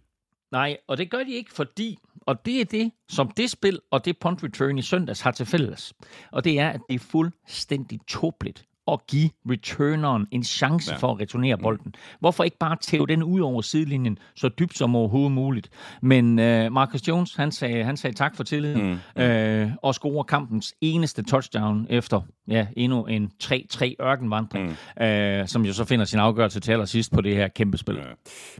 Nej, 0.52 0.76
og 0.88 0.98
det 0.98 1.10
gør 1.10 1.22
de 1.24 1.32
ikke, 1.32 1.52
fordi, 1.52 1.98
og 2.20 2.46
det 2.46 2.60
er 2.60 2.64
det, 2.64 2.92
som 3.08 3.30
det 3.30 3.50
spil 3.50 3.80
og 3.90 4.04
det 4.04 4.18
punt 4.18 4.44
return 4.44 4.78
i 4.78 4.82
søndags 4.82 5.20
har 5.20 5.30
til 5.30 5.46
fælles, 5.46 5.94
og 6.32 6.44
det 6.44 6.58
er, 6.58 6.68
at 6.68 6.80
det 6.88 6.94
er 6.94 6.98
fuldstændig 6.98 8.00
tåbeligt 8.08 8.66
at 8.88 9.06
give 9.06 9.30
returneren 9.50 10.26
en 10.30 10.44
chance 10.44 10.92
ja. 10.92 10.96
for 10.96 11.12
at 11.12 11.20
returnere 11.20 11.56
mm. 11.56 11.62
bolden. 11.62 11.94
Hvorfor 12.20 12.44
ikke 12.44 12.58
bare 12.58 12.76
tæve 12.76 13.06
den 13.06 13.22
ud 13.22 13.40
over 13.40 13.62
sidelinjen 13.62 14.18
så 14.36 14.48
dybt 14.48 14.78
som 14.78 14.96
overhovedet 14.96 15.32
muligt? 15.32 15.70
Men 16.02 16.38
uh, 16.38 16.72
Marcus 16.72 17.08
Jones, 17.08 17.34
han 17.34 17.52
sagde, 17.52 17.84
han 17.84 17.96
sagde 17.96 18.16
tak 18.16 18.36
for 18.36 18.44
tilliden 18.44 19.00
mm. 19.16 19.22
uh, 19.22 19.70
og 19.82 19.94
scorer 19.94 20.22
kampens 20.22 20.74
eneste 20.80 21.22
touchdown 21.22 21.86
efter 21.90 22.20
ja, 22.48 22.66
endnu 22.76 23.06
en 23.06 23.30
3-3 23.44 23.94
ørkenvandring, 24.02 24.66
mm. 24.66 25.40
uh, 25.40 25.46
som 25.46 25.64
jo 25.64 25.72
så 25.72 25.84
finder 25.84 26.04
sin 26.04 26.18
afgørelse 26.18 26.60
til 26.60 26.72
allersidst 26.72 27.12
på 27.12 27.20
det 27.20 27.36
her 27.36 27.48
kæmpe 27.48 27.78
spil. 27.78 27.94
Ja. 27.94 28.02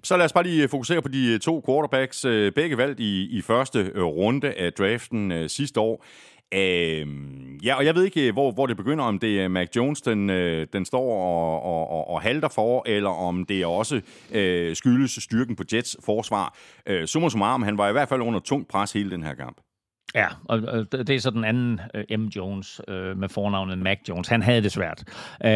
Så 0.02 0.16
lad 0.16 0.24
os 0.24 0.32
bare 0.32 0.44
lige 0.44 0.68
fokusere 0.68 1.02
på 1.02 1.08
de 1.08 1.38
to 1.38 1.64
quarterbacks, 1.66 2.22
begge 2.54 2.76
valgt 2.76 3.00
i, 3.00 3.38
i 3.38 3.42
første 3.42 3.92
runde 4.02 4.52
af 4.52 4.72
draften 4.72 5.48
sidste 5.48 5.80
år. 5.80 6.04
Øhm, 6.55 7.59
ja, 7.64 7.74
og 7.74 7.84
jeg 7.84 7.94
ved 7.94 8.05
ikke, 8.05 8.32
hvor, 8.32 8.53
hvor 8.53 8.66
det 8.66 8.76
begynder, 8.76 9.05
om 9.05 9.18
det 9.18 9.40
er 9.40 9.48
Mac 9.48 9.68
Jones, 9.76 10.01
den, 10.01 10.30
øh, 10.30 10.66
den 10.72 10.84
står 10.84 11.12
og, 11.12 11.62
og, 11.62 11.90
og, 11.90 12.11
og 12.11 12.22
halter 12.22 12.48
for, 12.48 12.82
eller 12.86 13.11
om 13.11 13.44
det 13.44 13.66
også 13.66 14.01
øh, 14.32 14.76
skyldes 14.76 15.11
styrken 15.11 15.57
på 15.57 15.62
Jets 15.72 15.96
forsvar. 16.05 16.57
Øh, 16.86 17.07
summa 17.07 17.28
summarum, 17.28 17.62
han 17.62 17.78
var 17.78 17.88
i 17.88 17.92
hvert 17.92 18.09
fald 18.09 18.20
under 18.20 18.40
tungt 18.40 18.68
pres 18.68 18.92
hele 18.92 19.11
den 19.11 19.22
her 19.22 19.34
kamp. 19.34 19.57
Ja, 20.14 20.26
og 20.44 20.62
det 20.92 21.11
er 21.11 21.20
så 21.20 21.30
den 21.30 21.44
anden 21.44 21.80
uh, 21.94 22.20
M. 22.20 22.24
Jones 22.24 22.80
uh, 22.88 22.94
med 22.94 23.28
fornavnet 23.28 23.78
Mac 23.78 23.98
Jones. 24.08 24.28
Han 24.28 24.42
havde 24.42 24.62
det 24.62 24.72
svært. 24.72 25.04
Uh, 25.44 25.50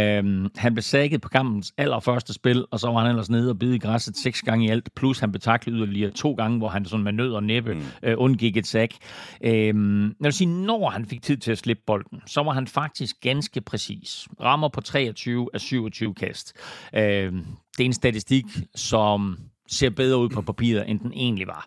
han 0.57 0.74
blev 0.74 0.82
sækket 0.82 1.20
på 1.20 1.28
kampens 1.28 1.74
allerførste 1.78 2.32
spil, 2.32 2.64
og 2.70 2.80
så 2.80 2.88
var 2.88 3.00
han 3.00 3.11
ellers 3.11 3.30
nede 3.30 3.50
og 3.50 3.59
bide 3.59 3.76
i 3.76 3.78
græsset 3.78 4.16
seks 4.16 4.42
gange 4.42 4.66
i 4.66 4.68
alt, 4.68 4.94
plus 4.96 5.18
han 5.18 5.32
betaklede 5.32 5.78
yderligere 5.78 6.11
to 6.11 6.32
gange, 6.32 6.59
hvor 6.59 6.68
han 6.68 6.84
sådan 6.84 7.05
med 7.05 7.12
nød 7.12 7.32
og 7.32 7.42
næppe 7.42 7.74
mm. 7.74 7.80
uh, 7.80 8.12
undgik 8.16 8.57
et 8.57 8.66
sæk. 8.66 8.96
Uh, 9.40 9.48
jeg 9.48 10.14
vil 10.20 10.32
sige, 10.32 10.66
når 10.66 10.90
han 10.90 11.07
fik 11.07 11.22
tid 11.22 11.36
til 11.36 11.52
at 11.52 11.59
slippe 11.59 11.82
bolden, 11.86 12.22
så 12.26 12.42
var 12.42 12.52
han 12.52 12.66
faktisk 12.66 13.16
ganske 13.20 13.61
præcis. 13.61 14.28
Rammer 14.40 14.68
på 14.68 14.80
23 14.80 15.48
af 15.55 15.61
27 15.61 16.14
kast. 16.14 16.52
Uh, 16.92 17.00
det 17.00 17.80
er 17.80 17.84
en 17.84 17.92
statistik, 17.92 18.44
som 18.74 19.38
ser 19.68 19.90
bedre 19.90 20.18
ud 20.18 20.28
på 20.28 20.42
papiret, 20.42 20.90
end 20.90 21.00
den 21.00 21.12
egentlig 21.12 21.46
var. 21.46 21.66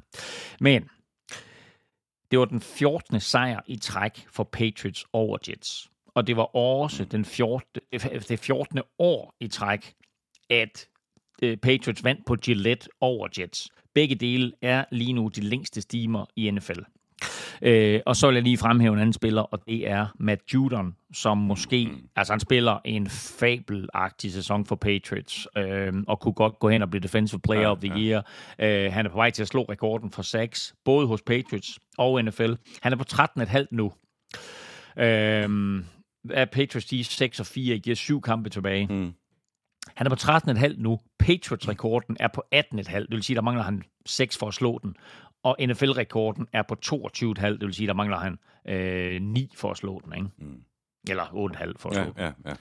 Men 0.60 0.84
det 2.32 2.40
var 2.40 2.46
den 2.46 2.62
14. 2.62 3.20
sejr 3.20 3.62
i 3.68 3.78
træk 3.78 4.28
for 4.32 4.44
Patriots 4.44 5.06
over 5.14 5.38
Jets. 5.48 5.90
Og 6.16 6.28
det 6.28 6.38
var 6.38 6.56
også 6.56 7.06
den 7.06 7.26
14, 7.26 7.82
det 8.30 8.40
14. 8.40 8.80
år 9.00 9.36
i 9.40 9.48
træk, 9.48 9.94
at 10.50 10.88
øh, 11.42 11.58
Patriots 11.58 12.04
vandt 12.04 12.26
på 12.26 12.36
Gillette 12.36 12.90
over 13.02 13.28
Jets. 13.40 13.70
Begge 13.94 14.16
dele 14.16 14.52
er 14.62 14.86
lige 14.92 15.14
nu 15.14 15.28
de 15.28 15.42
længste 15.42 15.82
stimer 15.82 16.26
i 16.36 16.52
NFL. 16.52 16.80
Øh, 17.62 18.00
og 18.06 18.16
så 18.16 18.28
vil 18.28 18.34
jeg 18.34 18.44
lige 18.44 18.58
fremhæve 18.58 18.94
en 18.94 19.00
anden 19.00 19.14
spiller, 19.14 19.42
og 19.42 19.60
det 19.68 19.90
er 19.90 20.08
Matt 20.20 20.54
Judon, 20.54 20.96
som 21.14 21.38
måske, 21.38 21.86
mm. 21.86 22.10
altså 22.16 22.34
han 22.34 22.40
spiller 22.40 22.80
en 22.86 23.10
fabelagtig 23.10 24.32
sæson 24.34 24.66
for 24.66 24.76
Patriots, 24.76 25.48
øh, 25.58 25.94
og 26.08 26.20
kunne 26.20 26.34
godt 26.34 26.60
gå 26.60 26.70
hen 26.70 26.82
og 26.82 26.90
blive 26.90 27.02
Defensive 27.02 27.40
Player 27.40 27.62
ja, 27.62 27.72
of 27.72 27.78
the 27.78 27.94
ja. 27.94 28.00
Year. 28.00 28.26
Øh, 28.86 28.94
han 28.94 29.06
er 29.06 29.10
på 29.10 29.16
vej 29.16 29.30
til 29.30 29.42
at 29.42 29.48
slå 29.48 29.64
rekorden 29.64 30.12
for 30.12 30.22
sacks, 30.22 30.76
både 30.86 31.08
hos 31.08 31.22
Patriots 31.22 31.80
og 31.98 32.24
NFL. 32.24 32.54
Han 32.82 32.94
er 32.94 32.98
på 32.98 33.06
13,5 33.12 33.66
nu. 33.72 33.92
Øh, 34.98 35.50
er 36.30 36.46
Patriots 36.46 36.86
de 36.86 37.04
6 37.04 37.40
og 37.40 37.46
4, 37.46 37.80
giver 37.80 37.96
syv 37.96 38.22
kampe 38.22 38.50
tilbage. 38.50 38.88
Mm. 38.88 39.14
Han 39.96 40.08
er 40.08 40.10
på 40.10 40.16
13,5 40.16 40.82
nu. 40.82 41.00
Patriots-rekorden 41.20 42.18
er 42.20 42.28
på 42.28 42.44
18,5. 42.56 43.00
Det 43.00 43.08
vil 43.10 43.24
sige, 43.24 43.36
der 43.36 43.42
mangler 43.42 43.64
han 43.64 43.84
6 44.06 44.38
for 44.38 44.48
at 44.48 44.54
slå 44.54 44.80
den. 44.84 44.96
Og 45.48 45.56
NFL-rekorden 45.60 46.48
er 46.54 46.62
på 46.62 46.76
22,5. 46.86 47.46
Det 47.48 47.62
vil 47.62 47.74
sige, 47.74 47.88
der 47.88 47.94
mangler 47.94 48.18
han 48.18 48.40
øh, 48.66 49.22
9 49.22 49.54
for 49.56 49.72
at 49.72 49.78
slå 49.78 50.02
den. 50.06 50.14
Ikke? 50.14 50.30
Mm. 50.38 50.62
Eller 51.10 51.24
8,5 51.24 51.74
for 51.78 51.90
at 51.90 51.96
slå 51.96 52.14
ja, 52.18 52.26
den. 52.26 52.36
Ja, 52.46 52.54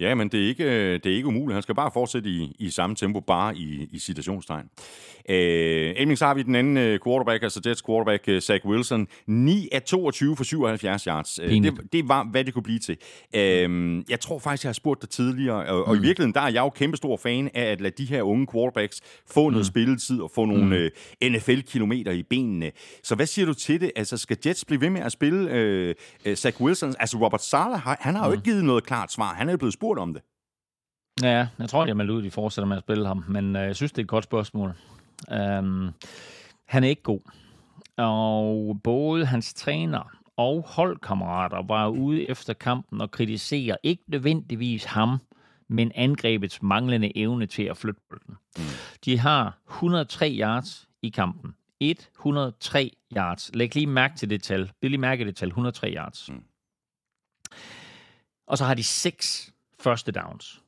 ja. 0.00 0.14
Men 0.14 0.28
det 0.28 0.44
er 0.44 0.48
ikke, 0.48 0.64
øh, 0.64 1.00
det 1.04 1.06
er 1.06 1.16
ikke 1.16 1.28
umuligt. 1.28 1.54
Han 1.54 1.62
skal 1.62 1.74
bare 1.74 1.90
fortsætte 1.94 2.30
i, 2.30 2.56
i 2.58 2.70
samme 2.70 2.96
tempo, 2.96 3.20
bare 3.20 3.56
i, 3.56 3.88
i 3.92 3.98
citationstegn. 3.98 4.64
Øh, 5.28 5.94
endelig 5.96 6.18
så 6.18 6.26
har 6.26 6.34
vi 6.34 6.42
den 6.42 6.54
anden 6.54 6.76
øh, 6.76 6.98
quarterback, 7.04 7.42
altså 7.42 7.60
Jets 7.66 7.82
quarterback, 7.86 8.24
uh, 8.28 8.38
Zach 8.38 8.66
Wilson. 8.66 9.06
9 9.26 9.68
af 9.72 9.82
22 9.82 10.36
for 10.36 10.44
77 10.44 11.04
yards. 11.04 11.34
Det, 11.34 11.92
det 11.92 12.08
var, 12.08 12.24
hvad 12.30 12.44
det 12.44 12.54
kunne 12.54 12.62
blive 12.62 12.78
til. 12.78 12.96
Øh, 13.34 14.02
jeg 14.08 14.20
tror 14.20 14.38
faktisk, 14.38 14.64
jeg 14.64 14.68
har 14.68 14.74
spurgt 14.74 15.02
dig 15.02 15.10
tidligere, 15.10 15.66
og, 15.66 15.76
mm. 15.76 15.90
og 15.90 15.96
i 15.96 15.98
mm. 15.98 16.02
virkeligheden, 16.02 16.34
der 16.34 16.40
er 16.40 16.50
jeg 16.50 16.60
jo 16.60 16.70
kæmpestor 16.70 17.16
fan 17.16 17.50
af 17.54 17.64
at 17.64 17.80
lade 17.80 17.94
de 17.98 18.04
her 18.04 18.22
unge 18.22 18.46
quarterbacks 18.52 19.00
få 19.30 19.50
noget 19.50 19.66
mm. 19.66 19.70
spilletid 19.70 20.20
og 20.20 20.30
få 20.34 20.44
nogle 20.44 20.90
mm. 21.22 21.32
NFL-kilometer 21.32 22.12
i 22.12 22.22
benene. 22.22 22.70
Så 23.02 23.14
hvad 23.14 23.26
siger 23.26 23.46
du 23.46 23.54
til 23.54 23.80
det? 23.80 23.90
Altså, 23.96 24.16
skal 24.16 24.36
Jets 24.46 24.64
blive 24.64 24.80
ved 24.80 24.90
med 24.90 25.00
at 25.00 25.12
spille 25.12 25.94
uh, 26.26 26.34
Zach 26.34 26.60
Wilson? 26.60 26.94
Altså, 26.98 27.18
Robert 27.18 27.44
Sala, 27.44 27.76
han 27.76 28.14
har 28.14 28.24
jo 28.24 28.28
mm. 28.28 28.32
ikke 28.32 28.44
givet 28.44 28.64
noget 28.64 28.86
klart 28.86 29.12
svar. 29.12 29.34
Han 29.34 29.48
er 29.48 29.52
jo 29.52 29.58
blevet 29.58 29.74
spurgt 29.74 29.85
spurgt 29.86 30.00
om 30.00 30.14
det. 30.14 30.22
Ja, 31.22 31.48
jeg 31.58 31.68
tror, 31.68 31.86
har 31.86 31.94
meldt 31.94 32.10
ud, 32.10 32.18
at 32.18 32.24
de 32.24 32.30
fortsætter 32.30 32.68
med 32.68 32.76
at 32.76 32.82
spille 32.82 33.06
ham, 33.06 33.24
men 33.28 33.56
øh, 33.56 33.62
jeg 33.62 33.76
synes, 33.76 33.92
det 33.92 33.98
er 33.98 34.02
et 34.02 34.08
godt 34.08 34.24
spørgsmål. 34.24 34.74
Um, 35.58 35.94
han 36.66 36.84
er 36.84 36.88
ikke 36.88 37.02
god. 37.02 37.20
Og 37.96 38.80
både 38.84 39.26
hans 39.26 39.54
træner 39.54 40.16
og 40.36 40.62
holdkammerater 40.66 41.62
var 41.62 41.88
ude 41.88 42.30
efter 42.30 42.52
kampen 42.52 43.00
og 43.00 43.10
kritiserer 43.10 43.76
ikke 43.82 44.02
nødvendigvis 44.08 44.84
ham, 44.84 45.18
men 45.68 45.92
angrebets 45.94 46.62
manglende 46.62 47.18
evne 47.18 47.46
til 47.46 47.62
at 47.62 47.76
flytte 47.76 48.00
bolden. 48.10 48.34
Mm. 48.56 48.62
De 49.04 49.18
har 49.18 49.58
103 49.68 50.36
yards 50.40 50.88
i 51.02 51.08
kampen. 51.08 51.54
103 51.80 52.90
yards. 53.16 53.50
Læg 53.54 53.74
lige 53.74 53.86
mærke 53.86 54.16
til 54.16 54.30
det 54.30 54.42
tal. 54.42 54.70
Bliv 54.80 54.90
lige 54.90 55.00
mærke 55.00 55.24
det 55.24 55.36
tal. 55.36 55.48
103 55.48 55.92
yards. 55.96 56.30
Mm. 56.30 56.42
Og 58.46 58.58
så 58.58 58.64
har 58.64 58.74
de 58.74 58.84
6 58.84 59.52
første 59.80 60.12
downs 60.12 60.62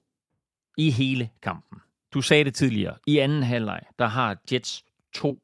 i 0.76 0.90
hele 0.90 1.30
kampen. 1.42 1.78
Du 2.14 2.22
sagde 2.22 2.44
det 2.44 2.54
tidligere. 2.54 2.94
I 3.06 3.18
anden 3.18 3.42
halvleg, 3.42 3.80
der 3.98 4.06
har 4.06 4.36
Jets 4.52 4.84
to 5.14 5.38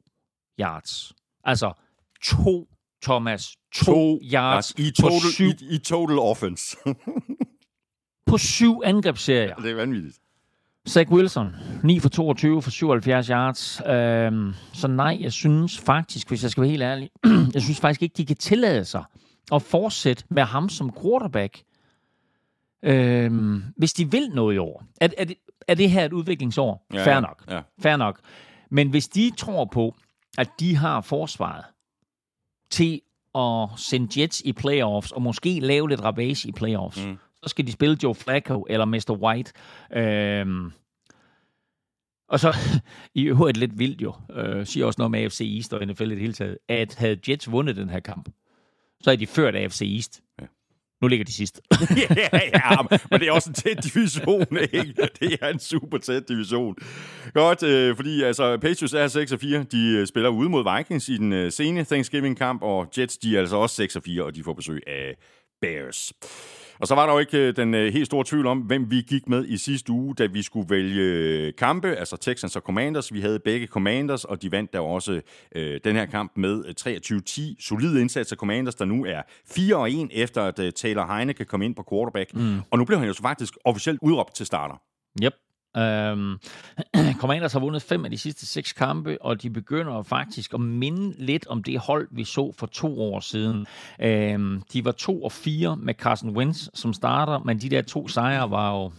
yards. 0.59 1.13
Altså 1.43 1.73
to, 2.23 2.67
Thomas, 3.03 3.55
to, 3.75 3.85
to 3.85 4.19
yards 4.33 4.71
i 4.71 4.91
total, 4.91 5.11
på 5.11 5.31
syv, 5.31 5.45
i, 5.45 5.75
i 5.75 5.77
total 5.77 6.19
offense. 6.19 6.77
på 8.29 8.37
syv 8.37 8.81
angrebsserier. 8.85 9.55
Det 9.55 9.71
er 9.71 9.75
vanvittigt. 9.75 10.19
Zach 10.89 11.11
Wilson, 11.11 11.55
9 11.83 11.99
for 11.99 12.09
22 12.09 12.61
for 12.61 12.71
77 12.71 13.27
yards. 13.27 13.81
Øhm, 13.85 14.53
så 14.73 14.87
nej, 14.87 15.17
jeg 15.21 15.31
synes 15.31 15.79
faktisk, 15.79 16.27
hvis 16.27 16.43
jeg 16.43 16.51
skal 16.51 16.61
være 16.61 16.69
helt 16.69 16.83
ærlig, 16.83 17.09
jeg 17.53 17.61
synes 17.61 17.79
faktisk 17.79 18.01
ikke, 18.01 18.13
de 18.17 18.25
kan 18.25 18.35
tillade 18.35 18.85
sig 18.85 19.03
at 19.53 19.61
fortsætte 19.61 20.23
med 20.29 20.43
ham 20.43 20.69
som 20.69 20.93
quarterback 21.01 21.63
Øhm, 22.85 23.63
hvis 23.77 23.93
de 23.93 24.11
vil 24.11 24.29
noget 24.29 24.55
i 24.55 24.57
år, 24.57 24.83
er, 25.01 25.07
er, 25.17 25.25
det, 25.25 25.37
er 25.67 25.73
det 25.75 25.91
her 25.91 26.05
et 26.05 26.13
udviklingsår? 26.13 26.85
Ja, 26.93 27.05
Fair 27.05 27.19
nok. 27.19 27.43
Ja. 27.49 27.61
Fair 27.79 27.97
nok. 27.97 28.19
Men 28.71 28.89
hvis 28.89 29.07
de 29.07 29.31
tror 29.37 29.65
på, 29.65 29.95
at 30.37 30.49
de 30.59 30.75
har 30.75 31.01
forsvaret 31.01 31.65
til 32.69 33.01
at 33.35 33.79
sende 33.79 34.21
Jets 34.21 34.41
i 34.45 34.53
playoffs, 34.53 35.11
og 35.11 35.21
måske 35.21 35.59
lave 35.59 35.89
lidt 35.89 36.03
rabage 36.03 36.49
i 36.49 36.51
playoffs, 36.51 37.05
mm. 37.05 37.17
så 37.43 37.49
skal 37.49 37.67
de 37.67 37.71
spille 37.71 37.97
Joe 38.03 38.15
Flacco 38.15 38.65
eller 38.69 38.85
Mr. 38.85 39.17
White. 39.21 39.53
Øhm, 39.93 40.71
og 42.29 42.39
så, 42.39 42.55
i 43.15 43.23
øvrigt 43.23 43.57
lidt 43.57 43.79
vildt 43.79 44.01
jo, 44.01 44.13
øh, 44.29 44.65
siger 44.65 44.85
også 44.85 44.97
noget 44.97 45.11
med 45.11 45.23
AFC 45.23 45.41
East 45.55 45.73
og 45.73 45.87
NFL 45.87 46.03
i 46.03 46.09
det 46.09 46.19
hele 46.19 46.33
taget, 46.33 46.57
at 46.67 46.95
havde 46.95 47.19
Jets 47.29 47.51
vundet 47.51 47.75
den 47.75 47.89
her 47.89 47.99
kamp, 47.99 48.29
så 49.01 49.11
er 49.11 49.15
de 49.15 49.27
ført 49.27 49.55
AFC 49.55 49.81
East. 49.81 50.21
Ja. 50.41 50.45
Nu 51.05 51.09
ligger 51.09 51.25
de 51.25 51.33
sidst. 51.33 51.61
ja, 52.17 52.39
ja, 52.53 52.97
men 53.11 53.19
det 53.19 53.27
er 53.27 53.31
også 53.31 53.49
en 53.49 53.53
tæt 53.53 53.83
division, 53.83 54.57
ikke? 54.73 55.09
Det 55.19 55.37
er 55.41 55.47
en 55.47 55.59
super 55.59 55.97
tæt 55.97 56.29
division. 56.29 56.75
Godt, 57.33 57.63
øh, 57.63 57.95
fordi 57.95 58.23
altså, 58.23 58.57
Patriots 58.57 58.93
er 58.93 59.07
6 59.07 59.31
og 59.31 59.39
4. 59.39 59.65
De 59.71 59.87
øh, 59.97 60.07
spiller 60.07 60.29
ude 60.29 60.49
mod 60.49 60.77
Vikings 60.77 61.09
i 61.09 61.17
den 61.17 61.33
øh, 61.33 61.51
sene 61.51 61.85
Thanksgiving-kamp, 61.85 62.61
og 62.61 62.87
Jets, 62.97 63.17
de 63.17 63.35
er 63.35 63.39
altså 63.39 63.55
også 63.55 63.75
6 63.75 63.95
og 63.95 64.03
4, 64.03 64.23
og 64.23 64.35
de 64.35 64.43
får 64.43 64.53
besøg 64.53 64.81
af 64.87 65.15
Bears. 65.61 66.13
Og 66.79 66.87
så 66.87 66.95
var 66.95 67.05
der 67.05 67.13
jo 67.13 67.19
ikke 67.19 67.37
øh, 67.37 67.55
den 67.55 67.73
øh, 67.73 67.93
helt 67.93 68.05
store 68.05 68.23
tvivl 68.27 68.47
om, 68.47 68.59
hvem 68.59 68.91
vi 68.91 69.01
gik 69.01 69.27
med 69.27 69.45
i 69.45 69.57
sidste 69.57 69.91
uge, 69.91 70.15
da 70.15 70.25
vi 70.25 70.41
skulle 70.41 70.69
vælge 70.69 71.01
øh, 71.01 71.53
kampe, 71.57 71.87
altså 71.87 72.17
Texans 72.17 72.55
og 72.55 72.61
Commanders. 72.61 73.13
Vi 73.13 73.21
havde 73.21 73.39
begge 73.39 73.67
Commanders, 73.67 74.25
og 74.25 74.41
de 74.41 74.51
vandt 74.51 74.73
der 74.73 74.79
også 74.79 75.21
øh, 75.55 75.79
den 75.83 75.95
her 75.95 76.05
kamp 76.05 76.31
med 76.35 76.63
23-10. 77.59 77.67
Solid 77.67 77.99
indsats 78.01 78.31
af 78.31 78.37
Commanders, 78.37 78.75
der 78.75 78.85
nu 78.85 79.05
er 79.05 79.21
4-1 80.07 80.07
efter, 80.11 80.41
at 80.41 80.73
Taylor 80.75 81.15
Heineke 81.15 81.45
kom 81.45 81.61
ind 81.61 81.75
på 81.75 81.85
quarterback. 81.89 82.33
Mm. 82.33 82.59
Og 82.71 82.77
nu 82.77 82.85
blev 82.85 82.99
han 82.99 83.07
jo 83.07 83.13
så 83.13 83.21
faktisk 83.21 83.53
officielt 83.65 83.99
udråbt 84.01 84.35
til 84.35 84.45
starter. 84.45 84.75
Yep. 85.23 85.33
Øhm, 85.77 86.39
Commanders 87.21 87.53
har 87.53 87.59
vundet 87.59 87.81
fem 87.81 88.05
af 88.05 88.11
de 88.11 88.17
sidste 88.17 88.45
seks 88.45 88.73
kampe, 88.73 89.17
og 89.21 89.41
de 89.41 89.49
begynder 89.49 90.03
faktisk 90.03 90.53
at 90.53 90.61
minde 90.61 91.15
lidt 91.17 91.47
om 91.47 91.63
det 91.63 91.79
hold, 91.79 92.07
vi 92.11 92.23
så 92.23 92.53
for 92.57 92.67
to 92.67 93.01
år 93.01 93.19
siden. 93.19 93.65
Øhm, 93.99 94.61
de 94.73 94.85
var 94.85 94.91
to 94.91 95.23
og 95.23 95.31
fire 95.31 95.77
med 95.77 95.93
Carson 95.93 96.37
Wentz 96.37 96.67
som 96.73 96.93
starter, 96.93 97.39
men 97.39 97.61
de 97.61 97.69
der 97.69 97.81
to 97.81 98.07
sejre 98.07 98.51
var 98.51 98.71
jo 98.71 98.91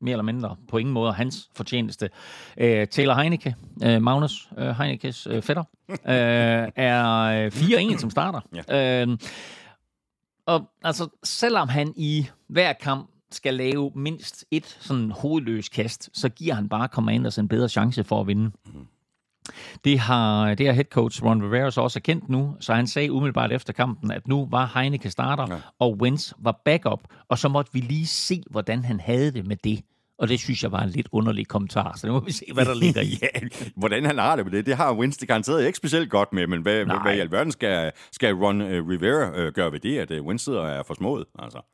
mere 0.00 0.12
eller 0.12 0.22
mindre 0.22 0.56
på 0.68 0.78
ingen 0.78 0.92
måde 0.92 1.12
hans 1.12 1.50
fortjeneste. 1.54 2.10
Øh, 2.56 2.86
Taylor 2.86 3.14
Heineke, 3.14 3.56
øh, 3.84 4.02
Magnus 4.02 4.48
øh, 4.58 4.70
Heinekes 4.70 5.26
øh, 5.26 5.42
fætter, 5.42 5.64
øh, 5.90 5.96
er 6.76 7.50
4-1 7.50 7.98
som 7.98 8.10
starter. 8.10 8.40
Ja. 8.68 9.02
Øh, 9.02 9.18
og 10.46 10.70
altså, 10.82 11.08
selvom 11.24 11.68
han 11.68 11.92
i 11.96 12.26
hver 12.48 12.72
kamp 12.72 13.10
skal 13.34 13.54
lave 13.54 13.92
mindst 13.94 14.44
et 14.50 14.76
sådan 14.80 15.10
hovedløs 15.10 15.68
kast, 15.68 16.10
så 16.12 16.28
giver 16.28 16.54
han 16.54 16.68
bare 16.68 16.88
Commanders 16.88 17.38
en 17.38 17.48
bedre 17.48 17.68
chance 17.68 18.04
for 18.04 18.20
at 18.20 18.26
vinde. 18.26 18.50
Mm. 18.66 18.86
Det 19.84 19.98
har, 19.98 20.54
det 20.54 20.66
har 20.66 20.72
head 20.72 20.84
coach 20.84 21.24
Ron 21.24 21.42
Rivera 21.42 21.70
så 21.70 21.80
også 21.80 21.98
erkendt 21.98 22.28
nu, 22.28 22.56
så 22.60 22.74
han 22.74 22.86
sagde 22.86 23.12
umiddelbart 23.12 23.52
efter 23.52 23.72
kampen, 23.72 24.10
at 24.10 24.28
nu 24.28 24.48
var 24.50 24.72
Heineke 24.74 25.10
starter, 25.10 25.54
ja. 25.54 25.60
og 25.78 25.96
Wentz 26.00 26.32
var 26.38 26.60
backup, 26.64 27.00
og 27.28 27.38
så 27.38 27.48
måtte 27.48 27.72
vi 27.72 27.80
lige 27.80 28.06
se, 28.06 28.42
hvordan 28.50 28.84
han 28.84 29.00
havde 29.00 29.30
det 29.30 29.46
med 29.46 29.56
det. 29.56 29.80
Og 30.18 30.28
det 30.28 30.40
synes 30.40 30.62
jeg 30.62 30.72
var 30.72 30.82
en 30.82 30.90
lidt 30.90 31.08
underlig 31.12 31.48
kommentar, 31.48 31.96
så 31.96 32.06
nu 32.06 32.12
må 32.12 32.20
vi 32.20 32.32
se, 32.32 32.44
hvad 32.54 32.64
der 32.64 32.74
ligger 32.74 33.00
i. 33.00 33.18
ja, 33.22 33.48
hvordan 33.76 34.04
han 34.04 34.18
har 34.18 34.36
det 34.36 34.44
med 34.44 34.52
det, 34.52 34.66
det 34.66 34.76
har 34.76 34.94
Wentz 34.94 35.16
det 35.16 35.28
garanteret 35.28 35.66
ikke 35.66 35.76
specielt 35.76 36.10
godt 36.10 36.32
med, 36.32 36.46
men 36.46 36.62
hvad, 36.62 36.84
hvad 36.84 37.16
i 37.16 37.20
alverden 37.20 37.52
skal, 37.52 37.92
skal 38.12 38.34
Ron 38.34 38.60
uh, 38.60 38.88
Rivera 38.88 39.46
uh, 39.46 39.52
gøre 39.52 39.72
ved 39.72 39.80
det, 39.80 39.98
at 39.98 40.10
uh, 40.10 40.26
Wentz 40.26 40.44
sidder 40.44 40.62
er 40.62 40.82
for 40.82 40.94
smået? 40.94 41.24
Altså. 41.38 41.73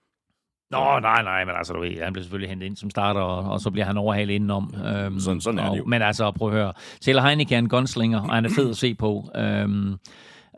Nå, 0.71 0.99
nej, 1.01 1.23
nej, 1.23 1.45
men 1.45 1.55
altså, 1.57 1.73
du 1.73 1.81
ved, 1.81 2.03
han 2.03 2.13
bliver 2.13 2.23
selvfølgelig 2.23 2.49
hentet 2.49 2.67
ind 2.67 2.77
som 2.77 2.91
starter, 2.91 3.21
og, 3.21 3.53
og 3.53 3.61
så 3.61 3.71
bliver 3.71 3.85
han 3.85 3.97
overhalet 3.97 4.35
indenom. 4.35 4.75
Øhm, 4.87 5.21
sådan, 5.21 5.41
sådan 5.41 5.59
er 5.59 5.71
det 5.71 5.79
jo. 5.79 5.85
men 5.85 6.03
altså, 6.03 6.31
prøv 6.31 6.49
at 6.49 6.55
høre. 6.55 6.73
Taylor 7.01 7.23
Heineke 7.23 7.55
er 7.55 7.59
en 7.59 7.69
gunslinger, 7.69 8.21
og 8.21 8.35
han 8.35 8.45
er 8.45 8.49
fed 8.57 8.71
at 8.71 8.77
se 8.77 8.95
på. 8.95 9.31
Øhm, 9.37 9.93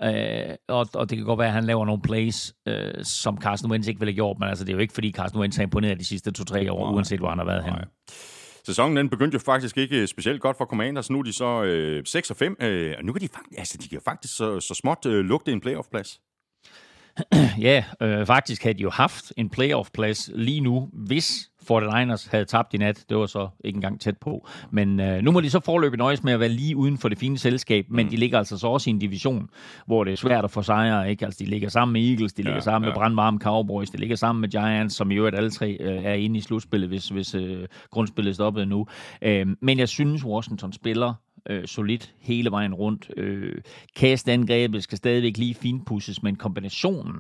øh, 0.03 0.55
og, 0.69 0.87
og 0.95 1.11
det 1.11 1.19
kan 1.19 1.27
godt 1.27 1.39
være, 1.39 1.49
at 1.49 1.55
han 1.55 1.65
laver 1.65 1.87
nogle 1.87 2.03
plays, 2.03 2.55
øh, 2.69 3.05
som 3.05 3.39
Carsten 3.41 3.71
Wentz 3.71 3.89
ikke 3.89 4.01
ville 4.01 4.11
have 4.13 4.17
gjort, 4.17 4.37
men 4.39 4.49
altså, 4.49 4.65
det 4.65 4.71
er 4.71 4.75
jo 4.75 4.81
ikke, 4.81 4.95
fordi 4.95 5.13
Carsten 5.13 5.41
Wentz 5.41 5.57
har 5.57 5.63
imponeret 5.63 5.99
de 5.99 6.05
sidste 6.05 6.31
to-tre 6.31 6.73
år, 6.73 6.85
nej, 6.87 6.95
uanset 6.95 7.19
hvor 7.19 7.29
han 7.29 7.39
har 7.39 7.45
været 7.45 7.65
henne. 7.65 7.79
Sæsonen 8.67 8.97
den 8.97 9.09
begyndte 9.09 9.35
jo 9.35 9.39
faktisk 9.39 9.79
ikke 9.79 10.07
specielt 10.07 10.41
godt 10.41 10.57
for 10.57 10.65
Commanders. 10.65 11.11
Nu 11.11 11.19
er 11.19 11.23
de 11.23 11.33
så 11.33 11.63
øh, 11.63 12.03
6 12.07 12.31
og 12.31 12.37
5, 12.37 12.57
øh, 12.61 12.95
og 12.99 13.05
nu 13.05 13.13
kan 13.13 13.23
de 13.23 13.29
faktisk, 13.29 13.59
altså, 13.59 13.79
de 13.83 13.89
kan 13.89 14.01
faktisk 14.05 14.37
så, 14.37 14.61
så 14.61 14.75
småt 14.75 15.07
øh, 15.07 15.25
lugte 15.25 15.53
en 15.53 15.61
playoff-plads. 15.61 16.21
ja, 17.69 17.85
øh, 18.01 18.27
faktisk 18.27 18.63
havde 18.63 18.79
de 18.79 18.83
jo 18.83 18.91
haft 18.91 19.33
en 19.37 19.51
playoff-plads 19.51 20.31
lige 20.35 20.61
nu, 20.61 20.89
hvis 20.93 21.51
49ers 21.63 22.31
havde 22.31 22.45
tabt 22.45 22.75
i 22.75 22.77
nat. 22.77 23.05
Det 23.09 23.17
var 23.17 23.27
så 23.27 23.49
ikke 23.65 23.77
engang 23.77 24.01
tæt 24.01 24.17
på. 24.17 24.49
Men 24.71 25.01
øh, 25.01 25.23
nu 25.23 25.31
må 25.31 25.41
de 25.41 25.51
så 25.51 25.61
forløbe 25.61 25.97
nøjes 25.97 26.25
med 26.25 26.33
at 26.33 26.41
være 26.41 26.49
lige 26.49 26.77
uden 26.77 26.99
for 26.99 27.09
det 27.09 27.19
fine 27.19 27.39
selskab, 27.39 27.87
men 27.91 28.07
mm. 28.07 28.11
de 28.11 28.17
ligger 28.17 28.39
altså 28.39 28.59
så 28.59 28.67
også 28.67 28.91
i 28.91 28.93
en 28.93 28.99
division, 28.99 29.51
hvor 29.87 30.05
det 30.05 30.13
er 30.13 30.17
svært 30.17 30.45
at 30.45 30.51
få 30.51 30.63
sejre. 30.63 31.11
Ikke? 31.11 31.25
Altså, 31.25 31.45
de 31.45 31.51
ligger 31.51 31.69
sammen 31.69 31.93
med 31.93 32.11
Eagles, 32.11 32.33
de 32.33 32.43
ligger 32.43 32.55
ja, 32.55 32.61
sammen 32.61 32.89
ja. 32.89 32.91
med 32.91 32.95
brandvarme 32.95 33.39
Cowboys, 33.39 33.91
de 33.91 33.99
ligger 33.99 34.17
sammen 34.17 34.41
med 34.41 34.49
Giants, 34.49 34.97
som 34.97 35.11
i 35.11 35.15
øvrigt 35.15 35.37
alle 35.37 35.51
tre 35.51 35.77
øh, 35.81 36.05
er 36.05 36.15
inde 36.15 36.39
i 36.39 36.41
slutspillet, 36.41 36.89
hvis, 36.89 37.09
hvis 37.09 37.35
øh, 37.35 37.67
grundspillet 37.91 38.35
stoppede 38.35 38.67
nu. 38.67 38.87
Øh, 39.23 39.47
men 39.61 39.79
jeg 39.79 39.89
synes, 39.89 40.25
Washington 40.25 40.73
spiller 40.73 41.15
øh, 41.51 41.67
solidt 41.67 42.15
hele 42.21 42.51
vejen 42.51 42.75
rundt. 42.75 43.11
Øh, 43.17 43.63
kastangrebet 43.97 44.83
skal 44.83 44.99
stadigvæk 44.99 45.37
lige 45.37 45.55
finpusses, 45.55 46.23
men 46.23 46.37
kombinationen 46.37 47.17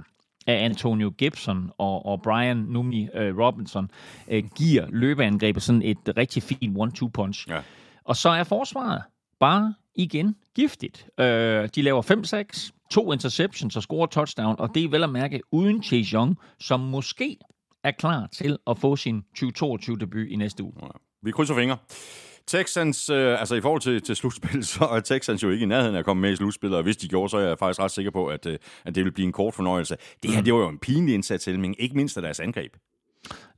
af 0.47 0.64
Antonio 0.64 1.12
Gibson 1.18 1.70
og, 1.79 2.07
og 2.07 2.23
Brian 2.23 2.57
Numi 2.57 3.09
øh, 3.14 3.39
Robinson 3.39 3.91
øh, 4.29 4.45
giver 4.57 4.87
løbeangrebet 4.89 5.62
sådan 5.62 5.83
et 5.83 6.16
rigtig 6.16 6.43
fint 6.43 6.79
one-two-punch. 6.79 7.49
Ja. 7.51 7.61
Og 8.05 8.16
så 8.16 8.29
er 8.29 8.45
forsvaret 8.45 9.03
bare 9.41 9.75
igen 9.95 10.37
giftigt. 10.55 11.07
Øh, 11.18 11.68
de 11.75 11.83
laver 11.83 12.03
5-6, 12.62 12.70
to 12.91 13.12
interceptions 13.12 13.77
og 13.77 13.83
scorer 13.83 14.07
touchdown, 14.07 14.57
og 14.59 14.75
det 14.75 14.85
er 14.85 14.89
vel 14.89 15.05
at 15.05 15.11
mærke 15.11 15.41
uden 15.51 15.83
Chase 15.83 16.14
Young, 16.14 16.39
som 16.61 16.81
måske 16.81 17.39
er 17.85 17.91
klar 17.91 18.27
til 18.33 18.59
at 18.66 18.79
få 18.79 18.97
sin 18.97 19.25
2022-debut 19.39 20.27
i 20.29 20.37
næste 20.37 20.62
uge. 20.62 20.73
Vi 21.23 21.31
krydser 21.31 21.55
fingre. 21.55 21.77
Texans, 22.53 23.11
øh, 23.11 23.40
altså 23.40 23.55
i 23.55 23.61
forhold 23.61 23.80
til, 23.80 24.03
til 24.03 24.16
slutspil, 24.16 24.64
så 24.74 24.84
er 24.84 25.00
Texans 25.00 25.42
jo 25.42 25.50
ikke 25.50 25.62
i 25.62 25.66
nærheden 25.66 25.94
af 25.94 25.98
at 25.98 26.05
komme 26.05 26.20
med 26.20 26.32
i 26.32 26.36
slutspillet, 26.36 26.76
og 26.76 26.82
hvis 26.82 26.96
de 26.96 27.09
gjorde, 27.09 27.28
så 27.28 27.36
er 27.36 27.48
jeg 27.48 27.59
faktisk 27.59 27.80
ret 27.80 27.90
sikker 27.90 28.11
på, 28.11 28.26
at, 28.26 28.46
øh, 28.46 28.59
at 28.84 28.94
det 28.94 29.05
vil 29.05 29.12
blive 29.12 29.26
en 29.26 29.32
kort 29.32 29.55
fornøjelse. 29.55 29.96
Det 30.22 30.30
her, 30.30 30.42
det 30.42 30.55
var 30.55 30.61
jo 30.61 30.68
en 30.68 30.78
pinlig 30.78 31.14
indsats, 31.14 31.44
Helming, 31.44 31.76
ikke 31.78 31.96
mindst 31.96 32.16
af 32.16 32.22
deres 32.22 32.40
angreb. 32.40 32.72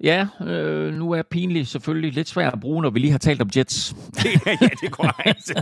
Ja, 0.05 0.27
øh, 0.47 0.95
nu 0.95 1.13
er 1.13 1.23
pinligt 1.23 1.69
selvfølgelig 1.69 2.13
lidt 2.13 2.29
svært 2.29 2.53
at 2.53 2.61
bruge, 2.61 2.83
når 2.83 2.91
vi 2.91 2.99
lige 2.99 3.11
har 3.11 3.19
talt 3.19 3.43
om 3.43 3.51
Jets. 3.57 3.97
ja, 4.25 4.51
det 4.61 4.83
er 4.83 4.91
korrekt. 4.91 5.53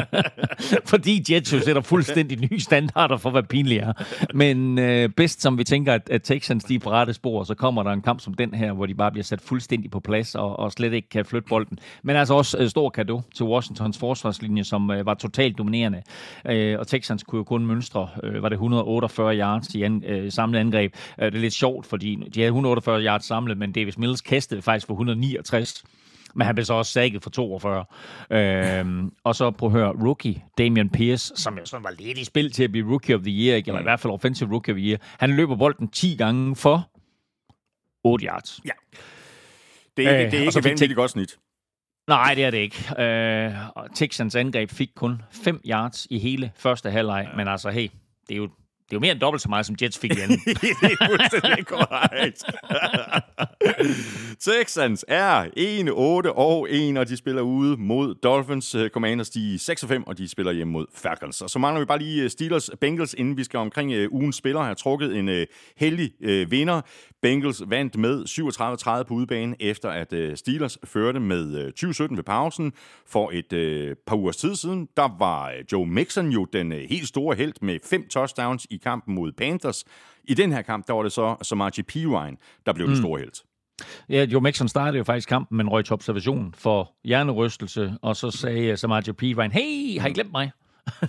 Fordi 0.90 1.24
Jets 1.30 1.52
jo 1.52 1.60
sætter 1.60 1.82
fuldstændig 1.82 2.50
nye 2.50 2.60
standarder 2.60 3.16
for, 3.16 3.30
hvad 3.30 3.42
pinligt 3.42 3.82
er. 3.82 3.92
Men 4.34 4.78
øh, 4.78 5.08
bedst 5.08 5.42
som 5.42 5.58
vi 5.58 5.64
tænker, 5.64 5.94
at, 5.94 6.10
at 6.10 6.22
Texans 6.22 6.64
de 6.64 6.74
er 6.74 6.78
på 6.78 6.90
rette 6.90 7.12
spor, 7.14 7.44
så 7.44 7.54
kommer 7.54 7.82
der 7.82 7.90
en 7.90 8.02
kamp 8.02 8.20
som 8.20 8.34
den 8.34 8.54
her, 8.54 8.72
hvor 8.72 8.86
de 8.86 8.94
bare 8.94 9.10
bliver 9.10 9.24
sat 9.24 9.40
fuldstændig 9.40 9.90
på 9.90 10.00
plads 10.00 10.34
og, 10.34 10.58
og 10.58 10.72
slet 10.72 10.92
ikke 10.92 11.08
kan 11.08 11.24
flytte 11.24 11.48
bolden. 11.48 11.78
Men 12.02 12.16
altså 12.16 12.34
også 12.34 12.58
øh, 12.58 12.68
stor 12.68 12.90
kado 12.90 13.20
til 13.34 13.46
Washingtons 13.46 13.98
forsvarslinje, 13.98 14.64
som 14.64 14.90
øh, 14.90 15.06
var 15.06 15.14
totalt 15.14 15.58
dominerende. 15.58 16.02
Øh, 16.46 16.78
og 16.78 16.86
Texans 16.86 17.22
kunne 17.22 17.38
jo 17.38 17.44
kun 17.44 17.66
mønstre, 17.66 18.08
øh, 18.22 18.42
var 18.42 18.48
det 18.48 18.56
148 18.56 19.36
yards 19.38 19.74
i 19.74 19.82
an, 19.82 20.04
øh, 20.06 20.32
samlet 20.32 20.58
angreb. 20.58 20.94
Øh, 21.18 21.26
det 21.26 21.34
er 21.34 21.40
lidt 21.40 21.54
sjovt, 21.54 21.86
fordi 21.86 22.14
de 22.34 22.40
havde 22.40 22.48
148 22.48 23.02
yards 23.02 23.19
samlet, 23.24 23.58
men 23.58 23.72
Davis 23.72 23.98
Mills 23.98 24.20
kastede 24.20 24.62
faktisk 24.62 24.86
for 24.86 24.94
169. 24.94 25.84
Men 26.34 26.46
han 26.46 26.54
blev 26.54 26.64
så 26.64 26.74
også 26.74 26.92
sækket 26.92 27.22
for 27.22 27.30
42. 27.30 27.84
Øhm, 28.30 29.12
og 29.24 29.34
så 29.34 29.50
på 29.50 29.66
at 29.66 29.72
høre 29.72 29.88
rookie 29.88 30.42
Damian 30.58 30.90
Pierce, 30.90 31.32
som 31.36 31.58
jo 31.58 31.66
sådan 31.66 31.84
var 31.84 31.90
lidt 31.98 32.18
i 32.18 32.24
spil 32.24 32.52
til 32.52 32.64
at 32.64 32.72
blive 32.72 32.90
rookie 32.90 33.14
of 33.14 33.20
the 33.20 33.30
year, 33.30 33.56
ikke? 33.56 33.68
eller 33.68 33.80
i 33.80 33.82
hvert 33.82 34.00
fald 34.00 34.12
offensive 34.12 34.50
rookie 34.50 34.74
of 34.74 34.76
the 34.76 34.86
year. 34.88 34.98
Han 35.18 35.30
løber 35.30 35.56
bolden 35.56 35.88
10 35.88 36.16
gange 36.16 36.56
for 36.56 36.90
8 38.04 38.26
yards. 38.26 38.60
Ja. 38.64 38.70
Det 39.96 40.06
er, 40.06 40.10
ikke, 40.10 40.24
Øh, 40.24 40.30
det 40.30 40.38
er 40.38 40.42
ikke 40.42 40.58
et 40.58 40.64
vanvittigt 40.64 40.96
godt 40.96 41.10
snit. 41.10 41.38
Nej, 42.08 42.34
det 42.34 42.44
er 42.44 42.50
det 42.50 42.58
ikke. 42.58 43.02
Øh, 43.02 43.54
og 43.76 43.94
Texans 43.94 44.34
angreb 44.34 44.70
fik 44.70 44.90
kun 44.94 45.22
5 45.30 45.60
yards 45.66 46.06
i 46.10 46.18
hele 46.18 46.52
første 46.56 46.90
halvleg, 46.90 47.28
ja. 47.30 47.36
men 47.36 47.48
altså, 47.48 47.70
hey, 47.70 47.88
det 48.28 48.34
er 48.34 48.36
jo 48.36 48.48
det 48.90 48.96
er 48.96 48.98
jo 48.98 49.00
mere 49.00 49.12
end 49.12 49.20
dobbelt 49.20 49.42
så 49.42 49.48
meget, 49.48 49.66
som 49.66 49.76
Jets 49.82 49.98
fik 49.98 50.12
igen. 50.12 50.30
det 50.30 50.38
er 50.82 51.06
fuldstændig 51.06 51.66
korrekt. 51.66 52.44
Texans 54.46 55.04
er 55.08 55.44
1-8 56.28 56.32
og 56.36 56.66
1, 56.70 56.98
og 56.98 57.08
de 57.08 57.16
spiller 57.16 57.42
ude 57.42 57.76
mod 57.76 58.14
Dolphins. 58.14 58.76
Commanders 58.92 59.30
de 59.30 59.54
er 59.54 59.58
6 59.58 59.86
5, 59.86 60.06
og 60.06 60.18
de 60.18 60.28
spiller 60.28 60.52
hjemme 60.52 60.72
mod 60.72 60.86
Falcons. 60.94 61.40
Og 61.40 61.50
så 61.50 61.58
mangler 61.58 61.80
vi 61.80 61.86
bare 61.86 61.98
lige 61.98 62.24
eh, 62.24 62.30
Steelers 62.30 62.70
Bengals, 62.80 63.14
inden 63.14 63.36
vi 63.36 63.44
skal 63.44 63.58
omkring 63.58 63.90
ugen 63.92 64.08
ugens 64.12 64.36
spiller. 64.36 64.62
har 64.62 64.74
trukket 64.74 65.16
en 65.16 65.28
eh, 65.28 65.46
heldig 65.76 66.10
vinder. 66.50 66.80
Bengals 67.22 67.62
vandt 67.66 67.96
med 67.96 68.24
37-30 69.00 69.02
på 69.02 69.14
udebane, 69.14 69.56
efter 69.60 69.88
at 69.90 70.38
Steelers 70.38 70.78
førte 70.84 71.20
med 71.20 71.72
20-17 72.12 72.16
ved 72.16 72.22
pausen. 72.22 72.72
For 73.06 73.30
et 73.32 73.96
par 74.06 74.16
uger 74.16 74.32
tid 74.32 74.56
siden, 74.56 74.88
der 74.96 75.16
var 75.18 75.52
Joe 75.72 75.86
Mixon 75.86 76.30
jo 76.30 76.44
den 76.44 76.72
helt 76.72 77.08
store 77.08 77.36
held 77.36 77.52
med 77.62 77.78
fem 77.84 78.08
touchdowns 78.08 78.66
i 78.70 78.79
kampen 78.82 79.14
mod 79.14 79.32
Panthers. 79.32 79.84
I 80.24 80.34
den 80.34 80.52
her 80.52 80.62
kamp, 80.62 80.86
der 80.86 80.92
var 80.92 81.02
det 81.02 81.12
så 81.12 81.36
Samaji 81.42 81.82
Pirine, 81.82 82.36
der 82.66 82.72
blev 82.72 82.86
mm. 82.86 82.92
den 82.92 83.02
store 83.02 83.18
held. 83.20 83.32
Ja, 84.08 84.24
Joe 84.24 84.40
Mixon 84.40 84.68
startede 84.68 84.98
jo 84.98 85.04
faktisk 85.04 85.28
kampen 85.28 85.56
med 85.56 85.64
en 85.64 85.68
røg 85.70 85.84
til 85.84 85.92
observation 85.92 86.54
for 86.58 86.92
hjernerystelse, 87.04 87.94
og 88.02 88.16
så 88.16 88.30
sagde 88.30 88.76
Samaji 88.76 89.12
Pirine, 89.12 89.52
hey, 89.52 90.00
har 90.00 90.08
I 90.08 90.12
glemt 90.12 90.32
mig? 90.32 90.50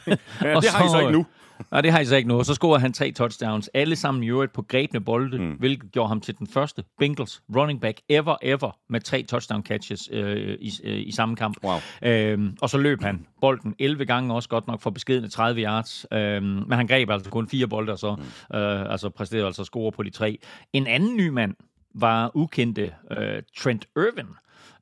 ja, 0.07 0.15
det 0.41 0.69
har 0.69 0.85
I 0.85 0.89
så 0.89 0.99
ikke 0.99 1.11
nu. 1.19 1.25
Nej, 1.71 1.81
det 1.81 1.91
har 1.91 1.99
I 1.99 2.05
så 2.05 2.15
ikke. 2.15 2.33
Og 2.33 2.45
så 2.45 2.53
scorede 2.53 2.81
han 2.81 2.93
tre 2.93 3.11
touchdowns, 3.11 3.69
alle 3.73 3.95
sammen 3.95 4.23
i 4.23 4.29
øvrigt 4.29 4.53
på 4.53 4.61
grebne 4.61 4.99
bolde, 4.99 5.37
mm. 5.37 5.51
hvilket 5.51 5.91
gjorde 5.91 6.07
ham 6.07 6.21
til 6.21 6.37
den 6.37 6.47
første 6.47 6.83
Bengals 6.99 7.41
running 7.55 7.81
back 7.81 8.01
ever, 8.09 8.35
ever 8.41 8.77
med 8.89 9.01
tre 9.01 9.23
touchdown 9.23 9.63
catches 9.63 10.09
øh, 10.11 10.57
i, 10.59 10.71
øh, 10.83 10.99
i 10.99 11.11
samme 11.11 11.35
kamp. 11.35 11.57
Wow. 11.63 11.77
Øhm, 12.01 12.57
og 12.61 12.69
så 12.69 12.77
løb 12.77 13.01
han 13.01 13.25
bolden 13.41 13.75
11 13.79 14.05
gange, 14.05 14.33
også 14.33 14.49
godt 14.49 14.67
nok 14.67 14.81
for 14.81 14.89
beskedende 14.89 15.29
30 15.29 15.61
yards. 15.61 16.05
Øhm, 16.13 16.43
men 16.43 16.71
han 16.71 16.87
greb 16.87 17.09
altså 17.09 17.29
kun 17.29 17.47
fire 17.47 17.67
bolde, 17.67 17.91
og 17.91 17.99
så 17.99 18.15
mm. 18.15 18.57
øh, 18.57 18.91
altså 18.91 19.09
præsterede 19.09 19.45
altså 19.45 19.63
score 19.63 19.91
på 19.91 20.03
de 20.03 20.09
tre. 20.09 20.39
En 20.73 20.87
anden 20.87 21.17
ny 21.17 21.27
mand 21.27 21.55
var 21.95 22.31
ukendte 22.33 22.93
øh, 23.11 23.41
Trent 23.57 23.85
Irvin, 23.95 24.27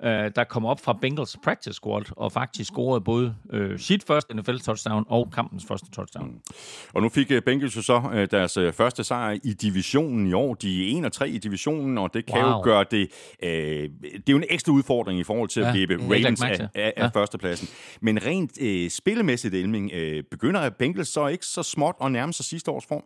øh, 0.04 0.32
der 0.36 0.43
kom 0.43 0.66
op 0.66 0.80
fra 0.80 0.97
Bengals 1.02 1.38
practice 1.43 1.74
squad 1.74 2.04
og 2.18 2.32
faktisk 2.32 2.72
scorede 2.72 3.02
både 3.02 3.36
øh, 3.54 3.80
sit 3.80 4.04
første 4.04 4.34
NFL-touchdown 4.34 5.04
og 5.08 5.32
kampens 5.34 5.66
første 5.66 5.91
touchdown. 5.91 6.28
Mm. 6.28 6.41
Og 6.93 7.02
nu 7.02 7.10
fik 7.10 7.32
Bengals 7.45 7.76
jo 7.76 7.82
så 7.82 8.10
øh, 8.14 8.28
deres 8.32 8.58
øh, 8.58 8.74
første 8.74 9.04
sejr 9.04 9.38
i 9.43 9.54
divisionen 9.54 10.28
i 10.28 10.34
år. 10.34 10.54
De 10.54 10.95
er 10.95 11.00
1 11.00 11.06
og 11.06 11.12
3 11.12 11.30
i 11.30 11.38
divisionen, 11.38 11.97
og 11.97 12.14
det 12.14 12.26
kan 12.26 12.43
wow. 12.43 12.52
jo 12.52 12.62
gøre 12.64 12.86
det... 12.91 13.08
Øh, 13.43 13.50
det 14.04 14.14
er 14.14 14.20
jo 14.30 14.38
en 14.38 14.43
ekstra 14.50 14.72
udfordring 14.72 15.20
i 15.20 15.24
forhold 15.24 15.50
til 15.50 15.62
ja, 15.62 15.68
at 15.68 15.74
blive 15.74 16.02
Ravens 16.02 16.43
af, 16.43 16.60
af, 16.60 16.70
af 16.76 16.93
ja. 16.97 17.08
førstepladsen. 17.08 17.68
Men 18.02 18.26
rent 18.26 18.62
øh, 18.62 18.89
spillemæssigt, 18.89 19.56
Elming, 19.56 19.91
øh, 19.93 20.24
begynder 20.32 20.70
Bengals 20.70 21.08
så 21.08 21.28
ikke 21.28 21.45
så 21.45 21.64
småt 21.64 21.95
at 22.04 22.12
nærme 22.12 22.34
sig 22.34 22.45
sidste 22.45 22.72
års 22.72 22.86
form? 22.86 23.04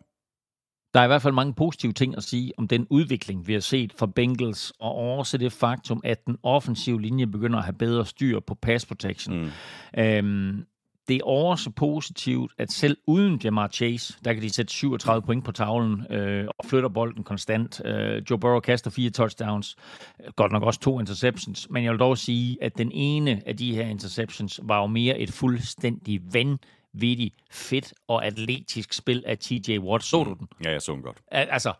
Der 0.94 1.00
er 1.00 1.04
i 1.04 1.08
hvert 1.08 1.22
fald 1.22 1.34
mange 1.34 1.54
positive 1.54 1.94
ting 1.94 2.18
at 2.18 2.24
sige 2.24 2.52
om 2.58 2.68
den 2.68 2.88
udvikling, 2.89 3.48
vi 3.48 3.54
har 3.54 3.60
set 3.60 3.94
fra 4.00 4.06
Bengals, 4.06 4.74
og 4.80 4.96
også 4.96 5.38
det 5.38 5.52
faktum, 5.52 6.02
at 6.04 6.26
den 6.26 6.38
offensive 6.44 7.02
linje 7.02 7.28
begynder 7.28 7.60
at 7.60 7.66
have 7.66 7.74
bedre 7.74 8.06
styr 8.06 8.39
på 8.39 8.56
pass 8.56 8.86
protection. 8.86 9.41
Mm. 9.41 9.50
Øhm, 10.02 10.66
det 11.08 11.16
er 11.16 11.26
også 11.26 11.70
positivt, 11.70 12.52
at 12.58 12.72
selv 12.72 12.98
uden 13.08 13.41
Jamar 13.44 13.68
Chase, 13.68 14.14
der 14.26 14.34
kan 14.34 14.41
de 14.41 14.54
sætte 14.54 14.74
37 14.74 15.22
point 15.22 15.46
på 15.46 15.52
tavlen 15.52 16.06
øh, 16.10 16.48
og 16.58 16.66
flytter 16.66 16.89
bolden 16.89 17.24
konstant. 17.24 17.82
Øh, 17.86 18.22
Joe 18.30 18.39
Burrow 18.39 18.60
kaster 18.60 18.91
fire 18.91 19.10
touchdowns, 19.10 19.76
godt 20.36 20.52
nok 20.52 20.64
også 20.64 20.80
to 20.80 21.00
interceptions, 21.00 21.68
men 21.70 21.84
jeg 21.84 21.91
vil 21.91 22.00
dog 22.00 22.18
sige, 22.18 22.58
at 22.62 22.78
den 22.78 22.91
ene 22.91 23.41
af 23.46 23.58
de 23.58 23.76
her 23.76 23.86
interceptions 23.86 24.60
var 24.64 24.80
jo 24.82 24.88
mere 24.88 25.20
et 25.20 25.32
fuldstændig 25.32 26.22
ven 26.34 26.60
vanvittigt 26.94 27.36
fedt 27.52 27.94
og 28.08 28.26
atletisk 28.26 28.94
spil 28.94 29.24
af 29.26 29.38
TJ 29.38 29.78
Watt. 29.78 30.04
Så 30.04 30.24
du 30.24 30.34
den? 30.39 30.48
Ja, 30.64 30.72
jeg 30.72 30.82
så 30.82 30.94
den 30.94 31.02
godt. 31.02 31.18
Altså, 31.32 31.74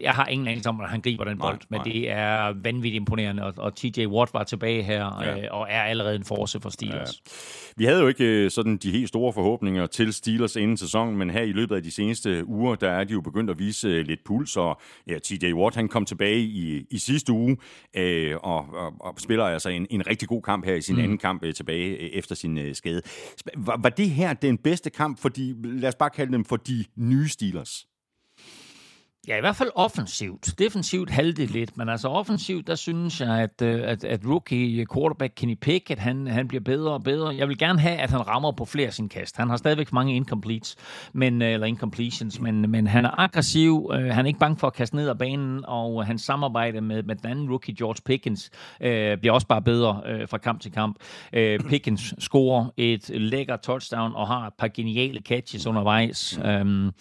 jeg 0.00 0.12
har 0.12 0.26
ingen 0.26 0.48
anelse 0.48 0.68
om, 0.68 0.74
hvordan 0.74 0.90
han 0.90 1.00
griber 1.00 1.24
den 1.24 1.38
bold, 1.38 1.54
nej, 1.54 1.66
men 1.68 1.78
nej. 1.78 1.84
det 1.84 2.10
er 2.10 2.54
vanvittigt 2.62 3.00
imponerende, 3.00 3.44
og, 3.44 3.54
og 3.56 3.76
TJ 3.76 4.06
Watt 4.06 4.34
var 4.34 4.44
tilbage 4.44 4.82
her, 4.82 5.22
ja. 5.22 5.38
øh, 5.38 5.44
og 5.50 5.66
er 5.70 5.82
allerede 5.82 6.16
en 6.16 6.24
force 6.24 6.60
for 6.60 6.70
Steelers. 6.70 7.22
Ja. 7.26 7.30
Vi 7.76 7.84
havde 7.84 8.00
jo 8.00 8.08
ikke 8.08 8.24
øh, 8.24 8.50
sådan 8.50 8.76
de 8.76 8.90
helt 8.90 9.08
store 9.08 9.32
forhåbninger 9.32 9.86
til 9.86 10.12
Steelers 10.12 10.56
inden 10.56 10.76
sæsonen, 10.76 11.16
men 11.16 11.30
her 11.30 11.42
i 11.42 11.52
løbet 11.52 11.76
af 11.76 11.82
de 11.82 11.90
seneste 11.90 12.48
uger, 12.48 12.74
der 12.74 12.90
er 12.90 13.04
de 13.04 13.12
jo 13.12 13.20
begyndt 13.20 13.50
at 13.50 13.58
vise 13.58 13.88
øh, 13.88 14.06
lidt 14.06 14.20
puls, 14.24 14.56
og 14.56 14.80
ja, 15.06 15.18
TJ 15.18 15.52
Watt 15.52 15.76
han 15.76 15.88
kom 15.88 16.04
tilbage 16.04 16.40
i, 16.40 16.86
i 16.90 16.98
sidste 16.98 17.32
uge, 17.32 17.56
øh, 17.96 18.36
og, 18.42 18.66
og, 18.72 18.92
og 19.00 19.14
spiller 19.18 19.44
altså 19.44 19.68
en, 19.68 19.86
en 19.90 20.06
rigtig 20.06 20.28
god 20.28 20.42
kamp 20.42 20.64
her 20.64 20.74
i 20.74 20.80
sin 20.80 20.94
mm. 20.94 21.02
anden 21.02 21.18
kamp 21.18 21.44
øh, 21.44 21.54
tilbage 21.54 21.88
øh, 21.88 22.10
efter 22.12 22.34
sin 22.34 22.58
øh, 22.58 22.74
skade. 22.74 23.02
Var, 23.56 23.80
var 23.82 23.88
det 23.88 24.10
her 24.10 24.32
den 24.32 24.58
bedste 24.58 24.90
kamp 24.90 25.20
for 25.20 25.28
de, 25.28 25.56
lad 25.62 25.88
os 25.88 25.94
bare 25.94 26.10
kalde 26.10 26.32
dem 26.32 26.44
for 26.44 26.56
de 26.56 26.84
nye 26.96 27.28
Steelers? 27.28 27.86
Ja, 29.28 29.36
i 29.36 29.40
hvert 29.40 29.56
fald 29.56 29.70
offensivt. 29.74 30.58
Defensivt 30.58 31.10
halvde 31.10 31.46
lidt, 31.46 31.76
men 31.76 31.88
altså 31.88 32.08
offensivt, 32.08 32.66
der 32.66 32.74
synes 32.74 33.20
jeg, 33.20 33.38
at, 33.38 33.62
øh, 33.62 33.80
at, 33.84 34.04
at 34.04 34.20
rookie 34.26 34.80
øh, 34.80 34.86
quarterback 34.94 35.32
Kenny 35.36 35.54
Pickett, 35.54 36.00
han, 36.00 36.26
han 36.26 36.48
bliver 36.48 36.62
bedre 36.62 36.92
og 36.92 37.02
bedre. 37.02 37.36
Jeg 37.36 37.48
vil 37.48 37.58
gerne 37.58 37.80
have, 37.80 37.96
at 37.96 38.10
han 38.10 38.26
rammer 38.26 38.52
på 38.52 38.64
flere 38.64 38.86
af 38.86 38.92
sine 38.92 39.08
kast. 39.08 39.36
Han 39.36 39.48
har 39.48 39.56
stadigvæk 39.56 39.92
mange 39.92 40.16
incompletes, 40.16 40.76
men, 41.12 41.42
øh, 41.42 41.52
eller 41.52 41.66
incompletions, 41.66 42.40
men, 42.40 42.70
men 42.70 42.86
han 42.86 43.04
er 43.04 43.20
aggressiv, 43.20 43.90
øh, 43.94 44.04
han 44.04 44.24
er 44.24 44.28
ikke 44.28 44.40
bange 44.40 44.56
for 44.56 44.66
at 44.66 44.74
kaste 44.74 44.96
ned 44.96 45.08
af 45.08 45.18
banen, 45.18 45.64
og 45.66 46.06
hans 46.06 46.22
samarbejde 46.22 46.80
med, 46.80 47.02
med 47.02 47.16
den 47.16 47.30
anden 47.30 47.50
rookie, 47.50 47.74
George 47.78 48.02
Pickens, 48.04 48.50
øh, 48.80 49.18
bliver 49.18 49.32
også 49.32 49.46
bare 49.46 49.62
bedre 49.62 50.02
øh, 50.06 50.28
fra 50.28 50.38
kamp 50.38 50.60
til 50.60 50.72
kamp. 50.72 50.96
Øh, 51.32 51.60
Pickens 51.60 52.14
scorer 52.18 52.66
et 52.76 53.08
lækker 53.08 53.56
touchdown 53.56 54.12
og 54.14 54.26
har 54.26 54.46
et 54.46 54.54
par 54.58 54.68
geniale 54.68 55.20
catches 55.20 55.66
undervejs. 55.66 56.40
Øh, 56.44 56.92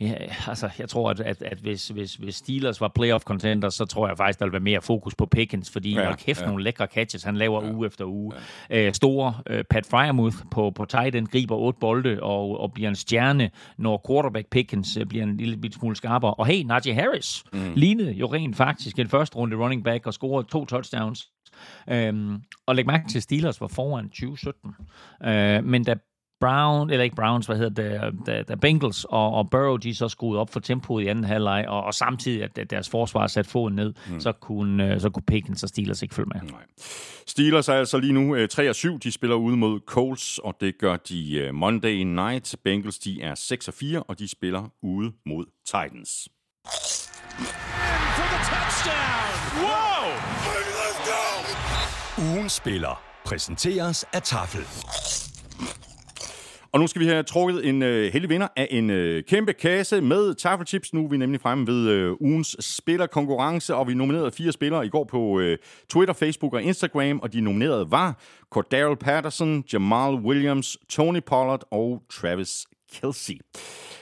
Ja, 0.00 0.14
altså, 0.48 0.70
jeg 0.78 0.88
tror, 0.88 1.10
at, 1.10 1.20
at, 1.20 1.42
at 1.42 1.58
hvis, 1.58 1.88
hvis, 1.88 2.14
hvis 2.14 2.34
Steelers 2.34 2.80
var 2.80 2.88
playoff 2.88 3.24
contenders, 3.24 3.74
så 3.74 3.84
tror 3.84 4.08
jeg 4.08 4.16
faktisk, 4.16 4.38
der 4.38 4.44
vil 4.44 4.52
være 4.52 4.60
mere 4.60 4.82
fokus 4.82 5.14
på 5.14 5.26
Pickens, 5.26 5.70
fordi 5.70 5.94
ja, 5.94 6.14
kæft 6.16 6.40
ja. 6.40 6.46
nogle 6.46 6.64
lækre 6.64 6.86
catches, 6.86 7.22
han 7.22 7.36
laver 7.36 7.64
ja. 7.64 7.72
uge 7.72 7.86
efter 7.86 8.04
uge. 8.04 8.32
Ja. 8.70 8.88
Æ, 8.88 8.92
store 8.92 9.34
uh, 9.50 9.56
Pat 9.70 9.86
Fryermuth 9.86 10.36
på, 10.50 10.70
på 10.70 10.84
tight 10.84 11.14
end 11.14 11.26
griber 11.26 11.56
otte 11.56 11.78
bolde 11.80 12.22
og, 12.22 12.60
og 12.60 12.72
bliver 12.72 12.88
en 12.88 12.96
stjerne, 12.96 13.50
når 13.78 14.04
quarterback 14.08 14.50
Pickens 14.50 14.96
uh, 14.96 15.06
bliver 15.06 15.24
en 15.24 15.36
lille 15.36 15.56
bit 15.56 15.74
smule 15.74 15.96
skarpere. 15.96 16.34
Og 16.34 16.46
hey, 16.46 16.62
Najee 16.62 16.94
Harris 16.94 17.44
mm. 17.52 17.72
lignede 17.76 18.12
jo 18.12 18.26
rent 18.26 18.56
faktisk 18.56 18.98
en 18.98 19.08
første 19.08 19.36
runde 19.36 19.56
running 19.56 19.84
back 19.84 20.06
og 20.06 20.12
scorede 20.12 20.48
to 20.48 20.64
touchdowns 20.64 21.28
Øhm, 21.88 22.42
og 22.66 22.74
læg 22.74 22.86
mærke 22.86 23.08
til, 23.08 23.18
at 23.18 23.22
Steelers 23.22 23.60
var 23.60 23.66
foran 23.66 24.08
2017. 24.08 24.74
Øh, 25.24 25.64
men 25.64 25.84
da 25.84 25.94
Brown, 26.40 26.90
eller 26.90 27.04
ikke 27.04 27.16
Browns, 27.16 27.46
hvad 27.46 27.56
hedder 27.56 27.82
det, 27.82 28.26
da, 28.26 28.42
da 28.42 28.54
Bengals 28.54 29.04
og, 29.04 29.34
og 29.34 29.50
Burrow, 29.50 29.76
de 29.76 29.94
så 29.94 30.08
skruede 30.08 30.40
op 30.40 30.50
for 30.52 30.60
tempoet 30.60 31.04
i 31.04 31.06
anden 31.06 31.24
halvleg, 31.24 31.64
og, 31.68 31.84
og 31.84 31.94
samtidig, 31.94 32.42
at 32.42 32.70
deres 32.70 32.88
forsvar 32.90 33.26
satte 33.26 33.50
foden 33.50 33.76
ned, 33.76 33.94
mm. 34.10 34.20
så, 34.20 34.32
kunne, 34.32 34.94
øh, 34.94 35.00
så 35.00 35.10
kunne 35.10 35.22
Pickens 35.26 35.62
og 35.62 35.68
Steelers 35.68 36.02
ikke 36.02 36.14
følge 36.14 36.28
med. 36.34 36.50
Nej. 36.50 36.60
Steelers 37.26 37.68
er 37.68 37.74
altså 37.74 37.98
lige 37.98 38.12
nu 38.12 38.46
3 38.46 38.68
og 38.68 38.74
7. 38.74 38.98
De 38.98 39.12
spiller 39.12 39.36
ude 39.36 39.56
mod 39.56 39.80
Colts, 39.86 40.38
og 40.38 40.56
det 40.60 40.78
gør 40.78 40.96
de 40.96 41.50
Monday 41.52 42.02
night. 42.02 42.56
Bengals, 42.64 42.98
de 42.98 43.22
er 43.22 43.34
6 43.34 43.68
og 43.68 43.74
4, 43.74 44.02
og 44.02 44.18
de 44.18 44.28
spiller 44.28 44.72
ude 44.82 45.12
mod 45.26 45.44
Titans. 45.66 46.28
Wow! 49.60 49.88
Ugen 52.32 52.48
spiller 52.48 53.02
præsenteres 53.24 54.04
af 54.12 54.22
Tafel. 54.22 54.64
Og 56.72 56.80
nu 56.80 56.86
skal 56.86 57.02
vi 57.02 57.06
have 57.06 57.22
trukket 57.22 57.68
en 57.68 57.82
øh, 57.82 58.12
heldig 58.12 58.30
vinder 58.30 58.48
af 58.56 58.68
en 58.70 58.90
øh, 58.90 59.24
kæmpe 59.24 59.52
kasse 59.52 60.00
med 60.00 60.34
taffelchips. 60.34 60.94
Nu 60.94 61.04
er 61.04 61.08
vi 61.08 61.16
nemlig 61.16 61.40
fremme 61.40 61.66
ved 61.66 61.88
øh, 61.88 62.12
ugens 62.20 62.56
spillerkonkurrence, 62.60 63.74
og 63.74 63.88
vi 63.88 63.94
nominerede 63.94 64.30
fire 64.30 64.52
spillere 64.52 64.86
i 64.86 64.88
går 64.88 65.04
på 65.04 65.40
øh, 65.40 65.58
Twitter, 65.88 66.14
Facebook 66.14 66.54
og 66.54 66.62
Instagram, 66.62 67.20
og 67.22 67.32
de 67.32 67.40
nominerede 67.40 67.90
var 67.90 68.20
Cordell 68.50 68.96
Patterson, 68.96 69.64
Jamal 69.72 70.14
Williams, 70.14 70.76
Tony 70.88 71.20
Pollard 71.26 71.62
og 71.70 72.02
Travis 72.10 72.66
Kelsey. 72.92 73.38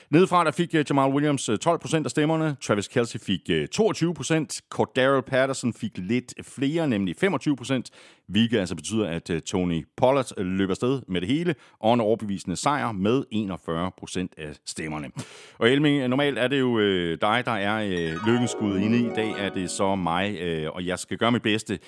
Nedefra 0.09 0.43
der 0.43 0.51
fik 0.51 0.75
øh, 0.75 0.85
Jamal 0.89 1.13
Williams 1.13 1.49
øh, 1.49 1.57
12% 1.67 2.03
af 2.03 2.11
stemmerne, 2.11 2.57
Travis 2.61 2.87
Kelsey 2.87 3.19
fik 3.19 3.41
øh, 3.49 3.67
22%, 3.75 4.59
Cordero 4.69 5.21
Patterson 5.21 5.73
fik 5.73 5.91
lidt 5.97 6.33
flere, 6.41 6.87
nemlig 6.87 7.15
25%, 7.23 7.81
hvilket 8.27 8.59
altså 8.59 8.75
betyder, 8.75 9.07
at 9.07 9.43
Tony 9.43 9.87
Pollard 9.97 10.41
løber 10.41 10.73
sted 10.73 11.01
med 11.07 11.21
det 11.21 11.29
hele, 11.29 11.55
og 11.79 11.93
en 11.93 12.01
overbevisende 12.01 12.55
sejr 12.55 12.91
med 12.91 13.23
41% 13.33 14.27
af 14.37 14.55
stemmerne. 14.65 15.11
Og 15.57 15.69
Elming, 15.69 16.07
normalt 16.07 16.39
er 16.39 16.47
det 16.47 16.59
jo 16.59 16.79
dig, 17.15 17.43
der 17.45 17.51
er 17.51 17.81
lykkenskud 18.27 18.77
inde 18.77 18.99
i. 18.99 19.09
dag 19.15 19.31
er 19.31 19.49
det 19.49 19.69
så 19.69 19.95
mig, 19.95 20.37
og 20.73 20.85
jeg 20.85 20.99
skal 20.99 21.17
gøre 21.17 21.31
mit 21.31 21.41
bedste. 21.41 21.79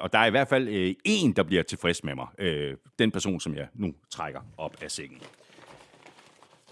Og 0.00 0.12
der 0.12 0.18
er 0.18 0.26
i 0.26 0.30
hvert 0.30 0.48
fald 0.48 0.94
en, 1.04 1.32
der 1.32 1.42
bliver 1.42 1.62
tilfreds 1.62 2.04
med 2.04 2.14
mig. 2.14 2.26
Den 2.98 3.10
person, 3.10 3.40
som 3.40 3.54
jeg 3.54 3.66
nu 3.74 3.94
trækker 4.10 4.40
op 4.56 4.76
af 4.82 4.90
sengen. 4.90 5.18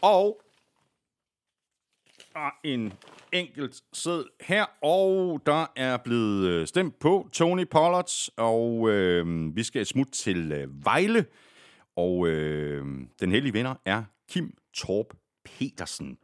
Og 0.03 0.41
og 2.35 2.51
en 2.65 2.93
enkelt 3.33 3.83
sæd 3.93 4.25
her, 4.41 4.65
og 4.83 5.41
der 5.47 5.67
er 5.77 5.97
blevet 5.97 6.49
øh, 6.49 6.67
stemt 6.67 6.99
på 6.99 7.29
Tony 7.33 7.65
Pollards, 7.71 8.31
og 8.37 8.91
øh, 8.91 9.57
vi 9.57 9.63
skal 9.63 9.87
smut 9.87 10.09
til 10.13 10.53
øh, 10.53 10.85
Vejle, 10.85 11.25
og 11.97 12.29
øh, 12.29 12.85
den 13.21 13.33
heldige 13.33 13.53
vinder 13.53 13.75
er 13.85 14.05
Kim 14.31 14.55
Torp 14.75 15.07
Petersen. 15.45 16.19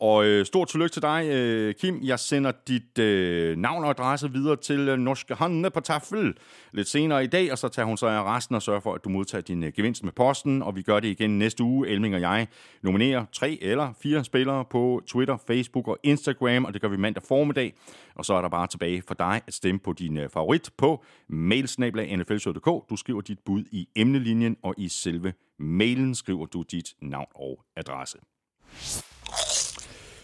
Og 0.00 0.26
øh, 0.26 0.46
stort 0.46 0.68
tillykke 0.68 0.92
til 0.92 1.02
dig, 1.02 1.26
øh, 1.30 1.74
Kim. 1.74 2.00
Jeg 2.02 2.18
sender 2.18 2.52
dit 2.68 2.98
øh, 2.98 3.56
navn 3.56 3.84
og 3.84 3.90
adresse 3.90 4.32
videre 4.32 4.56
til 4.56 4.88
øh, 4.88 4.98
Norske 4.98 5.34
Hanne 5.34 5.70
på 5.70 5.80
Tafel 5.80 6.34
lidt 6.72 6.88
senere 6.88 7.24
i 7.24 7.26
dag, 7.26 7.52
og 7.52 7.58
så 7.58 7.68
tager 7.68 7.86
hun 7.86 7.96
sig 7.96 8.12
af 8.12 8.22
resten 8.22 8.54
og 8.54 8.62
sørger 8.62 8.80
for, 8.80 8.94
at 8.94 9.04
du 9.04 9.08
modtager 9.08 9.42
din 9.42 9.64
øh, 9.64 9.72
gevinst 9.72 10.04
med 10.04 10.12
posten, 10.12 10.62
og 10.62 10.76
vi 10.76 10.82
gør 10.82 11.00
det 11.00 11.08
igen 11.08 11.38
næste 11.38 11.62
uge. 11.62 11.88
Elming 11.88 12.14
og 12.14 12.20
jeg 12.20 12.46
nominerer 12.82 13.24
tre 13.32 13.58
eller 13.62 13.92
fire 14.02 14.24
spillere 14.24 14.64
på 14.64 15.02
Twitter, 15.06 15.36
Facebook 15.46 15.88
og 15.88 15.98
Instagram, 16.02 16.64
og 16.64 16.72
det 16.72 16.80
gør 16.80 16.88
vi 16.88 16.96
mandag 16.96 17.22
formiddag. 17.28 17.74
Og 18.14 18.24
så 18.24 18.34
er 18.34 18.40
der 18.40 18.48
bare 18.48 18.66
tilbage 18.66 19.02
for 19.06 19.14
dig 19.14 19.40
at 19.46 19.54
stemme 19.54 19.78
på 19.78 19.92
din 19.92 20.18
øh, 20.18 20.28
favorit 20.30 20.70
på 20.76 21.04
mailsnablag.nflshow.dk. 21.28 22.90
Du 22.90 22.96
skriver 22.96 23.20
dit 23.20 23.38
bud 23.46 23.64
i 23.72 23.88
emnelinjen, 23.96 24.56
og 24.62 24.74
i 24.78 24.88
selve 24.88 25.32
mailen 25.58 26.14
skriver 26.14 26.46
du 26.46 26.62
dit 26.62 26.94
navn 27.02 27.28
og 27.34 27.64
adresse. 27.76 28.18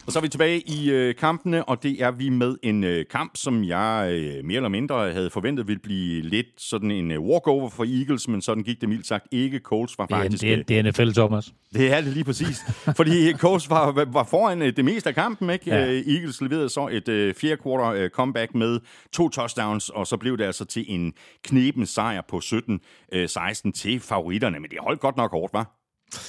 Og 0.07 0.13
så 0.13 0.19
er 0.19 0.23
vi 0.23 0.29
tilbage 0.29 0.61
i 0.61 0.91
øh, 0.91 1.15
kampene, 1.15 1.65
og 1.65 1.83
det 1.83 2.03
er 2.03 2.11
vi 2.11 2.29
med 2.29 2.57
en 2.63 2.85
øh, 2.85 3.05
kamp, 3.11 3.37
som 3.37 3.65
jeg 3.65 4.09
øh, 4.13 4.45
mere 4.45 4.57
eller 4.57 4.69
mindre 4.69 5.13
havde 5.13 5.31
forventet 5.31 5.69
ville 5.69 5.81
blive 5.81 6.23
lidt 6.23 6.47
sådan 6.59 6.91
en 6.91 7.11
øh, 7.11 7.21
walkover 7.21 7.69
for 7.69 7.85
Eagles, 7.85 8.29
men 8.29 8.43
sådan 8.43 8.65
gik 8.65 8.81
det 8.81 8.89
mildt 8.89 9.07
sagt 9.07 9.27
ikke. 9.31 9.59
Colts 9.59 9.99
var 9.99 10.07
faktisk... 10.11 10.43
Det 10.43 10.53
er, 10.53 10.63
det 10.63 10.79
er 10.79 10.83
NFL, 10.83 11.11
Thomas. 11.11 11.53
Det 11.73 11.93
er 11.93 12.01
det 12.01 12.13
lige 12.13 12.25
præcis. 12.25 12.59
fordi 12.97 13.33
Colts 13.33 13.71
var, 13.71 14.05
var 14.13 14.25
foran 14.25 14.63
øh, 14.63 14.77
det 14.77 14.85
meste 14.85 15.09
af 15.09 15.15
kampen, 15.15 15.51
ikke? 15.51 15.71
Ja. 15.71 15.87
Øh, 15.87 16.15
Eagles 16.15 16.41
leverede 16.41 16.69
så 16.69 16.89
et 16.93 17.09
øh, 17.09 17.35
fjerde 17.35 17.63
quarter 17.63 17.87
øh, 17.87 18.11
comeback 18.11 18.55
med 18.55 18.81
to 19.13 19.29
touchdowns, 19.29 19.89
og 19.89 20.07
så 20.07 20.17
blev 20.17 20.39
det 20.39 20.45
altså 20.45 20.65
til 20.65 20.85
en 20.89 21.13
knepen 21.45 21.87
sejr 21.87 22.23
på 22.29 22.37
17-16 22.37 22.69
øh, 23.13 23.73
til 23.75 24.01
favoritterne. 24.01 24.61
Men 24.61 24.71
det 24.71 24.79
holdt 24.81 25.01
godt 25.01 25.17
nok 25.17 25.31
hårdt, 25.31 25.53
var. 25.53 25.82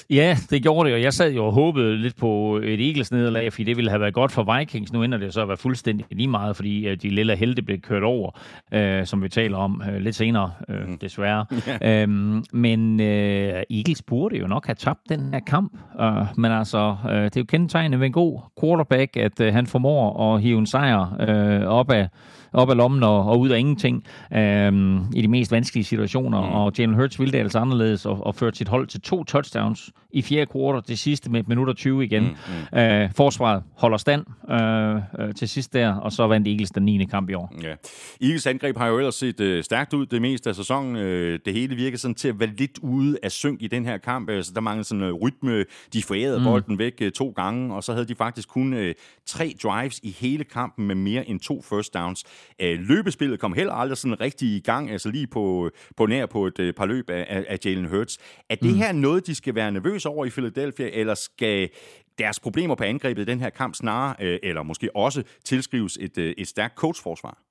Ja, 0.10 0.38
det 0.50 0.64
gjorde 0.64 0.90
det, 0.90 0.96
og 0.96 1.02
jeg 1.02 1.14
sad 1.14 1.32
jo 1.32 1.46
og 1.46 1.54
håbede 1.54 1.98
lidt 1.98 2.16
på 2.16 2.60
et 2.64 2.88
Eagles 2.88 3.12
nederlag, 3.12 3.54
fordi 3.54 3.64
det 3.64 3.78
ville 3.78 3.90
have 3.90 4.02
været 4.02 4.14
godt 4.14 4.32
for 4.32 4.58
Vikings. 4.58 4.94
Nu 4.94 5.04
ender 5.04 5.18
det 5.18 5.34
så 5.34 5.42
at 5.42 5.48
være 5.48 5.58
fuldstændig 5.58 6.06
lige 6.12 6.28
meget, 6.28 6.56
fordi 6.56 6.88
øh, 6.88 6.98
de 7.02 7.10
lille 7.10 7.36
helte 7.36 7.62
blev 7.62 7.80
kørt 7.80 8.04
over, 8.04 8.40
øh, 8.74 9.06
som 9.06 9.24
vi 9.24 9.30
taler 9.30 9.58
om 9.58 9.84
øh, 9.92 10.02
lidt 10.02 10.16
senere, 10.16 10.52
øh, 10.70 10.88
mm. 10.88 10.98
desværre. 10.98 11.46
Yeah. 11.84 12.04
Øhm, 12.04 12.44
men 12.54 13.00
øh, 13.00 13.64
Eagles 13.70 14.02
burde 14.02 14.38
jo 14.38 14.48
nok 14.48 14.66
have 14.66 14.76
tabt 14.76 15.00
den 15.10 15.34
her 15.34 15.40
kamp, 15.40 15.74
øh, 16.02 16.38
men 16.38 16.52
altså, 16.52 16.96
øh, 17.10 17.16
det 17.16 17.38
er 17.38 17.42
jo 17.42 17.46
kendetegnet 17.46 18.00
ved 18.00 18.08
en 18.08 18.14
god 18.14 18.40
quarterback, 18.60 19.18
at 19.18 19.40
øh, 19.40 19.54
han 19.54 19.68
formår 19.68 20.36
at 20.36 20.42
hive 20.42 20.60
en 20.60 20.66
sejr 20.66 21.16
øh, 21.30 21.68
op 21.68 21.92
af 21.92 22.10
op 22.54 22.70
af 22.70 22.78
lommen 22.78 23.04
og, 23.04 23.26
og 23.26 23.40
ud 23.40 23.50
af 23.50 23.60
ingenting 23.60 24.04
øhm, 24.34 24.98
i 25.16 25.22
de 25.22 25.28
mest 25.28 25.52
vanskelige 25.52 25.84
situationer. 25.84 26.42
Mm. 26.42 26.52
Og 26.52 26.74
Jalen 26.80 26.96
Hurts 26.96 27.20
ville 27.20 27.32
det 27.32 27.38
altså 27.38 27.60
anderledes 27.60 28.06
og, 28.06 28.28
og 28.28 28.36
førte 28.36 28.58
sit 28.58 28.68
hold 28.68 28.88
til 28.88 29.02
to 29.02 29.24
touchdowns 29.24 29.73
i 30.12 30.22
fjerde 30.22 30.46
kvartal, 30.46 30.82
det 30.88 31.00
sidste 31.00 31.32
med 31.32 31.40
et 31.40 31.48
minut 31.48 31.70
og 31.70 31.76
20 31.76 32.04
igen. 32.04 32.24
Mm. 32.24 32.30
Mm. 32.72 32.80
Øh, 32.80 33.10
forsvaret 33.16 33.64
holder 33.78 33.98
stand 33.98 34.26
øh, 34.52 35.28
øh, 35.28 35.34
til 35.34 35.50
sidst 35.50 35.74
der, 35.74 35.96
og 35.96 36.12
så 36.12 36.28
vandt 36.28 36.48
Eagles 36.48 36.72
den 36.72 36.84
9. 36.84 37.06
kamp 37.06 37.30
i 37.30 37.34
år. 37.34 37.54
Ja. 37.64 37.76
Eagles 38.22 38.48
angreb 38.48 38.78
har 38.78 38.88
jo 38.88 38.98
ellers 38.98 39.16
set 39.16 39.40
øh, 39.40 39.64
stærkt 39.64 39.94
ud 39.94 40.06
det 40.06 40.22
meste 40.22 40.50
af 40.50 40.56
sæsonen. 40.56 40.96
Øh, 40.96 41.40
det 41.46 41.54
hele 41.54 41.76
virker 41.76 41.98
sådan 41.98 42.16
til 42.16 42.28
at 42.28 42.40
være 42.40 42.50
lidt 42.50 42.80
ude 42.82 43.18
af 43.24 43.32
synk 43.32 43.62
i 43.62 43.68
den 43.68 43.86
her 43.86 43.98
kamp. 43.98 44.30
Altså, 44.30 44.52
der 44.56 44.62
manglede 44.62 44.88
sådan 44.88 45.04
øh, 45.04 45.14
rytme. 45.14 45.66
De 45.94 46.04
forærede 46.04 46.40
mm. 46.40 46.46
bolden 46.46 46.78
væk 46.78 46.94
øh, 47.02 47.12
to 47.12 47.34
gange, 47.36 47.76
og 47.76 47.84
så 47.84 47.94
havde 47.94 48.08
de 48.08 48.16
faktisk 48.16 48.50
kun 48.50 48.74
øh, 48.74 48.96
tre 49.26 49.54
drives 49.64 50.00
i 50.04 50.16
hele 50.20 50.44
kampen 50.44 50.88
med 50.88 50.96
mere 50.96 51.30
end 51.30 51.40
to 51.40 51.62
first 51.62 51.94
downs. 51.94 52.24
Øh, 52.62 52.80
løbespillet 52.80 53.40
kom 53.40 53.54
heller 53.54 53.74
aldrig 53.74 53.98
sådan 53.98 54.22
rigtig 54.22 54.48
i 54.48 54.60
gang, 54.60 54.92
altså 54.92 55.10
lige 55.10 55.28
på, 55.28 55.70
på 55.98 56.06
nær 56.06 56.26
på 56.26 56.48
et 56.48 56.60
øh, 56.60 56.74
par 56.74 56.86
løb 56.86 57.10
af, 57.10 57.46
af 57.50 57.58
Jalen 57.66 57.86
Hurts. 57.86 58.18
Er 58.50 58.56
det 58.56 58.72
mm. 58.72 58.78
her 58.78 58.92
noget, 58.92 59.28
de 59.28 59.36
skal 59.36 59.56
være 59.56 59.63
nervøs 59.70 60.06
over 60.06 60.26
i 60.26 60.30
Philadelphia, 60.30 60.90
eller 60.94 61.14
skal 61.14 61.70
deres 62.18 62.40
problemer 62.40 62.76
på 62.76 62.84
angrebet 62.84 63.22
i 63.22 63.26
den 63.26 63.40
her 63.40 63.50
kamp 63.50 63.76
snarere, 63.76 64.16
øh, 64.20 64.40
eller 64.44 64.64
måske 64.64 64.96
også 64.96 65.24
tilskrives 65.44 65.98
et, 66.02 66.18
øh, 66.18 66.34
et 66.38 66.48
stærkt 66.48 66.76
coachforsvar? 66.76 67.43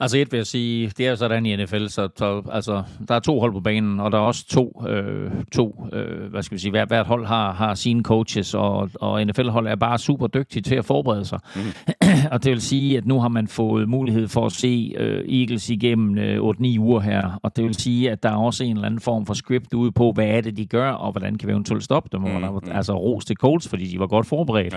Altså 0.00 0.18
et 0.18 0.32
vil 0.32 0.38
jeg 0.38 0.46
sige, 0.46 0.92
det 0.98 1.06
er 1.06 1.10
jo 1.10 1.16
sådan 1.16 1.46
i 1.46 1.56
NFL, 1.56 1.86
så, 1.86 2.08
så 2.16 2.42
altså, 2.52 2.82
der 3.08 3.14
er 3.14 3.20
to 3.20 3.40
hold 3.40 3.52
på 3.52 3.60
banen, 3.60 4.00
og 4.00 4.12
der 4.12 4.18
er 4.18 4.22
også 4.22 4.46
to, 4.48 4.84
øh, 4.88 5.30
to 5.52 5.86
øh, 5.92 6.30
hvad 6.30 6.42
skal 6.42 6.54
vi 6.54 6.60
sige, 6.60 6.70
hvert, 6.70 6.88
hvert 6.88 7.06
hold 7.06 7.26
har, 7.26 7.52
har 7.52 7.74
sine 7.74 8.02
coaches, 8.02 8.54
og, 8.54 8.90
og 8.94 9.26
NFL-hold 9.26 9.66
er 9.66 9.76
bare 9.76 9.98
super 9.98 10.26
dygtige 10.26 10.62
til 10.62 10.74
at 10.74 10.84
forberede 10.84 11.24
sig. 11.24 11.38
Mm. 11.56 11.62
og 12.32 12.44
det 12.44 12.52
vil 12.52 12.60
sige, 12.60 12.96
at 12.96 13.06
nu 13.06 13.20
har 13.20 13.28
man 13.28 13.48
fået 13.48 13.88
mulighed 13.88 14.28
for 14.28 14.46
at 14.46 14.52
se 14.52 14.94
øh, 14.96 15.40
Eagles 15.40 15.70
igennem 15.70 16.18
øh, 16.18 16.50
8-9 16.76 16.78
uger 16.78 17.00
her, 17.00 17.38
og 17.42 17.56
det 17.56 17.64
vil 17.64 17.74
sige, 17.74 18.10
at 18.10 18.22
der 18.22 18.28
er 18.28 18.36
også 18.36 18.64
en 18.64 18.76
eller 18.76 18.86
anden 18.86 19.00
form 19.00 19.26
for 19.26 19.34
script 19.34 19.74
ude 19.74 19.92
på, 19.92 20.12
hvad 20.12 20.26
er 20.26 20.40
det, 20.40 20.56
de 20.56 20.66
gør, 20.66 20.90
og 20.90 21.12
hvordan 21.12 21.38
kan 21.38 21.46
vi 21.46 21.52
eventuelt 21.52 21.84
stoppe 21.84 22.08
dem, 22.12 22.20
mm. 22.20 22.26
og 22.26 22.62
der, 22.66 22.72
altså 22.72 22.98
ros 22.98 23.24
til 23.24 23.36
Colts, 23.36 23.68
fordi 23.68 23.86
de 23.86 23.98
var 23.98 24.06
godt 24.06 24.26
forberedt. 24.26 24.74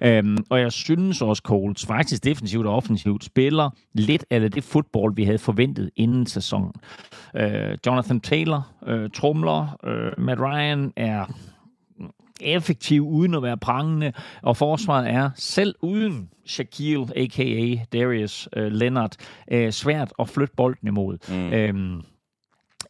Ja. 0.00 0.18
Øhm, 0.18 0.36
og 0.50 0.60
jeg 0.60 0.72
synes 0.72 1.22
også, 1.22 1.42
Colts 1.44 1.86
faktisk 1.86 2.24
defensivt 2.24 2.66
og 2.66 2.74
offensivt 2.74 3.24
spiller 3.24 3.70
lidt 3.94 4.24
af 4.30 4.37
det 4.40 4.64
football, 4.64 5.16
vi 5.16 5.24
havde 5.24 5.38
forventet 5.38 5.90
inden 5.96 6.26
sæsonen. 6.26 6.72
Øh, 7.36 7.78
Jonathan 7.86 8.20
Taylor 8.20 8.68
øh, 8.86 9.10
trumler, 9.10 9.76
øh, 9.84 10.24
Matt 10.24 10.40
Ryan 10.40 10.92
er 10.96 11.24
effektiv 12.40 13.08
uden 13.08 13.34
at 13.34 13.42
være 13.42 13.56
prangende, 13.56 14.12
og 14.42 14.56
forsvaret 14.56 15.10
er 15.10 15.30
selv 15.34 15.74
uden 15.82 16.30
Shaquille, 16.46 17.06
a.k.a. 17.16 17.76
Darius 17.92 18.48
øh, 18.56 18.72
Leonard, 18.72 19.12
øh, 19.50 19.72
svært 19.72 20.12
at 20.18 20.28
flytte 20.28 20.54
bolden 20.56 20.88
imod. 20.88 21.18
Mm. 21.28 21.52
Øhm, 21.52 22.02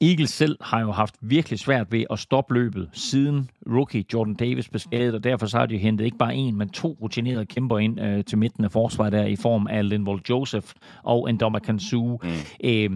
Eagles 0.01 0.31
selv 0.31 0.57
har 0.61 0.81
jo 0.81 0.93
haft 0.93 1.15
virkelig 1.21 1.59
svært 1.59 1.93
ved 1.93 2.05
at 2.11 2.19
stoppe 2.19 2.55
løbet, 2.55 2.89
siden 2.93 3.51
rookie 3.67 4.05
Jordan 4.13 4.35
Davis 4.35 4.69
blev 4.69 4.79
skadet, 4.79 5.15
og 5.15 5.25
derfor 5.25 5.47
så 5.47 5.59
har 5.59 5.67
de 5.67 5.79
hentet 5.79 6.05
ikke 6.05 6.19
bare 6.19 6.35
en, 6.35 6.57
men 6.57 6.69
to 6.69 6.99
rutinerede 7.03 7.47
kæmper 7.47 7.79
ind 7.79 8.01
øh, 8.01 8.25
til 8.25 8.39
midten 8.39 8.65
af 8.65 8.73
forsvaret 8.73 9.13
der 9.13 9.25
i 9.25 9.37
form 9.37 9.67
af 9.67 9.89
Linval 9.89 10.21
Joseph 10.31 10.67
og 11.03 11.35
Ndoma 11.35 11.59
Kansu. 11.59 12.19
Mm. 12.23 12.29
Øh, 12.65 12.91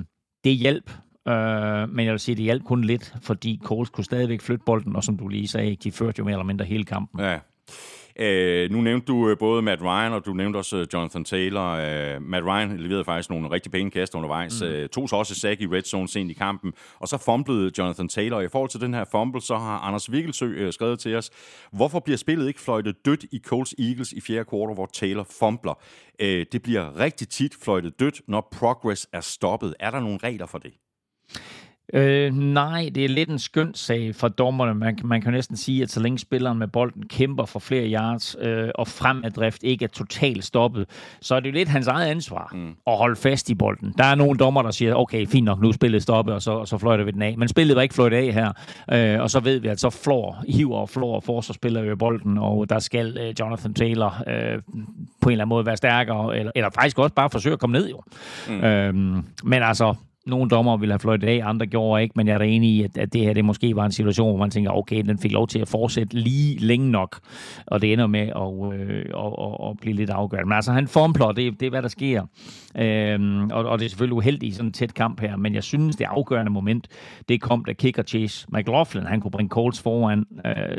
det 0.45 0.57
hjælp, 0.57 0.91
øh, 1.29 1.89
men 1.89 2.05
jeg 2.05 2.13
vil 2.13 2.21
sige, 2.21 2.35
det 2.35 2.45
hjalp 2.45 2.65
kun 2.65 2.85
lidt, 2.85 3.15
fordi 3.23 3.61
Coles 3.65 3.91
kunne 3.91 4.05
stadigvæk 4.05 4.41
flytte 4.41 4.65
bolden, 4.67 4.97
og 4.97 5.05
som 5.05 5.17
du 5.17 5.29
lige 5.29 5.49
sagde, 5.49 5.77
de 5.77 5.93
førte 5.93 6.19
jo 6.19 6.25
mere 6.25 6.33
eller 6.33 6.45
mindre 6.45 6.65
hele 6.65 6.85
kampen. 6.85 7.21
Ja. 7.21 7.39
Øh, 8.19 8.71
nu 8.71 8.81
nævnte 8.81 9.07
du 9.07 9.29
øh, 9.29 9.39
både 9.39 9.63
Matt 9.63 9.83
Ryan, 9.83 10.13
og 10.13 10.27
du 10.27 10.33
nævnte 10.33 10.57
også 10.57 10.77
øh, 10.77 10.87
Jonathan 10.95 11.25
Taylor. 11.25 11.71
Øh, 11.71 12.23
Matt 12.23 12.47
Ryan 12.47 12.77
leverede 12.77 13.05
faktisk 13.05 13.31
nogle 13.31 13.51
rigtig 13.51 13.73
pæne 13.73 13.91
kast 13.91 14.15
undervejs. 14.15 14.63
Mm. 14.63 14.69
Øh, 14.69 14.89
tog 14.89 15.09
så 15.09 15.17
også 15.17 15.35
sack 15.35 15.61
i 15.61 15.67
red 15.67 15.83
zone 15.83 16.09
sent 16.09 16.31
i 16.31 16.35
kampen, 16.35 16.73
og 16.99 17.09
så 17.09 17.19
fumblede 17.19 17.71
Jonathan 17.79 18.09
Taylor. 18.09 18.41
I 18.41 18.49
forhold 18.49 18.71
til 18.71 18.81
den 18.81 18.95
her 18.95 19.05
fumble, 19.11 19.43
så 19.43 19.57
har 19.57 19.79
Anders 19.79 20.13
Vikkelsø 20.13 20.47
øh, 20.47 20.73
skrevet 20.73 20.99
til 20.99 21.17
os, 21.17 21.31
hvorfor 21.73 22.01
bliver 22.01 22.17
spillet 22.17 22.49
ikke 22.49 22.61
fløjtet 22.61 22.97
dødt 23.05 23.25
i 23.33 23.41
Colts 23.45 23.75
Eagles 23.79 24.13
i 24.13 24.21
fjerde 24.21 24.45
kvartal, 24.45 24.75
hvor 24.75 24.87
Taylor 24.93 25.27
fumbler? 25.39 25.75
Øh, 26.21 26.47
det 26.53 26.63
bliver 26.63 26.99
rigtig 26.99 27.29
tit 27.29 27.55
fløjtet 27.63 28.01
dødt, 28.01 28.21
når 28.29 28.49
progress 28.53 29.09
er 29.13 29.21
stoppet. 29.21 29.75
Er 29.81 29.91
der 29.91 30.01
nogle 30.01 30.19
regler 30.23 30.47
for 30.47 30.59
det? 30.59 30.73
Øh, 31.95 32.35
nej, 32.35 32.91
det 32.95 33.05
er 33.05 33.09
lidt 33.09 33.29
en 33.29 33.39
skøn 33.39 33.75
sag 33.75 34.15
for 34.15 34.29
dommerne. 34.29 34.75
Man, 34.75 34.99
man 35.05 35.23
kan 35.23 35.33
næsten 35.33 35.57
sige, 35.57 35.83
at 35.83 35.91
så 35.91 36.01
længe 36.01 36.19
spilleren 36.19 36.59
med 36.59 36.69
bolden 36.69 37.03
kæmper 37.09 37.45
for 37.45 37.59
flere 37.59 37.93
yards 37.93 38.37
øh, 38.41 38.69
og 38.75 38.89
fremadrift 38.89 39.63
ikke 39.63 39.85
er 39.85 39.89
totalt 39.89 40.45
stoppet, 40.45 40.87
så 41.21 41.35
er 41.35 41.41
det 41.41 41.49
jo 41.49 41.55
lidt 41.55 41.69
hans 41.69 41.87
eget 41.87 42.07
ansvar 42.07 42.51
mm. 42.55 42.71
at 42.87 42.97
holde 42.97 43.17
fast 43.17 43.51
i 43.51 43.55
bolden. 43.55 43.95
Der 43.99 44.05
er 44.05 44.15
nogle 44.15 44.39
dommer, 44.39 44.63
der 44.63 44.71
siger, 44.71 44.95
okay, 44.95 45.27
fint 45.27 45.45
nok, 45.45 45.61
nu 45.61 45.73
spillet 45.73 46.03
stoppet, 46.03 46.35
og 46.35 46.43
så, 46.43 46.51
og 46.53 46.69
så 46.69 46.79
fløjter 46.79 47.05
vi 47.05 47.11
den 47.11 47.23
af. 47.23 47.39
Men 47.39 47.49
spillet 47.49 47.77
var 47.77 47.83
ikke 47.83 47.95
fløjtet 47.95 48.17
af 48.17 48.33
her, 48.33 48.53
øh, 48.93 49.21
og 49.21 49.31
så 49.31 49.41
ved 49.41 49.59
vi, 49.59 49.69
at 49.69 49.81
så 49.81 49.91
flår, 49.91 50.45
hiver 50.49 50.77
og 50.77 50.89
flår 50.89 51.15
og 51.17 51.23
forsvarsspiller 51.23 51.83
jo 51.83 51.97
bolden, 51.97 52.39
og 52.39 52.71
der 52.71 52.79
skal 52.79 53.19
øh, 53.21 53.35
Jonathan 53.41 53.75
Taylor 53.75 54.23
øh, 54.27 54.63
på 55.21 55.29
en 55.29 55.33
eller 55.33 55.45
anden 55.45 55.49
måde 55.49 55.67
være 55.67 55.77
stærkere, 55.77 56.39
eller, 56.39 56.53
eller 56.55 56.71
faktisk 56.75 56.99
også 56.99 57.15
bare 57.15 57.31
forsøge 57.31 57.53
at 57.53 57.59
komme 57.59 57.79
ned 57.79 57.91
jo. 57.91 58.03
Mm. 58.49 58.65
Øh, 58.65 58.95
men 59.45 59.63
altså, 59.63 59.95
nogle 60.27 60.51
dommer 60.51 60.77
ville 60.77 60.93
have 60.93 60.99
fløjtet 60.99 61.29
af, 61.29 61.41
andre 61.45 61.67
gjorde 61.67 62.03
ikke, 62.03 62.13
men 62.17 62.27
jeg 62.27 62.35
er 62.35 62.39
da 62.39 62.45
enig 62.45 62.71
i, 62.71 62.83
at, 62.83 62.99
at 62.99 63.13
det 63.13 63.21
her 63.21 63.33
det 63.33 63.45
måske 63.45 63.77
var 63.77 63.85
en 63.85 63.93
situation, 63.93 64.31
hvor 64.31 64.39
man 64.39 64.51
tænker, 64.51 64.71
okay, 64.71 65.03
den 65.03 65.19
fik 65.19 65.33
lov 65.33 65.49
til 65.49 65.59
at 65.59 65.69
fortsætte 65.69 66.17
lige 66.17 66.59
længe 66.59 66.91
nok, 66.91 67.19
og 67.67 67.83
det 67.83 67.93
ender 67.93 68.07
med 68.07 68.21
at, 68.21 68.81
øh, 68.81 69.05
at, 69.25 69.33
at, 69.39 69.71
at 69.71 69.77
blive 69.81 69.97
lidt 69.97 70.11
afgørende. 70.11 70.49
Men 70.49 70.57
altså, 70.57 70.73
han 70.73 70.89
formplot, 70.89 71.37
det, 71.37 71.61
det 71.61 71.67
er, 71.67 71.71
hvad 71.71 71.83
der 71.83 71.89
sker. 71.89 72.27
Øhm, 72.79 73.51
og, 73.51 73.65
og 73.65 73.79
det 73.79 73.85
er 73.85 73.89
selvfølgelig 73.89 74.17
uheldigt 74.17 74.53
i 74.53 74.57
sådan 74.57 74.67
en 74.67 74.73
tæt 74.73 74.95
kamp 74.95 75.21
her, 75.21 75.37
men 75.37 75.55
jeg 75.55 75.63
synes, 75.63 75.97
det 75.97 76.05
afgørende 76.05 76.53
moment, 76.53 76.89
det 77.29 77.41
kom, 77.41 77.65
da 77.65 77.73
kicker 77.73 78.03
Chase 78.03 78.47
McLaughlin, 78.53 79.07
han 79.07 79.21
kunne 79.21 79.31
bringe 79.31 79.51
Coles 79.51 79.83
foran 79.83 80.25
øh, 80.47 80.77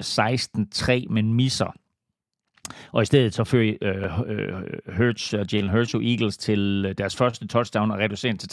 16-3, 1.03 1.05
men 1.09 1.33
misser 1.33 1.73
og 2.91 3.01
i 3.01 3.05
stedet 3.05 3.33
så 3.33 3.43
fører 3.43 3.73
øh, 3.81 4.19
øh, 4.27 4.97
Hurts, 4.97 5.33
uh, 5.33 5.53
Jalen 5.53 5.69
Hurts 5.69 5.93
og 5.93 6.03
Eagles 6.03 6.37
til 6.37 6.85
øh, 6.87 6.95
deres 6.97 7.15
første 7.15 7.47
touchdown 7.47 7.91
og 7.91 7.99
reducerer 7.99 8.35
til 8.35 8.49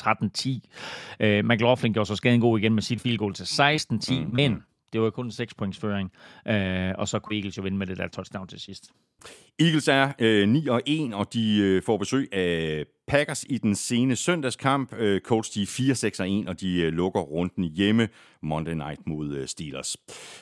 13-10. 1.21 1.27
Øh, 1.27 1.45
McLaughlin 1.45 1.93
gjorde 1.93 2.09
så 2.09 2.17
skaden 2.17 2.41
god 2.41 2.59
igen 2.59 2.75
med 2.75 2.83
sit 2.83 3.01
field 3.01 3.19
goal 3.19 3.35
til 3.35 3.45
16-10, 3.45 4.25
mm. 4.25 4.35
men 4.35 4.63
det 4.93 5.01
var 5.01 5.11
kun 5.11 5.25
en 5.25 5.33
6 5.33 5.55
points 5.55 5.79
føring, 5.79 6.13
øh, 6.49 6.93
og 6.99 7.09
så 7.09 7.19
kunne 7.19 7.37
Eagles 7.37 7.59
jo 7.59 7.63
vinde 7.63 7.79
med 7.79 7.87
det 7.87 7.99
der 7.99 8.09
touchdown 8.09 8.49
til 8.49 8.61
sidst. 8.61 8.91
Eagles 9.59 9.89
er 9.89 10.13
øh, 10.19 10.49
9 10.49 10.67
og 10.67 10.83
1, 10.87 11.15
og 11.15 11.33
de 11.35 11.59
øh, 11.59 11.83
får 11.83 11.97
besøg 11.97 12.35
af 12.35 12.85
Packers 13.09 13.45
i 13.49 13.59
den 13.59 13.75
sene 13.75 14.17
søndagskamp. 14.17 14.95
Øh, 14.99 15.21
Colts 15.21 15.51
de 15.51 15.63
er 15.63 15.67
4 15.67 15.95
6 15.95 16.21
1, 16.21 16.49
og 16.49 16.61
de 16.61 16.81
øh, 16.81 16.93
lukker 16.93 17.21
runden 17.21 17.65
hjemme 17.65 18.09
Monday 18.43 18.73
Night 18.73 19.01
mod 19.07 19.35
øh, 19.35 19.49
Steelers. 19.49 19.97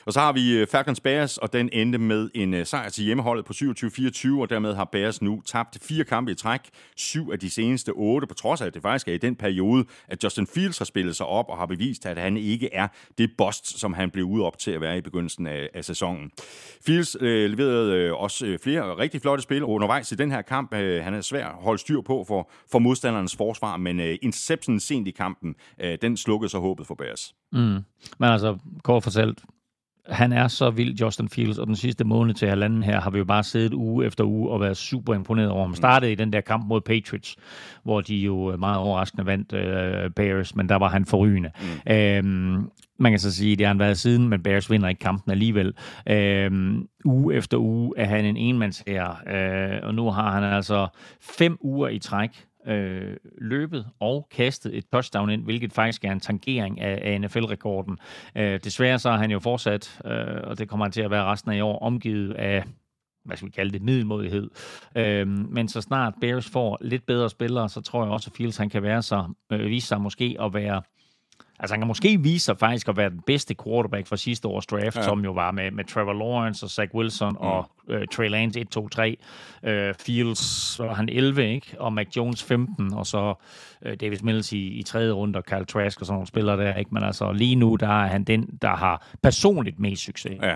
Og 0.05 0.13
så 0.13 0.19
har 0.19 0.31
vi 0.31 0.57
øh, 0.57 0.67
Falcons 0.67 0.99
Bears, 0.99 1.37
og 1.37 1.53
den 1.53 1.69
endte 1.73 1.97
med 1.97 2.29
en 2.35 2.53
øh, 2.53 2.65
sejr 2.65 2.89
til 2.89 3.03
hjemmeholdet 3.03 3.45
på 3.45 3.53
27-24, 3.53 4.41
og 4.41 4.49
dermed 4.49 4.73
har 4.73 4.85
Bears 4.85 5.21
nu 5.21 5.41
tabt 5.45 5.77
fire 5.81 6.03
kampe 6.03 6.31
i 6.31 6.35
træk, 6.35 6.61
syv 6.95 7.29
af 7.31 7.39
de 7.39 7.49
seneste 7.49 7.89
otte, 7.89 8.27
på 8.27 8.33
trods 8.33 8.61
af, 8.61 8.65
at 8.65 8.73
det 8.73 8.81
faktisk 8.81 9.07
er 9.07 9.13
i 9.13 9.17
den 9.17 9.35
periode, 9.35 9.85
at 10.07 10.23
Justin 10.23 10.47
Fields 10.47 10.77
har 10.77 10.85
spillet 10.85 11.15
sig 11.15 11.25
op 11.25 11.45
og 11.49 11.57
har 11.57 11.65
bevist, 11.65 12.05
at 12.05 12.17
han 12.17 12.37
ikke 12.37 12.73
er 12.73 12.87
det 13.17 13.31
bost, 13.37 13.79
som 13.79 13.93
han 13.93 14.11
blev 14.11 14.25
udop 14.25 14.57
til 14.57 14.71
at 14.71 14.81
være 14.81 14.97
i 14.97 15.01
begyndelsen 15.01 15.47
af, 15.47 15.69
af 15.73 15.85
sæsonen. 15.85 16.31
Fields 16.85 17.17
øh, 17.19 17.49
leverede 17.49 17.95
øh, 17.95 18.13
også 18.13 18.57
flere 18.63 18.97
rigtig 18.97 19.21
flotte 19.21 19.43
spil 19.43 19.63
undervejs 19.63 20.11
i 20.11 20.15
den 20.15 20.31
her 20.31 20.41
kamp. 20.41 20.73
Øh, 20.73 21.03
han 21.03 21.13
er 21.13 21.21
svær 21.21 21.47
at 21.47 21.63
holde 21.63 21.79
styr 21.79 22.01
på 22.01 22.23
for, 22.27 22.51
for 22.71 22.79
modstandernes 22.79 23.35
forsvar, 23.35 23.77
men 23.77 23.99
øh, 23.99 24.17
interceptionen 24.21 24.79
sent 24.79 25.07
i 25.07 25.11
kampen, 25.11 25.55
øh, 25.81 25.97
den 26.01 26.17
slukkede 26.17 26.49
så 26.49 26.59
håbet 26.59 26.87
for 26.87 26.95
Bears. 26.95 27.35
Mm. 27.51 27.79
Men 28.19 28.29
altså, 28.29 28.57
kort 28.83 29.03
fortalt, 29.03 29.43
han 30.11 30.33
er 30.33 30.47
så 30.47 30.69
vild, 30.69 30.93
Justin 30.93 31.29
Fields, 31.29 31.57
og 31.57 31.67
den 31.67 31.75
sidste 31.75 32.03
måned 32.03 32.33
til 32.33 32.49
halvanden 32.49 32.83
her 32.83 33.01
har 33.01 33.09
vi 33.09 33.17
jo 33.17 33.25
bare 33.25 33.43
siddet 33.43 33.73
uge 33.73 34.05
efter 34.05 34.23
uge 34.23 34.49
og 34.49 34.61
været 34.61 34.77
super 34.77 35.13
imponeret 35.13 35.49
over 35.49 35.65
ham. 35.65 35.75
Startede 35.75 36.11
i 36.11 36.15
den 36.15 36.33
der 36.33 36.41
kamp 36.41 36.65
mod 36.67 36.81
Patriots, 36.81 37.35
hvor 37.83 38.01
de 38.01 38.15
jo 38.15 38.57
meget 38.57 38.77
overraskende 38.77 39.25
vandt 39.25 39.53
øh, 39.53 40.09
Bears, 40.11 40.55
men 40.55 40.69
der 40.69 40.75
var 40.75 40.89
han 40.89 41.05
forrygende. 41.05 41.51
Mm. 41.87 41.93
Øhm, 41.93 42.69
man 42.99 43.11
kan 43.11 43.19
så 43.19 43.35
sige, 43.35 43.55
det 43.55 43.65
har 43.65 43.73
han 43.73 43.79
været 43.79 43.97
siden, 43.97 44.29
men 44.29 44.43
Bears 44.43 44.71
vinder 44.71 44.89
ikke 44.89 44.99
kampen 44.99 45.31
alligevel. 45.31 45.73
Øhm, 46.09 46.87
uge 47.05 47.35
efter 47.35 47.57
uge 47.57 47.93
er 47.97 48.05
han 48.05 48.25
en 48.25 48.37
enmandsherre, 48.37 49.15
øh, 49.35 49.79
og 49.83 49.95
nu 49.95 50.11
har 50.11 50.31
han 50.31 50.43
altså 50.43 50.87
fem 51.21 51.57
uger 51.61 51.89
i 51.89 51.99
træk 51.99 52.45
øh, 52.67 53.17
løbet 53.37 53.85
og 53.99 54.27
kastet 54.31 54.77
et 54.77 54.85
touchdown 54.93 55.29
ind, 55.29 55.43
hvilket 55.43 55.73
faktisk 55.73 56.05
er 56.05 56.11
en 56.11 56.19
tangering 56.19 56.81
af, 56.81 56.99
af 57.01 57.21
NFL-rekorden. 57.21 57.97
Øh, 58.35 58.59
desværre 58.63 58.99
så 58.99 59.09
har 59.09 59.17
han 59.17 59.31
jo 59.31 59.39
fortsat, 59.39 60.01
øh, 60.05 60.43
og 60.43 60.59
det 60.59 60.69
kommer 60.69 60.85
han 60.85 60.91
til 60.91 61.01
at 61.01 61.11
være 61.11 61.23
resten 61.23 61.51
af 61.51 61.63
år, 61.63 61.79
omgivet 61.79 62.33
af 62.33 62.63
hvad 63.25 63.37
skal 63.37 63.45
vi 63.45 63.51
kalde 63.51 63.71
det, 63.71 63.81
middelmodighed. 63.81 64.49
Øhm, 64.95 65.47
men 65.49 65.67
så 65.67 65.81
snart 65.81 66.13
Bears 66.21 66.49
får 66.49 66.77
lidt 66.81 67.05
bedre 67.05 67.29
spillere, 67.29 67.69
så 67.69 67.81
tror 67.81 68.03
jeg 68.03 68.11
også, 68.11 68.29
at 68.29 68.37
Fields 68.37 68.57
han 68.57 68.69
kan 68.69 68.83
være 68.83 69.01
så, 69.01 69.33
øh, 69.51 69.65
vise 69.65 69.87
sig 69.87 70.01
måske 70.01 70.37
at 70.39 70.53
være 70.53 70.81
Altså 71.59 71.73
han 71.73 71.81
kan 71.81 71.87
måske 71.87 72.19
vise 72.23 72.45
sig 72.45 72.57
faktisk 72.57 72.87
at 72.87 72.97
være 72.97 73.09
den 73.09 73.21
bedste 73.25 73.55
quarterback 73.63 74.07
fra 74.07 74.17
sidste 74.17 74.47
års 74.47 74.65
draft, 74.65 74.97
ja. 74.97 75.01
som 75.01 75.23
jo 75.23 75.31
var 75.31 75.51
med, 75.51 75.71
med 75.71 75.83
Trevor 75.83 76.13
Lawrence 76.13 76.65
og 76.65 76.69
Zach 76.69 76.95
Wilson 76.95 77.31
mm. 77.31 77.37
og 77.37 77.71
øh, 77.89 78.07
Trey 78.07 78.29
Lance 78.29 78.59
1, 78.59 78.69
2, 78.69 78.87
3. 78.87 79.17
Øh, 79.63 79.93
Fields 79.99 80.79
var 80.79 80.93
han 80.93 81.09
11, 81.09 81.53
ikke? 81.53 81.75
Og 81.79 81.93
Mac 81.93 82.07
Jones 82.15 82.43
15, 82.43 82.93
og 82.93 83.07
så 83.07 83.33
øh, 83.85 83.97
Davis 84.01 84.23
Mills 84.23 84.51
i, 84.53 84.67
i 84.67 84.83
tredje 84.83 85.11
runde, 85.11 85.37
og 85.37 85.45
Kyle 85.45 85.65
Trask 85.65 85.99
og 85.99 86.05
sådan 86.05 86.15
nogle 86.15 86.27
spillere 86.27 86.57
der, 86.57 86.75
ikke? 86.75 86.93
Men 86.93 87.03
altså 87.03 87.31
lige 87.31 87.55
nu, 87.55 87.75
der 87.75 88.03
er 88.03 88.07
han 88.07 88.23
den, 88.23 88.57
der 88.61 88.75
har 88.75 89.07
personligt 89.23 89.79
mest 89.79 90.03
succes. 90.03 90.37
Ja, 90.41 90.55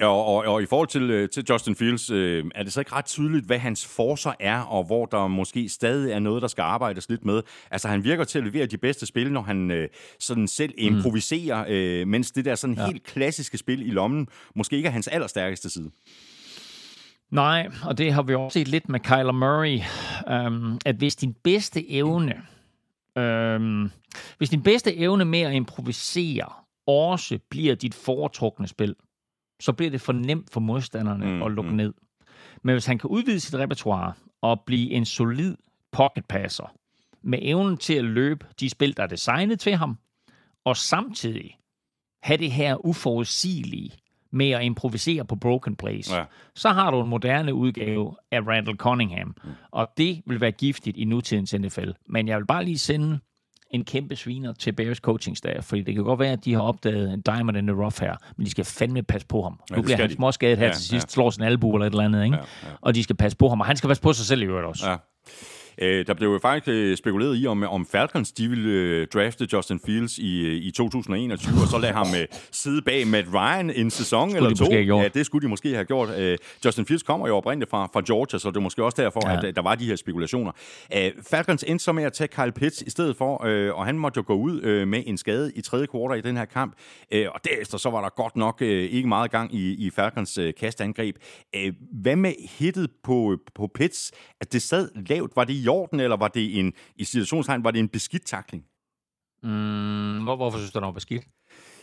ja 0.00 0.06
og, 0.06 0.26
og, 0.26 0.44
og 0.44 0.62
i 0.62 0.66
forhold 0.66 0.88
til, 0.88 1.10
øh, 1.10 1.28
til 1.28 1.44
Justin 1.50 1.76
Fields, 1.76 2.10
øh, 2.10 2.44
er 2.54 2.62
det 2.62 2.72
så 2.72 2.80
ikke 2.80 2.92
ret 2.92 3.04
tydeligt, 3.04 3.46
hvad 3.46 3.58
hans 3.58 3.86
forser 3.86 4.32
er, 4.40 4.60
og 4.60 4.84
hvor 4.84 5.06
der 5.06 5.26
måske 5.26 5.68
stadig 5.68 6.12
er 6.12 6.18
noget, 6.18 6.42
der 6.42 6.48
skal 6.48 6.62
arbejdes 6.62 7.08
lidt 7.08 7.24
med? 7.24 7.42
Altså 7.70 7.88
han 7.88 8.04
virker 8.04 8.24
til 8.24 8.38
at 8.38 8.44
levere 8.44 8.66
de 8.66 8.78
bedste 8.78 9.06
spil, 9.06 9.32
når 9.32 9.42
han 9.42 9.70
øh, 9.70 9.88
sådan 10.18 10.48
selv 10.48 10.72
mm. 10.78 10.96
improviserer, 10.96 11.64
mm. 11.64 11.70
øh, 11.70 12.08
mens 12.08 12.30
det 12.30 12.44
der 12.44 12.54
sådan 12.54 12.76
ja. 12.76 12.86
helt 12.86 13.04
klassiske 13.04 13.58
spil 13.58 13.86
i 13.86 13.90
lommen, 13.90 14.28
måske 14.54 14.76
ikke 14.76 14.86
er 14.86 14.92
hans 14.92 15.08
allerstærkeste 15.08 15.70
side. 15.70 15.90
Nej, 17.30 17.70
og 17.84 17.98
det 17.98 18.12
har 18.12 18.22
vi 18.22 18.34
også 18.34 18.58
set 18.58 18.68
lidt 18.68 18.88
med 18.88 19.00
Kyler 19.00 19.32
Murray, 19.32 19.80
um, 20.46 20.78
at 20.84 20.96
hvis 20.96 21.16
din 21.16 21.34
bedste 21.44 21.90
evne, 21.90 22.42
um, 23.16 23.90
hvis 24.38 24.50
din 24.50 24.62
bedste 24.62 24.96
evne 24.96 25.24
med 25.24 25.40
at 25.40 25.54
improvisere 25.54 26.52
også 26.86 27.38
bliver 27.50 27.74
dit 27.74 27.94
foretrukne 27.94 28.68
spil, 28.68 28.96
så 29.60 29.72
bliver 29.72 29.90
det 29.90 30.00
for 30.00 30.12
nemt 30.12 30.52
for 30.52 30.60
modstanderne 30.60 31.26
mm, 31.26 31.42
at 31.42 31.52
lukke 31.52 31.70
mm. 31.70 31.76
ned. 31.76 31.94
Men 32.62 32.74
hvis 32.74 32.86
han 32.86 32.98
kan 32.98 33.10
udvide 33.10 33.40
sit 33.40 33.54
repertoire 33.54 34.12
og 34.42 34.60
blive 34.60 34.90
en 34.90 35.04
solid 35.04 35.56
pocket 35.92 36.24
passer, 36.26 36.74
med 37.22 37.38
evnen 37.42 37.76
til 37.76 37.94
at 37.94 38.04
løbe 38.04 38.46
de 38.60 38.70
spil, 38.70 38.96
der 38.96 39.02
er 39.02 39.06
designet 39.06 39.60
til 39.60 39.76
ham, 39.76 39.98
og 40.64 40.76
samtidig 40.76 41.58
have 42.22 42.36
det 42.36 42.52
her 42.52 42.86
uforudsigelige 42.86 43.92
med 44.34 44.50
at 44.50 44.64
improvisere 44.64 45.24
på 45.24 45.36
broken 45.36 45.76
plays, 45.76 46.12
ja. 46.12 46.24
så 46.54 46.68
har 46.68 46.90
du 46.90 47.02
en 47.02 47.08
moderne 47.08 47.54
udgave 47.54 48.16
af 48.30 48.40
Randall 48.40 48.76
Cunningham, 48.76 49.26
mm. 49.44 49.50
og 49.70 49.90
det 49.96 50.22
vil 50.26 50.40
være 50.40 50.52
giftigt 50.52 50.96
i 50.96 51.04
nutidens 51.04 51.54
NFL. 51.54 51.90
Men 52.08 52.28
jeg 52.28 52.38
vil 52.38 52.46
bare 52.46 52.64
lige 52.64 52.78
sende 52.78 53.18
en 53.70 53.84
kæmpe 53.84 54.16
sviner 54.16 54.52
til 54.52 54.72
Bears 54.72 54.96
coaching 54.96 55.36
staff, 55.36 55.68
fordi 55.68 55.82
det 55.82 55.94
kan 55.94 56.04
godt 56.04 56.20
være, 56.20 56.32
at 56.32 56.44
de 56.44 56.54
har 56.54 56.60
opdaget 56.60 57.12
en 57.12 57.20
diamond 57.20 57.56
in 57.56 57.66
the 57.66 57.76
rough 57.76 58.00
her, 58.00 58.16
men 58.36 58.46
de 58.46 58.50
skal 58.50 58.64
fandme 58.64 59.02
passe 59.02 59.26
på 59.26 59.42
ham. 59.42 59.60
Ja, 59.70 59.76
nu 59.76 59.82
bliver 59.82 59.96
han 59.96 60.10
småskadet 60.10 60.58
her 60.58 60.66
ja, 60.66 60.72
til 60.72 60.82
sidst, 60.82 61.06
ja. 61.06 61.12
slår 61.12 61.30
sin 61.30 61.42
albu 61.42 61.74
eller 61.74 61.86
et 61.86 61.90
eller 61.90 62.04
andet, 62.04 62.24
ikke? 62.24 62.36
Ja, 62.36 62.42
ja. 62.62 62.68
og 62.80 62.94
de 62.94 63.02
skal 63.02 63.16
passe 63.16 63.38
på 63.38 63.48
ham, 63.48 63.60
og 63.60 63.66
han 63.66 63.76
skal 63.76 63.88
passe 63.88 64.02
på 64.02 64.12
sig 64.12 64.26
selv 64.26 64.42
i 64.42 64.44
øvrigt 64.44 64.66
også. 64.66 64.90
Ja. 64.90 64.96
Øh, 65.78 66.06
der 66.06 66.14
blev 66.14 66.28
jo 66.28 66.38
faktisk 66.42 66.68
øh, 66.68 66.96
spekuleret 66.96 67.42
i, 67.42 67.46
om, 67.46 67.62
om 67.62 67.86
Falcons 67.86 68.32
de 68.32 68.48
ville 68.48 68.70
øh, 68.70 69.06
drafte 69.06 69.48
Justin 69.52 69.80
Fields 69.86 70.18
i, 70.18 70.58
i 70.58 70.70
2021, 70.70 71.54
og 71.62 71.68
så 71.68 71.78
lade 71.78 71.92
ham 71.92 72.06
sidde 72.50 72.82
bag 72.82 73.06
Matt 73.06 73.28
Ryan 73.34 73.70
en 73.70 73.90
sæson 73.90 74.30
skulle 74.30 74.46
eller 74.46 74.86
to. 74.86 74.96
Ja, 75.02 75.08
det 75.08 75.26
skulle 75.26 75.42
de 75.42 75.48
måske 75.48 75.74
have 75.74 75.84
gjort. 75.84 76.08
Justin 76.64 76.86
Fields 76.86 77.02
kommer 77.02 77.28
jo 77.28 77.36
oprindeligt 77.36 77.70
fra, 77.70 77.88
fra 77.92 78.02
Georgia, 78.06 78.38
så 78.38 78.50
det 78.50 78.56
er 78.56 78.60
måske 78.60 78.84
også 78.84 79.02
derfor, 79.02 79.30
ja. 79.30 79.48
at 79.48 79.56
der 79.56 79.62
var 79.62 79.74
de 79.74 79.86
her 79.86 79.96
spekulationer. 79.96 80.52
Falcons 81.30 81.64
endte 81.68 81.84
så 81.84 81.92
med 81.92 82.04
at 82.04 82.12
tage 82.12 82.28
Kyle 82.28 82.52
Pitts 82.52 82.82
i 82.82 82.90
stedet 82.90 83.16
for, 83.16 83.36
og 83.72 83.86
han 83.86 83.98
måtte 83.98 84.18
jo 84.18 84.24
gå 84.26 84.34
ud 84.34 84.84
med 84.86 85.02
en 85.06 85.18
skade 85.18 85.52
i 85.54 85.60
tredje 85.60 85.86
kvartal 85.86 86.18
i 86.18 86.22
den 86.22 86.36
her 86.36 86.44
kamp. 86.44 86.74
Og 87.12 87.40
derefter 87.44 87.78
så 87.78 87.90
var 87.90 88.02
der 88.02 88.08
godt 88.08 88.36
nok 88.36 88.62
ikke 88.62 89.08
meget 89.08 89.30
gang 89.30 89.54
i, 89.54 89.86
i 89.86 89.90
Falcons 89.90 90.38
kastangreb. 90.60 91.16
Hvad 92.02 92.16
med 92.16 92.32
hittet 92.58 92.90
på, 93.02 93.36
på 93.54 93.70
Pitts? 93.74 94.12
At 94.40 94.52
det 94.52 94.62
sad 94.62 94.88
lavt, 95.08 95.36
var 95.36 95.44
det 95.44 95.63
i 95.64 95.68
orden, 95.68 96.00
eller 96.00 96.16
var 96.16 96.28
det 96.28 96.58
en, 96.58 96.72
i 96.96 97.04
situationstegn, 97.04 97.64
var 97.64 97.70
det 97.70 97.78
en 97.78 97.88
beskidt 97.88 98.26
takling? 98.26 98.64
Mm, 99.42 100.22
hvor, 100.24 100.36
hvorfor 100.36 100.58
synes 100.58 100.72
du, 100.72 100.78
den 100.78 100.86
var 100.86 100.92
beskidt? 100.92 101.24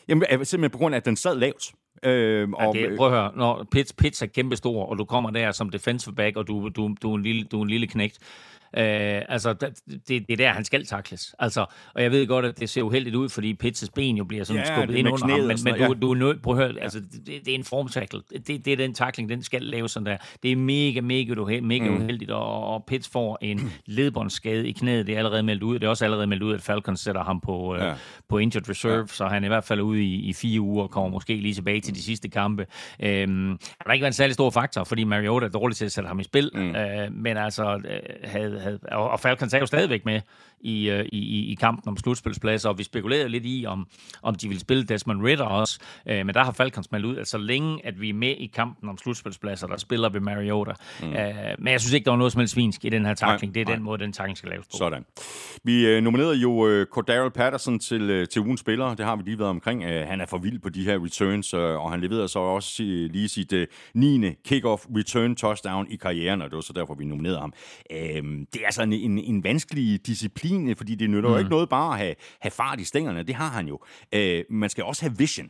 Jamen, 0.08 0.26
simpelthen 0.30 0.70
på 0.72 0.78
grund 0.78 0.96
af, 0.96 1.00
at 1.00 1.06
den 1.06 1.16
sad 1.16 1.36
lavt. 1.36 1.72
Øh, 2.04 2.50
Ja, 2.60 2.68
og, 2.68 2.76
det, 2.76 2.98
prøv 2.98 3.08
at 3.08 3.14
høre, 3.14 3.32
når 3.36 3.68
Pitts, 3.72 3.94
Pitts 3.94 4.22
er 4.22 4.26
kæmpestor, 4.26 4.86
og 4.86 4.98
du 4.98 5.06
kommer 5.06 5.30
der 5.30 5.52
som 5.52 5.70
defensive 5.70 6.16
back, 6.16 6.38
og 6.38 6.48
du, 6.48 6.70
du, 6.76 6.96
du, 7.02 7.12
er, 7.12 7.16
en 7.16 7.24
lille, 7.24 7.44
du 7.44 7.60
er 7.60 7.64
en 7.64 7.70
lille 7.70 7.88
knægt, 7.88 8.20
Øh, 8.78 9.22
altså, 9.30 9.54
det, 9.54 10.08
det 10.08 10.30
er 10.30 10.38
der, 10.38 10.50
han 10.50 10.66
skal 10.66 10.86
takles. 10.86 11.36
Altså, 11.40 11.66
og 11.96 12.04
jeg 12.04 12.12
ved 12.12 12.28
godt, 12.28 12.46
at 12.46 12.60
det 12.60 12.70
ser 12.70 12.82
uheldigt 12.82 13.16
ud, 13.16 13.30
fordi 13.30 13.58
Pitts' 13.64 13.88
ben 13.96 14.18
jo 14.18 14.24
bliver 14.24 14.44
sådan 14.44 14.62
Ja, 14.62 14.76
skubbet 14.76 14.96
ind 14.96 15.08
under 15.08 15.28
ham, 15.28 15.40
men, 15.40 15.58
men 15.64 15.76
du, 15.76 15.94
du 16.02 16.12
er 16.12 16.16
nødt, 16.16 16.42
prøv 16.42 16.60
at 16.60 16.68
høre, 16.68 16.82
altså, 16.82 17.00
det, 17.00 17.26
det 17.46 17.48
er 17.48 17.56
en 17.56 17.64
formtackle. 17.64 18.22
Det, 18.48 18.66
det 18.66 18.74
er 18.74 18.78
den 18.78 18.94
tackling, 18.94 19.30
den 19.30 19.44
skal 19.44 19.62
laves 19.62 19.92
sådan 19.92 20.06
der. 20.06 20.18
Det 20.44 20.52
er 20.52 20.56
mega, 20.56 21.02
mega, 21.02 21.34
uheldigt, 21.34 21.68
mega 21.68 21.90
mm. 21.90 21.96
uheldigt, 21.96 22.32
og, 22.32 22.66
og 22.68 22.84
Pitts 22.88 23.10
får 23.10 23.38
en 23.42 23.72
ledbåndsskade 23.86 24.68
i 24.68 24.72
knæet. 24.72 25.08
Det 25.08 25.14
er 25.14 25.18
allerede 25.18 25.44
meldt 25.44 25.64
ud. 25.64 25.80
Det 25.80 25.84
er 25.86 25.90
også 25.90 26.06
allerede 26.06 26.28
meldt 26.28 26.44
ud, 26.44 26.54
at 26.54 26.62
Falcons 26.62 27.00
sætter 27.00 27.24
ham 27.24 27.40
på, 27.40 27.76
øh, 27.76 27.82
Ja. 27.82 27.94
på 28.30 28.38
injured 28.38 28.70
reserve, 28.70 28.98
ja. 29.00 29.06
så 29.08 29.28
han 29.28 29.44
er 29.44 29.48
i 29.48 29.50
hvert 29.50 29.64
fald 29.64 29.82
ude 29.82 30.04
i, 30.04 30.16
i 30.16 30.34
fire 30.34 30.62
uger 30.62 30.84
og 30.84 30.92
kommer 30.92 31.10
måske 31.10 31.36
lige 31.36 31.54
tilbage 31.54 31.82
til 31.82 31.96
de 31.96 32.02
sidste 32.02 32.30
kampe. 32.30 32.66
Øhm, 33.00 33.48
han 33.50 33.58
har 33.86 33.94
ikke 33.94 34.04
været 34.04 34.10
en 34.10 34.14
særlig 34.14 34.34
stor 34.34 34.50
faktor, 34.50 34.84
fordi 34.84 35.04
Mariota 35.04 35.46
er 35.46 35.50
dårlig 35.50 35.78
til 35.78 35.86
at 35.86 35.92
sætte 35.92 36.08
ham 36.08 36.20
i 36.20 36.24
spil, 36.24 36.50
mm. 36.54 36.76
øh, 36.76 37.14
men 37.14 37.38
altså, 37.38 37.76
øh, 37.76 38.00
havde, 38.24 38.60
havde, 38.62 38.80
og, 38.91 39.20
Falcons 39.20 39.53
er 39.53 39.59
jo 39.59 39.66
stadigvæk 39.66 40.05
med 40.05 40.22
i, 40.64 40.89
øh, 40.89 41.05
i, 41.05 41.18
i- 41.18 41.51
i 41.51 41.55
kampen 41.55 41.89
om 41.89 41.97
slutspilspladser, 41.97 42.70
og 42.70 42.78
vi 42.78 42.84
spekulerede 42.84 43.30
lidt 43.30 43.43
i, 43.45 43.66
om, 43.68 43.88
om 44.24 44.36
de 44.36 44.47
ville 44.47 44.59
spille 44.62 44.84
Desmond 44.84 45.22
Ritter 45.26 45.45
også, 45.45 45.80
øh, 46.07 46.26
men 46.26 46.36
der 46.36 46.43
har 46.43 46.51
Falcons 46.51 46.91
meldt 46.91 47.05
ud, 47.05 47.18
at 47.18 47.28
så 47.28 47.38
længe 47.38 47.86
at 47.86 48.01
vi 48.01 48.09
er 48.09 48.14
med 48.14 48.36
i 48.38 48.45
kampen 48.55 48.89
om 48.89 48.97
slutspilspladser, 48.97 49.68
der 49.68 49.78
spiller 49.78 50.09
vi 50.09 50.20
Mariota. 50.20 50.72
Mm. 51.01 51.07
Øh, 51.14 51.36
men 51.59 51.72
jeg 51.72 51.80
synes 51.82 51.93
ikke, 51.93 52.05
der 52.05 52.12
var 52.12 52.18
noget 52.18 52.34
som 52.34 52.39
helst 52.39 52.53
svinsk 52.53 52.86
i 52.86 52.89
den 52.89 53.05
her 53.05 53.14
tackling. 53.14 53.53
Det 53.55 53.62
er 53.62 53.66
nej. 53.66 53.76
den 53.76 53.84
måde, 53.84 54.03
den 54.03 54.14
tackling 54.14 54.38
skal 54.38 54.49
laves 54.49 54.66
på. 54.66 54.78
Sådan. 54.78 55.05
Vi 55.64 55.88
øh, 55.88 56.03
nominerede 56.03 56.36
jo 56.36 56.68
øh, 56.68 56.86
Cordell 56.86 57.32
Patterson 57.32 57.80
til, 57.80 58.01
øh, 58.01 58.28
til 58.28 58.41
ugens 58.41 58.59
spiller. 58.59 58.95
Det 58.95 59.05
har 59.05 59.16
vi 59.16 59.24
lige 59.24 59.39
været 59.39 59.49
omkring. 59.49 59.84
Øh, 59.84 60.07
han 60.07 60.22
er 60.22 60.26
for 60.26 60.38
vild 60.38 60.59
på 60.59 60.70
de 60.70 60.84
her 60.86 61.03
returns, 61.05 61.53
øh, 61.53 61.59
og 61.62 61.91
han 61.91 62.01
leverede 62.01 62.28
så 62.28 62.39
også 62.39 62.84
øh, 62.84 63.09
lige 63.12 63.30
sit 63.30 63.53
øh, 63.53 63.68
9. 63.93 64.28
kick-off 64.28 64.86
return 64.97 65.36
touchdown 65.36 65.88
i 65.89 65.95
karrieren, 65.95 66.41
og 66.41 66.49
det 66.49 66.55
var 66.55 66.62
så 66.62 66.74
derfor, 66.74 66.93
vi 66.95 67.05
nominerede 67.05 67.39
ham. 67.39 67.53
Øh, 67.91 67.97
det 68.53 68.62
er 68.62 68.66
altså 68.66 68.84
en, 68.84 68.93
en, 68.93 69.18
en 69.20 69.43
vanskelig 69.43 70.07
disciplin, 70.07 70.51
fordi 70.78 70.95
det 70.95 71.10
nytter 71.10 71.30
mm. 71.30 71.34
jo 71.34 71.39
ikke 71.39 71.49
noget 71.49 71.70
bare 71.70 71.93
at 71.93 71.97
have, 71.97 72.16
have 72.41 72.52
fart 72.52 72.80
i 72.80 72.84
stængerne. 72.84 73.24
Det 73.24 73.36
har 73.36 73.49
han 73.49 73.68
jo. 73.68 73.80
Øh, 74.14 74.43
man 74.49 74.70
skal 74.70 74.84
også 74.84 75.02
have 75.02 75.18
vision. 75.18 75.49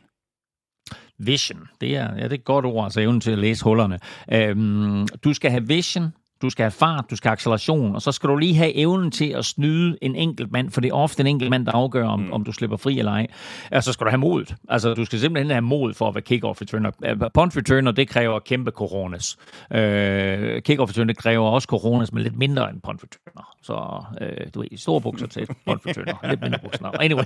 Vision, 1.18 1.68
det 1.80 1.96
er, 1.96 2.14
ja, 2.14 2.24
det 2.24 2.32
er 2.32 2.34
et 2.34 2.44
godt 2.44 2.64
ord, 2.64 2.84
altså 2.84 3.00
evnen 3.00 3.20
til 3.20 3.30
at 3.30 3.38
læse 3.38 3.64
hullerne. 3.64 3.98
Øhm, 4.32 5.08
du 5.24 5.34
skal 5.34 5.50
have 5.50 5.66
vision, 5.68 6.12
du 6.42 6.50
skal 6.50 6.62
have 6.62 6.70
fart, 6.70 7.04
du 7.10 7.16
skal 7.16 7.28
have 7.28 7.32
acceleration, 7.32 7.94
og 7.94 8.02
så 8.02 8.12
skal 8.12 8.28
du 8.28 8.36
lige 8.36 8.54
have 8.54 8.76
evnen 8.76 9.10
til 9.10 9.28
at 9.28 9.44
snyde 9.44 9.98
en 10.02 10.16
enkelt 10.16 10.52
mand, 10.52 10.70
for 10.70 10.80
det 10.80 10.88
er 10.88 10.94
ofte 10.94 11.20
en 11.20 11.26
enkelt 11.26 11.50
mand, 11.50 11.66
der 11.66 11.72
afgør, 11.72 12.08
om, 12.08 12.20
mm. 12.20 12.32
om 12.32 12.44
du 12.44 12.52
slipper 12.52 12.76
fri 12.76 12.98
eller 12.98 13.12
ej. 13.12 13.26
Og 13.72 13.84
så 13.84 13.92
skal 13.92 14.04
du 14.04 14.10
have 14.10 14.18
modet. 14.18 14.54
Altså, 14.68 14.94
du 14.94 15.04
skal 15.04 15.18
simpelthen 15.18 15.50
have 15.50 15.62
mod 15.62 15.94
for 15.94 16.08
at 16.08 16.14
være 16.14 16.22
kick-off 16.22 16.60
returner. 16.60 16.90
Øh, 17.04 17.16
Punt 17.34 17.56
returner, 17.56 17.92
det 17.92 18.08
kræver 18.08 18.38
kæmpe 18.38 18.70
coronas. 18.70 19.36
Øh, 19.72 20.62
kick-off 20.68 20.88
returner, 20.88 21.12
det 21.12 21.16
kræver 21.16 21.48
også 21.48 21.66
coronas, 21.66 22.12
men 22.12 22.22
lidt 22.22 22.38
mindre 22.38 22.70
end 22.70 22.80
punt 22.80 23.00
returner. 23.02 23.56
Så 23.62 24.04
øh, 24.20 24.46
du 24.54 24.60
ved, 24.60 24.78
store 24.78 25.00
bukser 25.00 25.26
til 25.26 25.46
punt 25.66 25.86
returner, 25.86 26.28
lidt 26.28 26.40
mindre 26.40 26.58
bukser. 26.58 26.86
Anyway. 27.00 27.24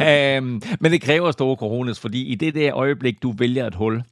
øhm, 0.36 0.62
men 0.80 0.92
det 0.92 1.02
kræver 1.02 1.30
store 1.30 1.56
coronas, 1.56 2.00
fordi 2.00 2.26
i 2.26 2.34
det 2.34 2.54
der 2.54 2.76
øjeblik, 2.76 3.22
du 3.22 3.32
vælger 3.32 3.66
et 3.66 3.74
hul, 3.74 4.02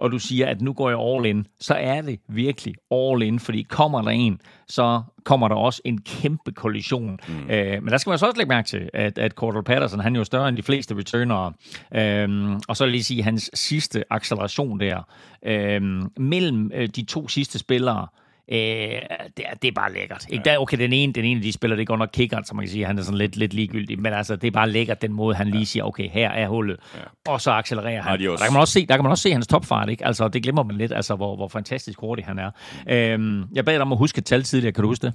og 0.00 0.12
du 0.12 0.18
siger, 0.18 0.46
at 0.46 0.60
nu 0.60 0.72
går 0.72 0.90
jeg 0.90 0.98
all 0.98 1.26
in, 1.26 1.46
så 1.60 1.74
er 1.74 2.02
det 2.02 2.20
virkelig 2.28 2.74
all 2.90 3.22
in, 3.22 3.38
fordi 3.38 3.62
kommer 3.62 4.02
der 4.02 4.10
en, 4.10 4.40
så 4.68 5.02
kommer 5.24 5.48
der 5.48 5.54
også 5.54 5.82
en 5.84 6.00
kæmpe 6.00 6.52
kollision. 6.52 7.18
Mm. 7.28 7.50
Øh, 7.50 7.82
men 7.82 7.88
der 7.88 7.98
skal 7.98 8.10
man 8.10 8.18
så 8.18 8.26
også 8.26 8.36
lægge 8.36 8.48
mærke 8.48 8.68
til, 8.68 8.90
at, 8.94 9.18
at 9.18 9.32
Cordell 9.32 9.64
Patterson, 9.64 10.00
han 10.00 10.16
er 10.16 10.20
jo 10.20 10.24
større 10.24 10.48
end 10.48 10.56
de 10.56 10.62
fleste 10.62 10.94
returnere. 10.94 11.52
Øhm, 11.94 12.60
og 12.68 12.76
så 12.76 12.86
lige 12.86 13.04
sige, 13.04 13.22
hans 13.22 13.50
sidste 13.54 14.04
acceleration 14.10 14.80
der, 14.80 15.02
øhm, 15.46 16.10
mellem 16.16 16.70
øh, 16.74 16.88
de 16.88 17.04
to 17.04 17.28
sidste 17.28 17.58
spillere, 17.58 18.06
Øh, 18.52 18.58
det, 18.58 19.44
er, 19.46 19.54
det 19.62 19.68
er 19.68 19.72
bare 19.72 19.92
lækkert. 19.92 20.26
Ikke? 20.28 20.44
Der, 20.44 20.58
okay, 20.58 20.78
den 20.78 20.92
ene, 20.92 21.12
den 21.12 21.24
ene 21.24 21.38
af 21.38 21.42
de 21.42 21.52
spiller, 21.52 21.76
det 21.76 21.86
går 21.86 21.96
nok 21.96 22.08
kickeren, 22.12 22.44
så 22.44 22.54
man 22.54 22.64
kan 22.64 22.70
sige, 22.70 22.86
han 22.86 22.98
er 22.98 23.02
sådan 23.02 23.18
lidt, 23.18 23.36
lidt 23.36 23.54
ligegyldig. 23.54 24.00
Men 24.00 24.12
altså, 24.12 24.36
det 24.36 24.46
er 24.46 24.50
bare 24.50 24.70
lækkert, 24.70 25.02
den 25.02 25.12
måde, 25.12 25.36
han 25.36 25.50
lige 25.50 25.66
siger, 25.66 25.84
okay, 25.84 26.08
her 26.08 26.30
er 26.30 26.48
hullet. 26.48 26.76
Ja. 26.94 27.30
Og 27.32 27.40
så 27.40 27.50
accelererer 27.50 28.02
han. 28.02 28.12
Adios. 28.14 28.32
Og 28.32 28.38
der 28.38 28.44
kan 28.44 28.52
man 28.52 28.60
også 28.60 28.72
se, 28.72 28.86
der 28.86 28.96
kan 28.96 29.02
man 29.04 29.10
også 29.10 29.22
se 29.22 29.32
hans 29.32 29.46
topfart, 29.46 29.88
ikke? 29.88 30.06
Altså, 30.06 30.28
det 30.28 30.42
glemmer 30.42 30.62
man 30.62 30.76
lidt, 30.76 30.92
altså, 30.92 31.14
hvor, 31.16 31.36
hvor 31.36 31.48
fantastisk 31.48 32.00
hurtig 32.00 32.24
han 32.24 32.38
er. 32.38 32.50
Øhm, 32.88 33.44
jeg 33.54 33.64
bad 33.64 33.74
dig 33.74 33.82
om 33.82 33.92
at 33.92 33.98
huske 33.98 34.18
et 34.18 34.24
tal 34.24 34.42
tidligere, 34.42 34.72
kan 34.72 34.82
du 34.82 34.88
huske 34.88 35.06
det? 35.06 35.14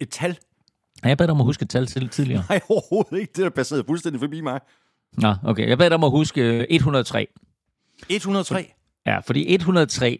Et 0.00 0.08
tal? 0.08 0.36
Ja, 1.04 1.08
Jeg 1.08 1.18
bad 1.18 1.26
dig 1.26 1.32
om 1.32 1.40
at 1.40 1.44
huske 1.44 1.62
et 1.62 1.70
tal 1.70 1.86
tidligere. 1.86 2.42
Nej, 2.48 2.60
overhovedet 2.68 3.20
ikke. 3.20 3.32
Det 3.36 3.44
er 3.44 3.50
passeret 3.50 3.84
fuldstændig 3.86 4.20
forbi 4.20 4.40
mig. 4.40 4.60
Nå, 5.12 5.34
okay. 5.44 5.68
Jeg 5.68 5.78
bad 5.78 5.90
dig 5.90 5.94
om 5.94 6.04
at 6.04 6.10
huske 6.10 6.40
øh, 6.42 6.64
103. 6.70 7.26
103. 8.08 8.72
Ja, 9.06 9.18
fordi 9.18 9.54
103, 9.54 10.18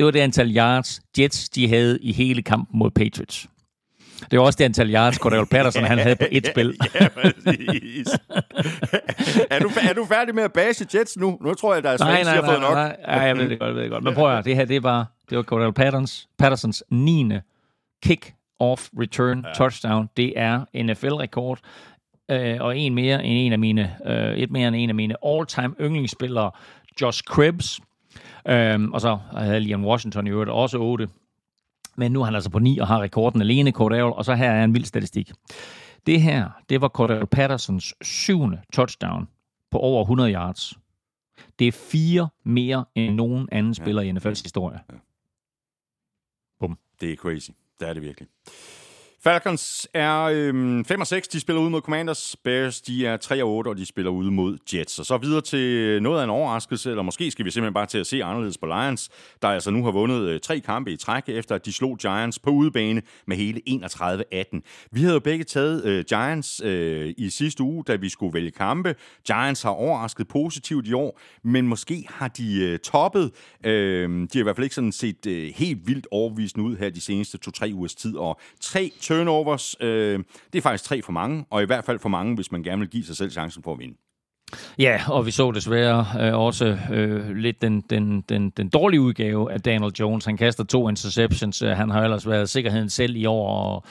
det 0.00 0.04
var 0.04 0.10
det 0.10 0.20
antal 0.20 0.56
yards, 0.56 1.00
Jets 1.18 1.48
de 1.48 1.68
havde 1.68 1.98
i 2.02 2.12
hele 2.12 2.42
kampen 2.42 2.78
mod 2.78 2.90
Patriots. 2.90 3.48
Det 4.30 4.38
var 4.38 4.44
også 4.44 4.56
det 4.56 4.64
antal 4.64 4.94
yards, 4.94 5.16
Cordell 5.16 5.46
Patterson 5.46 5.84
han 5.84 5.98
havde 5.98 6.16
på 6.16 6.24
et 6.30 6.46
spil. 6.46 6.76
Ja, 7.00 7.08
præcis. 7.08 8.08
er, 9.50 9.58
du, 9.58 9.70
er 9.88 9.92
du 9.96 10.04
færdig 10.04 10.34
med 10.34 10.42
at 10.42 10.52
base 10.52 10.86
Jets 10.94 11.16
nu? 11.16 11.38
Nu 11.40 11.54
tror 11.54 11.74
jeg, 11.74 11.82
der 11.82 11.90
er 11.90 11.96
Nej, 11.98 12.14
Svens, 12.14 12.26
nej, 12.26 12.36
nej, 12.40 12.46
fået 12.46 12.60
nok. 12.60 12.74
nej, 12.74 12.96
nej, 13.06 13.16
jeg 13.16 13.36
ved 13.36 13.48
det 13.48 13.58
godt, 13.58 13.68
jeg 13.68 13.74
ved 13.74 13.82
det 13.82 13.90
godt. 13.90 14.04
Men 14.04 14.14
prøv 14.14 14.26
at 14.26 14.32
høre, 14.32 14.42
det 14.42 14.56
her, 14.56 14.64
det 14.64 14.82
var, 14.82 15.06
det 15.30 15.36
var 15.36 15.42
Cordell 15.42 15.72
Pattersons, 15.72 16.28
Pattersons 16.38 16.84
9. 16.90 17.32
kick-off 18.06 18.88
return 19.00 19.44
ja. 19.46 19.52
touchdown. 19.52 20.08
Det 20.16 20.32
er 20.36 20.82
NFL-rekord. 20.82 21.58
Øh, 22.30 22.56
og 22.60 22.78
en 22.78 22.94
mere 22.94 23.24
end 23.24 23.38
en 23.38 23.52
af 23.52 23.58
mine, 23.58 23.96
øh, 24.06 24.34
et 24.34 24.50
mere 24.50 24.68
end 24.68 24.76
en 24.76 24.88
af 24.88 24.94
mine 24.94 25.14
all-time 25.26 25.74
yndlingsspillere, 25.80 26.50
Josh 27.00 27.22
Cribbs. 27.22 27.80
Øhm, 28.48 28.92
og 28.92 29.00
så 29.00 29.18
havde 29.32 29.60
Liam 29.60 29.84
Washington 29.84 30.26
i 30.26 30.30
øvrigt 30.30 30.50
også 30.50 30.78
8. 30.78 31.08
Men 31.96 32.12
nu 32.12 32.20
er 32.20 32.24
han 32.24 32.34
altså 32.34 32.50
på 32.50 32.58
9 32.58 32.78
og 32.78 32.86
har 32.86 33.00
rekorden 33.00 33.40
alene, 33.40 33.70
Cordell. 33.70 34.02
Og 34.02 34.24
så 34.24 34.34
her 34.34 34.50
er 34.50 34.64
en 34.64 34.74
vild 34.74 34.84
statistik. 34.84 35.32
Det 36.06 36.22
her, 36.22 36.48
det 36.68 36.80
var 36.80 36.88
Cordell 36.88 37.26
Pattersons 37.26 37.94
syvende 38.02 38.60
touchdown 38.72 39.28
på 39.70 39.78
over 39.78 40.02
100 40.02 40.32
yards. 40.32 40.74
Det 41.58 41.68
er 41.68 41.72
fire 41.72 42.28
mere 42.44 42.84
end 42.94 43.14
nogen 43.14 43.48
anden 43.52 43.74
spiller 43.74 44.02
i 44.02 44.10
NFL's 44.10 44.42
historie. 44.42 44.80
Det 47.00 47.12
er 47.12 47.16
crazy. 47.16 47.50
Det 47.80 47.88
er 47.88 47.92
det 47.92 48.02
virkelig. 48.02 48.28
Falcons 49.22 49.88
er 49.94 50.22
øhm, 50.22 50.84
5 50.84 51.00
og 51.00 51.06
6, 51.06 51.28
de 51.28 51.40
spiller 51.40 51.62
ud 51.62 51.70
mod 51.70 51.80
Commanders. 51.80 52.36
Bears, 52.44 52.80
de 52.80 53.06
er 53.06 53.16
3 53.16 53.42
og 53.42 53.50
8, 53.50 53.68
og 53.68 53.76
de 53.76 53.86
spiller 53.86 54.10
ud 54.10 54.30
mod 54.30 54.58
Jets. 54.74 54.98
Og 54.98 55.06
så 55.06 55.16
videre 55.16 55.40
til 55.40 56.02
noget 56.02 56.20
af 56.20 56.24
en 56.24 56.30
overraskelse, 56.30 56.90
eller 56.90 57.02
måske 57.02 57.30
skal 57.30 57.44
vi 57.44 57.50
simpelthen 57.50 57.74
bare 57.74 57.86
til 57.86 57.98
at 57.98 58.06
se 58.06 58.24
anderledes 58.24 58.58
på 58.58 58.66
Lions, 58.66 59.10
der 59.42 59.48
altså 59.48 59.70
nu 59.70 59.84
har 59.84 59.90
vundet 59.90 60.28
øh, 60.28 60.40
tre 60.40 60.60
kampe 60.60 60.92
i 60.92 60.96
træk, 60.96 61.28
efter 61.28 61.54
at 61.54 61.66
de 61.66 61.72
slog 61.72 61.98
Giants 61.98 62.38
på 62.38 62.50
udebane 62.50 63.02
med 63.26 63.36
hele 63.36 63.60
31-18. 63.68 64.88
Vi 64.92 65.00
havde 65.00 65.14
jo 65.14 65.20
begge 65.20 65.44
taget 65.44 65.84
øh, 65.84 66.04
Giants 66.04 66.60
øh, 66.64 67.14
i 67.18 67.30
sidste 67.30 67.62
uge, 67.62 67.84
da 67.86 67.96
vi 67.96 68.08
skulle 68.08 68.34
vælge 68.34 68.50
kampe. 68.50 68.94
Giants 69.26 69.62
har 69.62 69.70
overrasket 69.70 70.28
positivt 70.28 70.86
i 70.86 70.92
år, 70.92 71.20
men 71.44 71.66
måske 71.66 72.06
har 72.08 72.28
de 72.28 72.60
øh, 72.60 72.78
toppet. 72.78 73.30
Øh, 73.64 74.08
de 74.08 74.28
har 74.32 74.40
i 74.40 74.42
hvert 74.42 74.56
fald 74.56 74.64
ikke 74.64 74.74
sådan 74.74 74.92
set 74.92 75.26
øh, 75.26 75.52
helt 75.56 75.86
vildt 75.86 76.06
overbevisende 76.10 76.66
ud 76.66 76.76
her 76.76 76.90
de 76.90 77.00
seneste 77.00 77.38
2-3 77.62 77.72
ugers 77.72 77.94
tid, 77.94 78.16
og 78.16 78.40
3 78.60 78.92
turnovers, 79.10 79.76
øh, 79.80 80.18
det 80.52 80.58
er 80.58 80.62
faktisk 80.62 80.84
tre 80.84 81.02
for 81.02 81.12
mange, 81.12 81.44
og 81.50 81.62
i 81.62 81.66
hvert 81.66 81.84
fald 81.84 81.98
for 81.98 82.08
mange, 82.08 82.34
hvis 82.34 82.52
man 82.52 82.62
gerne 82.62 82.80
vil 82.80 82.88
give 82.88 83.04
sig 83.04 83.16
selv 83.16 83.30
chancen 83.30 83.62
for 83.62 83.72
at 83.72 83.78
vinde. 83.78 83.96
Ja, 84.78 85.00
og 85.08 85.26
vi 85.26 85.30
så 85.30 85.50
desværre 85.50 86.06
øh, 86.20 86.34
også 86.34 86.78
øh, 86.92 87.36
lidt 87.36 87.62
den, 87.62 87.80
den, 87.80 88.20
den, 88.20 88.50
den 88.50 88.68
dårlige 88.68 89.00
udgave 89.00 89.52
af 89.52 89.60
Daniel 89.60 89.92
Jones. 90.00 90.24
Han 90.24 90.36
kaster 90.36 90.64
to 90.64 90.88
interceptions. 90.88 91.62
Øh, 91.62 91.70
han 91.70 91.90
har 91.90 92.02
ellers 92.02 92.28
været 92.28 92.48
sikkerheden 92.48 92.90
selv 92.90 93.16
i 93.16 93.26
år, 93.26 93.48
og 93.48 93.84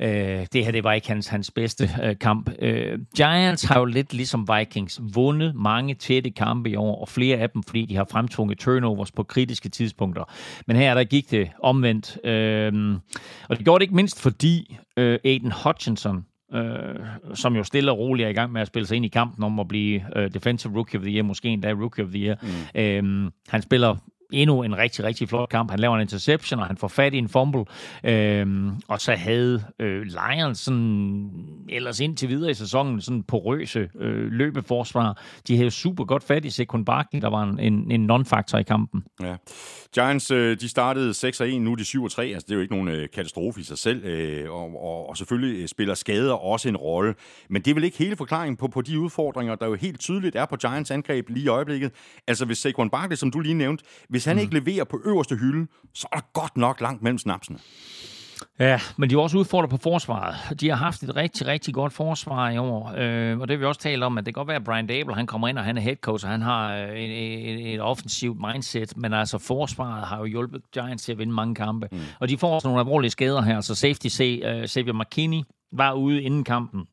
øh, 0.00 0.46
det 0.52 0.64
her 0.64 0.72
det 0.72 0.84
var 0.84 0.92
ikke 0.92 1.08
hans, 1.08 1.28
hans 1.28 1.50
bedste 1.50 1.90
øh, 2.02 2.18
kamp. 2.18 2.50
Øh, 2.58 2.98
Giants 3.16 3.64
har 3.64 3.78
jo 3.78 3.84
lidt 3.84 4.14
ligesom 4.14 4.48
Vikings 4.58 5.00
vundet 5.14 5.54
mange 5.54 5.94
tætte 5.94 6.30
kampe 6.30 6.70
i 6.70 6.76
år, 6.76 7.00
og 7.00 7.08
flere 7.08 7.38
af 7.38 7.50
dem, 7.50 7.62
fordi 7.62 7.86
de 7.86 7.96
har 7.96 8.06
fremtvunget 8.10 8.58
turnovers 8.58 9.10
på 9.10 9.22
kritiske 9.22 9.68
tidspunkter. 9.68 10.24
Men 10.66 10.76
her 10.76 10.94
der 10.94 11.04
gik 11.04 11.30
det 11.30 11.50
omvendt. 11.62 12.26
Øh, 12.26 12.96
og 13.48 13.56
det 13.56 13.64
gjorde 13.64 13.78
det 13.80 13.82
ikke 13.82 13.96
mindst, 13.96 14.20
fordi 14.20 14.78
øh, 14.96 15.18
Aiden 15.24 15.52
Hutchinson 15.64 16.24
øh, 16.54 17.34
som 17.34 17.56
jo 17.56 17.64
stille 17.64 17.90
og 17.90 17.98
roligt 17.98 18.26
er 18.26 18.30
i 18.30 18.34
gang 18.34 18.52
med 18.52 18.60
at 18.60 18.66
spille 18.66 18.86
sig 18.86 18.96
ind 18.96 19.04
i 19.04 19.08
kampen 19.08 19.44
om 19.44 19.60
at 19.60 19.68
blive 19.68 20.02
øh, 20.16 20.34
Defensive 20.34 20.76
Rookie 20.76 20.98
of 20.98 21.04
the 21.04 21.14
Year, 21.14 21.22
måske 21.22 21.48
endda 21.48 21.72
Rookie 21.72 22.04
of 22.04 22.10
the 22.10 22.18
Year. 22.18 22.36
Mm. 22.42 23.24
Øh, 23.24 23.30
han 23.48 23.62
spiller 23.62 23.96
endnu 24.32 24.62
en 24.62 24.78
rigtig, 24.78 25.04
rigtig 25.04 25.28
flot 25.28 25.48
kamp. 25.48 25.70
Han 25.70 25.80
laver 25.80 25.94
en 25.94 26.00
interception, 26.00 26.60
og 26.60 26.66
han 26.66 26.76
får 26.76 26.88
fat 26.88 27.14
i 27.14 27.18
en 27.18 27.28
fumble. 27.28 27.64
Øhm, 28.04 28.70
og 28.88 29.00
så 29.00 29.12
havde 29.12 29.64
øh, 29.78 30.02
Lions 30.02 30.58
sådan, 30.58 31.30
ellers 31.68 32.00
indtil 32.00 32.28
videre 32.28 32.50
i 32.50 32.54
sæsonen 32.54 33.00
sådan 33.00 33.22
porøse 33.22 33.88
øh, 34.00 34.32
løbeforsvar. 34.32 35.22
De 35.48 35.56
havde 35.56 35.70
super 35.70 36.04
godt 36.04 36.22
fat 36.22 36.44
i 36.44 36.50
Sekund 36.50 36.86
Barkley, 36.86 37.20
der 37.20 37.30
var 37.30 37.42
en, 37.42 37.90
en 37.90 38.06
non-faktor 38.10 38.58
i 38.58 38.62
kampen. 38.62 39.04
Ja. 39.22 39.36
Giants, 39.94 40.30
øh, 40.30 40.60
de 40.60 40.68
startede 40.68 41.10
6-1, 41.10 41.44
nu 41.58 41.72
er 41.72 41.76
de 41.76 41.82
7-3. 41.82 42.22
Altså, 42.22 42.46
det 42.46 42.50
er 42.50 42.54
jo 42.54 42.60
ikke 42.60 42.74
nogen 42.74 42.88
øh, 42.88 43.08
katastrofe 43.14 43.60
i 43.60 43.64
sig 43.64 43.78
selv. 43.78 44.04
Øh, 44.04 44.50
og, 44.50 44.82
og, 44.82 45.08
og 45.08 45.16
selvfølgelig 45.16 45.62
øh, 45.62 45.68
spiller 45.68 45.94
skader 45.94 46.32
også 46.32 46.68
en 46.68 46.76
rolle. 46.76 47.14
Men 47.50 47.62
det 47.62 47.70
er 47.70 47.74
vel 47.74 47.84
ikke 47.84 47.98
hele 47.98 48.16
forklaringen 48.16 48.56
på, 48.56 48.68
på 48.68 48.80
de 48.80 48.98
udfordringer, 49.00 49.54
der 49.54 49.66
jo 49.66 49.74
helt 49.74 50.00
tydeligt 50.00 50.36
er 50.36 50.46
på 50.46 50.56
Giants 50.56 50.90
angreb 50.90 51.28
lige 51.28 51.44
i 51.44 51.48
øjeblikket. 51.48 51.92
Altså, 52.26 52.44
hvis 52.44 52.58
Saquon 52.58 52.90
Barkley, 52.90 53.16
som 53.16 53.30
du 53.30 53.40
lige 53.40 53.54
nævnte, 53.54 53.84
hvis 54.08 54.21
han 54.24 54.36
mm. 54.36 54.40
ikke 54.40 54.54
leverer 54.54 54.84
på 54.84 55.00
øverste 55.04 55.36
hylde, 55.36 55.66
så 55.94 56.08
er 56.12 56.16
der 56.16 56.24
godt 56.32 56.56
nok 56.56 56.80
langt 56.80 57.02
mellem 57.02 57.18
snapsene. 57.18 57.58
Ja, 58.58 58.80
men 58.96 59.10
de 59.10 59.14
er 59.14 59.18
også 59.18 59.38
udfordret 59.38 59.70
på 59.70 59.76
forsvaret. 59.76 60.60
De 60.60 60.68
har 60.68 60.76
haft 60.76 61.02
et 61.02 61.16
rigtig, 61.16 61.46
rigtig 61.46 61.74
godt 61.74 61.92
forsvar 61.92 62.50
i 62.50 62.58
år, 62.58 62.94
øh, 62.96 63.38
og 63.38 63.48
det 63.48 63.60
vi 63.60 63.64
også 63.64 63.80
tale 63.80 64.06
om, 64.06 64.18
at 64.18 64.26
det 64.26 64.34
kan 64.34 64.40
godt 64.40 64.48
være, 64.48 64.56
at 64.56 64.64
Brian 64.64 64.86
Dable, 64.86 65.14
han 65.14 65.26
kommer 65.26 65.48
ind, 65.48 65.58
og 65.58 65.64
han 65.64 65.76
er 65.76 65.80
head 65.80 65.96
coach, 65.96 66.24
og 66.24 66.30
han 66.30 66.42
har 66.42 66.76
øh, 66.76 66.88
et, 66.88 67.50
et, 67.50 67.74
et 67.74 67.80
offensivt 67.80 68.38
mindset, 68.40 68.96
men 68.96 69.12
altså 69.12 69.38
forsvaret 69.38 70.06
har 70.06 70.18
jo 70.18 70.24
hjulpet 70.24 70.62
Giants 70.72 71.04
til 71.04 71.12
at 71.12 71.18
vinde 71.18 71.32
mange 71.32 71.54
kampe. 71.54 71.88
Mm. 71.92 71.98
Og 72.20 72.28
de 72.28 72.38
får 72.38 72.54
også 72.54 72.68
nogle 72.68 72.80
alvorlige 72.80 73.10
skader 73.10 73.42
her, 73.42 73.60
så 73.60 73.74
safety 73.74 74.06
uh, 74.06 74.66
Xavier 74.66 74.92
McKinney 74.92 75.42
var 75.72 75.92
ude 75.92 76.22
inden 76.22 76.44
kampen. 76.44 76.86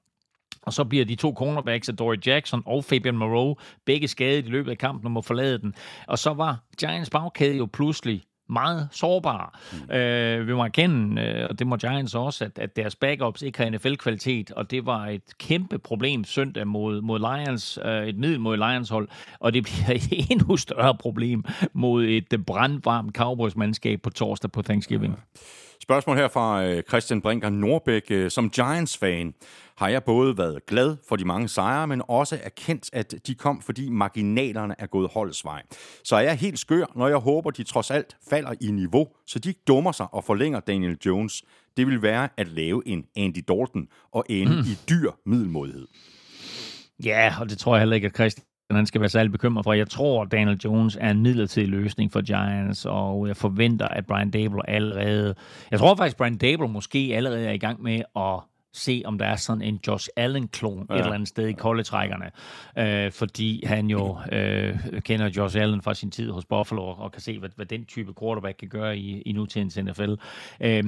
Og 0.69 0.73
så 0.73 0.83
bliver 0.83 1.05
de 1.05 1.15
to 1.15 1.33
cornerbacks 1.37 1.89
Dory 1.99 2.15
Jackson 2.25 2.63
og 2.65 2.83
Fabian 2.83 3.17
Moreau 3.17 3.57
begge 3.85 4.07
skadet 4.07 4.45
i 4.45 4.49
løbet 4.49 4.71
af 4.71 4.77
kampen 4.77 5.05
og 5.05 5.11
må 5.11 5.21
forlade 5.21 5.57
den. 5.57 5.73
Og 6.07 6.19
så 6.19 6.33
var 6.33 6.63
Giants 6.79 7.09
bagkæde 7.09 7.57
jo 7.57 7.67
pludselig 7.73 8.23
meget 8.49 8.87
sårbare. 8.91 9.49
Mm. 9.89 9.95
Øh, 9.95 10.47
vi 10.47 10.53
må 10.53 10.63
erkende, 10.63 11.21
øh, 11.21 11.47
og 11.49 11.59
det 11.59 11.67
må 11.67 11.77
Giants 11.77 12.15
også, 12.15 12.45
at, 12.45 12.59
at 12.59 12.75
deres 12.75 12.95
backups 12.95 13.41
ikke 13.41 13.63
har 13.63 13.69
NFL-kvalitet, 13.69 14.51
og 14.51 14.71
det 14.71 14.85
var 14.85 15.07
et 15.07 15.37
kæmpe 15.39 15.79
problem 15.79 16.23
søndag 16.23 16.67
mod, 16.67 17.01
mod 17.01 17.19
Lions, 17.19 17.79
øh, 17.85 18.07
et 18.07 18.17
middel 18.17 18.39
mod 18.39 18.57
Lions 18.57 18.89
hold, 18.89 19.07
og 19.39 19.53
det 19.53 19.63
bliver 19.63 19.95
et 19.95 20.07
endnu 20.31 20.57
større 20.57 20.95
problem 20.95 21.43
mod 21.73 22.05
et 22.05 22.45
brandvarmt 22.47 23.15
Cowboys-mandskab 23.15 24.01
på 24.01 24.09
torsdag 24.09 24.51
på 24.51 24.61
Thanksgiving. 24.61 25.13
Ja. 25.13 25.39
Spørgsmål 25.81 26.17
her 26.17 26.27
fra 26.27 26.65
øh, 26.65 26.83
Christian 26.83 27.21
Brinker 27.21 27.49
Norbæk. 27.49 28.03
Øh, 28.11 28.31
som 28.31 28.49
Giants-fan 28.49 29.33
har 29.79 29.87
jeg 29.87 30.03
både 30.03 30.37
været 30.37 30.65
glad 30.65 30.97
for 31.09 31.15
de 31.15 31.25
mange 31.25 31.47
sejre, 31.47 31.87
men 31.87 32.01
også 32.07 32.39
erkendt, 32.43 32.89
at 32.93 33.15
de 33.27 33.35
kom, 33.35 33.61
fordi 33.61 33.89
marginalerne 33.89 34.75
er 34.79 34.85
gået 34.85 35.09
holdets 35.13 35.45
vej. 35.45 35.61
Så 36.03 36.15
er 36.15 36.19
jeg 36.19 36.35
helt 36.35 36.59
skør, 36.59 36.85
når 36.95 37.07
jeg 37.07 37.17
håber, 37.17 37.51
de 37.51 37.63
trods 37.63 37.91
alt 37.91 38.17
falder 38.29 38.53
i 38.61 38.71
niveau, 38.71 39.07
så 39.27 39.39
de 39.39 39.53
dummer 39.67 39.91
sig 39.91 40.13
og 40.13 40.23
forlænger 40.23 40.59
Daniel 40.59 40.97
Jones. 41.05 41.43
Det 41.77 41.87
vil 41.87 42.01
være 42.01 42.29
at 42.37 42.47
lave 42.47 42.83
en 42.85 43.05
Andy 43.17 43.43
Dalton 43.47 43.87
og 44.11 44.25
ende 44.29 44.55
mm. 44.55 44.59
i 44.59 44.77
dyr 44.89 45.11
middelmodighed. 45.25 45.87
Ja, 47.05 47.33
og 47.39 47.49
det 47.49 47.57
tror 47.57 47.75
jeg 47.75 47.81
heller 47.81 47.95
ikke, 47.95 48.05
at 48.05 48.15
Christian 48.15 48.45
han 48.71 48.85
skal 48.85 49.01
være 49.01 49.09
særlig 49.09 49.31
bekymret 49.31 49.63
for. 49.63 49.73
Jeg 49.73 49.89
tror, 49.89 50.21
at 50.23 50.31
Daniel 50.31 50.57
Jones 50.65 50.97
er 51.01 51.11
en 51.11 51.21
midlertidig 51.21 51.69
løsning 51.69 52.11
for 52.11 52.21
Giants, 52.21 52.85
og 52.85 53.27
jeg 53.27 53.37
forventer, 53.37 53.87
at 53.87 54.05
Brian 54.05 54.31
Dable 54.31 54.69
allerede... 54.69 55.35
Jeg 55.71 55.79
tror 55.79 55.95
faktisk, 55.95 56.17
Brian 56.17 56.37
Dable 56.37 56.67
måske 56.67 57.11
allerede 57.15 57.45
er 57.45 57.51
i 57.51 57.57
gang 57.57 57.81
med 57.81 58.01
at 58.15 58.39
se, 58.73 59.01
om 59.05 59.17
der 59.17 59.25
er 59.25 59.35
sådan 59.35 59.61
en 59.61 59.79
Josh 59.87 60.09
Allen-klon 60.15 60.85
ja. 60.89 60.95
et 60.95 60.99
eller 60.99 61.13
andet 61.13 61.27
sted 61.27 61.47
i 61.47 61.53
college-rækkerne. 61.53 62.31
Øh, 62.77 63.11
fordi 63.11 63.65
han 63.65 63.87
jo 63.87 64.17
øh, 64.31 64.77
kender 65.01 65.29
Josh 65.37 65.61
Allen 65.61 65.81
fra 65.81 65.93
sin 65.93 66.11
tid 66.11 66.31
hos 66.31 66.45
Buffalo, 66.45 66.83
og 66.83 67.11
kan 67.11 67.21
se, 67.21 67.39
hvad, 67.39 67.49
hvad 67.55 67.65
den 67.65 67.85
type 67.85 68.13
quarterback 68.19 68.57
kan 68.57 68.69
gøre 68.69 68.97
i, 68.97 69.21
i 69.21 69.31
nutidens 69.31 69.77
NFL. 69.77 70.13
Øh, 70.61 70.83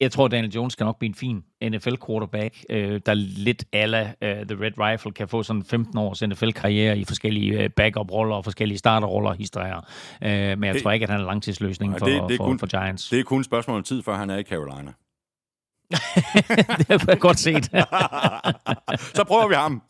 jeg 0.00 0.12
tror, 0.12 0.28
Daniel 0.28 0.52
Jones 0.52 0.72
skal 0.72 0.84
nok 0.84 0.98
blive 0.98 1.08
en 1.08 1.14
fin 1.14 1.44
NFL-quarterback, 1.64 2.64
øh, 2.70 3.00
der 3.06 3.14
lidt 3.14 3.64
ala 3.72 4.02
uh, 4.02 4.28
The 4.28 4.64
Red 4.64 4.72
Rifle 4.78 5.12
kan 5.12 5.28
få 5.28 5.42
sådan 5.42 5.64
15 5.64 5.98
års 5.98 6.22
NFL-karriere 6.22 6.98
i 6.98 7.04
forskellige 7.04 7.64
uh, 7.64 7.70
backup-roller 7.70 8.36
og 8.36 8.44
forskellige 8.44 8.78
starter-roller 8.78 9.32
historier. 9.32 9.76
Uh, 9.76 10.28
men 10.28 10.64
jeg 10.64 10.74
det, 10.74 10.82
tror 10.82 10.90
ikke, 10.90 11.04
at 11.04 11.10
han 11.10 11.20
er 11.20 11.24
langtidsløsning 11.24 11.98
for, 11.98 12.06
det, 12.06 12.22
det 12.28 12.36
for, 12.36 12.44
kun, 12.44 12.58
for 12.58 12.66
Giants. 12.66 13.08
Det 13.08 13.20
er 13.20 13.24
kun 13.24 13.40
et 13.40 13.46
spørgsmål 13.46 13.76
om 13.76 13.82
tid, 13.82 14.02
før 14.02 14.16
han 14.16 14.30
er 14.30 14.36
i 14.38 14.42
Carolina. 14.42 14.92
Det 15.90 17.08
er 17.08 17.18
godt 17.18 17.38
set. 17.38 17.64
så 19.16 19.24
prøver 19.24 19.48
vi 19.48 19.54
ham. 19.54 19.82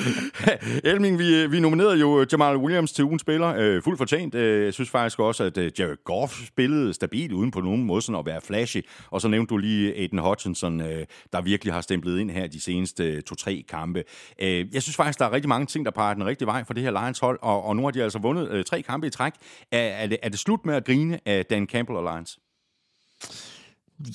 Elming, 0.90 1.18
vi, 1.18 1.46
vi 1.46 1.60
nominerede 1.60 2.00
jo 2.00 2.26
Jamal 2.32 2.56
Williams 2.56 2.92
til 2.92 3.04
ugens 3.04 3.20
spiller. 3.20 3.54
Øh, 3.58 3.82
fuldt 3.82 3.98
fortjent. 3.98 4.34
Øh, 4.34 4.64
jeg 4.64 4.74
synes 4.74 4.90
faktisk 4.90 5.20
også, 5.20 5.44
at 5.44 5.58
øh, 5.58 5.72
Jared 5.78 6.04
Goff 6.04 6.46
spillede 6.46 6.94
stabilt, 6.94 7.32
uden 7.32 7.50
på 7.50 7.60
nogen 7.60 7.84
måde 7.84 8.02
sådan 8.02 8.18
at 8.18 8.26
være 8.26 8.40
flashy. 8.40 8.80
Og 9.10 9.20
så 9.20 9.28
nævnte 9.28 9.50
du 9.50 9.56
lige 9.56 9.94
Aiden 9.94 10.18
Hutchinson, 10.18 10.80
øh, 10.80 11.06
der 11.32 11.40
virkelig 11.40 11.74
har 11.74 11.80
stemplet 11.80 12.18
ind 12.18 12.30
her 12.30 12.46
de 12.46 12.60
seneste 12.60 13.04
øh, 13.04 13.22
to-tre 13.22 13.64
kampe. 13.68 14.04
Øh, 14.42 14.74
jeg 14.74 14.82
synes 14.82 14.96
faktisk, 14.96 15.18
der 15.18 15.24
er 15.24 15.32
rigtig 15.32 15.48
mange 15.48 15.66
ting, 15.66 15.84
der 15.84 15.90
peger 15.90 16.14
den 16.14 16.26
rigtige 16.26 16.46
vej 16.46 16.64
for 16.64 16.74
det 16.74 16.82
her 16.82 16.90
Lions 16.90 17.18
hold. 17.18 17.38
Og, 17.42 17.64
og 17.64 17.76
nu 17.76 17.82
har 17.82 17.90
de 17.90 18.02
altså 18.02 18.18
vundet 18.18 18.50
øh, 18.50 18.64
tre 18.64 18.82
kampe 18.82 19.06
i 19.06 19.10
træk. 19.10 19.32
Er, 19.72 19.78
er, 19.78 20.06
det, 20.06 20.18
er 20.22 20.28
det 20.28 20.38
slut 20.38 20.66
med 20.66 20.74
at 20.74 20.84
grine 20.84 21.20
af 21.26 21.46
Dan 21.46 21.66
Campbell 21.66 21.98
og 21.98 22.14
Lions? 22.14 22.38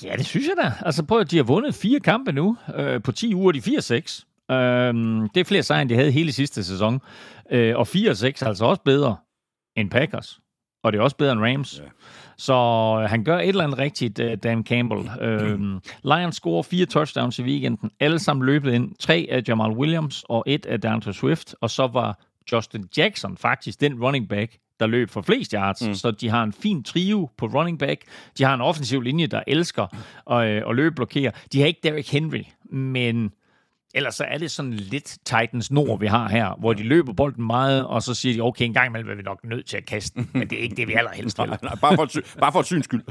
Ja, 0.04 0.16
det 0.16 0.26
synes 0.26 0.46
jeg 0.46 0.54
da. 0.64 0.72
Altså 0.86 1.04
prøv 1.04 1.20
at 1.20 1.30
de 1.30 1.36
har 1.36 1.44
vundet 1.44 1.74
fire 1.74 2.00
kampe 2.00 2.32
nu. 2.32 2.56
Øh, 2.74 3.02
på 3.02 3.12
10 3.12 3.34
uger, 3.34 3.52
de 3.52 3.58
4-6. 3.58 4.54
Øh, 4.54 4.94
det 5.34 5.40
er 5.40 5.44
flere 5.44 5.62
sejre, 5.62 5.82
end 5.82 5.88
de 5.88 5.94
havde 5.94 6.10
hele 6.10 6.32
sidste 6.32 6.64
sæson. 6.64 7.00
Øh, 7.50 7.76
og 7.76 7.88
4-6 7.88 7.98
er 8.00 8.44
altså 8.46 8.64
også 8.64 8.82
bedre 8.82 9.16
end 9.76 9.90
Packers. 9.90 10.40
Og 10.82 10.92
det 10.92 10.98
er 10.98 11.02
også 11.02 11.16
bedre 11.16 11.32
end 11.32 11.40
Rams. 11.40 11.78
Ja. 11.78 11.88
Så 12.36 12.54
øh, 13.02 13.10
han 13.10 13.24
gør 13.24 13.38
et 13.38 13.48
eller 13.48 13.64
andet 13.64 13.78
rigtigt, 13.78 14.18
uh, 14.18 14.32
Dan 14.42 14.64
Campbell. 14.64 15.10
Øh, 15.20 15.58
Lions 16.04 16.36
scorer 16.36 16.62
fire 16.62 16.86
touchdowns 16.86 17.38
i 17.38 17.42
weekenden. 17.42 17.90
Alle 18.00 18.18
sammen 18.18 18.46
løbet 18.46 18.72
ind. 18.72 18.94
Tre 18.98 19.26
af 19.30 19.42
Jamal 19.48 19.70
Williams 19.70 20.24
og 20.28 20.44
et 20.46 20.66
af 20.66 20.80
Downton 20.80 21.12
Swift. 21.12 21.54
Og 21.60 21.70
så 21.70 21.86
var 21.86 22.20
Justin 22.52 22.88
Jackson 22.96 23.36
faktisk 23.36 23.80
den 23.80 24.04
running 24.04 24.28
back, 24.28 24.56
der 24.80 24.86
løb 24.86 25.10
for 25.10 25.22
flest 25.22 25.52
yards. 25.52 25.86
Mm. 25.86 25.94
Så 25.94 26.10
de 26.10 26.28
har 26.28 26.42
en 26.42 26.52
fin 26.52 26.82
trio 26.82 27.28
på 27.36 27.46
running 27.46 27.78
back. 27.78 28.00
De 28.38 28.44
har 28.44 28.54
en 28.54 28.60
offensiv 28.60 29.00
linje, 29.00 29.26
der 29.26 29.42
elsker 29.46 29.86
at, 30.30 30.48
øh, 30.48 30.62
at 30.68 30.76
løbe 30.76 30.94
blokere. 30.94 31.32
De 31.52 31.60
har 31.60 31.66
ikke 31.66 31.80
Derrick 31.82 32.12
Henry, 32.12 32.42
men 32.70 33.32
Ellers 33.94 34.14
så 34.14 34.24
er 34.24 34.38
det 34.38 34.50
sådan 34.50 34.72
lidt 34.72 35.18
Titans 35.24 35.70
Nord, 35.70 36.00
vi 36.00 36.06
har 36.06 36.28
her, 36.28 36.56
hvor 36.60 36.72
de 36.72 36.82
løber 36.82 37.12
bolden 37.12 37.46
meget, 37.46 37.86
og 37.86 38.02
så 38.02 38.14
siger 38.14 38.34
de, 38.34 38.40
okay, 38.40 38.64
en 38.64 38.74
gang 38.74 38.86
imellem 38.86 39.10
er 39.10 39.14
vi 39.14 39.22
nok 39.22 39.44
nødt 39.44 39.66
til 39.66 39.76
at 39.76 39.86
kaste 39.86 40.14
den, 40.14 40.30
men 40.32 40.50
det 40.50 40.58
er 40.58 40.62
ikke 40.62 40.76
det, 40.76 40.88
vi 40.88 40.92
allerhelst 40.92 41.38
vil. 41.38 41.48
nej, 41.48 41.58
nej, 41.62 41.74
bare, 41.80 41.94
for 41.96 42.02
et, 42.02 42.34
bare 42.40 42.52
for 42.52 42.60
et 42.60 42.66
syns 42.66 42.84
skyld. 42.84 43.02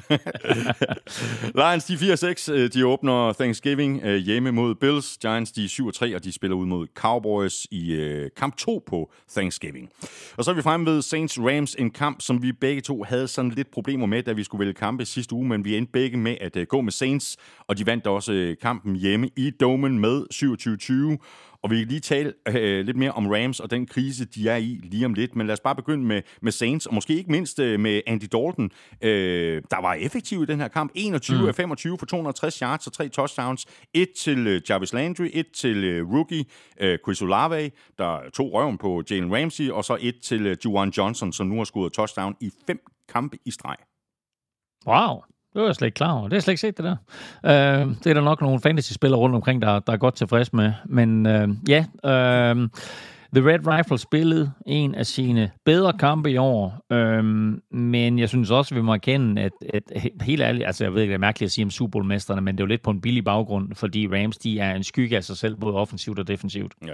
Lions, 1.62 1.86
de 1.86 1.94
4-6, 1.94 2.52
øh, 2.52 2.74
de 2.74 2.86
åbner 2.86 3.34
Thanksgiving 3.34 4.02
øh, 4.04 4.18
hjemme 4.18 4.52
mod 4.52 4.76
Bills. 4.76 5.18
Giants, 5.18 5.52
de 5.52 5.64
er 5.64 6.12
7-3, 6.12 6.16
og 6.16 6.24
de 6.24 6.32
spiller 6.32 6.58
ud 6.58 6.66
mod 6.66 6.88
Cowboys 6.96 7.68
i 7.72 7.92
øh, 7.92 8.30
kamp 8.38 8.58
2 8.58 8.84
på 8.88 9.12
Thanksgiving. 9.32 9.90
Og 10.38 10.44
så 10.44 10.52
er 10.52 10.56
vi 10.56 10.62
fremme 10.62 10.86
ved 10.86 11.02
Saints 11.02 11.40
Rams, 11.40 11.76
en 11.76 11.92
kamp, 11.92 12.22
som 12.22 12.44
vi 12.44 12.52
begge 12.52 12.82
to 12.82 13.04
havde 13.04 13.28
sådan 13.28 13.52
lidt 13.52 13.72
problemer 13.72 14.06
med, 14.06 14.24
da 14.24 14.32
vi 14.32 14.44
skulle 14.44 14.60
vælge 14.60 14.74
kampe 14.74 15.06
sidste 15.06 15.36
uge, 15.36 15.48
men 15.48 15.66
vi 15.66 15.78
endte 15.78 15.92
begge 15.92 16.18
med 16.18 16.38
at 16.42 16.68
gå 16.68 16.82
med 16.82 16.92
Saints, 16.92 17.38
og 17.68 17.78
de 17.78 17.86
vandt 17.86 18.08
også 18.08 18.56
kampen 18.62 18.96
hjemme 18.96 19.30
i 19.36 19.52
Domen 19.60 20.00
med 20.00 20.26
27 20.32 20.69
2020. 20.78 21.18
Og 21.62 21.72
vi 21.72 21.78
kan 21.78 21.88
lige 21.88 22.00
tale 22.00 22.34
øh, 22.48 22.86
lidt 22.86 22.98
mere 22.98 23.12
om 23.12 23.28
Rams 23.28 23.60
og 23.60 23.72
den 23.72 23.86
krise, 23.86 24.26
de 24.26 24.50
er 24.50 24.56
i 24.56 24.80
lige 24.84 25.06
om 25.06 25.14
lidt. 25.14 25.36
Men 25.36 25.48
lad 25.48 25.54
os 25.54 25.60
bare 25.60 25.76
begynde 25.76 26.06
med, 26.06 26.22
med 26.42 26.52
Saints, 26.52 26.86
og 26.86 26.94
måske 26.94 27.16
ikke 27.16 27.32
mindst 27.32 27.60
øh, 27.60 27.80
med 27.80 28.02
Andy 28.08 28.24
Dalton, 28.24 28.72
øh, 29.02 29.62
der 29.72 29.82
var 29.82 29.94
effektiv 29.94 30.44
i 30.44 30.46
den 30.46 30.60
her 30.60 30.68
kamp. 30.68 30.92
21 30.96 31.42
mm. 31.42 31.48
af 31.48 31.56
25 31.56 31.98
for 31.98 32.06
260 32.06 32.60
yards 32.60 32.88
og 32.88 32.94
tre 32.94 33.10
touchdowns. 33.10 33.66
Et 33.94 34.10
til 34.18 34.48
øh, 34.48 34.62
Jarvis 34.70 34.94
Landry, 34.94 35.30
et 35.34 35.52
til 35.52 35.84
øh, 35.84 36.14
rookie 36.14 36.46
øh, 36.80 36.98
Chris 37.06 37.22
Olave, 37.22 37.72
der 37.98 38.30
tog 38.34 38.54
røven 38.54 38.78
på 38.78 39.04
Jalen 39.10 39.36
Ramsey, 39.36 39.70
og 39.70 39.86
så 39.86 39.98
et 40.02 40.16
til 40.24 40.46
øh, 40.46 40.58
Juwan 40.66 40.90
Johnson, 40.90 41.34
som 41.34 41.48
nu 41.48 41.58
har 41.58 41.64
scoret 41.64 41.94
touchdown 41.94 42.36
i 42.42 42.52
fem 42.68 42.80
kampe 43.10 43.38
i 43.46 43.52
streg. 43.52 43.76
Wow. 44.88 45.22
Det 45.54 45.62
var 45.62 45.68
jeg 45.68 45.76
slet 45.76 45.86
ikke 45.86 45.96
klar 45.96 46.12
over. 46.12 46.24
Det 46.24 46.32
har 46.32 46.36
jeg 46.36 46.44
slet 46.44 46.52
ikke 46.52 46.62
set, 46.62 46.78
det 46.78 46.86
der. 46.86 46.96
Øh, 47.46 47.88
det 48.04 48.08
er 48.08 48.14
der 48.14 48.22
nok 48.22 48.42
nogle 48.42 48.60
fantasy-spillere 48.60 49.20
rundt 49.20 49.36
omkring, 49.36 49.62
der, 49.62 49.80
der 49.80 49.94
er 49.94 49.98
godt 49.98 50.16
tilfreds 50.16 50.54
med. 50.54 50.74
Men 50.86 51.26
øh, 51.26 51.50
ja, 51.68 51.86
øh, 52.06 52.70
The 53.36 53.50
Red 53.50 53.60
Rifle 53.68 53.98
spillede 53.98 54.52
en 54.68 54.96
af 54.96 55.06
sine 55.06 55.52
bedre 55.66 55.94
kampe 55.94 56.32
i 56.32 56.38
år, 56.38 56.86
øhm, 56.92 57.62
men 57.72 58.20
jeg 58.20 58.30
synes 58.30 58.52
også, 58.52 58.76
at 58.76 58.78
vi 58.78 58.82
må 58.82 58.94
erkende, 58.94 59.42
at, 59.42 59.52
at 59.74 59.84
helt 60.22 60.42
ærligt, 60.42 60.66
altså 60.66 60.84
jeg 60.84 60.94
ved 60.94 61.02
ikke, 61.02 61.12
det 61.12 61.16
er 61.16 61.20
mærkeligt 61.20 61.48
at 61.48 61.52
sige 61.52 61.66
om 61.66 61.72
Super 61.72 61.92
Bowl-mesterne, 61.92 62.42
men 62.42 62.56
det 62.56 62.62
er 62.62 62.66
jo 62.66 62.68
lidt 62.68 62.82
på 62.82 62.92
en 62.92 63.02
billig 63.02 63.24
baggrund, 63.24 63.76
fordi 63.76 64.08
Rams, 64.08 64.38
de 64.38 64.60
er 64.60 64.76
en 64.76 64.84
skygge 64.84 65.18
af 65.18 65.24
sig 65.24 65.38
selv, 65.38 65.56
både 65.56 65.76
offensivt 65.76 66.20
og 66.20 66.28
defensivt. 66.28 66.74
Ja. 66.88 66.94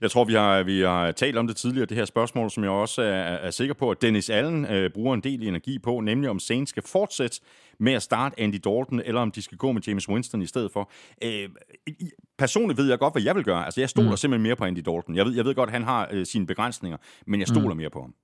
Jeg 0.00 0.10
tror, 0.10 0.24
vi 0.24 0.34
har, 0.34 0.62
vi 0.62 0.80
har 0.80 1.10
talt 1.10 1.36
om 1.36 1.46
det 1.46 1.56
tidligere, 1.56 1.86
det 1.86 1.96
her 1.96 2.04
spørgsmål, 2.04 2.50
som 2.50 2.62
jeg 2.62 2.72
også 2.72 3.02
er, 3.02 3.06
er 3.20 3.50
sikker 3.50 3.74
på, 3.74 3.90
at 3.90 4.02
Dennis 4.02 4.30
Allen 4.30 4.66
øh, 4.66 4.90
bruger 4.90 5.14
en 5.14 5.20
del 5.20 5.48
energi 5.48 5.78
på, 5.78 6.00
nemlig 6.00 6.30
om 6.30 6.38
Saints 6.38 6.70
skal 6.70 6.82
fortsætte 6.86 7.40
med 7.80 7.92
at 7.92 8.02
starte 8.02 8.40
Andy 8.40 8.54
Dalton, 8.54 9.00
eller 9.04 9.20
om 9.20 9.30
de 9.30 9.42
skal 9.42 9.58
gå 9.58 9.72
med 9.72 9.82
James 9.86 10.08
Winston 10.08 10.42
i 10.42 10.46
stedet 10.46 10.72
for. 10.72 10.90
Øh, 11.24 11.48
personligt 12.38 12.78
ved 12.78 12.88
jeg 12.88 12.98
godt, 12.98 13.14
hvad 13.14 13.22
jeg 13.22 13.34
vil 13.34 13.44
gøre. 13.44 13.64
Altså, 13.64 13.80
jeg 13.80 13.88
stoler 13.88 14.10
mm. 14.10 14.16
simpelthen 14.16 14.42
mere 14.42 14.56
på 14.56 14.64
Andy 14.64 14.78
Dalton. 14.78 15.16
Jeg 15.16 15.26
ved, 15.26 15.34
jeg 15.34 15.44
ved 15.44 15.54
godt, 15.54 15.68
at 15.68 15.72
han 15.72 15.84
har 15.84 16.08
øh, 16.10 16.26
sine 16.26 16.46
begrænsninger, 16.46 16.98
men 17.26 17.40
jeg 17.40 17.48
stoler 17.48 17.74
mm. 17.74 17.76
mere 17.76 17.90
på 17.90 18.00
ham. 18.00 18.14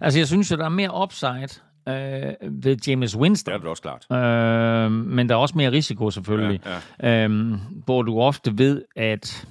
Altså, 0.00 0.18
jeg 0.20 0.26
synes, 0.26 0.52
at 0.52 0.58
der 0.58 0.64
er 0.64 0.68
mere 0.68 1.02
upside 1.02 1.62
øh, 1.88 2.34
ved 2.62 2.76
James 2.86 3.16
Winston. 3.16 3.52
Det 3.52 3.58
er 3.58 3.60
det 3.60 3.68
også 3.68 3.82
klart. 3.82 4.06
Øh, 4.12 4.92
men 4.92 5.28
der 5.28 5.34
er 5.34 5.38
også 5.38 5.54
mere 5.56 5.72
risiko 5.72 6.10
selvfølgelig. 6.10 6.60
Ja, 7.00 7.08
ja. 7.10 7.24
Øhm, 7.24 7.56
hvor 7.84 8.02
du 8.02 8.20
ofte 8.20 8.58
ved, 8.58 8.82
at 8.96 9.48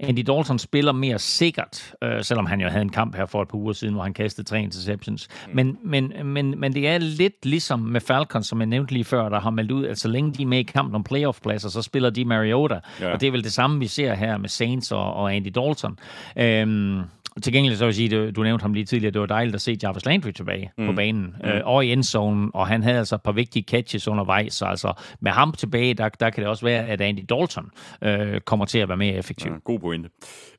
Andy 0.00 0.20
Dalton 0.20 0.58
spiller 0.58 0.92
mere 0.92 1.18
sikkert, 1.18 1.94
øh, 2.02 2.24
selvom 2.24 2.46
han 2.46 2.60
jo 2.60 2.68
havde 2.68 2.82
en 2.82 2.88
kamp 2.90 3.16
her 3.16 3.26
for 3.26 3.42
et 3.42 3.48
par 3.48 3.58
uger 3.58 3.72
siden, 3.72 3.94
hvor 3.94 4.02
han 4.02 4.14
kastede 4.14 4.48
tre 4.48 4.62
interceptions. 4.62 5.28
Mm. 5.46 5.56
Men, 5.56 5.78
men, 5.82 6.12
men, 6.24 6.60
men 6.60 6.74
det 6.74 6.88
er 6.88 6.98
lidt 6.98 7.46
ligesom 7.46 7.78
med 7.78 8.00
Falcons, 8.00 8.46
som 8.46 8.60
jeg 8.60 8.66
nævnte 8.66 8.92
lige 8.92 9.04
før, 9.04 9.28
der 9.28 9.40
har 9.40 9.50
meldt 9.50 9.70
ud, 9.70 9.86
at 9.86 9.98
så 9.98 10.08
længe 10.08 10.32
de 10.32 10.42
er 10.42 10.46
med 10.46 10.58
i 10.58 10.62
kampen 10.62 10.94
om 10.94 11.04
playoff-pladser, 11.04 11.68
så 11.68 11.82
spiller 11.82 12.10
de 12.10 12.24
Mariota. 12.24 12.80
Ja. 13.00 13.12
Og 13.12 13.20
det 13.20 13.26
er 13.26 13.30
vel 13.30 13.44
det 13.44 13.52
samme, 13.52 13.78
vi 13.78 13.86
ser 13.86 14.14
her 14.14 14.38
med 14.38 14.48
Saints 14.48 14.92
og, 14.92 15.14
og 15.14 15.34
Andy 15.34 15.48
Dalton. 15.54 15.98
Øhm, 16.36 17.02
til 17.40 17.52
gengæld 17.52 17.76
så 17.76 17.84
vil 17.84 17.88
jeg 17.88 17.94
sige, 17.94 18.08
du, 18.08 18.30
du 18.30 18.42
nævnte 18.42 18.62
ham 18.62 18.74
lige 18.74 18.84
tidligere, 18.84 19.12
det 19.12 19.20
var 19.20 19.26
dejligt 19.26 19.54
at 19.54 19.60
se 19.60 19.78
Jarvis 19.82 20.04
Landry 20.04 20.30
tilbage 20.30 20.70
mm. 20.78 20.86
på 20.86 20.92
banen 20.92 21.36
mm. 21.44 21.48
øh, 21.48 21.60
og 21.64 21.86
i 21.86 21.92
endzone, 21.92 22.50
og 22.54 22.66
han 22.66 22.82
havde 22.82 22.98
altså 22.98 23.14
et 23.14 23.22
par 23.22 23.32
vigtige 23.32 23.62
catches 23.62 24.08
undervejs, 24.08 24.54
så 24.54 24.64
altså 24.64 24.92
med 25.20 25.32
ham 25.32 25.52
tilbage, 25.52 25.94
der, 25.94 26.08
der 26.08 26.30
kan 26.30 26.42
det 26.42 26.50
også 26.50 26.64
være, 26.64 26.86
at 26.86 27.00
Andy 27.00 27.24
Dalton 27.28 27.70
øh, 28.02 28.40
kommer 28.40 28.66
til 28.66 28.78
at 28.78 28.88
være 28.88 28.96
mere 28.96 29.14
effektiv. 29.14 29.52
Ja, 29.52 29.58
god 29.64 29.78
pointe. 29.78 30.08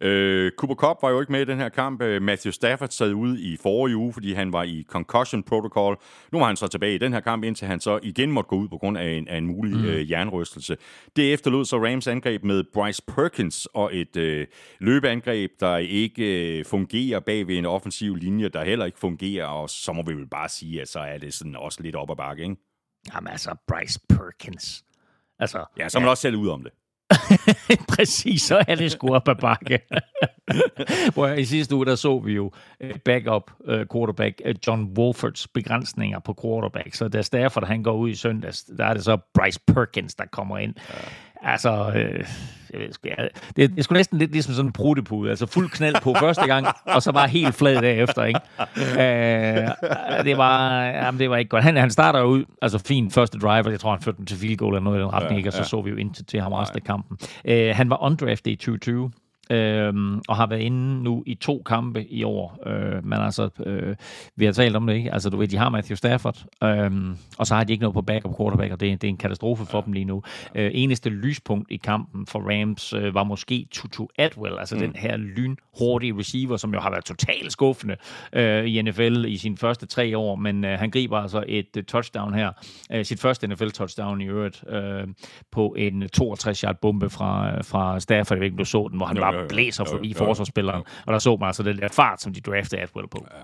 Øh, 0.02 0.52
Cooper 0.58 0.76
Cup 0.76 0.98
var 1.02 1.10
jo 1.10 1.20
ikke 1.20 1.32
med 1.32 1.41
i 1.41 1.45
den 1.45 1.58
her 1.58 1.70
kamp. 1.70 2.02
Øh, 2.02 2.22
Matthew 2.22 2.52
Stafford 2.52 2.90
sad 2.90 3.14
ude 3.14 3.41
i 3.41 3.58
forrige 3.64 3.98
uge, 3.98 4.14
fordi 4.14 4.34
han 4.34 4.53
var 4.53 4.64
i 4.64 4.86
concussion 4.90 5.44
protocol. 5.44 5.98
Nu 6.32 6.40
var 6.40 6.48
han 6.48 6.56
så 6.56 6.68
tilbage 6.68 6.95
i 6.95 6.98
den 6.98 7.14
her 7.14 7.20
kamp, 7.20 7.44
indtil 7.44 7.68
han 7.68 7.80
så 7.80 7.99
igen 8.03 8.32
måtte 8.32 8.48
gå 8.48 8.56
ud 8.56 8.68
på 8.68 8.78
grund 8.78 8.98
af 8.98 9.10
en, 9.10 9.28
af 9.28 9.38
en 9.38 9.45
mulig 9.45 9.78
mm. 9.78 9.86
øh, 9.86 10.12
jernrystelse. 10.12 10.78
Det 11.16 11.34
efterlod 11.34 11.66
så 11.66 11.86
Rams 11.86 12.08
angreb 12.08 12.44
med 12.44 12.64
Bryce 12.74 13.02
Perkins 13.08 13.68
og 13.74 13.95
et 13.95 14.18
øh, 14.18 14.48
løbeangreb, 14.80 15.52
der 15.60 15.78
ikke 15.78 16.58
øh, 16.60 16.66
fungerer 16.72 17.19
bag 17.19 17.48
ved 17.48 17.57
en 17.57 17.65
offensiv 17.65 18.15
linje, 18.15 18.49
der 18.49 18.64
heller 18.64 18.85
ikke 18.85 18.99
fungerer, 18.99 19.45
og 19.45 19.69
så 19.69 19.93
må 19.93 20.03
vi 20.03 20.14
vel 20.14 20.27
bare 20.27 20.49
sige, 20.49 20.81
at 20.81 20.88
så 20.88 20.99
er 20.99 21.18
det 21.18 21.34
sådan 21.34 21.56
også 21.56 21.81
lidt 21.81 21.95
op 21.95 22.10
ad 22.11 22.15
bakke, 22.15 22.43
ikke? 22.43 22.56
Jamen 23.14 23.27
altså, 23.27 23.56
Bryce 23.68 23.99
Perkins. 24.10 24.84
Altså, 25.39 25.65
ja, 25.77 25.89
så 25.89 25.98
er 25.98 25.99
man 25.99 26.07
ja. 26.07 26.10
også 26.10 26.22
selv 26.22 26.35
ud 26.35 26.48
om 26.48 26.64
det. 26.64 26.72
Præcis, 27.95 28.41
så 28.41 28.64
er 28.68 28.76
det 28.76 28.91
sgu 28.91 29.15
op 29.15 29.27
ad 29.27 29.35
bakke. 29.35 29.80
Hvor 31.14 31.27
i 31.27 31.45
sidste 31.45 31.76
uge, 31.76 31.85
der 31.85 31.95
så 31.95 32.19
vi 32.19 32.34
jo 32.34 32.52
øh, 32.80 32.99
backup 32.99 33.52
uh, 33.60 33.85
quarterback 33.93 34.41
øh, 34.45 34.56
John 34.68 34.84
Wolfords 34.98 35.48
begrænsninger 35.48 36.19
på 36.19 36.35
quarterback. 36.41 36.93
Så 36.93 37.07
da 37.07 37.22
Stafford 37.22 37.68
han 37.68 37.84
går 37.84 37.93
ud 37.93 38.10
i 38.10 38.15
søndags, 38.15 38.64
der 38.64 38.85
er 38.85 38.93
det 38.93 39.03
så 39.03 39.18
Bryce 39.34 39.60
Perkins, 39.68 40.15
der 40.15 40.26
kommer 40.26 40.57
ind. 40.57 40.76
Ja. 40.89 40.95
Altså, 41.44 41.92
øh, 41.96 42.26
jeg 42.74 42.80
ved, 42.80 42.90
jeg, 43.06 43.30
det, 43.56 43.76
det 43.76 43.84
skulle 43.84 44.00
næsten 44.00 44.18
lidt 44.18 44.32
ligesom 44.32 44.54
sådan 44.54 44.70
en 44.70 44.74
prutepude. 44.74 45.30
Altså 45.30 45.46
fuld 45.46 45.70
knald 45.70 45.96
på 46.02 46.16
første 46.20 46.48
gang, 46.48 46.68
og 46.86 47.02
så 47.02 47.12
bare 47.12 47.28
helt 47.28 47.56
flad 47.56 47.82
derefter, 47.82 48.24
ikke? 48.24 48.40
Øh, 48.78 50.26
det, 50.26 50.38
var, 50.38 50.84
jamen, 50.84 51.20
det 51.20 51.30
var 51.30 51.38
ikke 51.38 51.50
godt. 51.50 51.64
Han, 51.64 51.78
han 51.78 51.90
starter 51.90 52.20
jo 52.20 52.26
ud, 52.26 52.46
altså 52.62 52.80
fin 52.80 53.12
første 53.12 53.40
driver, 53.40 53.70
jeg 53.70 53.80
tror, 53.80 53.92
han 53.92 54.02
førte 54.02 54.18
dem 54.18 54.26
til 54.26 54.38
field 54.38 54.58
goal 54.58 54.74
eller 54.74 54.84
noget 54.84 55.00
i 55.00 55.02
den 55.02 55.14
retning, 55.14 55.32
ja, 55.32 55.38
ikke? 55.38 55.50
og 55.50 55.54
så 55.54 55.60
ja. 55.60 55.64
så 55.64 55.82
vi 55.82 55.90
jo 55.90 55.96
ind 55.96 56.14
til, 56.14 56.26
til 56.26 56.42
ham 56.42 56.54
resten 56.54 56.78
af 56.78 56.84
kampen. 56.84 57.18
Øh, 57.46 57.76
han 57.76 57.90
var 57.90 58.04
undrafted 58.04 58.52
i 58.52 58.56
2020, 58.56 59.12
øhm, 59.52 60.22
og 60.28 60.36
har 60.36 60.48
været 60.48 60.60
inde 60.60 61.03
nu 61.03 61.23
i 61.26 61.36
to 61.36 61.61
kampe 61.65 62.06
i 62.06 62.23
år. 62.23 62.60
Øh, 62.65 63.06
men 63.06 63.19
altså, 63.19 63.49
øh, 63.65 63.95
vi 64.36 64.45
har 64.45 64.52
talt 64.52 64.76
om 64.76 64.88
det, 64.88 64.95
ikke? 64.95 65.14
Altså, 65.14 65.30
du 65.30 65.38
ved, 65.38 65.48
de 65.48 65.57
har 65.57 65.69
Matthew 65.69 65.95
Stafford, 65.95 66.45
øhm, 66.64 67.18
og 67.38 67.48
så 67.48 67.56
har 67.56 67.64
de 67.64 67.73
ikke 67.73 67.82
noget 67.82 67.94
på 67.94 68.02
backup 68.02 68.38
quarterback, 68.38 68.72
og 68.72 68.80
det, 68.80 69.02
det 69.02 69.07
er 69.07 69.11
en 69.11 69.18
katastrofe 69.18 69.65
for 69.65 69.78
ja. 69.78 69.86
dem 69.86 69.94
lige 69.94 70.06
nu. 70.06 70.23
Øh, 70.56 70.72
eneste 70.73 71.10
lyspunkt 71.10 71.72
i 71.72 71.76
kampen 71.76 72.28
for 72.28 72.40
Rams 72.40 72.94
øh, 72.94 73.15
var 73.15 73.23
måske 73.23 73.68
Tutu 73.72 74.07
Atwell, 74.18 74.60
altså 74.60 74.76
mm. 74.76 74.82
den 74.82 74.95
her 74.95 75.18
lynhurtige 75.18 76.18
receiver, 76.18 76.57
som 76.57 76.73
jo 76.73 76.80
har 76.80 76.90
været 76.90 77.06
totalt 77.06 77.52
skuffende 77.52 77.95
øh, 78.34 78.65
i 78.65 78.82
NFL 78.82 79.26
i 79.28 79.38
sine 79.38 79.57
første 79.57 79.86
tre 79.86 80.18
år, 80.18 80.36
men 80.36 80.65
øh, 80.65 80.80
han 80.80 80.91
griber 80.91 81.18
altså 81.18 81.44
et 81.48 81.78
uh, 81.78 81.84
touchdown 81.84 82.34
her, 82.34 82.52
øh, 82.91 83.06
sit 83.06 83.19
første 83.19 83.48
NFL-touchdown 83.48 84.22
i 84.22 84.26
øvrigt, 84.26 84.64
øh, 84.69 85.07
på 85.52 85.76
en 85.78 86.03
62-yard 86.03 86.80
bombe 86.82 87.10
fra, 87.10 87.61
fra 87.61 87.99
Stafford, 87.99 88.36
jeg 88.36 88.40
ved 88.40 88.45
ikke, 88.45 88.57
du 88.57 88.65
så 88.65 88.88
den, 88.91 88.98
hvor 88.98 89.06
han 89.06 89.18
jo, 89.42 89.48
bare 89.48 89.56
blæser 89.56 89.84
forbi 89.84 90.10
jo, 90.10 90.18
forsvarsspilleren. 90.18 90.84
Og 91.06 91.14
der 91.14 91.20
så 91.20 91.38
man 91.38 91.48
altså 91.48 91.64
den 91.64 91.78
der 91.78 91.88
fart, 91.88 92.22
som 92.22 92.34
de 92.34 92.42
draftede 92.42 92.82
Atwell 92.82 93.08
på. 93.08 93.28
Ja. 93.32 93.42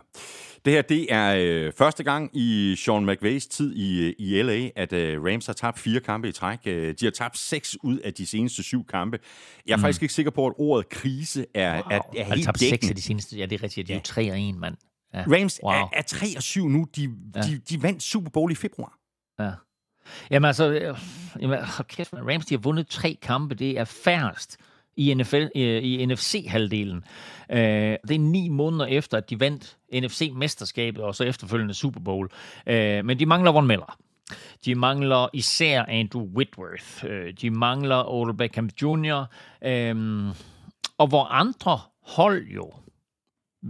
Det 0.65 0.73
her, 0.73 0.81
det 0.81 1.13
er 1.13 1.35
øh, 1.39 1.73
første 1.77 2.03
gang 2.03 2.29
i 2.33 2.75
Sean 2.77 3.05
McVays 3.05 3.47
tid 3.47 3.75
i, 3.75 4.13
i 4.19 4.41
LA, 4.41 4.69
at 4.75 4.93
øh, 4.93 5.23
Rams 5.23 5.45
har 5.45 5.53
tabt 5.53 5.79
fire 5.79 5.99
kampe 5.99 6.29
i 6.29 6.31
træk. 6.31 6.59
Øh, 6.65 6.95
de 6.99 7.05
har 7.05 7.11
tabt 7.11 7.37
seks 7.37 7.77
ud 7.83 7.97
af 7.97 8.13
de 8.13 8.25
seneste 8.25 8.63
syv 8.63 8.85
kampe. 8.85 9.19
Jeg 9.65 9.73
er 9.73 9.77
mm. 9.77 9.81
faktisk 9.81 10.01
ikke 10.01 10.13
sikker 10.13 10.31
på, 10.31 10.47
at 10.47 10.53
ordet 10.57 10.89
krise 10.89 11.45
er, 11.53 11.73
wow. 11.73 11.81
er, 11.91 11.99
er 12.17 12.33
helt 12.33 12.45
tabt 12.45 12.59
seks 12.59 12.89
af 12.89 12.95
de 12.95 13.01
seneste, 13.01 13.37
ja, 13.37 13.45
det 13.45 13.59
er 13.59 13.63
rigtigt. 13.63 13.87
De 13.87 13.93
er 13.93 13.97
jo 13.97 14.03
3 14.03 14.31
og 14.31 14.39
1, 14.39 14.55
mand. 14.55 14.77
Ja. 15.13 15.23
Rams 15.27 15.59
wow. 15.63 15.73
er, 15.73 15.89
er 15.93 16.01
3 16.01 16.27
og 16.35 16.43
7 16.43 16.67
nu. 16.67 16.87
De, 16.95 17.15
ja. 17.35 17.41
de, 17.41 17.57
de 17.69 17.83
vandt 17.83 18.03
Super 18.03 18.29
Bowl 18.29 18.51
i 18.51 18.55
februar. 18.55 18.97
Ja. 19.39 19.51
Jamen 20.31 20.47
altså, 20.47 20.71
øh, 20.71 20.97
jamen, 21.41 21.59
kæft, 21.87 22.13
Rams 22.13 22.45
de 22.45 22.55
har 22.55 22.59
vundet 22.59 22.87
tre 22.87 23.17
kampe. 23.21 23.55
Det 23.55 23.79
er 23.79 23.83
færrest 23.83 24.57
i, 24.97 25.13
NFL, 25.13 25.45
øh, 25.55 25.83
i 25.83 26.05
NFC-halvdelen. 26.05 27.03
Øh, 27.51 27.97
det 28.07 28.15
er 28.15 28.19
ni 28.19 28.49
måneder 28.49 28.85
efter, 28.85 29.17
at 29.17 29.29
de 29.29 29.39
vandt 29.39 29.77
NFC-mesterskabet 29.93 31.03
og 31.03 31.15
så 31.15 31.23
efterfølgende 31.23 31.73
Super 31.73 31.99
Bowl. 31.99 32.29
Øh, 32.67 33.05
men 33.05 33.19
de 33.19 33.25
mangler 33.25 33.51
Von 33.51 33.67
Miller. 33.67 33.97
De 34.65 34.75
mangler 34.75 35.27
især 35.33 35.85
Andrew 35.87 36.23
Whitworth. 36.35 37.05
Øh, 37.07 37.33
de 37.41 37.49
mangler 37.49 38.11
Odell 38.11 38.37
Beckham 38.37 38.69
Jr. 38.81 39.25
Øh, 39.63 39.95
og 40.97 41.07
hvor 41.07 41.23
andre 41.23 41.79
hold 42.03 42.47
jo 42.47 42.71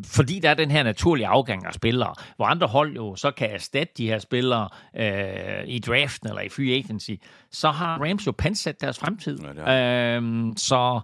fordi 0.05 0.39
der 0.39 0.49
er 0.49 0.53
den 0.53 0.71
her 0.71 0.83
naturlige 0.83 1.27
afgang 1.27 1.65
af 1.65 1.73
spillere, 1.73 2.13
hvor 2.35 2.45
andre 2.45 2.67
hold 2.67 2.95
jo 2.95 3.15
så 3.15 3.31
kan 3.31 3.49
erstatte 3.49 3.93
de 3.97 4.07
her 4.07 4.19
spillere 4.19 4.69
øh, 4.95 5.67
i 5.67 5.79
draften 5.79 6.29
eller 6.29 6.41
i 6.41 6.49
free 6.49 6.73
agency, 6.75 7.11
så 7.51 7.71
har 7.71 7.97
Rams 7.97 8.27
jo 8.27 8.31
pansat 8.31 8.81
deres 8.81 8.99
fremtid. 8.99 9.39
Ja, 9.39 10.15
øhm, 10.15 10.53
så 10.57 10.99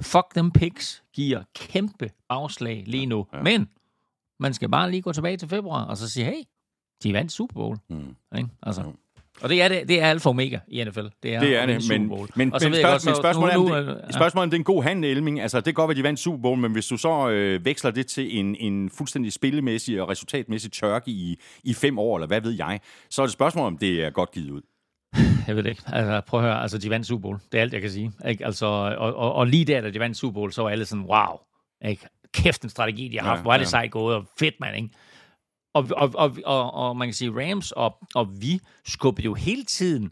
fuck 0.00 0.34
them 0.34 0.50
picks 0.50 1.02
giver 1.12 1.42
kæmpe 1.54 2.10
afslag 2.28 2.84
lige 2.86 3.06
nu. 3.06 3.26
Ja, 3.32 3.36
ja. 3.36 3.42
Men 3.42 3.68
man 4.40 4.54
skal 4.54 4.68
bare 4.68 4.90
lige 4.90 5.02
gå 5.02 5.12
tilbage 5.12 5.36
til 5.36 5.48
februar 5.48 5.84
og 5.84 5.96
så 5.96 6.10
sige, 6.10 6.26
hey, 6.26 6.42
de 7.02 7.12
vandt 7.12 7.32
Super 7.32 7.54
Bowl. 7.54 7.78
Mm. 7.88 8.16
Ikke? 8.36 8.48
Altså. 8.62 8.82
Ja. 8.82 8.88
Og 9.42 9.48
det 9.48 9.62
er 9.62 9.68
det, 9.68 9.88
det 9.88 10.00
er 10.00 10.06
alfa 10.06 10.28
og 10.28 10.30
omega 10.30 10.58
i 10.68 10.84
NFL. 10.84 11.00
Det 11.22 11.34
er, 11.34 11.40
det 11.40 11.56
er 11.56 11.66
det, 11.66 11.88
men, 11.88 12.08
men, 12.08 12.28
men, 12.34 12.60
spørg, 12.60 12.72
godt, 12.82 13.06
men 13.06 13.14
spørgsmålet, 13.14 13.54
nu, 13.54 13.68
nu, 13.68 13.74
er, 13.74 13.80
det, 13.80 14.14
spørgsmålet 14.14 14.42
er, 14.42 14.46
om 14.46 14.50
det 14.50 14.56
er 14.56 14.60
en 14.60 14.64
god 14.64 14.82
handel, 14.82 15.10
Elming. 15.10 15.40
Altså, 15.40 15.56
det 15.56 15.64
kan 15.64 15.74
godt 15.74 15.88
være, 15.88 15.96
de 15.96 16.02
vandt 16.02 16.20
Super 16.20 16.42
Bowl, 16.42 16.58
men 16.58 16.72
hvis 16.72 16.86
du 16.86 16.96
så 16.96 17.30
øh, 17.30 17.64
veksler 17.64 17.90
det 17.90 18.06
til 18.06 18.38
en, 18.38 18.56
en 18.56 18.90
fuldstændig 18.90 19.32
spillemæssig 19.32 20.02
og 20.02 20.08
resultatmæssig 20.08 20.72
tørke 20.72 21.10
i, 21.10 21.40
i 21.64 21.74
fem 21.74 21.98
år, 21.98 22.16
eller 22.16 22.26
hvad 22.26 22.40
ved 22.40 22.52
jeg, 22.52 22.80
så 23.10 23.22
er 23.22 23.26
det 23.26 23.32
spørgsmål, 23.32 23.66
om 23.66 23.78
det 23.78 24.04
er 24.04 24.10
godt 24.10 24.32
givet 24.32 24.50
ud. 24.50 24.62
Jeg 25.46 25.56
ved 25.56 25.62
det 25.62 25.70
ikke. 25.70 25.82
Altså, 25.86 26.20
prøv 26.26 26.40
at 26.40 26.46
høre. 26.46 26.62
Altså, 26.62 26.78
de 26.78 26.90
vandt 26.90 27.06
Super 27.06 27.22
Bowl. 27.22 27.38
Det 27.52 27.58
er 27.58 27.62
alt, 27.62 27.72
jeg 27.72 27.80
kan 27.80 27.90
sige. 27.90 28.12
Ikke? 28.28 28.46
Altså, 28.46 28.66
og, 28.66 29.14
og, 29.14 29.32
og, 29.32 29.46
lige 29.46 29.64
der, 29.64 29.80
da 29.80 29.90
de 29.90 30.00
vandt 30.00 30.16
Super 30.16 30.34
Bowl, 30.34 30.52
så 30.52 30.62
var 30.62 30.70
alle 30.70 30.84
sådan, 30.84 31.04
wow. 31.04 31.38
Ikke? 31.84 32.06
Kæft 32.32 32.62
en 32.62 32.68
strategi, 32.68 33.08
de 33.08 33.18
har 33.18 33.26
haft. 33.26 33.38
Ja, 33.38 33.42
Hvor 33.42 33.52
er 33.52 33.56
det 33.56 33.64
ja. 33.64 33.68
sejt 33.68 33.90
gået, 33.90 34.16
og 34.16 34.24
fedt, 34.38 34.54
man, 34.60 34.74
ikke? 34.74 34.88
Og, 35.74 35.88
og, 35.96 36.10
og, 36.14 36.36
og, 36.44 36.74
og 36.74 36.96
man 36.96 37.08
kan 37.08 37.14
sige, 37.14 37.30
Rams 37.30 37.72
og, 37.72 37.96
og 38.14 38.42
vi 38.42 38.60
skubber 38.84 39.22
jo 39.22 39.34
hele 39.34 39.64
tiden 39.64 40.10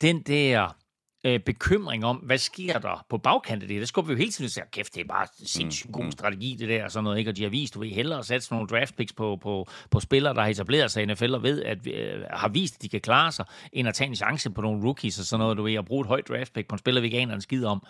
den 0.00 0.22
der 0.22 0.76
øh, 1.24 1.40
bekymring 1.40 2.04
om, 2.04 2.16
hvad 2.16 2.38
sker 2.38 2.78
der 2.78 3.04
på 3.10 3.18
bagkanten 3.18 3.62
af 3.62 3.68
det. 3.68 3.80
Det 3.80 3.88
skubber 3.88 4.08
vi 4.08 4.12
jo 4.12 4.18
hele 4.18 4.30
tiden 4.30 4.44
og 4.44 4.50
siger, 4.50 4.64
kæft, 4.72 4.94
det 4.94 5.00
er 5.00 5.04
bare 5.04 5.26
sindssygt 5.44 5.92
god 5.92 6.02
mm, 6.02 6.06
mm. 6.06 6.12
strategi, 6.12 6.56
det 6.58 6.68
der, 6.68 6.84
og 6.84 6.90
sådan 6.90 7.04
noget, 7.04 7.18
ikke? 7.18 7.30
Og 7.30 7.36
de 7.36 7.42
har 7.42 7.50
vist, 7.50 7.74
du 7.74 7.80
vil 7.80 7.90
hellere 7.90 8.24
sætte 8.24 8.46
sådan 8.46 8.56
nogle 8.56 8.68
draft 8.68 8.96
picks 8.96 9.12
på, 9.12 9.38
på, 9.42 9.68
på 9.90 10.00
spillere, 10.00 10.34
der 10.34 10.40
har 10.40 10.48
etableret 10.48 10.90
sig 10.90 11.02
i 11.02 11.06
NFL 11.06 11.34
og 11.34 11.42
ved, 11.42 11.62
at 11.62 11.86
øh, 11.86 12.22
har 12.30 12.48
vist, 12.48 12.74
at 12.74 12.82
de 12.82 12.88
kan 12.88 13.00
klare 13.00 13.32
sig, 13.32 13.44
end 13.72 13.88
at 13.88 13.94
tage 13.94 14.08
en 14.08 14.16
chance 14.16 14.50
på 14.50 14.60
nogle 14.60 14.84
rookies 14.84 15.18
og 15.18 15.24
sådan 15.24 15.40
noget, 15.40 15.56
du 15.56 15.62
ved, 15.62 15.74
at 15.74 15.84
bruge 15.84 16.00
et 16.00 16.06
højt 16.06 16.28
draft 16.28 16.52
pick 16.52 16.68
på 16.68 16.74
en 16.74 16.78
spiller, 16.78 17.00
vi 17.00 17.06
ikke 17.06 17.18
aner 17.18 17.34
en 17.34 17.40
skid 17.40 17.64
om. 17.64 17.82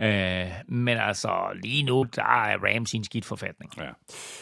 Øh, 0.00 0.46
men 0.68 0.98
altså, 0.98 1.30
lige 1.62 1.82
nu, 1.82 2.06
der 2.16 2.22
er 2.22 2.58
Rams 2.58 2.94
i 2.94 2.96
en 2.96 3.04
skidt 3.04 3.24
forfatning. 3.24 3.72
Ja. 3.78 3.88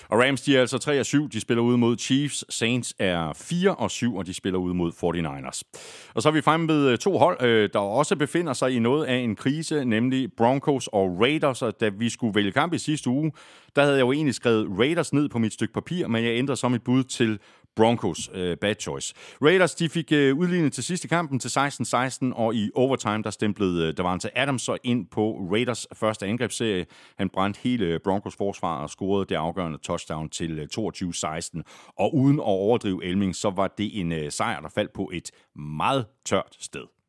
Og 0.08 0.18
Rams, 0.18 0.40
de 0.42 0.56
er 0.56 0.60
altså 0.60 0.78
3 0.78 1.00
og 1.00 1.06
7, 1.06 1.30
de 1.30 1.40
spiller 1.40 1.62
ud 1.62 1.76
mod 1.76 1.98
Chiefs. 1.98 2.44
Saints 2.48 2.94
er 2.98 3.32
4 3.32 3.74
og 3.74 3.90
7, 3.90 4.16
og 4.16 4.26
de 4.26 4.34
spiller 4.34 4.58
ud 4.58 4.74
mod 4.74 4.92
49ers. 4.92 5.80
Og 6.14 6.22
så 6.22 6.28
er 6.28 6.32
vi 6.32 6.40
fremme 6.40 6.68
ved 6.68 6.88
øh, 6.88 6.98
to 6.98 7.18
hold, 7.18 7.42
øh, 7.42 7.70
der 7.72 7.78
også 7.78 8.14
befinder 8.30 8.52
sig 8.52 8.72
i 8.72 8.78
noget 8.78 9.06
af 9.06 9.16
en 9.16 9.36
krise, 9.36 9.84
nemlig 9.84 10.32
Broncos 10.32 10.88
og 10.92 11.20
Raiders. 11.20 11.62
Og 11.62 11.80
da 11.80 11.88
vi 11.88 12.08
skulle 12.08 12.34
vælge 12.34 12.52
kamp 12.52 12.74
i 12.74 12.78
sidste 12.78 13.10
uge, 13.10 13.32
der 13.76 13.82
havde 13.82 13.96
jeg 13.96 14.00
jo 14.00 14.12
egentlig 14.12 14.34
skrevet 14.34 14.78
Raiders 14.78 15.12
ned 15.12 15.28
på 15.28 15.38
mit 15.38 15.52
stykke 15.52 15.74
papir, 15.74 16.06
men 16.06 16.24
jeg 16.24 16.32
ændrede 16.38 16.56
så 16.56 16.68
mit 16.68 16.82
bud 16.82 17.04
til 17.04 17.38
Broncos. 17.76 18.28
Uh, 18.28 18.34
bad 18.60 18.74
choice. 18.80 19.14
Raiders 19.42 19.74
de 19.74 19.88
fik 19.88 20.12
uh, 20.12 20.38
udlignet 20.38 20.72
til 20.72 20.84
sidste 20.84 21.08
kampen 21.08 21.38
til 21.38 21.48
16-16, 21.48 22.34
og 22.34 22.54
i 22.54 22.70
overtime 22.74 23.22
der 23.22 23.30
stemplede 23.30 23.88
uh, 23.88 23.94
Davante 23.94 24.38
Adams 24.38 24.62
så 24.62 24.76
ind 24.84 25.06
på 25.06 25.48
Raiders 25.52 25.86
første 25.94 26.26
angrebsserie. 26.26 26.86
Han 27.18 27.28
brændte 27.28 27.60
hele 27.62 27.98
Broncos 27.98 28.36
forsvar 28.36 28.82
og 28.82 28.90
scorede 28.90 29.26
det 29.28 29.34
afgørende 29.34 29.78
touchdown 29.78 30.28
til 30.28 30.68
uh, 30.78 30.88
22-16. 30.88 31.92
Og 31.98 32.14
uden 32.14 32.38
at 32.38 32.44
overdrive 32.44 33.04
Elming, 33.04 33.36
så 33.36 33.50
var 33.50 33.74
det 33.78 34.00
en 34.00 34.12
uh, 34.12 34.18
sejr, 34.28 34.60
der 34.60 34.68
faldt 34.68 34.92
på 34.92 35.10
et 35.12 35.30
meget 35.56 36.06
tørt 36.24 36.56
sted. 36.60 36.99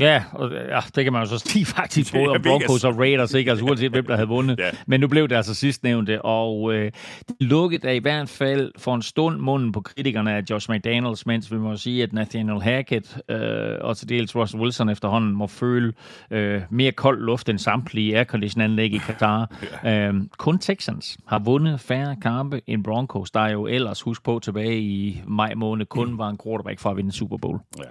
Ja, 0.00 0.24
og, 0.32 0.52
ja, 0.52 0.80
det 0.94 1.04
kan 1.04 1.12
man 1.12 1.22
jo 1.22 1.28
så 1.28 1.38
sige 1.38 1.64
faktisk 1.78 2.14
både 2.14 2.28
om 2.28 2.42
Broncos 2.42 2.84
og 2.84 2.98
Raiders, 2.98 3.34
ikke? 3.34 3.50
Altså 3.50 3.64
uanset 3.64 3.90
hvem 3.90 4.06
der 4.06 4.14
havde 4.14 4.28
vundet. 4.28 4.58
Ja. 4.58 4.70
Men 4.86 5.00
nu 5.00 5.08
blev 5.08 5.28
det 5.28 5.36
altså 5.36 5.54
sidst 5.54 5.82
nævnte, 5.82 6.22
og 6.22 6.74
øh, 6.74 6.92
det 7.28 7.36
lukkede 7.40 7.86
da 7.86 7.92
i 7.92 7.98
hvert 7.98 8.28
fald 8.28 8.72
for 8.78 8.94
en 8.94 9.02
stund 9.02 9.38
munden 9.38 9.72
på 9.72 9.80
kritikerne 9.80 10.32
af 10.32 10.42
Josh 10.50 10.70
McDaniels, 10.70 11.26
mens 11.26 11.52
vi 11.52 11.58
må 11.58 11.76
sige, 11.76 12.02
at 12.02 12.12
Nathaniel 12.12 12.62
Hackett 12.62 13.18
øh, 13.28 13.38
og 13.80 13.96
til 13.96 14.08
dels 14.08 14.36
Russell 14.36 14.62
Wilson 14.62 14.88
efterhånden 14.88 15.32
må 15.32 15.46
føle 15.46 15.92
øh, 16.30 16.62
mere 16.70 16.92
kold 16.92 17.20
luft 17.22 17.48
end 17.48 17.58
samtlige 17.58 18.16
aircondition-anlæg 18.16 18.94
i 18.94 18.98
Qatar. 18.98 19.50
ja. 19.84 20.08
øh, 20.08 20.14
kun 20.36 20.58
Texans 20.58 21.18
har 21.26 21.38
vundet 21.38 21.80
færre 21.80 22.16
kampe 22.22 22.60
end 22.66 22.84
Broncos, 22.84 23.30
der 23.30 23.48
jo 23.48 23.66
ellers, 23.66 24.02
husk 24.02 24.22
på, 24.22 24.38
tilbage 24.42 24.80
i 24.80 25.22
maj 25.26 25.54
måned 25.54 25.86
kun 25.86 26.18
var 26.18 26.28
en 26.28 26.38
quarterback 26.44 26.80
for 26.80 26.90
at 26.90 26.96
vinde 26.96 27.12
Super 27.12 27.36
Bowl. 27.36 27.58
Ja. 27.78 27.82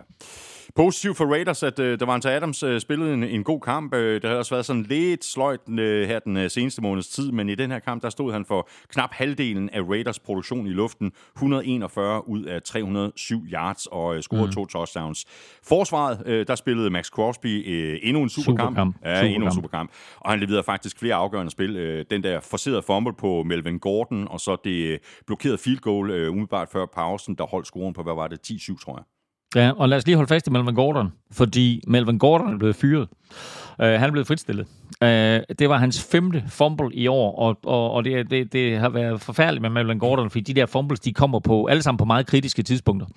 Positivt 0.75 1.17
for 1.17 1.25
Raiders, 1.25 1.63
at 1.63 1.79
øh, 1.79 1.99
Davante 1.99 2.31
Adams 2.31 2.63
øh, 2.63 2.79
spillede 2.81 3.13
en, 3.13 3.23
en 3.23 3.43
god 3.43 3.61
kamp. 3.61 3.93
Øh, 3.93 4.21
det 4.21 4.29
har 4.29 4.37
også 4.37 4.55
været 4.55 4.65
sådan 4.65 4.83
lidt 4.83 5.25
sløjt 5.25 5.59
øh, 5.79 6.07
her 6.07 6.19
den 6.19 6.37
øh, 6.37 6.49
seneste 6.49 6.81
måneds 6.81 7.07
tid, 7.07 7.31
men 7.31 7.49
i 7.49 7.55
den 7.55 7.71
her 7.71 7.79
kamp, 7.79 8.03
der 8.03 8.09
stod 8.09 8.33
han 8.33 8.45
for 8.45 8.69
knap 8.89 9.13
halvdelen 9.13 9.69
af 9.69 9.81
Raiders 9.81 10.19
produktion 10.19 10.67
i 10.67 10.69
luften. 10.69 11.11
141 11.35 12.29
ud 12.29 12.43
af 12.43 12.61
307 12.63 13.43
yards 13.53 13.85
og 13.85 14.15
øh, 14.15 14.21
scorede 14.21 14.45
mm. 14.45 14.51
to 14.51 14.65
touchdowns. 14.65 15.25
Forsvaret, 15.63 16.23
øh, 16.25 16.47
der 16.47 16.55
spillede 16.55 16.89
Max 16.89 17.07
Crosby 17.07 17.69
øh, 17.69 17.99
endnu 18.03 18.23
en 18.23 18.29
superkamp. 18.29 18.59
Superkamp. 18.59 18.95
Ja, 19.05 19.25
endnu 19.25 19.45
en 19.45 19.51
Superkamp. 19.51 19.53
superkamp. 19.53 19.91
Og 20.19 20.31
han 20.31 20.39
leverede 20.39 20.63
faktisk 20.63 20.99
flere 20.99 21.15
afgørende 21.15 21.51
spil. 21.51 21.75
Øh, 21.75 22.05
den 22.09 22.23
der 22.23 22.39
forserede 22.39 22.81
fumble 22.81 23.13
på 23.13 23.43
Melvin 23.43 23.79
Gordon, 23.79 24.27
og 24.27 24.39
så 24.39 24.57
det 24.63 24.87
øh, 24.87 24.99
blokerede 25.27 25.57
field 25.57 25.79
goal 25.79 26.09
øh, 26.09 26.31
umiddelbart 26.31 26.69
før 26.69 26.85
pausen, 26.85 27.35
der 27.35 27.45
holdt 27.45 27.67
scoren 27.67 27.93
på, 27.93 28.03
hvad 28.03 28.13
var 28.13 28.27
det, 28.27 28.51
10-7, 28.51 28.83
tror 28.83 28.97
jeg. 28.97 29.16
Ja, 29.55 29.71
og 29.77 29.89
lad 29.89 29.97
os 29.97 30.05
lige 30.05 30.15
holde 30.15 30.29
fast 30.29 30.47
i 30.47 30.49
Melvin 30.49 30.75
Gordon, 30.75 31.13
fordi 31.31 31.81
Melvin 31.87 32.19
Gordon 32.19 32.53
er 32.53 32.57
blevet 32.57 32.75
fyret. 32.75 33.07
Uh, 33.79 33.85
han 33.85 34.03
er 34.03 34.11
blevet 34.11 34.27
fritstillet. 34.27 34.67
Uh, 35.01 35.07
det 35.59 35.69
var 35.69 35.77
hans 35.77 36.07
femte 36.11 36.43
fumble 36.49 36.89
i 36.93 37.07
år, 37.07 37.39
og, 37.39 37.57
og, 37.63 37.91
og 37.91 38.05
det, 38.05 38.31
det, 38.31 38.53
det 38.53 38.77
har 38.77 38.89
været 38.89 39.21
forfærdeligt 39.21 39.61
med 39.61 39.69
Melvin 39.69 39.99
Gordon, 39.99 40.29
fordi 40.29 40.53
de 40.53 40.59
der 40.59 40.65
fumbles, 40.65 40.99
de 40.99 41.13
kommer 41.13 41.39
på 41.39 41.65
alle 41.65 41.83
sammen 41.83 41.97
på 41.97 42.05
meget 42.05 42.27
kritiske 42.27 42.63
tidspunkter. 42.63 43.07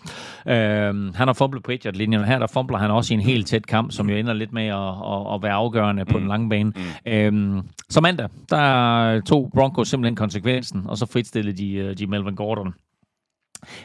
Uh, 0.46 1.14
han 1.14 1.14
har 1.14 1.32
fumblet 1.32 1.62
på 1.62 1.72
1 1.72 1.96
linjen 1.96 2.20
og 2.20 2.26
her 2.26 2.38
der 2.38 2.46
fumbler 2.46 2.78
han 2.78 2.90
også 2.90 3.14
i 3.14 3.16
en 3.16 3.20
helt 3.20 3.46
tæt 3.46 3.66
kamp, 3.66 3.92
som 3.92 4.10
jo 4.10 4.16
ender 4.16 4.32
lidt 4.32 4.52
med 4.52 4.66
at, 4.66 4.76
at, 4.76 5.34
at 5.34 5.42
være 5.42 5.52
afgørende 5.52 6.04
på 6.04 6.18
den 6.18 6.28
lange 6.28 6.48
bane. 6.48 6.72
Mm. 7.06 7.56
Uh, 7.56 7.64
så 7.88 8.00
mandag, 8.00 8.28
der 8.50 9.20
tog 9.20 9.50
Broncos 9.54 9.88
simpelthen 9.88 10.16
konsekvensen, 10.16 10.82
og 10.86 10.98
så 10.98 11.06
fritstillede 11.06 11.56
de, 11.56 11.94
de 11.94 12.06
Melvin 12.06 12.34
Gordon. 12.34 12.74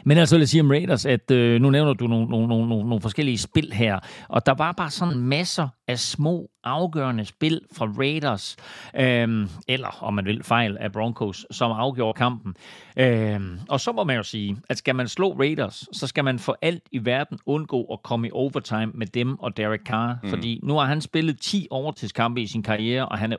Men 0.04 0.18
altså 0.18 0.36
vil 0.36 0.40
jeg 0.40 0.48
sige 0.48 0.60
om 0.60 0.70
Raiders, 0.70 1.06
at 1.06 1.30
øh, 1.30 1.60
nu 1.60 1.70
nævner 1.70 1.92
du 1.92 2.06
nogle, 2.06 2.26
nogle, 2.28 2.48
nogle, 2.48 2.68
nogle, 2.68 3.00
forskellige 3.00 3.38
spil 3.38 3.72
her, 3.72 3.98
og 4.28 4.46
der 4.46 4.54
var 4.54 4.72
bare 4.72 4.90
sådan 4.90 5.18
masser 5.18 5.68
af 5.88 5.98
små 5.98 6.50
afgørende 6.64 7.24
spil 7.24 7.60
fra 7.72 7.86
Raiders, 7.98 8.56
øh, 8.96 9.48
eller 9.68 10.04
om 10.04 10.14
man 10.14 10.24
vil 10.24 10.42
fejl 10.42 10.76
af 10.80 10.92
Broncos, 10.92 11.46
som 11.50 11.70
afgjorde 11.72 12.16
kampen. 12.16 12.54
Øh, 12.96 13.40
og 13.68 13.80
så 13.80 13.92
må 13.92 14.04
man 14.04 14.16
jo 14.16 14.22
sige, 14.22 14.56
at 14.68 14.78
skal 14.78 14.94
man 14.94 15.08
slå 15.08 15.32
Raiders, 15.32 15.84
så 15.92 16.06
skal 16.06 16.24
man 16.24 16.38
for 16.38 16.58
alt 16.62 16.82
i 16.92 17.04
verden 17.04 17.38
undgå 17.46 17.84
at 17.84 18.02
komme 18.02 18.28
i 18.28 18.30
overtime 18.30 18.86
med 18.94 19.06
dem 19.06 19.40
og 19.40 19.56
Derek 19.56 19.80
Carr, 19.86 20.18
mm. 20.22 20.28
fordi 20.28 20.60
nu 20.62 20.74
har 20.74 20.84
han 20.84 21.00
spillet 21.00 21.40
10 21.40 21.66
overtidskampe 21.70 22.40
i 22.40 22.46
sin 22.46 22.62
karriere, 22.62 23.08
og 23.08 23.18
han 23.18 23.32
er 23.32 23.36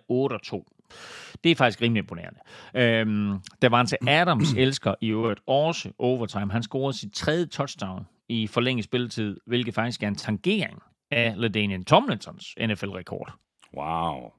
8-2. 0.53 0.77
Det 1.43 1.51
er 1.51 1.55
faktisk 1.55 1.81
rimelig 1.81 1.99
imponerende. 1.99 2.39
Øhm, 2.75 3.39
Davante 3.61 3.97
Adams 4.09 4.53
elsker 4.63 4.95
i 5.01 5.09
øvrigt 5.09 5.39
også 5.47 5.91
overtime. 5.99 6.51
Han 6.51 6.63
scorede 6.63 6.97
sit 6.97 7.13
tredje 7.13 7.45
touchdown 7.45 8.07
i 8.29 8.47
forlænget 8.47 8.85
spilletid, 8.85 9.39
hvilket 9.45 9.73
faktisk 9.73 10.03
er 10.03 10.07
en 10.07 10.15
tangering 10.15 10.81
af 11.11 11.33
LaDainian 11.37 11.83
Tomlinsons 11.85 12.55
NFL-rekord. 12.59 13.33
Wow. 13.77 14.31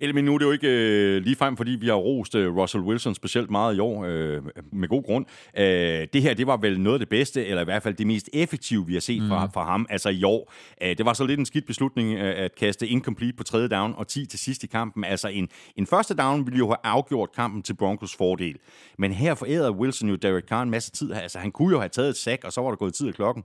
Elmin, 0.00 0.24
nu 0.24 0.34
er 0.34 0.38
det 0.38 0.44
jo 0.44 0.52
ikke 0.52 0.68
øh, 0.68 1.22
lige 1.22 1.36
frem, 1.36 1.56
fordi 1.56 1.70
vi 1.70 1.86
har 1.86 1.94
rost 1.94 2.34
øh, 2.34 2.56
Russell 2.56 2.84
Wilson 2.84 3.14
specielt 3.14 3.50
meget 3.50 3.76
i 3.76 3.78
år, 3.78 4.04
øh, 4.04 4.42
med 4.72 4.88
god 4.88 5.02
grund. 5.02 5.26
Øh, 5.58 5.64
det 6.12 6.22
her, 6.22 6.34
det 6.34 6.46
var 6.46 6.56
vel 6.56 6.80
noget 6.80 6.94
af 6.94 6.98
det 6.98 7.08
bedste, 7.08 7.46
eller 7.46 7.60
i 7.60 7.64
hvert 7.64 7.82
fald 7.82 7.94
det 7.94 8.06
mest 8.06 8.30
effektive, 8.32 8.86
vi 8.86 8.92
har 8.92 9.00
set 9.00 9.22
mm. 9.22 9.28
fra, 9.28 9.46
fra 9.46 9.64
ham, 9.64 9.86
altså 9.90 10.08
i 10.08 10.24
år. 10.24 10.52
Øh, 10.82 10.98
det 10.98 11.06
var 11.06 11.12
så 11.12 11.24
lidt 11.24 11.40
en 11.40 11.46
skidt 11.46 11.66
beslutning 11.66 12.18
øh, 12.18 12.44
at 12.44 12.54
kaste 12.54 12.88
incomplete 12.88 13.32
på 13.32 13.42
tredje 13.42 13.68
down 13.68 13.94
og 13.96 14.08
10 14.08 14.26
til 14.26 14.38
sidst 14.38 14.64
i 14.64 14.66
kampen. 14.66 15.04
Altså 15.04 15.28
en, 15.28 15.48
en 15.76 15.86
første 15.86 16.14
down 16.14 16.46
ville 16.46 16.58
jo 16.58 16.66
have 16.66 16.76
afgjort 16.84 17.32
kampen 17.32 17.62
til 17.62 17.74
Broncos 17.74 18.16
fordel. 18.16 18.56
Men 18.98 19.12
her 19.12 19.34
forærede 19.34 19.72
Wilson 19.72 20.08
jo 20.08 20.16
Derek 20.16 20.44
Carr 20.44 20.62
en 20.62 20.70
masse 20.70 20.90
tid. 20.90 21.12
Altså 21.12 21.38
han 21.38 21.52
kunne 21.52 21.70
jo 21.70 21.78
have 21.78 21.88
taget 21.88 22.08
et 22.08 22.16
sack, 22.16 22.44
og 22.44 22.52
så 22.52 22.60
var 22.60 22.68
der 22.68 22.76
gået 22.76 22.94
tid 22.94 23.08
af 23.08 23.14
klokken. 23.14 23.44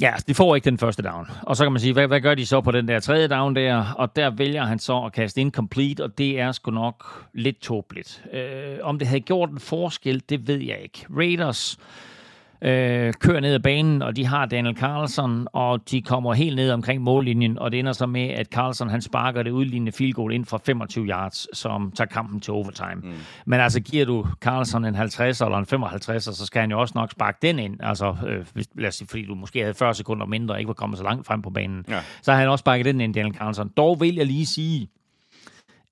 Ja, 0.00 0.10
altså, 0.10 0.24
de 0.28 0.34
får 0.34 0.54
ikke 0.54 0.64
den 0.64 0.78
første 0.78 1.02
down. 1.02 1.26
Og 1.42 1.56
så 1.56 1.64
kan 1.64 1.72
man 1.72 1.80
sige, 1.80 1.92
hvad, 1.92 2.06
hvad 2.06 2.20
gør 2.20 2.34
de 2.34 2.46
så 2.46 2.60
på 2.60 2.70
den 2.70 2.88
der 2.88 3.00
tredje 3.00 3.28
down 3.28 3.56
der? 3.56 3.94
Og 3.98 4.16
der 4.16 4.30
vælger 4.30 4.64
han 4.64 4.78
så 4.78 5.02
at 5.04 5.12
kaste 5.12 5.40
incomplete, 5.40 6.04
og 6.04 6.18
det 6.18 6.40
er 6.40 6.52
sgu 6.52 6.70
nok 6.70 7.26
lidt 7.34 7.60
tåbeligt. 7.60 8.24
Øh, 8.32 8.78
om 8.82 8.98
det 8.98 9.08
havde 9.08 9.20
gjort 9.20 9.50
en 9.50 9.60
forskel, 9.60 10.22
det 10.28 10.48
ved 10.48 10.60
jeg 10.60 10.78
ikke. 10.82 11.06
Raiders 11.16 11.78
øh, 12.62 13.12
kører 13.20 13.40
ned 13.40 13.54
ad 13.54 13.60
banen, 13.60 14.02
og 14.02 14.16
de 14.16 14.26
har 14.26 14.46
Daniel 14.46 14.76
Carlson, 14.76 15.48
og 15.52 15.90
de 15.90 16.02
kommer 16.02 16.34
helt 16.34 16.56
ned 16.56 16.70
omkring 16.70 17.02
mållinjen, 17.02 17.58
og 17.58 17.72
det 17.72 17.78
ender 17.78 17.92
så 17.92 18.06
med, 18.06 18.28
at 18.28 18.46
Carlson 18.46 18.88
han 18.88 19.02
sparker 19.02 19.42
det 19.42 19.50
udlignende 19.50 19.92
field 19.92 20.12
goal 20.12 20.32
ind 20.32 20.44
fra 20.44 20.58
25 20.66 21.06
yards, 21.06 21.58
som 21.58 21.92
tager 21.96 22.08
kampen 22.08 22.40
til 22.40 22.52
overtime. 22.52 22.94
Mm. 22.94 23.12
Men 23.46 23.60
altså, 23.60 23.80
giver 23.80 24.04
du 24.04 24.26
Carlson 24.40 24.84
en 24.84 24.94
50 24.94 25.40
eller 25.40 25.58
en 25.58 25.66
55, 25.66 26.24
så 26.24 26.46
skal 26.46 26.60
han 26.60 26.70
jo 26.70 26.80
også 26.80 26.92
nok 26.96 27.10
sparke 27.10 27.38
den 27.42 27.58
ind, 27.58 27.76
altså, 27.80 28.16
øh, 28.26 28.46
hvis, 28.52 28.66
lad 28.74 28.88
os 28.88 28.94
sige, 28.94 29.08
fordi 29.08 29.26
du 29.26 29.34
måske 29.34 29.60
havde 29.60 29.74
40 29.74 29.94
sekunder 29.94 30.26
mindre 30.26 30.54
og 30.54 30.58
ikke 30.58 30.68
var 30.68 30.74
kommet 30.74 30.98
så 30.98 31.04
langt 31.04 31.26
frem 31.26 31.42
på 31.42 31.50
banen. 31.50 31.84
Ja. 31.88 32.00
Så 32.22 32.32
har 32.32 32.38
han 32.38 32.48
også 32.48 32.62
sparket 32.62 32.84
den 32.84 33.00
ind, 33.00 33.14
Daniel 33.14 33.34
Carlson. 33.34 33.68
Dog 33.76 34.00
vil 34.00 34.14
jeg 34.14 34.26
lige 34.26 34.46
sige, 34.46 34.88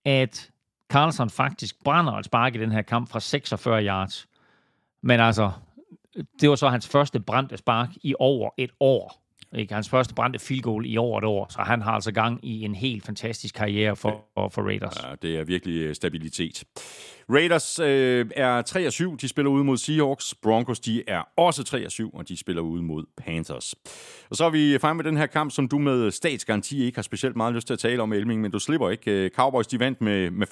at 0.05 0.51
Carlson 0.93 1.30
faktisk 1.30 1.84
brænder 1.84 2.12
et 2.12 2.24
spark 2.24 2.55
i 2.55 2.59
den 2.59 2.72
her 2.72 2.82
kamp 2.82 3.10
fra 3.10 3.20
46 3.20 3.84
yards. 3.84 4.26
Men 5.02 5.20
altså, 5.20 5.51
det 6.40 6.51
var 6.51 6.56
så 6.56 6.68
hans 6.68 6.88
første 6.88 7.20
brændte 7.20 7.56
spark 7.56 7.90
i 8.02 8.14
over 8.18 8.51
et 8.59 8.70
år. 8.80 9.22
Ikke? 9.56 9.74
Hans 9.74 9.88
første 9.88 10.14
brændte 10.14 10.38
field 10.38 10.62
goal 10.62 10.86
i 10.86 10.97
over 10.97 11.18
et 11.18 11.24
år, 11.24 11.47
så 11.51 11.62
han 11.62 11.82
har 11.82 11.93
altså 11.93 12.12
gang 12.12 12.44
i 12.44 12.64
en 12.64 12.74
helt 12.74 13.05
fantastisk 13.05 13.55
karriere 13.55 13.97
for, 13.97 14.24
for, 14.51 14.62
Raiders. 14.62 14.97
Ja, 15.02 15.14
det 15.22 15.38
er 15.38 15.44
virkelig 15.44 15.80
øh, 15.80 15.94
stabilitet. 15.94 16.64
Raiders 17.31 17.78
øh, 17.78 18.27
er 18.36 18.62
3 18.62 18.90
7, 18.90 19.16
de 19.16 19.28
spiller 19.28 19.51
ude 19.51 19.65
mod 19.65 19.77
Seahawks. 19.77 20.35
Broncos, 20.35 20.81
de 20.81 21.03
er 21.09 21.23
også 21.36 21.65
3 21.65 21.90
7, 21.90 22.11
og 22.11 22.28
de 22.28 22.36
spiller 22.36 22.62
ude 22.62 22.82
mod 22.82 23.05
Panthers. 23.16 23.74
Og 24.31 24.36
så 24.36 24.44
er 24.44 24.51
vi 24.51 24.78
fremme 24.81 25.03
med 25.03 25.11
den 25.11 25.16
her 25.16 25.27
kamp, 25.27 25.53
som 25.53 25.69
du 25.69 25.78
med 25.78 26.11
statsgaranti 26.11 26.85
ikke 26.85 26.97
har 26.97 27.03
specielt 27.03 27.36
meget 27.36 27.55
lyst 27.55 27.66
til 27.66 27.74
at 27.74 27.78
tale 27.78 28.03
om, 28.03 28.12
Elming, 28.12 28.40
men 28.40 28.51
du 28.51 28.59
slipper 28.59 28.90
ikke. 28.90 29.11
Øh, 29.11 29.31
Cowboys, 29.31 29.66
de 29.66 29.81
vandt 29.81 30.01
med, 30.01 30.31
med 30.31 30.47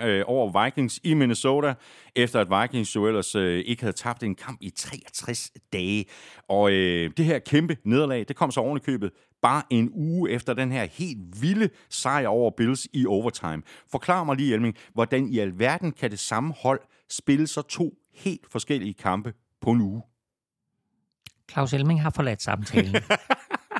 40-3 0.00 0.06
øh, 0.06 0.24
over 0.26 0.64
Vikings 0.64 1.00
i 1.04 1.14
Minnesota, 1.14 1.74
efter 2.16 2.40
at 2.40 2.62
Vikings 2.62 2.96
jo 2.96 3.06
ellers 3.06 3.34
øh, 3.34 3.64
ikke 3.66 3.82
havde 3.82 3.96
tabt 3.96 4.22
en 4.22 4.34
kamp 4.34 4.58
i 4.60 4.70
63 4.70 5.50
dage. 5.72 6.04
Og 6.48 6.72
øh, 6.72 7.10
det 7.16 7.24
her 7.24 7.38
kæmpe 7.38 7.76
nederlag, 7.84 8.24
det 8.28 8.36
kom 8.36 8.50
så 8.50 8.60
oven 8.60 8.76
i 8.76 8.80
købet 8.80 9.10
bare 9.44 9.62
en 9.70 9.90
uge 9.94 10.30
efter 10.30 10.54
den 10.54 10.72
her 10.72 10.84
helt 10.84 11.42
vilde 11.42 11.68
sejr 11.90 12.28
over 12.28 12.50
Bills 12.56 12.88
i 12.92 13.06
overtime. 13.06 13.62
Forklar 13.90 14.24
mig 14.24 14.36
lige, 14.36 14.54
Elming, 14.54 14.76
hvordan 14.92 15.28
i 15.28 15.38
alverden 15.38 15.92
kan 15.92 16.10
det 16.10 16.18
samme 16.18 16.54
hold 16.62 16.80
spille 17.10 17.46
så 17.46 17.62
to 17.62 17.94
helt 18.14 18.46
forskellige 18.50 18.94
kampe 18.94 19.34
på 19.60 19.70
en 19.70 19.80
uge? 19.80 20.02
Claus 21.50 21.72
Elming 21.72 22.02
har 22.02 22.10
forladt 22.10 22.42
samtalen. 22.42 22.94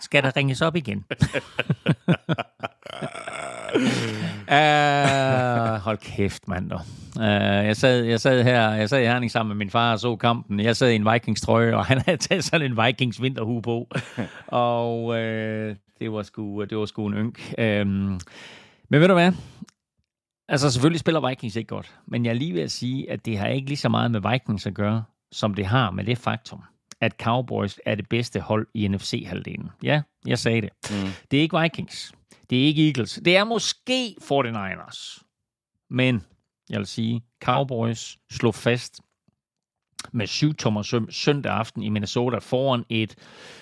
Skal 0.05 0.23
der 0.23 0.37
ringes 0.37 0.63
op 0.63 0.77
igen? 0.77 1.05
uh, 4.49 5.81
hold 5.87 5.99
kæft, 5.99 6.49
mand. 6.49 6.73
Uh, 6.73 7.23
jeg, 7.23 7.77
sad, 7.77 8.05
jeg 8.05 8.21
sad 8.21 8.43
her 8.43 8.71
jeg 8.71 8.89
sad 8.89 9.01
i 9.03 9.05
Herning 9.05 9.31
sammen 9.31 9.49
med 9.49 9.57
min 9.65 9.71
far 9.71 9.93
og 9.93 9.99
så 9.99 10.17
kampen. 10.17 10.61
Jeg 10.61 10.77
sad 10.77 10.91
i 10.91 10.95
en 10.95 11.13
Vikings 11.13 11.41
trøje, 11.41 11.77
og 11.77 11.85
han 11.85 12.01
havde 12.07 12.17
taget 12.17 12.45
sådan 12.45 12.73
en 12.73 12.85
Vikings 12.85 13.23
vinterhue 13.23 13.63
på. 13.63 13.89
og 14.47 15.05
uh, 15.05 15.17
det, 15.99 16.13
var 16.13 16.23
sgu, 16.23 16.65
det 16.65 16.79
var 16.79 16.87
sgu 16.87 17.07
en 17.07 17.15
ynk. 17.15 17.39
Uh, 17.59 17.65
men 18.89 19.01
ved 19.01 19.09
du 19.09 19.15
hvad? 19.15 19.33
Altså 20.49 20.71
selvfølgelig 20.71 21.01
spiller 21.01 21.29
Vikings 21.29 21.57
ikke 21.57 21.69
godt, 21.69 21.95
men 22.07 22.25
jeg 22.25 22.31
er 22.31 22.35
lige 22.35 22.55
ved 22.55 22.63
at 22.63 22.71
sige, 22.71 23.11
at 23.11 23.27
det 23.27 23.39
har 23.39 23.47
ikke 23.47 23.69
lige 23.69 23.77
så 23.77 23.89
meget 23.89 24.11
med 24.11 24.31
Vikings 24.31 24.67
at 24.67 24.75
gøre, 24.75 25.05
som 25.33 25.55
det 25.55 25.67
har 25.67 25.91
med 25.91 26.05
det 26.05 26.19
faktum, 26.19 26.63
at 27.05 27.13
Cowboys 27.13 27.79
er 27.87 27.95
det 27.95 28.09
bedste 28.09 28.41
hold 28.41 28.67
i 28.75 28.89
NFC-halvdelen. 28.89 29.71
Ja, 29.83 30.03
jeg 30.27 30.39
sagde 30.39 30.61
det. 30.61 30.71
Mm. 30.91 31.09
Det 31.31 31.37
er 31.37 31.43
ikke 31.43 31.61
Vikings. 31.61 32.13
Det 32.51 32.63
er 32.63 32.67
ikke 32.67 32.87
Eagles. 32.87 33.21
Det 33.25 33.37
er 33.37 33.45
måske 33.45 34.17
49ers. 34.23 35.23
Men 35.91 36.23
jeg 36.71 36.79
vil 36.79 36.87
sige, 36.87 37.23
Cowboys 37.43 38.19
slog 38.31 38.55
fast 38.55 39.01
med 40.13 40.27
syv 40.27 40.55
tommer 40.55 40.83
søm 40.83 41.11
søndag 41.11 41.53
aften 41.53 41.83
i 41.83 41.89
Minnesota 41.89 42.39
foran 42.39 42.85
et 42.89 43.15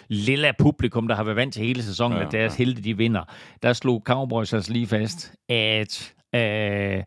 lille 0.08 0.54
publikum, 0.58 1.08
der 1.08 1.14
har 1.14 1.24
været 1.24 1.36
vant 1.36 1.54
til 1.54 1.62
hele 1.62 1.82
sæsonen, 1.82 2.18
ja, 2.18 2.26
at 2.26 2.32
deres 2.32 2.58
ja. 2.58 2.64
helte 2.64 2.82
de 2.82 2.96
vinder. 2.96 3.24
Der 3.62 3.72
slog 3.72 4.02
Cowboys 4.06 4.52
altså 4.52 4.72
lige 4.72 4.86
fast, 4.86 5.34
at 5.48 6.14
øh, 6.34 7.02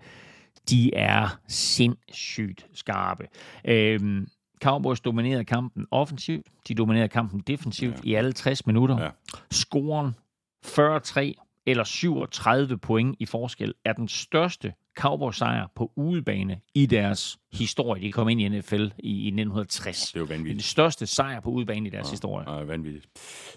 de 0.69 0.95
er 0.95 1.39
sindssygt 1.47 2.67
skarpe. 2.73 3.27
Øh, 3.65 4.25
Cowboys 4.65 4.99
dominerede 4.99 5.45
kampen 5.45 5.85
offensivt, 5.91 6.47
de 6.67 6.75
dominerede 6.75 7.09
kampen 7.09 7.39
defensivt 7.39 7.95
ja. 7.95 8.09
i 8.09 8.13
alle 8.13 8.33
60 8.33 8.65
minutter. 8.65 9.01
Ja. 9.01 9.09
Scoren 9.51 10.15
43 10.63 11.33
eller 11.65 11.83
37 11.83 12.77
point 12.77 13.15
i 13.19 13.25
forskel, 13.25 13.73
er 13.85 13.93
den 13.93 14.07
største 14.07 14.73
Cowboys 14.97 15.35
sejr 15.35 15.67
på 15.75 15.91
udebane 15.95 16.59
i 16.75 16.85
deres 16.85 17.37
historie. 17.53 18.01
De 18.01 18.11
kom 18.11 18.29
ind 18.29 18.41
i 18.41 18.47
NFL 18.49 18.75
i, 18.75 19.09
i 19.09 19.27
1960. 19.27 20.11
Det 20.11 20.15
er 20.15 20.19
jo 20.19 20.23
er 20.23 20.27
den 20.27 20.37
vanvittigt. 20.37 20.65
største 20.65 21.07
sejr 21.07 21.39
på 21.39 21.49
udebane 21.49 21.87
i 21.87 21.91
deres 21.91 22.09
historie. 22.09 22.51
Ja, 22.51 22.63
vanvittigt. 22.63 23.07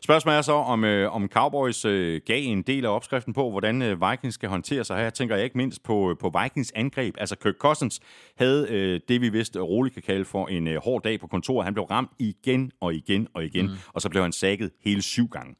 Spørgsmålet 0.04 0.38
er 0.38 0.42
så, 0.42 0.52
om, 0.52 0.84
øh, 0.84 1.14
om 1.14 1.28
Cowboys 1.28 1.84
øh, 1.84 2.20
gav 2.26 2.42
en 2.42 2.62
del 2.62 2.84
af 2.84 2.88
opskriften 2.88 3.34
på, 3.34 3.50
hvordan 3.50 3.82
øh, 3.82 4.10
Vikings 4.10 4.34
skal 4.34 4.48
håndtere 4.48 4.84
sig. 4.84 4.96
Her 4.96 5.10
tænker 5.10 5.34
jeg 5.34 5.44
ikke 5.44 5.58
mindst 5.58 5.82
på, 5.82 6.16
på 6.20 6.32
Vikings 6.42 6.72
angreb. 6.76 7.14
Altså 7.18 7.36
Kirk 7.36 7.54
Cousins 7.58 8.00
havde 8.36 8.66
øh, 8.70 9.00
det, 9.08 9.20
vi 9.20 9.28
vist 9.28 9.56
roligt 9.56 9.94
kan 9.94 10.02
kalde 10.02 10.24
for 10.24 10.46
en 10.46 10.68
øh, 10.68 10.80
hård 10.84 11.02
dag 11.02 11.20
på 11.20 11.26
kontoret. 11.26 11.64
Han 11.64 11.74
blev 11.74 11.84
ramt 11.84 12.10
igen 12.18 12.72
og 12.80 12.94
igen 12.94 13.28
og 13.34 13.44
igen, 13.44 13.66
mm. 13.66 13.72
og 13.94 14.02
så 14.02 14.08
blev 14.08 14.22
han 14.22 14.32
sækket 14.32 14.70
hele 14.84 15.02
syv 15.02 15.28
gange. 15.28 15.54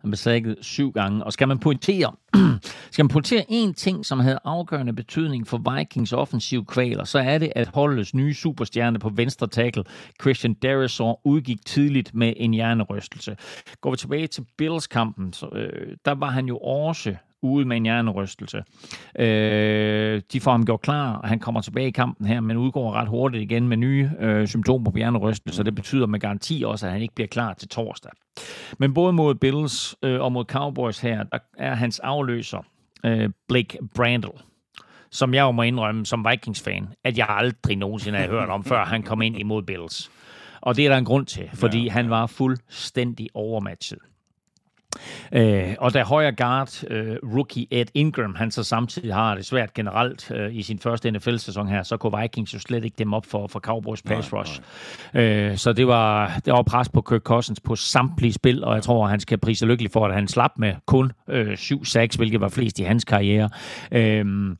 Han 0.00 0.10
blev 0.10 0.16
sækket 0.16 0.56
syv 0.60 0.92
gange. 0.92 1.24
Og 1.24 1.32
skal 1.32 1.48
man 1.48 1.58
pointere, 1.58 2.12
skal 2.90 3.04
man 3.04 3.08
pointere 3.08 3.44
en 3.48 3.74
ting, 3.74 4.06
som 4.06 4.20
havde 4.20 4.38
afgørende 4.44 4.92
betydning 4.92 5.46
for 5.46 5.76
Vikings 5.76 6.12
offensiv 6.12 6.66
kvaler, 6.66 7.04
så 7.04 7.18
er 7.18 7.38
det, 7.38 7.52
at 7.56 7.68
holdets 7.68 8.14
nye 8.14 8.34
superstjerne 8.34 8.98
på 8.98 9.08
venstre 9.08 9.46
tackle, 9.46 9.84
Christian 10.20 10.54
Derisor, 10.54 11.20
udgik 11.24 11.66
tidligt 11.66 12.14
med 12.14 12.32
en 12.36 12.54
hjernerystelse. 12.54 13.36
Går 13.80 13.90
vi 13.90 13.96
tilbage 13.96 14.26
til 14.26 14.46
Bills-kampen, 14.58 15.32
så, 15.32 15.48
øh, 15.52 15.96
der 16.04 16.14
var 16.14 16.30
han 16.30 16.46
jo 16.46 16.58
også 16.58 17.16
ude 17.42 17.64
med 17.64 17.76
en 17.76 17.82
hjernerystelse. 17.82 18.62
Øh, 19.18 20.22
de 20.32 20.40
får 20.40 20.50
ham 20.50 20.66
gjort 20.66 20.80
klar, 20.80 21.16
og 21.16 21.28
han 21.28 21.38
kommer 21.38 21.60
tilbage 21.60 21.88
i 21.88 21.90
kampen 21.90 22.26
her, 22.26 22.40
men 22.40 22.56
udgår 22.56 22.92
ret 22.92 23.08
hurtigt 23.08 23.42
igen 23.42 23.68
med 23.68 23.76
nye 23.76 24.10
øh, 24.20 24.48
symptomer 24.48 24.90
på 24.90 24.96
hjernerystelse, 24.96 25.62
og 25.62 25.66
det 25.66 25.74
betyder 25.74 26.06
med 26.06 26.20
garanti 26.20 26.62
også, 26.66 26.86
at 26.86 26.92
han 26.92 27.02
ikke 27.02 27.14
bliver 27.14 27.28
klar 27.28 27.54
til 27.54 27.68
torsdag. 27.68 28.10
Men 28.78 28.94
både 28.94 29.12
mod 29.12 29.34
Bills 29.34 29.96
øh, 30.02 30.20
og 30.20 30.32
mod 30.32 30.44
Cowboys 30.44 30.98
her, 30.98 31.22
der 31.22 31.38
er 31.58 31.74
hans 31.74 31.98
afløser, 31.98 32.66
øh, 33.04 33.30
Blake 33.48 33.78
Brandel, 33.94 34.30
som 35.10 35.34
jeg 35.34 35.42
jo 35.42 35.50
må 35.50 35.62
indrømme 35.62 36.06
som 36.06 36.26
Vikings-fan, 36.30 36.88
at 37.04 37.18
jeg 37.18 37.26
aldrig 37.28 37.76
nogensinde 37.76 38.18
har 38.18 38.28
hørt 38.28 38.48
om, 38.48 38.64
før 38.64 38.84
han 38.84 39.02
kom 39.02 39.22
ind 39.22 39.36
imod 39.36 39.62
Bills. 39.62 40.10
Og 40.60 40.76
det 40.76 40.84
er 40.84 40.88
der 40.88 40.96
en 40.96 41.04
grund 41.04 41.26
til, 41.26 41.50
fordi 41.54 41.84
ja, 41.84 41.90
han 41.90 42.10
var 42.10 42.26
fuldstændig 42.26 43.28
overmatchet. 43.34 43.98
Øh, 45.32 45.74
og 45.78 45.94
da 45.94 46.02
højre 46.02 46.32
guard, 46.32 46.84
øh, 46.90 47.16
rookie 47.22 47.66
Ed 47.70 47.86
Ingram, 47.94 48.34
han 48.34 48.50
så 48.50 48.62
samtidig 48.62 49.14
har 49.14 49.34
det 49.34 49.46
svært 49.46 49.74
generelt 49.74 50.30
øh, 50.30 50.56
i 50.56 50.62
sin 50.62 50.78
første 50.78 51.10
NFL-sæson 51.10 51.68
her, 51.68 51.82
så 51.82 51.96
kunne 51.96 52.20
Vikings 52.20 52.54
jo 52.54 52.58
slet 52.58 52.84
ikke 52.84 52.94
dem 52.98 53.14
op 53.14 53.26
for, 53.26 53.46
for 53.46 53.60
Cowboys 53.60 54.02
pass 54.02 54.32
rush. 54.32 54.60
Øh, 55.14 55.56
så 55.56 55.72
det 55.72 55.86
var, 55.86 56.40
det 56.44 56.52
var 56.52 56.62
pres 56.62 56.88
på 56.88 57.00
Kirk 57.00 57.22
Cousins 57.22 57.60
på 57.60 57.76
samtlige 57.76 58.32
spil, 58.32 58.64
og 58.64 58.74
jeg 58.74 58.82
tror, 58.82 59.06
han 59.06 59.20
skal 59.20 59.38
prise 59.38 59.66
lykkelig 59.66 59.90
for, 59.90 60.06
at 60.06 60.14
han 60.14 60.28
slap 60.28 60.52
med 60.56 60.74
kun 60.86 61.12
øh, 61.28 61.52
7-6, 61.52 62.16
hvilket 62.16 62.40
var 62.40 62.48
flest 62.48 62.78
i 62.78 62.82
hans 62.82 63.04
karriere. 63.04 63.50
Øh, 63.92 64.56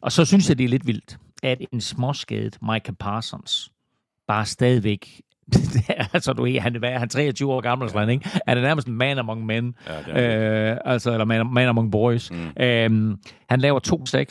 og 0.00 0.12
så 0.12 0.24
synes 0.24 0.48
jeg, 0.48 0.58
det 0.58 0.64
er 0.64 0.68
lidt 0.68 0.86
vildt, 0.86 1.18
at 1.42 1.58
en 1.72 1.80
småskadet 1.80 2.58
Micah 2.62 2.94
Parsons 2.94 3.72
bare 4.28 4.46
stadigvæk 4.46 5.20
altså, 6.14 6.32
du 6.32 6.46
er, 6.46 6.60
han, 6.60 6.76
hvad 6.76 6.90
er 6.90 6.98
han 6.98 7.08
23 7.08 7.52
år 7.52 7.60
gammel, 7.60 7.90
ja. 7.94 8.06
ikke? 8.06 8.28
Er 8.46 8.54
det 8.54 8.62
nærmest 8.62 8.88
en 8.88 8.94
man 8.94 9.18
among 9.18 9.46
men? 9.46 9.74
Ja, 9.86 10.12
er 10.12 10.72
øh, 10.72 10.78
altså, 10.84 11.12
eller 11.12 11.24
man, 11.24 11.46
man 11.52 11.68
among 11.68 11.92
boys. 11.92 12.30
Mm. 12.30 12.62
Øhm, 12.62 13.18
han 13.50 13.60
laver 13.60 13.80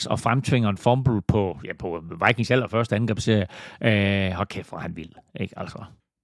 2-6 0.04 0.10
og 0.10 0.20
fremtvinger 0.20 0.68
en 0.68 0.76
fumble 0.76 1.22
på, 1.28 1.58
ja, 1.64 1.72
på 1.78 2.04
Vikings 2.26 2.50
allerførste 2.50 2.96
angrebsserie. 2.96 3.46
Øh, 3.80 4.32
hold 4.32 4.48
kæft, 4.48 4.68
hvor 4.68 4.78
er 4.78 4.82
han 4.82 4.96
vild, 4.96 5.12
ikke? 5.40 5.54
Altså. 5.56 5.78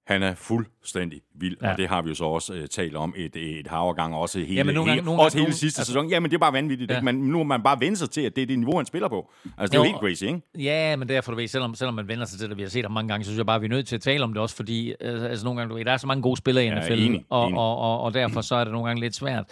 Han 0.07 0.23
er 0.23 0.35
fuldstændig 0.35 1.21
vild, 1.35 1.57
ja. 1.63 1.67
Ja. 1.67 1.73
og 1.73 1.79
det 1.79 1.89
har 1.89 2.03
vi 2.03 2.09
jo 2.09 2.15
så 2.15 2.25
også 2.25 2.53
uh, 2.53 2.59
talt 2.71 2.97
om 2.97 3.15
et, 3.17 3.37
et 3.37 3.67
hav 3.67 3.89
af 3.89 3.97
gange, 3.97 4.17
også 4.17 4.39
hele, 4.39 4.55
Jamen, 4.55 4.75
nogle 4.75 4.91
hele, 4.91 4.97
gange- 4.97 5.07
nogle 5.07 5.23
også 5.23 5.37
gange- 5.37 5.47
hele 5.47 5.57
sidste 5.57 5.81
altså- 5.81 5.93
sæson. 5.93 6.09
Jamen, 6.11 6.31
det 6.31 6.37
er 6.37 6.39
bare 6.39 6.53
vanvittigt. 6.53 6.91
Ja. 6.91 6.97
Ja. 6.97 7.03
Man, 7.03 7.15
nu 7.15 7.39
må 7.39 7.45
man 7.45 7.63
bare 7.63 7.81
vende 7.81 7.97
sig 7.97 8.11
til, 8.11 8.21
at 8.21 8.37
det 8.37 8.43
er 8.43 8.47
det 8.47 8.59
niveau, 8.59 8.77
han 8.77 8.87
spiller 8.87 9.09
på. 9.09 9.33
Altså, 9.59 9.73
det 9.73 9.75
er 9.75 9.79
jo 9.79 9.85
Jo, 9.85 9.85
helt 9.85 9.97
crazy, 10.01 10.23
ikke? 10.25 10.41
Ja, 10.59 10.97
men 10.97 11.09
derfor, 11.09 11.33
du 11.33 11.37
ved, 11.37 11.49
selvom, 11.49 11.75
selvom 11.75 11.95
man 11.95 12.09
vender 12.09 12.25
sig 12.25 12.39
til 12.41 12.49
det, 12.49 12.57
vi 12.57 12.63
har 12.63 12.69
set 12.69 12.85
ham 12.85 12.93
mange 12.93 13.09
gange, 13.09 13.25
så 13.25 13.29
synes 13.31 13.39
jeg 13.39 13.47
bare, 13.47 13.61
vi 13.61 13.67
er 13.67 13.71
nødt 13.71 13.87
til 13.89 13.95
at 13.97 14.03
tale 14.03 14.25
om 14.25 14.33
det 14.33 14.43
også, 14.43 14.57
fordi 14.57 14.89
øh, 15.01 15.23
altså, 15.25 15.45
nogle 15.45 15.61
gange, 15.61 15.71
du 15.71 15.77
ved, 15.77 15.85
der 15.85 15.93
er 15.93 15.97
så 15.97 16.07
mange 16.07 16.23
gode 16.23 16.37
spillere 16.37 16.65
i 16.65 16.69
Ja, 16.69 16.81
NFL, 16.81 16.93
enig, 16.93 17.25
og, 17.31 17.47
enig. 17.47 17.59
og, 17.59 17.79
og, 17.79 18.01
og 18.01 18.15
derfor 18.15 18.41
så 18.41 18.55
er 18.55 18.65
det 18.65 18.73
nogle 18.73 18.87
gange 18.87 19.01
lidt 19.01 19.15
svært. 19.15 19.45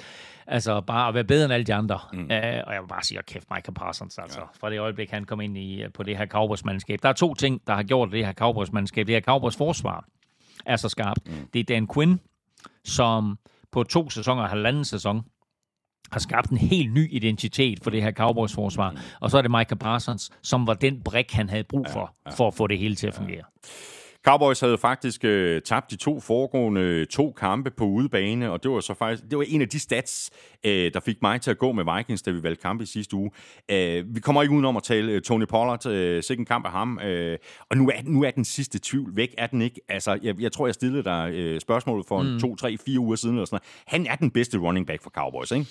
Altså 0.47 0.81
bare 0.81 1.09
at 1.09 1.14
være 1.14 1.24
bedre 1.24 1.44
end 1.44 1.52
alle 1.52 1.64
de 1.64 1.74
andre. 1.74 1.98
Mm. 2.12 2.18
Uh, 2.18 2.24
og 2.66 2.74
jeg 2.74 2.81
vil 2.82 2.89
bare 2.89 3.02
sige, 3.02 3.18
at 3.18 3.26
kæft, 3.26 3.44
Micah 3.55 3.74
Parsons, 3.74 4.18
altså. 4.18 4.39
Ja. 4.40 4.44
Fra 4.60 4.70
det 4.70 4.78
øjeblik, 4.81 5.10
han 5.10 5.24
kom 5.24 5.40
ind 5.40 5.59
i, 5.59 5.82
øh, 5.82 5.93
på 5.93 6.02
det 6.02 6.16
her 6.16 6.26
Cowboys-mandskab. 6.26 6.98
Der 7.02 7.09
er 7.09 7.12
to 7.12 7.35
ting, 7.35 7.60
der 7.66 7.74
har 7.74 7.82
gjort 7.82 8.12
det 8.12 8.26
her 8.26 8.32
Cowboys-mandskab. 8.32 9.06
Det 9.06 9.14
her 9.14 9.20
Cowboys-forsvar 9.20 10.05
er 10.66 10.77
så 10.77 10.89
skarpt. 10.89 11.27
Mm. 11.27 11.49
Det 11.53 11.61
er 11.61 11.65
Dan 11.65 11.89
Quinn, 11.95 12.20
som 12.85 13.39
på 13.73 13.82
to 13.82 14.11
sæsoner 14.11 14.43
og 14.43 14.49
halvanden 14.49 14.85
sæson 14.85 15.23
har 16.12 16.20
skabt 16.20 16.51
en 16.51 16.57
helt 16.57 16.93
ny 16.93 17.09
identitet 17.12 17.78
for 17.82 17.91
det 17.91 18.03
her 18.03 18.12
Cowboys-forsvar. 18.12 18.91
Mm. 18.91 18.99
Og 19.20 19.31
så 19.31 19.39
er 19.39 19.43
det 19.43 19.51
Micah 19.51 19.78
Parsons, 19.78 20.31
som 20.43 20.66
var 20.66 20.74
den 20.74 21.03
brik, 21.03 21.32
han 21.32 21.49
havde 21.49 21.65
brug 21.65 21.86
for, 21.93 22.15
ja, 22.27 22.31
ja. 22.31 22.36
for 22.36 22.49
at 22.49 22.55
få 22.55 22.66
det 22.66 22.78
hele 22.78 22.95
til 22.95 23.07
at 23.07 23.15
fungere. 23.15 23.43
Cowboys 24.24 24.60
havde 24.60 24.78
faktisk 24.78 25.24
øh, 25.24 25.62
tabt 25.62 25.90
de 25.90 25.96
to 25.96 26.20
foregående 26.20 26.80
øh, 26.80 27.06
to 27.06 27.32
kampe 27.32 27.70
på 27.70 27.84
udebane, 27.84 28.51
og 28.51 28.62
det 28.62 28.70
var 28.70 28.80
så 28.80 28.94
faktisk 28.94 29.22
det 29.30 29.38
var 29.38 29.44
en 29.48 29.62
af 29.62 29.68
de 29.68 29.78
stats, 29.78 30.30
øh, 30.66 30.92
der 30.94 31.01
fik 31.01 31.22
mig 31.22 31.40
til 31.40 31.51
at 31.51 31.59
gå 31.59 31.72
med 31.72 31.96
Vikings, 31.96 32.22
da 32.22 32.30
vi 32.30 32.42
valgte 32.42 32.62
kampe 32.62 32.82
i 32.82 32.86
sidste 32.86 33.16
uge. 33.16 33.30
Øh, 33.70 34.14
vi 34.14 34.20
kommer 34.20 34.42
ikke 34.42 34.55
udenom 34.55 34.76
at 34.76 34.82
tale 34.82 35.12
øh, 35.12 35.22
Tony 35.22 35.46
Pollard, 35.46 35.86
øh, 35.86 36.22
sikken 36.22 36.46
kamp 36.46 36.66
af 36.66 36.72
ham, 36.72 36.98
øh, 36.98 37.38
og 37.70 37.76
nu 37.76 37.88
er, 37.88 38.02
nu 38.05 38.22
er 38.22 38.30
den 38.30 38.44
sidste 38.44 38.78
tvivl 38.82 39.16
væk, 39.16 39.34
er 39.38 39.46
den 39.46 39.62
ikke? 39.62 39.80
Altså, 39.88 40.18
jeg, 40.22 40.40
jeg 40.40 40.52
tror, 40.52 40.66
jeg 40.66 40.74
stillede 40.74 41.05
dig 41.05 41.30
øh, 41.34 41.60
spørgsmålet 41.60 42.06
for 42.06 42.22
mm. 42.22 42.40
to, 42.40 42.56
tre, 42.56 42.76
fire 42.86 43.01
uger 43.01 43.16
siden, 43.16 43.34
eller 43.34 43.46
sådan 43.46 43.60
noget. 43.86 43.86
Han 43.86 44.12
er 44.12 44.16
den 44.16 44.30
bedste 44.30 44.59
running 44.59 44.86
back 44.86 45.02
for 45.02 45.10
Cowboys, 45.10 45.51
ikke? 45.51 45.66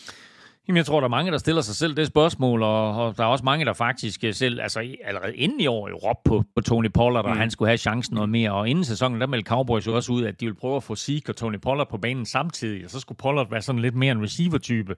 Jamen, 0.67 0.77
jeg 0.77 0.85
tror, 0.85 0.99
der 0.99 1.05
er 1.07 1.09
mange, 1.09 1.31
der 1.31 1.37
stiller 1.37 1.61
sig 1.61 1.75
selv 1.75 1.95
det 1.95 2.07
spørgsmål, 2.07 2.63
og, 2.63 2.95
og 3.05 3.17
der 3.17 3.23
er 3.23 3.27
også 3.27 3.45
mange, 3.45 3.65
der 3.65 3.73
faktisk 3.73 4.23
øh, 4.23 4.33
selv, 4.33 4.61
altså 4.61 4.79
allerede 5.03 5.35
inden 5.35 5.59
i 5.59 5.67
år, 5.67 5.89
jo 5.89 5.95
råbte 5.95 6.21
på, 6.25 6.43
på 6.55 6.61
Tony 6.61 6.91
Pollard, 6.93 7.25
og 7.25 7.31
Mm. 7.31 7.37
han 7.37 7.51
skulle 7.51 7.69
have 7.69 7.77
chancen 7.77 8.13
noget 8.15 8.29
mere. 8.29 8.51
Og 8.51 8.69
inden 8.69 8.85
sæsonen, 8.85 9.21
der 9.21 9.27
meldte 9.27 9.49
Cowboys 9.49 9.87
jo 9.87 9.95
også 9.95 10.11
ud, 10.11 10.23
at 10.23 10.39
de 10.39 10.45
ville 10.45 10.55
prøve 10.59 10.75
at 10.75 10.83
få 10.83 10.95
Zeke 10.95 11.31
og 11.31 11.35
Tony 11.35 11.59
Pollard 11.59 11.89
på 11.89 11.97
banen 11.97 12.25
samtidig, 12.25 12.85
og 12.85 12.91
så 12.91 12.99
skulle 12.99 13.17
Pollard 13.17 13.49
være 13.49 13.61
sådan 13.61 13.81
lidt 13.81 13.95
mere 13.95 14.11
en 14.11 14.23
receiver-type. 14.23 14.95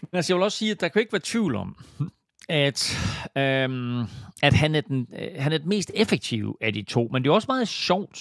Men 0.00 0.08
altså, 0.12 0.32
jeg 0.32 0.36
vil 0.36 0.44
også 0.44 0.58
sige, 0.58 0.70
at 0.70 0.80
der 0.80 0.88
kan 0.88 1.00
ikke 1.00 1.12
være 1.12 1.22
tvivl 1.24 1.56
om, 1.56 1.76
at, 2.48 2.98
øhm, 3.38 4.00
at 4.42 4.54
han, 4.54 4.74
er 4.74 4.80
den, 4.80 5.06
øh, 5.18 5.28
han 5.38 5.52
er 5.52 5.58
den 5.58 5.68
mest 5.68 5.90
effektive 5.94 6.54
af 6.60 6.72
de 6.72 6.82
to. 6.82 7.08
Men 7.12 7.22
det 7.24 7.30
er 7.30 7.34
også 7.34 7.46
meget 7.48 7.68
sjovt, 7.68 8.18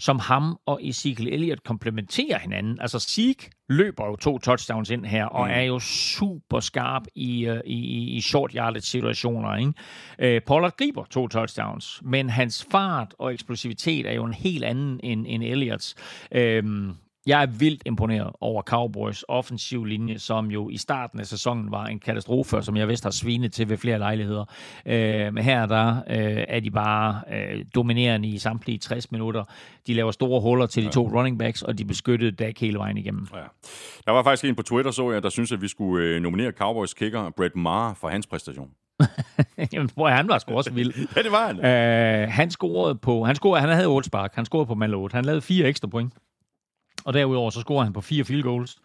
som 0.00 0.18
ham 0.18 0.56
og 0.66 0.80
Ezekiel 0.88 1.28
Elliott 1.32 1.64
komplementerer 1.64 2.38
hinanden. 2.38 2.78
Altså 2.80 2.98
Zeke 2.98 3.50
løber 3.68 4.06
jo 4.06 4.16
to 4.16 4.38
touchdowns 4.38 4.90
ind 4.90 5.04
her, 5.06 5.24
og 5.24 5.46
Mm. 5.46 5.52
er 5.54 5.60
jo 5.60 5.78
super 5.78 6.60
skarp 6.60 7.02
i, 7.14 7.46
øh, 7.46 7.60
i, 7.66 8.04
i 8.16 8.20
short 8.20 8.52
yardage 8.52 8.82
situationer. 8.82 9.56
Ikke? 9.56 9.72
Øh, 10.18 10.42
Pollard 10.46 10.76
griber 10.76 11.04
to 11.04 11.28
touchdowns, 11.28 12.02
men 12.04 12.30
hans 12.30 12.66
fart 12.70 13.14
og 13.18 13.32
eksplosivitet 13.34 14.06
er 14.06 14.12
jo 14.12 14.24
en 14.24 14.34
helt 14.34 14.64
anden 14.64 15.00
end, 15.02 15.26
end 15.28 15.42
Elliots. 15.44 15.94
Øhm, 16.32 16.92
jeg 17.26 17.42
er 17.42 17.46
vildt 17.46 17.82
imponeret 17.86 18.32
over 18.40 18.62
Cowboys 18.62 19.24
offensiv 19.28 19.84
linje, 19.84 20.18
som 20.18 20.50
jo 20.50 20.70
i 20.70 20.76
starten 20.76 21.20
af 21.20 21.26
sæsonen 21.26 21.70
var 21.70 21.84
en 21.84 21.98
katastrofe, 21.98 22.62
som 22.62 22.76
jeg 22.76 22.88
vist 22.88 23.04
har 23.04 23.10
svinet 23.10 23.52
til 23.52 23.68
ved 23.68 23.76
flere 23.76 23.98
lejligheder. 23.98 24.44
Øh, 24.86 25.34
men 25.34 25.44
her 25.44 25.66
der 25.66 25.96
øh, 25.96 26.44
er 26.48 26.60
de 26.60 26.70
bare 26.70 27.20
øh, 27.32 27.64
dominerende 27.74 28.28
i 28.28 28.38
samtlige 28.38 28.78
60 28.78 29.12
minutter. 29.12 29.44
De 29.86 29.94
laver 29.94 30.10
store 30.10 30.40
huller 30.40 30.66
til 30.66 30.84
de 30.84 30.90
to 30.90 31.08
running 31.08 31.38
backs, 31.38 31.62
og 31.62 31.78
de 31.78 31.84
beskyttede 31.84 32.30
Dak 32.30 32.58
hele 32.58 32.78
vejen 32.78 32.96
igennem. 32.96 33.26
Ja. 33.34 33.38
Der 34.06 34.12
var 34.12 34.22
faktisk 34.22 34.44
en 34.44 34.54
på 34.54 34.62
Twitter, 34.62 34.90
så 34.90 35.10
jeg, 35.10 35.22
der 35.22 35.28
synes, 35.28 35.52
at 35.52 35.62
vi 35.62 35.68
skulle 35.68 36.06
øh, 36.06 36.22
nominere 36.22 36.52
Cowboys 36.52 36.94
kicker 36.94 37.30
Brett 37.30 37.56
Maher 37.56 37.94
for 37.94 38.08
hans 38.08 38.26
præstation. 38.26 38.70
Jamen, 39.72 39.90
hvor 39.94 40.08
han 40.08 40.28
var 40.28 40.38
sgu 40.38 40.54
også 40.54 40.72
vild. 40.72 40.92
Ja, 41.16 41.22
det 41.22 41.32
var 41.32 41.46
han. 41.46 41.64
Øh, 41.64 42.28
han 42.28 42.50
scorede 42.50 42.94
på, 42.94 43.24
han, 43.24 43.34
scorede, 43.34 43.60
han 43.60 43.70
havde 43.70 43.86
8 43.86 44.06
spark, 44.06 44.34
han 44.34 44.44
scorede 44.44 44.66
på 44.66 44.74
mandel 44.74 44.94
8. 44.94 45.14
Han 45.14 45.24
lavede 45.24 45.40
fire 45.40 45.68
ekstra 45.68 45.88
point. 45.88 46.12
Og 47.04 47.14
derudover 47.14 47.50
så 47.50 47.60
scorede 47.60 47.84
han 47.84 47.92
på 47.92 48.00
fire 48.00 48.24
field 48.24 48.42
goals. 48.42 48.78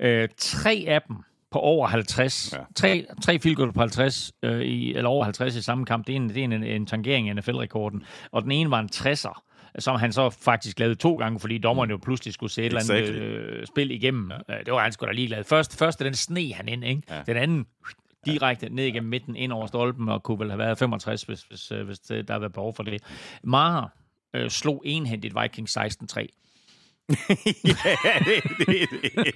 Øh, 0.00 0.28
tre 0.38 0.84
af 0.88 1.02
dem 1.08 1.16
på 1.50 1.58
over 1.58 1.86
50. 1.86 2.52
Ja. 2.52 2.58
Tre, 2.76 3.06
tre 3.22 3.38
field 3.38 3.56
goals 3.56 3.74
på 3.74 3.80
50, 3.80 4.32
øh, 4.42 4.60
i, 4.60 4.94
eller 4.94 5.10
over 5.10 5.24
50 5.24 5.56
i 5.56 5.62
samme 5.62 5.84
kamp. 5.84 6.06
Det 6.06 6.12
er 6.12 6.16
en, 6.16 6.28
det 6.28 6.36
er 6.36 6.44
en, 6.44 6.52
en 6.64 6.86
tangering 6.86 7.28
af 7.28 7.36
NFL-rekorden. 7.36 8.02
Og 8.30 8.42
den 8.42 8.52
ene 8.52 8.70
var 8.70 8.80
en 8.80 8.88
60'er 8.94 9.48
som 9.78 9.96
han 9.96 10.12
så 10.12 10.30
faktisk 10.30 10.78
lavede 10.78 10.94
to 10.94 11.14
gange, 11.14 11.40
fordi 11.40 11.58
dommeren 11.58 11.90
jo 11.90 11.96
pludselig 11.96 12.34
skulle 12.34 12.52
se 12.52 12.62
et 12.62 12.66
eller 12.66 12.80
andet 12.80 13.02
Exactly. 13.02 13.22
øh, 13.22 13.66
spil 13.66 13.90
igennem. 13.90 14.30
Ja. 14.48 14.58
Det 14.66 14.72
var 14.72 14.82
han 14.82 14.92
sgu 14.92 15.06
da 15.06 15.12
ligeglad. 15.12 15.44
Først, 15.44 15.78
første, 15.78 16.04
den 16.04 16.14
sne 16.14 16.52
han 16.52 16.68
ind, 16.68 16.84
ikke? 16.84 17.02
Ja. 17.10 17.16
Ja. 17.16 17.22
Den 17.26 17.36
anden 17.36 17.66
direkte 18.26 18.68
ned 18.68 18.84
igennem 18.84 19.10
midten, 19.10 19.36
ind 19.36 19.52
over 19.52 19.66
stolpen, 19.66 20.08
og 20.08 20.22
kunne 20.22 20.38
vel 20.38 20.50
have 20.50 20.58
været 20.58 20.78
65, 20.78 21.22
hvis, 21.22 21.42
hvis, 21.42 21.72
øh, 21.72 21.86
hvis 21.86 21.98
øh, 22.10 22.16
der 22.16 22.32
havde 22.32 22.40
været 22.40 22.52
behov 22.52 22.74
for 22.74 22.82
det. 22.82 23.02
Maher 23.44 23.88
øh, 24.34 24.50
slog 24.50 24.82
enhændigt 24.84 25.34
Vikings 25.42 25.76
16-3. 25.76 26.41
ja, 27.64 27.74
det, 28.24 28.42
det, 28.58 28.88
det. 29.14 29.34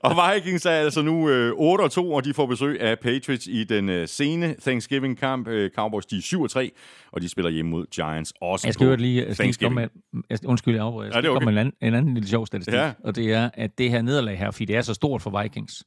og 0.00 0.16
Vikings 0.34 0.66
er 0.66 0.70
altså 0.70 1.02
nu 1.02 1.28
øh, 1.30 1.52
8 1.56 1.82
og 1.82 1.90
2, 1.92 2.12
og 2.12 2.24
de 2.24 2.34
får 2.34 2.46
besøg 2.46 2.80
af 2.80 2.98
Patriots 2.98 3.46
i 3.46 3.64
den 3.64 3.88
øh, 3.88 4.08
sene 4.08 4.54
Thanksgiving-kamp. 4.62 5.48
Øh, 5.48 5.70
Cowboys, 5.70 6.06
de 6.06 6.16
er 6.16 6.22
7 6.22 6.42
og 6.42 6.50
3, 6.50 6.70
og 7.12 7.20
de 7.22 7.28
spiller 7.28 7.50
hjemme 7.50 7.70
mod 7.70 7.86
Giants 7.86 8.32
også 8.40 8.66
Jeg 8.68 8.74
skal 8.74 8.86
jo 8.86 8.96
lige, 8.96 9.34
Thanksgiving. 9.34 9.74
med, 9.74 9.88
jeg 10.30 10.38
undskyld, 10.46 10.74
jeg 10.74 10.84
afbryder. 10.84 11.06
Jeg 11.08 11.14
Ja, 11.14 11.20
det 11.20 11.26
er 11.26 11.30
okay. 11.30 11.44
med 11.44 11.52
en 11.52 11.58
anden, 11.58 11.74
en 11.80 11.94
anden 11.94 12.14
lille 12.14 12.28
sjov 12.28 12.46
statistik, 12.46 12.74
Ja. 12.74 12.92
og 13.04 13.16
det 13.16 13.32
er, 13.32 13.50
at 13.54 13.78
det 13.78 13.90
her 13.90 14.02
nederlag 14.02 14.38
her, 14.38 14.50
fordi 14.50 14.64
det 14.64 14.76
er 14.76 14.80
så 14.82 14.94
stort 14.94 15.22
for 15.22 15.42
Vikings, 15.42 15.84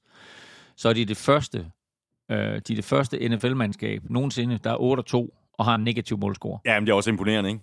så 0.78 0.90
er 0.90 0.94
de 0.94 1.06
det 1.06 1.18
første, 1.18 1.66
øh, 2.32 2.38
de 2.38 2.44
er 2.44 2.60
det 2.76 2.86
første 2.86 3.30
NFL-mandskab 3.30 4.02
nogensinde, 4.10 4.60
der 4.64 4.70
er 4.72 4.78
8 4.82 5.02
og 5.02 5.06
2 5.06 5.34
og 5.58 5.66
har 5.66 5.76
en 5.76 5.84
negativ 5.84 6.18
målscore. 6.18 6.60
Ja, 6.66 6.80
men 6.80 6.88
det 6.88 6.92
er 6.92 6.96
også 6.96 7.10
imponerende, 7.10 7.50
ikke? 7.50 7.62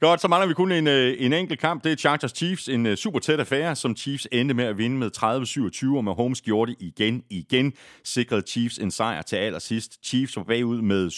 Godt, 0.00 0.20
så 0.20 0.28
mangler 0.28 0.48
vi 0.48 0.54
kun 0.54 0.72
en, 0.72 0.86
øh, 0.86 1.16
en 1.18 1.32
enkelt 1.32 1.60
kamp. 1.60 1.84
Det 1.84 1.92
er 1.92 1.96
Chargers 1.96 2.30
Chiefs. 2.36 2.68
En 2.68 2.86
øh, 2.86 2.96
super 2.96 3.18
tæt 3.18 3.40
affære, 3.40 3.76
som 3.76 3.96
Chiefs 3.96 4.28
endte 4.32 4.54
med 4.54 4.64
at 4.64 4.78
vinde 4.78 4.96
med 4.96 5.10
30-27, 5.92 5.96
og 5.96 6.04
med 6.04 6.12
Holmes 6.12 6.40
gjorde 6.40 6.70
det 6.70 6.82
igen, 6.82 7.22
igen. 7.30 7.72
Sikrede 8.04 8.42
Chiefs 8.48 8.78
en 8.78 8.90
sejr 8.90 9.22
til 9.22 9.36
allersidst. 9.36 10.06
Chiefs 10.06 10.36
var 10.36 10.42
bagud 10.42 10.82
med 10.82 11.08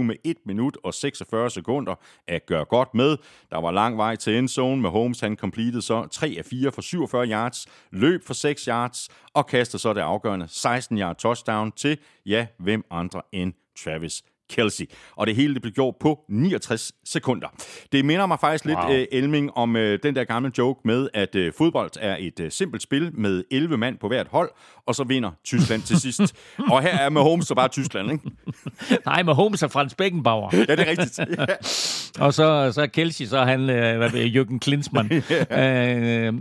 27-23 0.00 0.02
med 0.02 0.16
1 0.24 0.36
minut 0.46 0.76
og 0.84 0.94
46 0.94 1.50
sekunder 1.50 1.94
at 2.28 2.46
gøre 2.46 2.64
godt 2.64 2.94
med. 2.94 3.16
Der 3.50 3.60
var 3.60 3.70
lang 3.70 3.96
vej 3.96 4.16
til 4.16 4.38
endzone 4.38 4.82
med 4.82 4.90
Holmes. 4.90 5.20
Han 5.20 5.36
completed 5.36 5.80
så 5.80 6.06
3 6.06 6.34
af 6.38 6.44
4 6.44 6.72
for 6.72 6.82
47 6.82 7.26
yards, 7.26 7.66
løb 7.92 8.26
for 8.26 8.34
6 8.34 8.64
yards 8.64 9.08
og 9.34 9.46
kastede 9.46 9.82
så 9.82 9.92
det 9.92 10.00
afgørende 10.00 10.46
16 10.48 10.98
yard 10.98 11.16
touchdown 11.16 11.72
til, 11.72 11.98
ja, 12.26 12.46
hvem 12.58 12.84
andre 12.90 13.22
end 13.34 13.52
Travis 13.84 14.22
Kelsey. 14.50 14.84
Og 15.16 15.26
det 15.26 15.36
hele 15.36 15.54
det 15.54 15.62
blev 15.62 15.72
gjort 15.74 15.94
på 16.00 16.20
69 16.28 16.92
sekunder. 17.04 17.48
Det 17.92 18.04
minder 18.04 18.26
mig 18.26 18.40
faktisk 18.40 18.64
lidt, 18.64 18.78
Wow. 18.78 18.86
wow. 18.88 19.04
Elming, 19.12 19.50
om 19.56 19.76
øh, 19.76 19.98
den 20.02 20.14
der 20.16 20.24
gamle 20.24 20.52
joke 20.58 20.80
med, 20.84 21.08
at 21.14 21.34
øh, 21.34 21.52
fodbold 21.58 21.90
er 22.00 22.16
et 22.20 22.40
øh, 22.40 22.50
simpelt 22.50 22.82
spil 22.82 23.10
med 23.14 23.44
11 23.50 23.76
mand 23.76 23.98
på 23.98 24.08
hvert 24.08 24.26
hold, 24.30 24.50
og 24.86 24.94
så 24.94 25.04
vinder 25.04 25.30
Tyskland 25.44 25.82
til 25.82 26.00
sidst. 26.00 26.20
og 26.72 26.82
her 26.82 26.98
er 26.98 27.08
med 27.10 27.20
Holmes 27.22 27.46
så 27.46 27.54
bare 27.54 27.68
Tyskland, 27.68 28.12
ikke? 28.12 28.30
Nej, 29.06 29.22
med 29.22 29.34
Holmes 29.34 29.62
og 29.62 29.70
Frans 29.70 29.94
Beckenbauer. 29.94 30.50
Ja, 30.52 30.60
det 30.60 30.80
er 30.80 30.86
rigtigt. 30.90 31.18
Ja. 31.38 32.24
Og 32.24 32.34
så, 32.34 32.72
så 32.72 32.82
er 32.82 32.86
Kelsey, 32.86 33.24
så 33.24 33.38
er 33.38 33.44
han 33.44 33.60
øh, 33.60 33.76
jeg, 33.76 34.36
Jürgen 34.36 34.58
Klinsmann. 34.58 35.12
øh, 35.12 35.22
øh, 35.50 36.32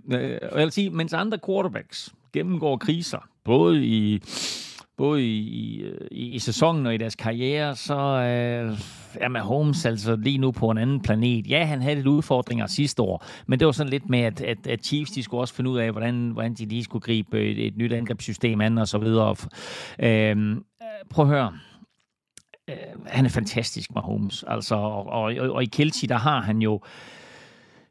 og 0.51 0.59
jeg 0.59 0.63
vil 0.65 0.71
sige, 0.71 0.89
mens 0.89 1.13
andre 1.13 1.37
quarterbacks 1.45 2.13
gennemgår 2.33 2.77
kriser, 2.77 3.27
både 3.45 3.85
i 3.85 4.21
både 4.97 5.23
i, 5.23 5.37
i, 5.37 5.81
øh, 5.81 6.07
i, 6.11 6.39
sæsonen 6.39 6.85
og 6.85 6.93
i 6.93 6.97
deres 6.97 7.15
karriere, 7.15 7.75
så 7.75 7.95
øh, 7.95 8.77
er 9.15 9.27
Mahomes 9.27 9.85
altså 9.85 10.15
lige 10.15 10.37
nu 10.37 10.51
på 10.51 10.69
en 10.69 10.77
anden 10.77 11.01
planet. 11.01 11.47
Ja, 11.47 11.65
han 11.65 11.81
havde 11.81 11.95
lidt 11.95 12.07
udfordringer 12.07 12.67
sidste 12.67 13.01
år, 13.01 13.25
men 13.47 13.59
det 13.59 13.65
var 13.65 13.71
sådan 13.71 13.89
lidt 13.89 14.09
med, 14.09 14.19
at, 14.19 14.41
at, 14.41 14.67
at 14.67 14.85
Chiefs 14.85 15.11
de 15.11 15.23
skulle 15.23 15.41
også 15.41 15.53
finde 15.53 15.69
ud 15.69 15.77
af, 15.77 15.91
hvordan, 15.91 16.29
hvordan 16.29 16.53
de 16.53 16.65
lige 16.65 16.83
skulle 16.83 17.01
gribe 17.01 17.51
et, 17.51 17.67
et 17.67 17.77
nyt 17.77 17.93
angrebssystem 17.93 18.61
an 18.61 18.77
og 18.77 18.87
så 18.87 18.97
videre. 18.97 19.35
Øh, 19.99 20.57
prøv 21.09 21.25
at 21.25 21.31
høre 21.31 21.53
øh, 22.69 22.75
han 23.05 23.25
er 23.25 23.29
fantastisk, 23.29 23.95
Mahomes. 23.95 24.43
Altså, 24.47 24.75
og, 24.75 25.05
og, 25.05 25.33
og 25.35 25.63
i 25.63 25.65
Kelsey, 25.65 26.07
der 26.07 26.17
har 26.17 26.41
han 26.41 26.61
jo 26.61 26.81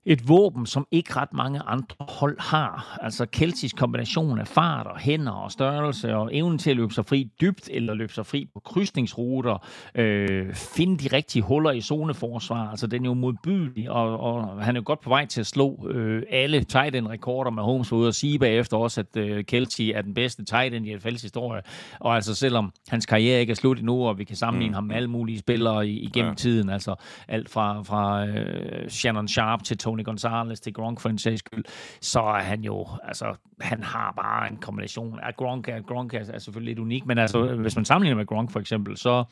et 0.06 0.28
våben, 0.28 0.66
som 0.66 0.86
ikke 0.90 1.16
ret 1.16 1.32
mange 1.32 1.60
andre 1.60 1.96
hold 2.08 2.36
har. 2.40 2.98
Altså 3.02 3.26
Kelseys 3.26 3.72
kombination 3.72 4.38
af 4.38 4.48
fart 4.48 4.86
og 4.86 4.98
hænder 4.98 5.32
og 5.32 5.52
størrelse 5.52 6.16
og 6.16 6.30
evnen 6.32 6.58
til 6.58 6.70
at 6.70 6.76
løbe 6.76 6.94
sig 6.94 7.06
fri 7.06 7.30
dybt 7.40 7.68
eller 7.72 7.94
løbe 7.94 8.12
sig 8.12 8.26
fri 8.26 8.46
på 8.54 8.60
krydsningsruter, 8.60 9.66
øh, 9.94 10.54
finde 10.54 10.96
de 11.04 11.16
rigtige 11.16 11.42
huller 11.42 11.70
i 11.70 11.80
zoneforsvar. 11.80 12.70
Altså 12.70 12.86
den 12.86 13.04
er 13.04 13.08
jo 13.08 13.14
modbydelig, 13.14 13.90
og, 13.90 14.20
og 14.20 14.64
han 14.64 14.76
er 14.76 14.80
jo 14.80 14.84
godt 14.86 15.00
på 15.00 15.08
vej 15.08 15.26
til 15.26 15.40
at 15.40 15.46
slå 15.46 15.88
øh, 15.90 16.22
alle 16.30 16.64
tight 16.64 16.96
end 16.96 17.06
rekorder 17.08 17.50
med 17.50 17.62
Holmes 17.62 17.92
ude 17.92 18.08
og 18.08 18.14
sige 18.14 18.38
bagefter 18.38 18.76
også, 18.76 19.00
at 19.00 19.16
øh, 19.16 19.44
Kelsey 19.44 19.92
er 19.94 20.02
den 20.02 20.14
bedste 20.14 20.44
tight 20.44 20.74
end 20.74 20.86
i 20.86 20.94
NFL's 20.94 21.22
historie. 21.22 21.62
Og 22.00 22.14
altså 22.14 22.34
selvom 22.34 22.72
hans 22.88 23.06
karriere 23.06 23.40
ikke 23.40 23.50
er 23.50 23.54
slut 23.54 23.78
endnu, 23.78 24.06
og 24.06 24.18
vi 24.18 24.24
kan 24.24 24.36
sammenligne 24.36 24.70
mm. 24.70 24.74
ham 24.74 24.84
med 24.84 24.96
alle 24.96 25.10
mulige 25.10 25.38
spillere 25.38 25.88
i- 25.88 25.98
igennem 26.00 26.30
ja. 26.30 26.34
tiden, 26.34 26.70
altså 26.70 26.94
alt 27.28 27.50
fra, 27.50 27.82
fra 27.82 28.26
øh, 28.26 28.88
Shannon 28.90 29.28
Sharp 29.28 29.62
til 29.62 29.78
Tony 29.92 30.04
Gonzalez 30.04 30.60
til 30.60 30.72
Gronk 30.72 31.00
for 31.00 31.08
en 31.08 31.18
sags 31.18 31.38
skyld, 31.38 31.64
så 32.00 32.20
er 32.20 32.40
han 32.40 32.60
jo, 32.60 32.86
altså 33.04 33.34
han 33.60 33.82
har 33.82 34.12
bare 34.12 34.50
en 34.50 34.56
kombination. 34.56 35.18
At 35.22 35.36
Gronk 35.36 35.68
at 35.68 35.86
Gronk 35.86 36.14
er, 36.14 36.18
er 36.18 36.38
selvfølgelig 36.38 36.70
lidt 36.70 36.78
unik, 36.78 37.06
men 37.06 37.18
altså 37.18 37.54
hvis 37.54 37.76
man 37.76 37.84
sammenligner 37.84 38.16
med 38.16 38.26
Gronk 38.26 38.50
for 38.50 38.60
eksempel, 38.60 38.96
så 38.96 39.24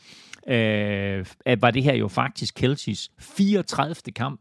øh, 0.49 1.27
var 1.62 1.70
det 1.70 1.82
her 1.82 1.95
jo 1.95 2.09
faktisk 2.09 2.55
Kelseys 2.55 3.11
34. 3.20 4.12
kamp 4.12 4.41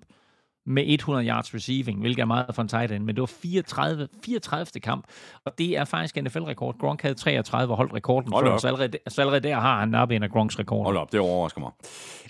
med 0.69 0.83
100 0.87 1.27
yards 1.27 1.53
receiving, 1.53 1.99
hvilket 1.99 2.21
er 2.21 2.25
meget 2.25 2.55
for 2.55 2.61
en 2.61 2.67
tight 2.67 2.91
end, 2.91 3.03
men 3.03 3.15
det 3.15 3.21
var 3.21 3.31
34, 3.41 4.07
34. 4.25 4.81
kamp, 4.81 5.05
og 5.45 5.53
det 5.57 5.77
er 5.77 5.85
faktisk 5.85 6.15
NFL-rekord. 6.15 6.77
Gronk 6.79 7.01
havde 7.01 7.15
33 7.15 7.73
og 7.73 7.77
holdt 7.77 7.93
rekorden 7.93 8.31
Hold 8.31 8.45
før, 8.45 8.57
så 8.57 8.67
allerede, 8.67 8.97
så 9.07 9.21
allerede 9.21 9.47
der 9.47 9.55
har 9.55 9.79
han 9.79 9.89
nappet 9.89 10.15
en 10.15 10.23
af 10.23 10.29
Gronks 10.29 10.59
rekorder. 10.59 10.83
Hold 10.83 10.97
op, 10.97 11.11
det 11.11 11.19
overrasker 11.19 11.61
mig. 11.61 11.71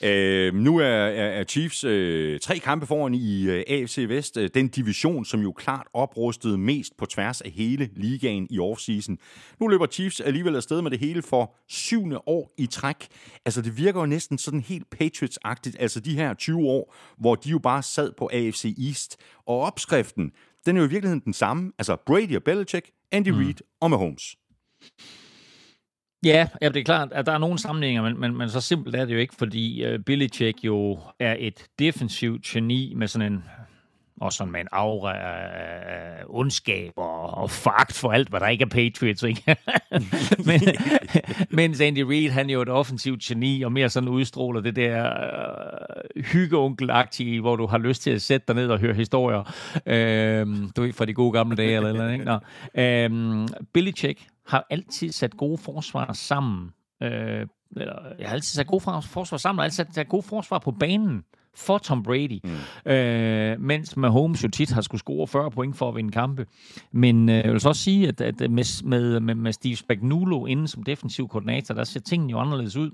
Øh, 0.04 0.54
nu 0.54 0.78
er, 0.78 0.86
er, 0.86 1.40
er 1.40 1.44
Chiefs 1.44 1.84
øh, 1.84 2.40
tre 2.40 2.60
kampe 2.60 2.86
foran 2.86 3.14
i 3.14 3.44
øh, 3.44 3.64
AFC 3.68 4.06
Vest. 4.10 4.38
Øh, 4.38 4.50
den 4.54 4.68
division, 4.68 5.26
som 5.26 5.40
jo 5.40 5.52
klart 5.52 5.88
oprustede 5.94 6.58
mest 6.58 6.98
på 6.98 7.06
tværs 7.06 7.42
af 7.42 7.52
hele 7.52 7.90
ligaen 7.96 8.48
i 8.50 8.60
offseason. 8.60 9.18
Nu 9.60 9.68
løber 9.68 9.86
Chiefs 9.86 10.20
alligevel 10.20 10.56
afsted 10.56 10.82
med 10.82 10.92
det 10.92 11.00
hele 11.00 11.22
for 11.22 11.56
syvende 11.68 12.28
år 12.28 12.54
i 12.58 12.66
træk. 12.66 13.08
Altså, 13.46 13.62
det 13.62 13.78
virker 13.78 14.00
jo 14.00 14.06
næsten 14.06 14.38
sådan 14.38 14.62
helt 14.62 14.88
Patriots-agtigt. 14.96 15.76
Altså, 15.80 16.00
de 16.00 16.16
her 16.16 16.34
20 16.34 16.60
år, 16.60 16.96
hvor 17.18 17.36
de 17.36 17.50
jo 17.50 17.60
bare 17.60 17.84
sad 17.84 18.12
på 18.18 18.29
AFC 18.34 18.76
East. 18.88 19.18
Og 19.46 19.60
opskriften, 19.60 20.32
den 20.66 20.78
er 20.78 20.82
jo 20.82 20.88
i 20.88 20.90
virkeligheden 20.90 21.24
den 21.26 21.34
samme. 21.34 21.72
Altså, 21.78 21.98
Brady 22.06 22.36
og 22.36 22.44
Belichick, 22.44 22.92
Andy 23.12 23.30
mm. 23.30 23.38
Reid 23.38 23.56
og 23.82 23.90
Mahomes. 23.90 24.36
Ja, 26.26 26.48
ja, 26.62 26.70
det 26.70 26.78
er 26.78 26.84
klart, 26.84 27.12
at 27.12 27.26
der 27.26 27.32
er 27.32 27.38
nogle 27.38 27.60
sammenhænge, 27.60 28.02
men, 28.02 28.20
men, 28.20 28.38
men 28.38 28.50
så 28.50 28.62
simpelt 28.62 28.96
er 28.96 29.06
det 29.06 29.14
jo 29.14 29.20
ikke, 29.20 29.36
fordi 29.36 29.94
uh, 29.94 30.00
Belichick 30.06 30.64
jo 30.64 31.00
er 31.20 31.36
et 31.40 31.66
defensivt 31.80 32.44
geni 32.44 32.94
med 32.96 33.08
sådan 33.08 33.34
en 33.34 33.44
og 34.22 34.34
sådan 34.34 34.52
med 34.52 34.60
en 34.62 34.68
aura 34.72 35.18
af 35.18 36.24
ondskab 36.28 36.92
og, 36.98 37.34
og 37.38 37.52
fagt 37.52 37.94
for 37.94 38.12
alt, 38.12 38.30
hvad 38.30 38.40
der 38.40 38.48
ikke 38.48 38.62
er 38.62 38.68
Patriots, 38.70 39.24
ikke? 39.24 39.56
Men, 40.48 40.62
mens 41.60 41.82
Andy 41.82 42.00
Reid, 42.00 42.30
han 42.30 42.50
er 42.50 42.54
jo 42.54 42.62
et 42.62 42.70
offensivt 42.70 43.22
geni, 43.22 43.62
og 43.62 43.72
mere 43.72 43.90
sådan 43.90 44.10
udstråler 44.10 44.62
det 44.62 44.76
der 44.76 45.06
øh, 46.16 46.24
hyggeonkelagtige, 46.24 47.42
hvor 47.42 47.56
du 47.56 47.66
har 47.68 47.78
lyst 47.78 48.02
til 48.02 48.12
at 48.12 48.22
sætte 48.22 48.46
dig 48.48 48.56
ned 48.56 48.68
og 48.70 48.80
høre 48.80 48.94
historier. 48.94 49.54
Øhm, 49.86 50.70
du 50.76 50.82
ved, 50.82 50.94
fra 50.94 51.06
de 51.06 51.14
gode 51.14 51.32
gamle 51.32 51.56
dage, 51.56 51.76
eller, 51.76 51.90
eller 51.90 52.02
andet, 52.04 52.14
ikke? 52.14 52.26
Nå. 52.26 52.40
Øhm, 52.82 53.48
Belichick 53.74 54.26
har 54.48 54.66
altid 54.70 55.12
sat 55.12 55.38
gode 55.38 55.58
forsvar 55.58 56.14
sammen. 56.14 56.70
Øh, 57.04 57.48
eller, 57.78 57.96
jeg 58.20 58.28
har 58.28 58.34
altid 58.34 58.56
sat 58.56 58.68
gode 58.68 58.82
for- 58.82 59.02
forsvar 59.02 59.38
sammen, 59.38 59.60
og 59.60 59.66
altid 59.66 59.86
sat, 59.94 60.08
gode 60.08 60.24
forsvar 60.24 60.60
på 60.60 60.72
banen 60.72 61.24
for 61.56 61.78
Tom 61.78 62.04
Brady. 62.04 62.40
Mm. 62.44 62.92
Øh, 62.92 63.60
mens 63.60 63.98
Mahomes 63.98 64.44
jo 64.44 64.50
tit 64.50 64.72
har 64.72 64.82
skulle 64.82 65.00
score 65.00 65.28
40 65.28 65.52
point 65.52 65.78
for 65.78 65.90
at 65.90 65.96
vinde 65.96 66.12
kampe. 66.12 66.46
Men 66.92 67.30
øh, 67.30 67.36
jeg 67.36 67.52
vil 67.52 67.60
så 67.60 67.70
også 67.70 67.84
sige, 67.84 68.08
at, 68.08 68.22
at 68.22 68.52
med, 68.52 69.20
med, 69.20 69.36
med, 69.36 69.54
Steve 69.54 69.76
Spagnuolo 69.76 70.46
inden 70.46 70.68
som 70.68 70.84
defensiv 70.84 71.28
koordinator, 71.28 71.76
der 71.76 71.84
ser 71.84 72.00
tingene 72.00 72.32
jo 72.32 72.40
anderledes 72.40 72.76
ud. 72.76 72.92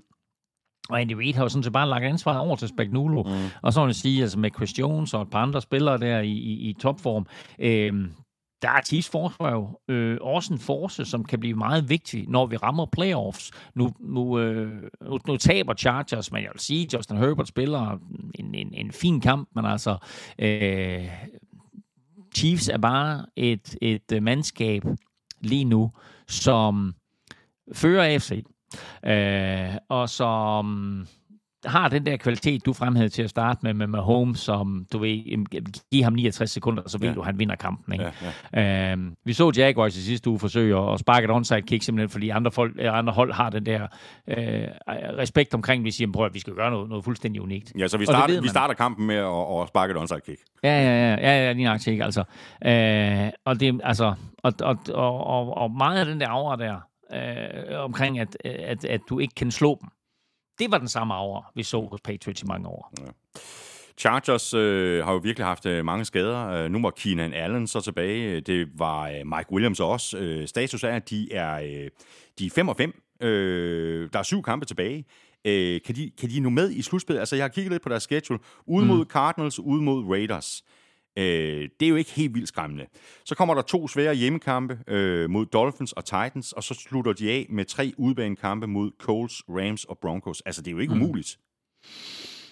Og 0.90 1.02
Andy 1.02 1.12
Reid 1.12 1.34
har 1.34 1.44
jo 1.44 1.50
sådan 1.50 1.64
set 1.64 1.74
bare 1.74 1.90
lagt 1.90 2.04
ansvaret 2.04 2.40
over 2.40 2.56
til 2.56 2.68
Spagnuolo. 2.68 3.24
Mm. 3.24 3.30
Og 3.62 3.74
så 3.74 3.82
vil 3.82 3.88
jeg 3.88 3.96
sige, 3.96 4.22
altså 4.22 4.40
med 4.40 4.50
Chris 4.56 4.80
Jones 4.80 5.14
og 5.14 5.22
et 5.22 5.30
par 5.30 5.42
andre 5.42 5.62
spillere 5.62 5.98
der 5.98 6.20
i, 6.20 6.32
i, 6.32 6.70
i 6.70 6.76
topform, 6.82 7.26
øh, 7.60 7.94
der 8.62 8.70
er 8.70 8.82
Chiefs 8.82 9.10
forsvar 9.10 9.52
jo 9.52 9.80
øh, 9.88 10.18
også 10.22 10.54
en 10.54 10.60
force, 10.60 11.06
som 11.06 11.24
kan 11.24 11.40
blive 11.40 11.56
meget 11.56 11.90
vigtig, 11.90 12.28
når 12.28 12.46
vi 12.46 12.58
rammer 12.58 12.86
playoffs. 12.86 13.52
Nu, 13.76 13.94
nu, 14.00 14.40
øh, 14.40 14.82
nu, 15.02 15.20
nu 15.28 15.38
taber 15.38 15.74
Chargers, 15.74 16.32
men 16.32 16.44
jeg 16.44 16.50
vil 16.54 16.60
sige, 16.60 16.90
Justin 16.94 17.18
Herbert 17.18 17.48
spiller 17.48 18.00
en, 18.36 18.56
en, 18.56 18.74
en 18.74 18.92
fin 18.92 19.22
kamp, 19.22 19.50
men 19.56 19.66
altså 19.66 19.98
øh, 20.40 21.10
Chiefs 22.36 22.70
er 22.70 22.78
bare 22.78 23.26
et, 23.36 23.78
et 23.82 24.12
øh, 24.14 24.24
mandskab 24.24 24.84
lige 25.42 25.66
nu, 25.66 25.92
som 26.28 26.96
fører 27.74 28.14
AFC, 28.14 28.44
øh, 29.06 29.78
og 29.90 30.10
som 30.10 31.08
har 31.66 31.88
den 31.90 32.06
der 32.06 32.18
kvalitet, 32.18 32.66
du 32.66 32.74
fremhævede 32.74 33.10
til 33.10 33.24
at 33.24 33.30
starte 33.30 33.60
med, 33.64 33.74
med 33.74 33.88
Mahomes, 33.88 34.40
som 34.40 34.86
du 34.94 34.98
ved, 34.98 35.24
em, 35.26 35.46
giv 35.92 36.04
ham 36.04 36.14
69 36.14 36.52
sekunder, 36.52 36.84
så 36.88 36.98
ved 36.98 37.08
Ja. 37.10 37.14
du, 37.16 37.22
han 37.22 37.40
vinder 37.40 37.56
kampen. 37.56 37.94
Ikke? 37.94 38.06
Ja, 38.54 38.62
Ja. 38.62 38.92
Øhm, 38.92 39.16
vi 39.26 39.34
så 39.34 39.52
Jaguars 39.58 39.98
i 39.98 40.02
sidste 40.04 40.30
uge 40.30 40.40
forsøge 40.40 40.78
at, 40.78 40.94
at 40.94 41.00
sparke 41.00 41.26
et 41.26 41.32
onside 41.32 41.62
kick, 41.62 41.84
simpelthen 41.84 42.10
fordi 42.10 42.30
andre, 42.30 42.52
folk, 42.52 42.74
øh, 42.80 42.98
andre 42.98 43.14
hold 43.14 43.34
har 43.34 43.50
den 43.50 43.66
der 43.66 43.82
øh, 44.28 44.38
respekt 45.18 45.54
omkring, 45.54 45.84
vi 45.84 45.92
siger, 45.92 46.12
prøv 46.12 46.26
at 46.26 46.34
vi 46.34 46.40
skal 46.40 46.54
gøre 46.54 46.72
noget, 46.72 46.90
noget 46.90 47.04
fuldstændig 47.04 47.42
unikt. 47.42 47.74
Ja, 47.80 47.88
så 47.88 47.98
vi 47.98 48.06
starter, 48.06 48.42
vi 48.42 48.48
starter 48.48 48.74
kampen 48.74 49.08
med 49.08 49.16
at, 49.16 49.62
at 49.62 49.68
sparke 49.68 49.92
et 49.92 49.98
onside 49.98 50.22
kick. 50.26 50.40
Ja, 50.64 50.82
ja, 50.82 51.14
ja, 51.14 51.16
ja, 51.16 51.46
ja 51.46 51.52
lige 51.52 51.66
nok 51.66 51.88
ikke, 51.88 52.04
altså. 52.04 52.24
Øh, 52.66 53.30
og 53.46 53.60
det, 53.60 53.82
altså, 53.84 54.14
og, 54.44 54.54
og, 54.62 54.78
og, 54.94 55.28
og, 55.28 55.58
og 55.58 55.72
meget 55.72 56.00
af 56.00 56.06
den 56.06 56.20
der 56.20 56.28
aura 56.30 56.56
der, 56.56 56.76
øh, 57.14 57.80
omkring, 57.84 58.20
at, 58.20 58.38
at, 58.46 58.86
at 58.86 59.02
du 59.10 59.20
ikke 59.20 59.36
kan 59.36 59.52
slå 59.52 59.78
dem, 59.82 59.90
det 60.60 60.72
var 60.72 60.78
den 60.78 60.88
samme 60.88 61.14
aura, 61.14 61.52
vi 61.56 61.64
så 61.64 61.88
hos 61.92 62.02
Patriots 62.02 62.42
i 62.42 62.46
mange 62.46 62.68
år. 62.68 62.94
Chargers 63.98 64.54
øh, 64.54 65.06
har 65.06 65.12
jo 65.12 65.18
virkelig 65.18 65.46
haft 65.46 65.66
øh, 65.66 65.86
mange 65.86 66.06
skader. 66.06 66.48
Øh, 66.48 66.72
nu 66.72 66.82
var 66.82 66.92
Keenan 66.92 67.34
Allen 67.34 67.68
så 67.68 67.82
tilbage. 67.82 68.42
Det 68.42 68.68
var 68.80 69.08
øh, 69.08 69.14
Mike 69.14 69.52
Williams 69.52 69.80
også. 69.80 70.18
Øh, 70.18 70.48
status 70.48 70.84
er, 70.84 70.90
at 70.90 71.10
de 71.10 71.34
er, 71.34 71.56
øh, 71.56 71.90
de 72.40 72.46
er 72.46 72.50
5 72.56 72.68
og 72.68 72.78
5. 72.78 73.02
Øh, 73.22 74.10
der 74.14 74.20
er 74.20 74.24
syv 74.24 74.44
kampe 74.44 74.66
tilbage. 74.66 75.06
Øh, 75.46 75.82
kan, 75.86 75.96
de, 75.96 76.12
kan 76.20 76.30
de 76.30 76.40
nu 76.40 76.50
med 76.50 76.72
i 76.72 76.82
slutspillet? 76.82 77.20
Altså, 77.20 77.36
jeg 77.36 77.44
har 77.44 77.50
kigget 77.50 77.72
lidt 77.72 77.84
på 77.84 77.90
deres 77.90 78.04
schedule. 78.04 78.40
Ude 78.66 78.86
mm. 78.86 78.92
mod 78.92 79.06
Cardinals, 79.06 79.60
ude 79.60 79.82
mod 79.82 80.04
Raiders. 80.04 80.62
Øh, 80.62 80.66
det 81.16 81.82
er 81.82 81.88
jo 81.88 81.96
ikke 81.96 82.12
helt 82.12 82.34
vildt 82.34 82.48
skræmmende. 82.48 82.86
Så 83.26 83.36
kommer 83.36 83.54
der 83.56 83.62
to 83.62 83.88
svære 83.88 84.16
hjemmekampe 84.16 84.80
øh, 84.88 85.30
mod 85.30 85.46
Dolphins 85.46 85.92
og 85.92 86.06
Titans, 86.06 86.52
og 86.52 86.64
så 86.64 86.74
slutter 86.74 87.14
de 87.14 87.32
af 87.32 87.46
med 87.50 87.66
tre 87.66 87.94
udbanekampe 87.98 88.68
mod 88.68 88.92
Colts, 89.00 89.44
Rams 89.50 89.84
og 89.84 89.98
Broncos. 90.02 90.42
Altså, 90.46 90.62
det 90.62 90.68
er 90.68 90.72
jo 90.72 90.80
ikke 90.80 90.96
mm. 90.96 91.02
umuligt. 91.02 91.38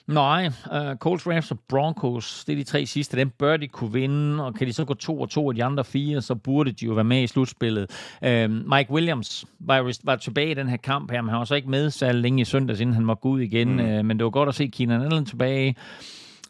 Nej, 0.07 0.47
uh, 0.47 0.97
Colts, 0.97 1.27
Rams 1.27 1.51
og 1.51 1.59
Broncos, 1.69 2.45
det 2.45 2.53
er 2.53 2.57
de 2.57 2.63
tre 2.63 2.85
sidste. 2.85 3.17
Dem 3.17 3.29
bør 3.29 3.57
de 3.57 3.67
kunne 3.67 3.93
vinde, 3.93 4.45
og 4.45 4.55
kan 4.55 4.67
de 4.67 4.73
så 4.73 4.85
gå 4.85 4.93
to 4.93 5.21
og 5.21 5.29
to 5.29 5.49
af 5.49 5.55
de 5.55 5.63
andre 5.63 5.83
fire, 5.83 6.21
så 6.21 6.35
burde 6.35 6.71
de 6.71 6.85
jo 6.85 6.93
være 6.93 7.03
med 7.03 7.23
i 7.23 7.27
slutspillet. 7.27 8.15
Uh, 8.21 8.51
Mike 8.51 8.91
Williams 8.91 9.45
var, 9.59 9.93
var 10.03 10.15
tilbage 10.15 10.51
i 10.51 10.53
den 10.53 10.69
her 10.69 10.77
kamp 10.77 11.11
her, 11.11 11.21
men 11.21 11.29
han 11.29 11.39
var 11.39 11.45
så 11.45 11.55
ikke 11.55 11.69
med 11.69 11.89
så 11.89 12.11
længe 12.11 12.41
i 12.41 12.45
søndags, 12.45 12.79
inden 12.79 12.95
han 12.95 13.07
var 13.07 13.25
ud 13.25 13.41
igen. 13.41 13.73
Mm. 13.73 13.79
Uh, 13.79 14.05
men 14.05 14.17
det 14.17 14.23
var 14.23 14.29
godt 14.29 14.49
at 14.49 14.55
se 14.55 14.67
Keenan 14.67 15.01
Allen 15.01 15.25
tilbage. 15.25 15.75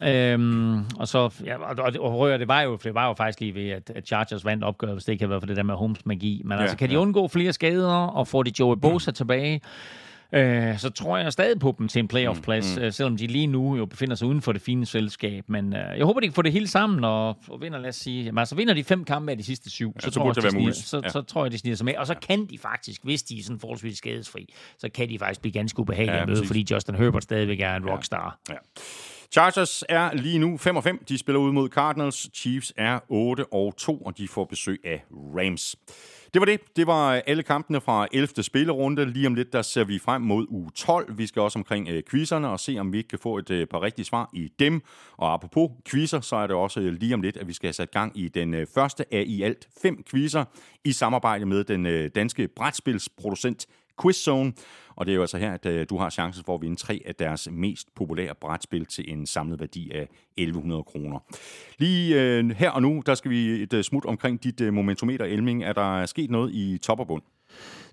Øhm, 0.06 0.84
og 0.98 1.08
så, 1.08 1.34
ja, 1.44 1.56
og, 1.56 1.76
og, 1.78 1.92
og 2.00 2.18
rør, 2.18 2.36
det 2.36 2.48
var 2.48 2.60
jo, 2.60 2.78
det 2.84 2.94
var 2.94 3.06
jo 3.06 3.14
faktisk 3.14 3.40
lige 3.40 3.54
ved, 3.54 3.70
at, 3.70 3.90
at 3.94 4.06
Chargers 4.06 4.44
vandt 4.44 4.64
opgøret, 4.64 4.94
hvis 4.94 5.04
det 5.04 5.12
ikke 5.12 5.22
havde 5.22 5.30
været 5.30 5.42
for 5.42 5.46
det 5.46 5.56
der 5.56 5.62
med 5.62 5.74
Holmes 5.74 6.06
magi. 6.06 6.42
Men 6.44 6.52
ja, 6.52 6.62
altså, 6.62 6.76
kan 6.76 6.88
de 6.88 6.94
ja. 6.94 7.00
undgå 7.00 7.28
flere 7.28 7.52
skader, 7.52 8.06
og 8.06 8.28
får 8.28 8.42
de 8.42 8.52
Joey 8.58 8.76
Bosa 8.76 9.10
mm. 9.10 9.14
tilbage, 9.14 9.60
øh, 10.32 10.78
så 10.78 10.90
tror 10.90 11.16
jeg 11.16 11.32
stadig 11.32 11.60
på 11.60 11.74
dem 11.78 11.88
til 11.88 11.98
en 11.98 12.08
playoff-plads, 12.08 12.76
mm, 12.76 12.80
mm. 12.80 12.86
Øh, 12.86 12.92
selvom 12.92 13.16
de 13.16 13.26
lige 13.26 13.46
nu 13.46 13.76
jo 13.76 13.86
befinder 13.86 14.14
sig 14.14 14.28
uden 14.28 14.42
for 14.42 14.52
det 14.52 14.62
fine 14.62 14.86
selskab. 14.86 15.44
Men 15.48 15.72
øh, 15.72 15.98
jeg 15.98 16.04
håber, 16.04 16.20
de 16.20 16.26
kan 16.26 16.34
få 16.34 16.42
det 16.42 16.52
hele 16.52 16.68
sammen, 16.68 17.04
og, 17.04 17.28
og 17.28 17.60
vinder, 17.60 17.78
lad 17.78 17.88
os 17.88 17.96
sige, 17.96 18.24
jamen, 18.24 18.38
altså 18.38 18.54
vinder 18.54 18.74
de 18.74 18.84
fem 18.84 19.04
kampe 19.04 19.30
af 19.30 19.38
de 19.38 19.44
sidste 19.44 19.70
syv, 19.70 19.92
ja, 19.94 20.00
så, 20.00 20.04
så, 20.04 20.10
tror 20.10 20.26
jeg, 20.26 20.42
det 20.42 20.50
sniger, 20.50 20.72
så, 20.72 21.00
ja. 21.04 21.08
så, 21.08 21.12
så, 21.12 21.22
tror 21.22 21.44
jeg, 21.44 21.52
de 21.52 21.58
sniger 21.58 21.76
sig 21.76 21.84
med. 21.84 21.96
Og 21.96 22.06
så 22.06 22.12
ja. 22.12 22.18
kan 22.18 22.46
de 22.46 22.58
faktisk, 22.58 23.04
hvis 23.04 23.22
de 23.22 23.38
er 23.38 23.42
sådan 23.42 23.60
forholdsvis 23.60 23.98
skadesfri, 23.98 24.54
så 24.78 24.88
kan 24.88 25.08
de 25.08 25.18
faktisk 25.18 25.40
blive 25.40 25.52
ganske 25.52 25.80
ubehagelige 25.80 26.16
ja, 26.16 26.22
at 26.22 26.28
møde, 26.28 26.46
fordi 26.46 26.66
Justin 26.70 26.94
Herbert 26.94 27.22
stadigvæk 27.22 27.60
er 27.60 27.76
en 27.76 27.90
rockstar. 27.90 28.38
Ja. 28.48 28.54
Ja. 28.54 28.58
Chargers 29.34 29.84
er 29.88 30.12
lige 30.12 30.38
nu 30.38 30.56
5 30.56 30.76
og 30.76 30.84
5. 30.84 31.04
De 31.08 31.18
spiller 31.18 31.40
ud 31.40 31.52
mod 31.52 31.68
Cardinals. 31.68 32.30
Chiefs 32.34 32.72
er 32.76 33.00
8 33.08 33.52
og 33.52 33.76
2, 33.76 33.98
og 33.98 34.18
de 34.18 34.28
får 34.28 34.44
besøg 34.44 34.80
af 34.84 35.04
Rams. 35.10 35.76
Det 36.34 36.40
var 36.40 36.46
det. 36.46 36.60
Det 36.76 36.86
var 36.86 37.14
øh, 37.14 37.20
alle 37.26 37.42
kampene 37.42 37.80
fra 37.80 38.06
11. 38.12 38.42
spillerunde. 38.42 39.04
Lige 39.04 39.26
om 39.26 39.34
lidt, 39.34 39.52
der 39.52 39.62
ser 39.62 39.84
vi 39.84 39.98
frem 39.98 40.22
mod 40.22 40.46
uge 40.48 40.70
12. 40.74 41.18
Vi 41.18 41.26
skal 41.26 41.42
også 41.42 41.58
omkring 41.58 41.88
øh, 41.88 42.02
quizzerne 42.10 42.48
og 42.48 42.60
se, 42.60 42.76
om 42.78 42.92
vi 42.92 42.98
ikke 42.98 43.08
kan 43.08 43.18
få 43.18 43.38
et 43.38 43.50
øh, 43.50 43.66
par 43.66 43.82
rigtige 43.82 44.04
svar 44.04 44.30
i 44.32 44.52
dem. 44.58 44.82
Og 45.16 45.32
apropos 45.32 45.70
quizzer, 45.90 46.20
så 46.20 46.36
er 46.36 46.46
det 46.46 46.56
også 46.56 46.80
øh, 46.80 46.92
lige 46.92 47.14
om 47.14 47.22
lidt, 47.22 47.36
at 47.36 47.48
vi 47.48 47.52
skal 47.52 47.66
have 47.66 47.72
sat 47.72 47.90
gang 47.90 48.18
i 48.18 48.28
den 48.28 48.54
øh, 48.54 48.66
første 48.74 49.14
af 49.14 49.24
i 49.26 49.42
alt 49.42 49.68
fem 49.82 50.04
quizzer 50.10 50.44
i 50.84 50.92
samarbejde 50.92 51.46
med 51.46 51.64
den 51.64 51.86
øh, 51.86 52.10
danske 52.14 52.48
brætspilsproducent 52.48 53.66
Quizzone. 54.02 54.52
Og 54.96 55.06
det 55.06 55.12
er 55.12 55.16
jo 55.16 55.20
altså 55.20 55.38
her, 55.38 55.52
at 55.52 55.66
øh, 55.66 55.86
du 55.90 55.98
har 55.98 56.10
chancen 56.10 56.44
for 56.44 56.54
at 56.54 56.62
vinde 56.62 56.76
tre 56.76 57.00
af 57.06 57.14
deres 57.14 57.48
mest 57.52 57.94
populære 57.94 58.34
brætspil 58.40 58.86
til 58.86 59.12
en 59.12 59.26
samlet 59.26 59.60
værdi 59.60 59.90
af 59.90 60.08
1100 60.36 60.82
kroner. 60.82 61.18
Lige 61.78 62.22
øh, 62.22 62.50
her 62.50 62.70
og 62.70 62.82
nu, 62.82 63.02
der 63.06 63.14
skal 63.14 63.30
vi 63.30 63.62
et 63.62 63.72
øh, 63.72 63.84
smut 63.84 64.04
omkring 64.04 64.42
dit 64.42 64.60
øh, 64.60 64.74
momentometer, 64.74 65.24
Elming. 65.24 65.64
Er 65.64 65.72
der 65.72 66.06
sket 66.06 66.30
noget 66.30 66.54
i 66.54 66.78
top 66.78 67.00
og 67.00 67.06
bund? 67.06 67.22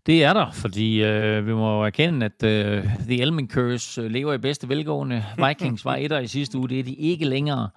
Det 0.05 0.23
er 0.23 0.33
der, 0.33 0.51
fordi 0.51 1.03
øh, 1.03 1.47
vi 1.47 1.53
må 1.53 1.83
erkende, 1.85 2.25
at 2.25 2.43
øh, 2.43 2.83
The 2.99 3.21
Elming 3.21 3.51
Curse 3.51 4.01
øh, 4.01 4.11
lever 4.11 4.33
i 4.33 4.37
bedste 4.37 4.69
velgående. 4.69 5.25
Vikings 5.47 5.85
var 5.85 5.95
etter 5.95 6.19
i 6.19 6.27
sidste 6.27 6.57
uge, 6.57 6.69
det 6.69 6.79
er 6.79 6.83
de 6.83 6.93
ikke 6.93 7.25
længere. 7.25 7.69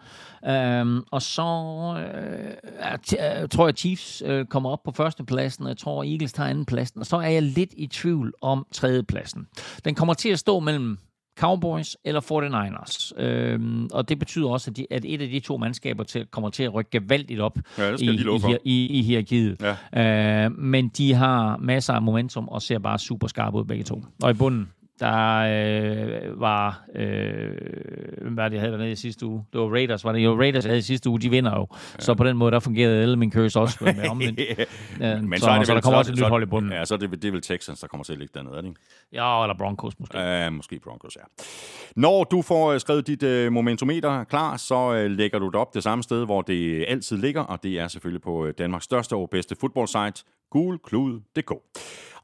Um, 0.80 1.04
og 1.10 1.22
så 1.22 1.42
øh, 1.98 2.92
t- 2.92 3.46
tror 3.46 3.66
jeg, 3.66 3.74
Chiefs 3.76 4.22
øh, 4.26 4.46
kommer 4.46 4.70
op 4.70 4.82
på 4.84 4.92
førstepladsen, 4.92 5.64
og 5.64 5.68
jeg 5.68 5.76
tror, 5.76 6.04
Eagles 6.04 6.32
tager 6.32 6.50
andenpladsen. 6.50 7.00
Og 7.00 7.06
så 7.06 7.16
er 7.16 7.28
jeg 7.28 7.42
lidt 7.42 7.74
i 7.76 7.86
tvivl 7.86 8.32
om 8.40 8.66
tredjepladsen. 8.72 9.46
Den 9.84 9.94
kommer 9.94 10.14
til 10.14 10.28
at 10.28 10.38
stå 10.38 10.60
mellem 10.60 10.98
Cowboys 11.38 11.96
eller 12.04 12.20
49ers. 12.20 13.22
Øhm, 13.22 13.88
og 13.92 14.08
det 14.08 14.18
betyder 14.18 14.48
også, 14.48 14.70
at, 14.70 14.76
de, 14.76 14.86
at 14.90 15.04
et 15.04 15.22
af 15.22 15.28
de 15.28 15.40
to 15.40 15.56
mandskaber 15.56 16.04
til, 16.04 16.26
kommer 16.26 16.50
til 16.50 16.62
at 16.62 16.74
rykke 16.74 16.90
gevaldigt 16.90 17.40
op 17.40 17.58
ja, 17.78 17.94
i, 17.96 18.04
i, 18.04 18.56
i, 18.64 18.98
i 18.98 19.02
hierarkiet. 19.02 19.62
Ja. 19.94 20.44
Øh, 20.44 20.58
men 20.58 20.88
de 20.88 21.14
har 21.14 21.56
masser 21.56 21.92
af 21.92 22.02
momentum 22.02 22.48
og 22.48 22.62
ser 22.62 22.78
bare 22.78 22.98
super 22.98 23.26
skarpe 23.26 23.58
ud 23.58 23.64
begge 23.64 23.84
to. 23.84 24.04
Og 24.22 24.30
i 24.30 24.34
bunden, 24.34 24.68
der 25.00 25.38
øh, 25.38 26.40
var, 26.40 26.84
øh, 26.94 27.50
hvem 28.22 28.36
var 28.36 28.48
det, 28.48 28.54
jeg 28.54 28.60
havde 28.60 28.72
dernede 28.72 28.90
i 28.90 28.94
sidste 28.94 29.26
uge? 29.26 29.44
Det 29.52 29.60
var 29.60 29.66
Raiders, 29.66 30.04
var 30.04 30.12
det 30.12 30.18
jo 30.18 30.38
Raiders, 30.38 30.64
jeg 30.64 30.70
havde 30.70 30.78
i 30.78 30.82
sidste 30.82 31.10
uge, 31.10 31.20
de 31.20 31.30
vinder 31.30 31.56
jo. 31.56 31.66
Ja. 31.70 32.00
Så 32.00 32.14
på 32.14 32.24
den 32.24 32.36
måde, 32.36 32.52
der 32.52 32.60
fungerede 32.60 33.02
Elmin 33.02 33.32
Curse 33.32 33.60
også 33.60 33.78
med 33.80 34.08
omvendt. 34.10 34.40
ja, 35.00 35.20
Men 35.20 35.38
så, 35.38 35.44
så, 35.44 35.56
så, 35.60 35.66
så 35.66 35.74
der 35.74 35.80
kommer 35.80 35.98
også 35.98 36.12
et 36.12 36.18
nyt 36.18 36.24
hold 36.24 36.42
i 36.42 36.46
bunden. 36.46 36.72
Ja, 36.72 36.84
så 36.84 36.94
er 36.94 36.98
det, 36.98 37.10
det 37.10 37.24
er 37.24 37.32
vel 37.32 37.42
Texans, 37.42 37.80
der 37.80 37.86
kommer 37.86 38.04
til 38.04 38.12
at 38.12 38.18
ligge 38.18 38.32
dernede, 38.34 38.56
er 38.56 38.60
det 38.60 38.68
ikke? 38.68 38.80
Ja, 39.12 39.42
eller 39.44 39.54
Broncos 39.58 39.98
måske. 39.98 40.18
Ja, 40.18 40.50
måske 40.50 40.78
Broncos, 40.78 41.16
ja. 41.16 41.22
Når 41.96 42.24
du 42.24 42.42
får 42.42 42.72
øh, 42.72 42.80
skrevet 42.80 43.06
dit 43.06 43.22
uh, 43.22 43.52
momentometer 43.52 44.24
klar, 44.24 44.56
så 44.56 45.04
uh, 45.04 45.10
lægger 45.10 45.38
du 45.38 45.46
det 45.46 45.54
op 45.54 45.74
det 45.74 45.82
samme 45.82 46.02
sted, 46.02 46.24
hvor 46.24 46.42
det 46.42 46.84
altid 46.88 47.16
ligger, 47.16 47.40
og 47.40 47.62
det 47.62 47.78
er 47.78 47.88
selvfølgelig 47.88 48.22
på 48.22 48.50
Danmarks 48.58 48.84
største 48.84 49.16
og 49.16 49.30
bedste 49.30 49.56
fodboldsite, 49.60 50.24
gulklud.dk. 50.54 51.50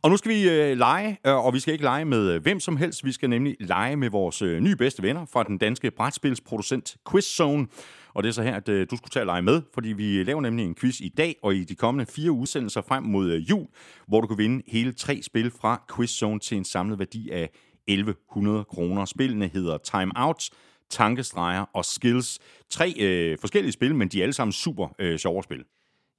Og 0.03 0.11
nu 0.11 0.17
skal 0.17 0.31
vi 0.31 0.49
øh, 0.49 0.79
lege, 0.79 1.19
øh, 1.27 1.45
og 1.45 1.55
vi 1.55 1.61
skal 1.61 1.73
ikke 1.73 1.85
lege 1.85 2.05
med 2.05 2.33
øh, 2.33 2.43
hvem 2.43 2.61
som 2.61 2.77
helst. 2.77 3.05
Vi 3.05 3.13
skal 3.13 3.31
nemlig 3.31 3.57
lege 3.61 3.97
med 3.97 4.11
vores 4.11 4.43
øh, 4.43 4.61
nye 4.61 4.77
bedste 4.77 5.03
venner 5.03 5.27
fra 5.33 5.43
den 5.43 5.59
danske 5.59 5.91
brætspilsproducent 5.91 6.97
Quizzone. 7.11 7.67
Og 8.15 8.23
det 8.23 8.29
er 8.29 8.33
så 8.33 8.43
her, 8.43 8.57
at 8.57 8.69
øh, 8.69 8.87
du 8.91 8.97
skulle 8.97 9.11
tage 9.11 9.21
at 9.21 9.27
lege 9.27 9.43
med, 9.43 9.63
fordi 9.75 9.89
vi 9.89 10.19
øh, 10.19 10.27
laver 10.27 10.41
nemlig 10.41 10.65
en 10.65 10.75
quiz 10.75 11.01
i 11.01 11.09
dag 11.09 11.37
og 11.43 11.55
i 11.55 11.65
de 11.65 11.75
kommende 11.75 12.07
fire 12.13 12.31
udsendelser 12.31 12.83
frem 12.83 13.03
mod 13.03 13.31
øh, 13.31 13.51
jul, 13.51 13.67
hvor 14.09 14.21
du 14.21 14.27
kan 14.27 14.39
vinde 14.39 14.63
hele 14.69 14.93
tre 14.93 15.23
spil 15.23 15.51
fra 15.61 15.83
Quizzone 15.97 16.41
til 16.41 16.57
en 16.57 16.65
samlet 16.65 16.99
værdi 16.99 17.31
af 17.31 17.51
1100 17.87 18.65
kroner. 18.65 19.05
Spillene 19.05 19.51
hedder 19.55 19.79
Time 19.79 20.13
Out, 20.17 20.51
Tankestreger 20.91 21.65
og 21.75 21.85
Skills. 21.85 22.39
Tre 22.71 22.95
øh, 22.99 23.39
forskellige 23.41 23.73
spil, 23.73 23.95
men 23.95 24.09
de 24.09 24.19
er 24.19 24.23
alle 24.23 24.33
sammen 24.33 24.53
super 24.53 24.89
øh, 24.99 25.19
sjove 25.19 25.43
spil. 25.43 25.65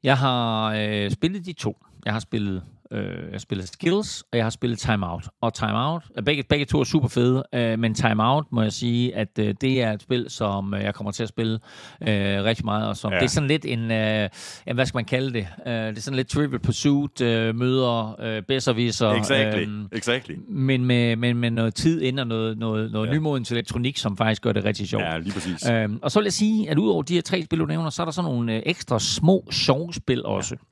Jeg 0.03 0.18
har 0.18 0.73
øh, 0.78 1.11
spillet 1.11 1.45
de 1.45 1.53
to. 1.53 1.86
Jeg 2.06 2.14
har 2.14 2.19
spillet 2.19 2.64
Øh, 2.91 3.05
jeg 3.05 3.31
har 3.31 3.38
spillet 3.39 3.68
Skills, 3.68 4.23
og 4.31 4.38
jeg 4.38 4.45
har 4.45 4.49
spillet 4.49 4.80
Timeout. 4.80 5.30
Og 5.41 5.53
Timeout, 5.53 6.03
begge, 6.26 6.43
begge 6.43 6.65
to 6.65 6.80
er 6.80 6.84
super 6.84 7.07
fede, 7.07 7.43
øh, 7.53 7.80
men 7.80 7.93
Timeout 7.93 8.45
må 8.51 8.61
jeg 8.61 8.72
sige, 8.72 9.15
at 9.15 9.39
øh, 9.39 9.55
det 9.61 9.81
er 9.81 9.91
et 9.91 10.01
spil, 10.01 10.26
som 10.30 10.73
øh, 10.73 10.84
jeg 10.84 10.93
kommer 10.93 11.11
til 11.11 11.23
at 11.23 11.30
spille 11.30 11.59
øh, 12.01 12.43
rigtig 12.43 12.65
meget. 12.65 12.88
Og 12.88 12.97
som, 12.97 13.11
ja. 13.11 13.18
Det 13.18 13.23
er 13.23 13.30
sådan 13.30 13.47
lidt 13.47 13.65
en, 13.65 13.91
øh, 13.91 14.30
hvad 14.73 14.85
skal 14.85 14.97
man 14.97 15.05
kalde 15.05 15.34
det? 15.34 15.47
Øh, 15.68 15.73
det 15.73 15.97
er 15.97 16.01
sådan 16.01 16.15
lidt 16.15 16.27
Trivial 16.27 16.59
Pursuit, 16.59 17.22
øh, 17.22 17.55
møder, 17.55 18.22
øh, 18.22 18.41
Besserwisser. 18.41 19.09
Exactly, 19.09 19.68
øh, 19.68 19.85
exactly. 19.91 20.35
Men 20.49 20.85
med, 20.85 21.15
med, 21.15 21.34
med 21.34 21.51
noget 21.51 21.76
tid 21.76 22.01
ind 22.01 22.19
og 22.19 22.27
noget, 22.27 22.57
noget, 22.57 22.91
noget 22.91 23.07
ja. 23.07 23.13
nymodens 23.13 23.51
elektronik, 23.51 23.97
som 23.97 24.18
faktisk 24.18 24.41
gør 24.41 24.51
det 24.51 24.65
rigtig 24.65 24.88
sjovt. 24.88 25.03
Ja, 25.03 25.18
lige 25.18 25.34
præcis. 25.34 25.69
Øh, 25.69 25.89
og 26.01 26.11
så 26.11 26.19
vil 26.19 26.26
jeg 26.26 26.34
sige, 26.34 26.69
at 26.69 26.77
udover 26.77 27.03
de 27.03 27.13
her 27.13 27.22
tre 27.22 27.43
spil, 27.43 27.59
du 27.59 27.65
nævner, 27.65 27.89
så 27.89 28.01
er 28.01 28.05
der 28.05 28.11
sådan 28.11 28.31
nogle 28.31 28.55
øh, 28.55 28.61
ekstra 28.65 28.99
små, 28.99 29.47
sjove 29.51 29.93
spil 29.93 30.26
også. 30.26 30.55
Ja 30.55 30.70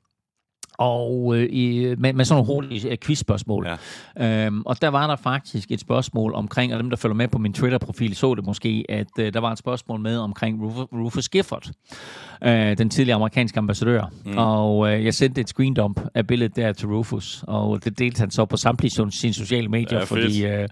og 0.80 1.36
øh, 1.36 1.48
i, 1.50 1.94
med, 1.98 2.12
med 2.12 2.24
sådan 2.24 2.44
nogle 2.44 2.54
hurtige 2.54 2.90
øh, 2.90 2.98
quizspørgsmål. 2.98 3.68
Ja. 4.16 4.46
Øhm, 4.46 4.62
og 4.66 4.82
der 4.82 4.88
var 4.88 5.06
der 5.06 5.16
faktisk 5.16 5.70
et 5.70 5.80
spørgsmål 5.80 6.34
omkring, 6.34 6.74
og 6.74 6.78
dem, 6.78 6.90
der 6.90 6.96
følger 6.96 7.14
med 7.14 7.28
på 7.28 7.38
min 7.38 7.52
Twitter-profil, 7.52 8.16
så 8.16 8.34
det 8.34 8.46
måske, 8.46 8.84
at 8.88 9.06
øh, 9.18 9.32
der 9.32 9.40
var 9.40 9.52
et 9.52 9.58
spørgsmål 9.58 10.00
med 10.00 10.18
omkring 10.18 10.62
Rufus, 10.62 10.86
Rufus 10.92 11.28
Gifford, 11.28 11.70
øh, 12.44 12.78
den 12.78 12.90
tidligere 12.90 13.16
amerikanske 13.16 13.58
ambassadør. 13.58 14.12
Mm. 14.24 14.38
Og 14.38 14.92
øh, 14.92 15.04
jeg 15.04 15.14
sendte 15.14 15.40
et 15.40 15.48
screen 15.48 15.74
dump 15.74 16.00
af 16.14 16.26
billedet 16.26 16.56
der 16.56 16.72
til 16.72 16.88
Rufus, 16.88 17.44
og 17.46 17.84
det 17.84 17.98
delte 17.98 18.20
han 18.20 18.30
så 18.30 18.44
på 18.44 18.56
samtlige 18.56 19.10
sine 19.10 19.34
sociale 19.34 19.68
medier, 19.68 19.98
ja, 19.98 20.04
fordi 20.04 20.46
øh, 20.46 20.68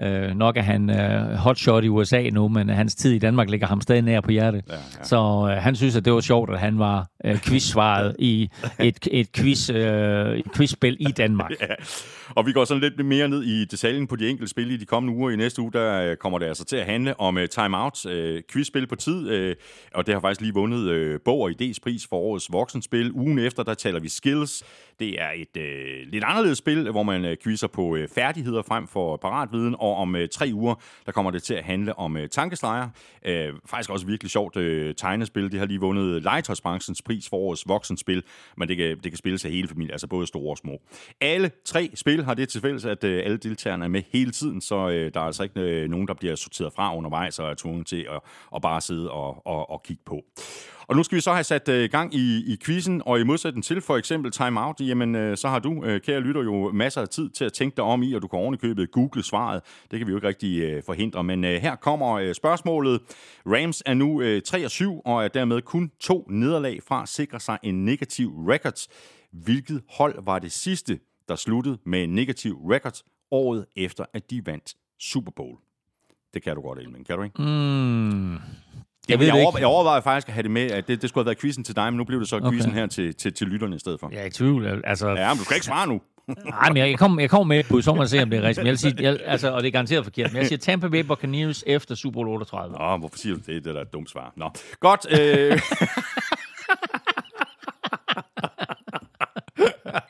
øh, 0.00 0.36
nok 0.36 0.56
er 0.56 0.62
han 0.62 0.90
øh, 0.90 1.34
hotshot 1.34 1.84
i 1.84 1.88
USA 1.88 2.22
nu, 2.32 2.48
men 2.48 2.68
hans 2.68 2.94
tid 2.94 3.12
i 3.12 3.18
Danmark 3.18 3.50
ligger 3.50 3.66
ham 3.66 3.80
stadig 3.80 4.02
nær 4.02 4.20
på 4.20 4.30
hjertet. 4.30 4.62
Ja, 4.68 4.74
ja. 4.74 5.04
Så 5.04 5.48
øh, 5.50 5.62
han 5.62 5.76
synes, 5.76 5.96
at 5.96 6.04
det 6.04 6.12
var 6.12 6.20
sjovt, 6.20 6.50
at 6.50 6.60
han 6.60 6.78
var 6.78 7.06
øh, 7.24 7.38
quizsvaret 7.38 8.16
i 8.18 8.48
et, 8.80 9.08
et 9.10 9.32
quiz 9.32 9.51
quiz, 9.52 9.70
øh, 9.70 10.42
quizspil 10.56 10.96
i 11.00 11.04
Danmark. 11.04 11.50
ja. 11.60 11.74
Og 12.28 12.46
vi 12.46 12.52
går 12.52 12.64
sådan 12.64 12.80
lidt 12.80 13.06
mere 13.06 13.28
ned 13.28 13.42
i 13.42 13.64
detaljen 13.64 14.06
på 14.06 14.16
de 14.16 14.28
enkelte 14.28 14.50
spil 14.50 14.70
i 14.70 14.76
de 14.76 14.86
kommende 14.86 15.18
uger. 15.18 15.30
I 15.30 15.36
næste 15.36 15.62
uge, 15.62 15.72
der 15.72 16.02
øh, 16.02 16.16
kommer 16.16 16.38
det 16.38 16.46
altså 16.46 16.64
til 16.64 16.76
at 16.76 16.86
handle 16.86 17.20
om 17.20 17.38
øh, 17.38 17.42
uh, 17.42 17.48
timeout, 17.48 18.06
uh, 18.06 18.12
øh, 18.12 18.42
quizspil 18.52 18.86
på 18.86 18.96
tid, 18.96 19.48
uh, 19.48 19.56
og 19.94 20.06
det 20.06 20.14
har 20.14 20.20
faktisk 20.20 20.40
lige 20.40 20.54
vundet 20.54 21.12
uh, 21.14 21.20
Bog 21.24 21.40
og 21.40 21.50
Idés 21.50 21.78
pris 21.82 22.06
for 22.06 22.16
årets 22.16 22.52
voksenspil. 22.52 23.12
Ugen 23.12 23.38
efter, 23.38 23.62
der 23.62 23.74
taler 23.74 24.00
vi 24.00 24.08
skills. 24.08 24.64
Det 25.00 25.20
er 25.20 25.30
et 25.36 25.56
øh, 25.56 26.06
lidt 26.06 26.24
anderledes 26.24 26.58
spil, 26.58 26.90
hvor 26.90 27.02
man 27.02 27.24
øh, 27.24 27.36
quizzer 27.42 27.66
på 27.66 27.96
øh, 27.96 28.08
færdigheder 28.08 28.62
frem 28.62 28.86
for 28.86 29.16
paratviden, 29.16 29.76
og 29.78 29.96
om 29.96 30.16
øh, 30.16 30.28
tre 30.28 30.50
uger, 30.52 30.74
der 31.06 31.12
kommer 31.12 31.30
det 31.30 31.42
til 31.42 31.54
at 31.54 31.64
handle 31.64 31.98
om 31.98 32.16
øh, 32.16 32.28
tankestreger. 32.28 32.88
Øh, 33.26 33.54
faktisk 33.66 33.90
også 33.90 34.06
virkelig 34.06 34.30
sjovt 34.30 34.56
øh, 34.56 34.94
tegnespil. 34.94 35.52
Det 35.52 35.58
har 35.58 35.66
lige 35.66 35.80
vundet 35.80 36.22
legetøjsbranchens 36.22 37.02
pris 37.02 37.28
for 37.28 37.36
årets 37.36 37.68
voksenspil, 37.68 38.22
men 38.56 38.68
det 38.68 38.76
kan, 38.76 38.96
det 38.96 39.12
kan 39.12 39.16
spilles 39.16 39.44
af 39.44 39.50
hele 39.50 39.68
familien, 39.68 39.92
altså 39.92 40.06
både 40.06 40.26
store 40.26 40.50
og 40.50 40.58
små. 40.58 40.80
Alle 41.20 41.50
tre 41.64 41.90
spil 41.94 42.24
har 42.24 42.34
det 42.34 42.48
til 42.48 42.60
fælles, 42.60 42.84
at 42.84 43.04
øh, 43.04 43.22
alle 43.24 43.36
deltagerne 43.36 43.84
er 43.84 43.88
med 43.88 44.02
hele 44.12 44.30
tiden, 44.30 44.60
så 44.60 44.88
øh, 44.88 45.14
der 45.14 45.20
er 45.20 45.24
altså 45.24 45.42
ikke 45.42 45.60
øh, 45.60 45.90
nogen, 45.90 46.08
der 46.08 46.14
bliver 46.14 46.34
sorteret 46.34 46.72
fra 46.72 46.96
undervejs 46.96 47.38
og 47.38 47.50
er 47.50 47.54
tvunget 47.54 47.86
til 47.86 48.06
at, 48.10 48.20
at 48.54 48.62
bare 48.62 48.80
sidde 48.80 49.10
og, 49.10 49.46
og, 49.46 49.70
og 49.70 49.82
kigge 49.82 50.02
på. 50.06 50.24
Og 50.92 50.96
nu 50.96 51.02
skal 51.02 51.16
vi 51.16 51.20
så 51.20 51.32
have 51.32 51.44
sat 51.44 51.68
øh, 51.68 51.90
gang 51.90 52.14
i, 52.14 52.52
i 52.52 52.56
quizzen, 52.64 53.02
og 53.06 53.20
i 53.20 53.24
modsætning 53.24 53.64
til 53.64 53.80
for 53.80 53.96
eksempel 53.96 54.32
Time 54.32 54.60
Out, 54.60 54.80
jamen 54.80 55.14
øh, 55.14 55.36
så 55.36 55.48
har 55.48 55.58
du, 55.58 55.84
øh, 55.84 56.00
kære 56.00 56.20
lytter, 56.20 56.42
jo 56.42 56.72
masser 56.72 57.00
af 57.00 57.08
tid 57.08 57.30
til 57.30 57.44
at 57.44 57.52
tænke 57.52 57.76
dig 57.76 57.84
om 57.84 58.02
i, 58.02 58.12
og 58.12 58.22
du 58.22 58.28
kan 58.28 58.38
ovenikøbet 58.38 58.90
google 58.90 59.22
svaret. 59.22 59.62
Det 59.90 59.98
kan 59.98 60.06
vi 60.06 60.10
jo 60.10 60.16
ikke 60.18 60.28
rigtig 60.28 60.60
øh, 60.62 60.82
forhindre, 60.86 61.24
men 61.24 61.44
øh, 61.44 61.60
her 61.62 61.76
kommer 61.76 62.12
øh, 62.12 62.34
spørgsmålet. 62.34 63.00
Rams 63.46 63.82
er 63.86 63.94
nu 63.94 64.20
øh, 64.20 64.42
3 64.42 64.64
og 64.64 64.70
7, 64.70 65.00
og 65.04 65.24
er 65.24 65.28
dermed 65.28 65.62
kun 65.62 65.90
to 66.00 66.26
nederlag 66.30 66.80
fra 66.88 67.02
at 67.02 67.08
sikre 67.08 67.40
sig 67.40 67.58
en 67.62 67.84
negativ 67.84 68.28
record. 68.48 68.86
Hvilket 69.32 69.82
hold 69.90 70.24
var 70.24 70.38
det 70.38 70.52
sidste, 70.52 70.98
der 71.28 71.36
sluttede 71.36 71.78
med 71.86 72.04
en 72.04 72.14
negativ 72.14 72.54
record 72.54 73.02
året 73.30 73.66
efter, 73.76 74.04
at 74.14 74.30
de 74.30 74.46
vandt 74.46 74.74
Super 75.00 75.32
Bowl? 75.36 75.58
Det 76.34 76.42
kan 76.42 76.54
du 76.54 76.62
godt, 76.62 76.78
Elming. 76.78 77.06
Kan 77.06 77.16
du 77.16 77.22
ikke? 77.22 77.42
Mm. 77.42 78.38
Jeg, 79.08 79.18
ved 79.18 79.26
jeg, 79.26 79.34
over, 79.34 79.50
ikke. 79.50 79.58
jeg 79.58 79.66
overvejede 79.66 80.02
faktisk 80.02 80.28
at 80.28 80.34
have 80.34 80.42
det 80.42 80.50
med, 80.50 80.70
at 80.70 80.88
det, 80.88 81.02
det 81.02 81.08
skulle 81.08 81.22
have 81.22 81.26
været 81.26 81.38
quizzen 81.40 81.64
til 81.64 81.76
dig, 81.76 81.84
men 81.92 81.96
nu 81.96 82.04
blev 82.04 82.20
det 82.20 82.28
så 82.28 82.36
Okay. 82.36 82.50
quizzen 82.50 82.72
her 82.72 82.86
til, 82.86 83.14
til, 83.14 83.32
til 83.32 83.46
lytterne 83.46 83.76
i 83.76 83.78
stedet 83.78 84.00
for. 84.00 84.08
Jeg 84.12 84.20
er 84.22 84.26
i 84.26 84.30
tvivl. 84.30 84.80
Altså, 84.84 85.08
Ja, 85.08 85.28
men 85.28 85.38
du 85.38 85.44
skal 85.44 85.54
ikke 85.56 85.66
svare 85.66 85.86
nu. 85.88 86.00
Nej, 86.46 86.68
men 86.68 86.76
jeg, 86.76 86.98
kommer 86.98 87.20
jeg 87.22 87.30
kommer 87.30 87.54
med 87.54 87.64
på, 87.64 87.80
så 87.80 87.94
må 87.94 88.06
se, 88.06 88.22
om 88.22 88.30
det 88.30 88.38
er 88.38 88.42
rigtigt. 88.42 88.58
Men 88.64 88.66
Jeg 88.66 88.78
sige, 88.78 88.94
jeg, 89.00 89.18
altså, 89.24 89.50
og 89.52 89.62
det 89.62 89.68
er 89.68 89.72
garanteret 89.72 90.04
forkert. 90.04 90.32
Men 90.32 90.38
jeg 90.38 90.46
siger 90.46 90.58
Tampa 90.58 90.88
Bay 90.88 91.00
Buccaneers 91.04 91.64
efter 91.66 91.94
Super 91.94 92.14
Bowl 92.14 92.28
38. 92.28 92.74
Nå, 92.78 92.96
hvorfor 92.96 93.18
siger 93.18 93.34
du 93.34 93.40
det? 93.46 93.64
Det 93.64 93.70
er 93.70 93.74
da 93.74 93.80
et 93.80 93.92
dumt 93.92 94.10
svar. 94.10 94.32
Nå, 94.36 94.50
godt. 94.80 95.06
Øh... 95.20 95.60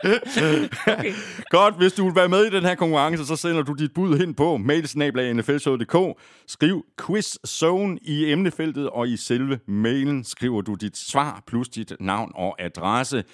okay. 0.04 1.12
Godt, 1.50 1.76
hvis 1.76 1.92
du 1.92 2.04
vil 2.04 2.14
være 2.14 2.28
med 2.28 2.44
i 2.44 2.50
den 2.50 2.64
her 2.64 2.74
konkurrence, 2.74 3.26
så 3.26 3.36
sender 3.36 3.62
du 3.62 3.72
dit 3.72 3.94
bud 3.94 4.18
hen 4.18 4.34
på 4.34 4.56
mailsnablag.nflshow.dk. 4.56 6.20
Skriv 6.46 6.84
quiz 7.06 7.36
zone 7.46 7.98
i 8.02 8.32
emnefeltet, 8.32 8.90
og 8.90 9.08
i 9.08 9.16
selve 9.16 9.58
mailen 9.66 10.24
skriver 10.24 10.60
du 10.60 10.74
dit 10.74 10.96
svar 10.96 11.42
plus 11.46 11.68
dit 11.68 11.92
navn 12.00 12.32
og 12.34 12.62
adresse. 12.62 13.24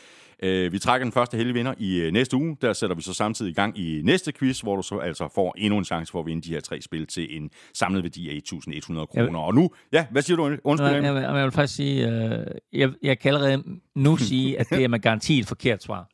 Øh, 0.42 0.72
Vi 0.72 0.78
trækker 0.78 1.04
den 1.04 1.12
første 1.12 1.36
heldige 1.36 1.54
vinder 1.54 1.74
i 1.78 2.00
øh, 2.00 2.12
næste 2.12 2.36
uge. 2.36 2.56
Der 2.62 2.72
sætter 2.72 2.96
vi 2.96 3.02
så 3.02 3.14
samtidig 3.14 3.50
i 3.50 3.54
gang 3.54 3.78
i 3.78 4.00
næste 4.04 4.32
quiz, 4.32 4.60
hvor 4.60 4.76
du 4.76 4.82
så 4.82 4.98
altså 4.98 5.28
får 5.34 5.54
endnu 5.58 5.78
en 5.78 5.84
chance 5.84 6.10
for 6.12 6.20
at 6.20 6.26
vinde 6.26 6.42
de 6.42 6.50
her 6.50 6.60
tre 6.60 6.80
spil 6.82 7.06
til 7.06 7.36
en 7.36 7.50
samlet 7.74 8.02
værdi 8.02 8.28
af 8.30 8.40
1.100 8.54 9.04
kroner. 9.06 9.38
Og 9.38 9.54
nu, 9.54 9.70
ja, 9.92 10.06
hvad 10.10 10.22
siger 10.22 10.36
du? 10.36 10.56
Undskyld, 10.64 10.88
Jeg, 10.90 11.02
jeg, 11.02 11.14
vil- 11.14 11.22
jeg 11.22 11.44
vil 11.44 11.50
faktisk 11.52 11.76
sige, 11.76 12.08
øh, 12.08 12.46
jeg, 12.72 12.90
jeg 13.02 13.18
kan 13.18 13.34
allerede 13.34 13.62
nu 13.96 14.16
sige, 14.30 14.60
at 14.60 14.70
det 14.70 14.84
er 14.84 14.88
med 14.88 14.98
garanti 15.00 15.38
et 15.38 15.46
forkert 15.46 15.82
svar. 15.82 16.08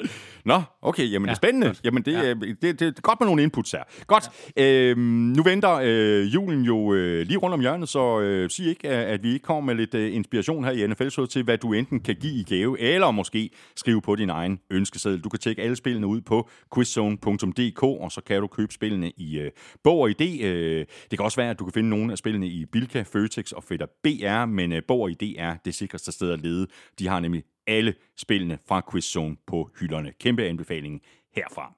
Nå, 0.45 0.63
okay, 0.83 1.13
jamen 1.13 1.27
ja, 1.27 1.31
det 1.31 1.31
er 1.31 1.35
spændende. 1.37 1.67
godt. 1.67 1.81
Jamen 1.85 2.03
det, 2.03 2.13
Ja. 2.13 2.35
det, 2.35 2.63
det, 2.63 2.81
det 2.81 2.87
er 2.99 3.01
godt 3.03 3.21
med 3.21 3.27
nogle 3.27 3.43
inputs 3.43 3.73
her. 3.73 3.83
Godt, 4.07 4.25
ja. 4.57 4.73
øhm, 4.83 4.99
nu 5.37 5.43
venter 5.43 5.81
øh, 5.83 6.35
julen 6.35 6.63
jo 6.63 6.95
øh, 6.95 7.27
lige 7.27 7.39
rundt 7.39 7.55
om 7.55 7.61
hjørnet, 7.61 7.89
så 7.89 8.21
øh, 8.21 8.51
sig 8.51 8.67
ikke, 8.67 8.89
at, 8.89 9.05
at 9.07 9.23
vi 9.23 9.33
ikke 9.33 9.43
kommer 9.43 9.61
med 9.75 9.75
lidt 9.75 9.95
øh, 9.95 10.15
inspiration 10.15 10.65
her 10.65 10.71
i 10.73 10.87
nfl 10.87 11.27
til, 11.31 11.43
hvad 11.43 11.59
du 11.59 11.73
enten 11.73 12.01
kan 12.01 12.17
give 12.21 12.33
i 12.35 12.43
gave, 12.43 12.81
eller 12.81 13.11
måske 13.11 13.51
skrive 13.77 14.03
på 14.03 14.14
din 14.17 14.31
egen 14.31 14.61
ønskeseddel. 14.71 15.21
Du 15.21 15.29
kan 15.29 15.41
tjekke 15.41 15.63
alle 15.63 15.77
spillene 15.77 16.07
ud 16.07 16.21
på 16.21 16.49
quizzone.dk, 16.75 17.83
og 17.83 18.13
så 18.13 18.21
kan 18.21 18.41
du 18.41 18.47
købe 18.47 18.73
spillene 18.73 19.11
i 19.17 19.39
øh, 19.39 19.51
Bog 19.83 19.99
og 19.99 20.11
ID. 20.11 20.45
Øh, 20.45 20.87
det 21.11 21.19
kan 21.19 21.25
også 21.25 21.41
være, 21.41 21.51
at 21.51 21.59
du 21.59 21.65
kan 21.65 21.73
finde 21.73 21.89
nogle 21.89 22.13
af 22.13 22.19
spillene 22.19 22.47
i 22.47 22.65
Bilka, 22.65 23.03
Føtex 23.03 23.53
og 23.53 23.65
Fætter 23.65 23.87
BR, 24.03 24.47
men 24.47 24.73
øh, 24.73 24.83
Bog 24.89 25.01
og 25.01 25.11
ID 25.11 25.35
er 25.39 25.57
det 25.65 25.75
sikreste 25.75 26.13
sted 26.13 26.31
at 26.31 26.41
lede. 26.41 26.67
De 26.99 27.09
har 27.09 27.21
nemlig 27.21 27.45
alle 27.67 27.95
spillene 28.17 28.59
fra 28.69 28.83
Quizzone 28.93 29.37
på 29.47 29.71
hylderne. 29.81 30.13
Kæmpe 30.21 30.45
anbefaling 30.45 31.01
herfra. 31.37 31.75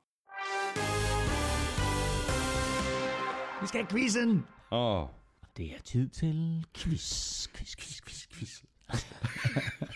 Vi 3.60 3.66
skal 3.66 3.80
have 3.80 3.90
quizzen. 3.90 4.44
Åh. 4.70 5.02
Oh. 5.02 5.08
Det 5.56 5.66
er 5.66 5.80
tid 5.84 6.08
til 6.08 6.64
quiz, 6.74 7.48
quiz, 7.48 7.76
quiz, 7.76 8.00
quiz, 8.00 8.26
quiz. 8.32 8.62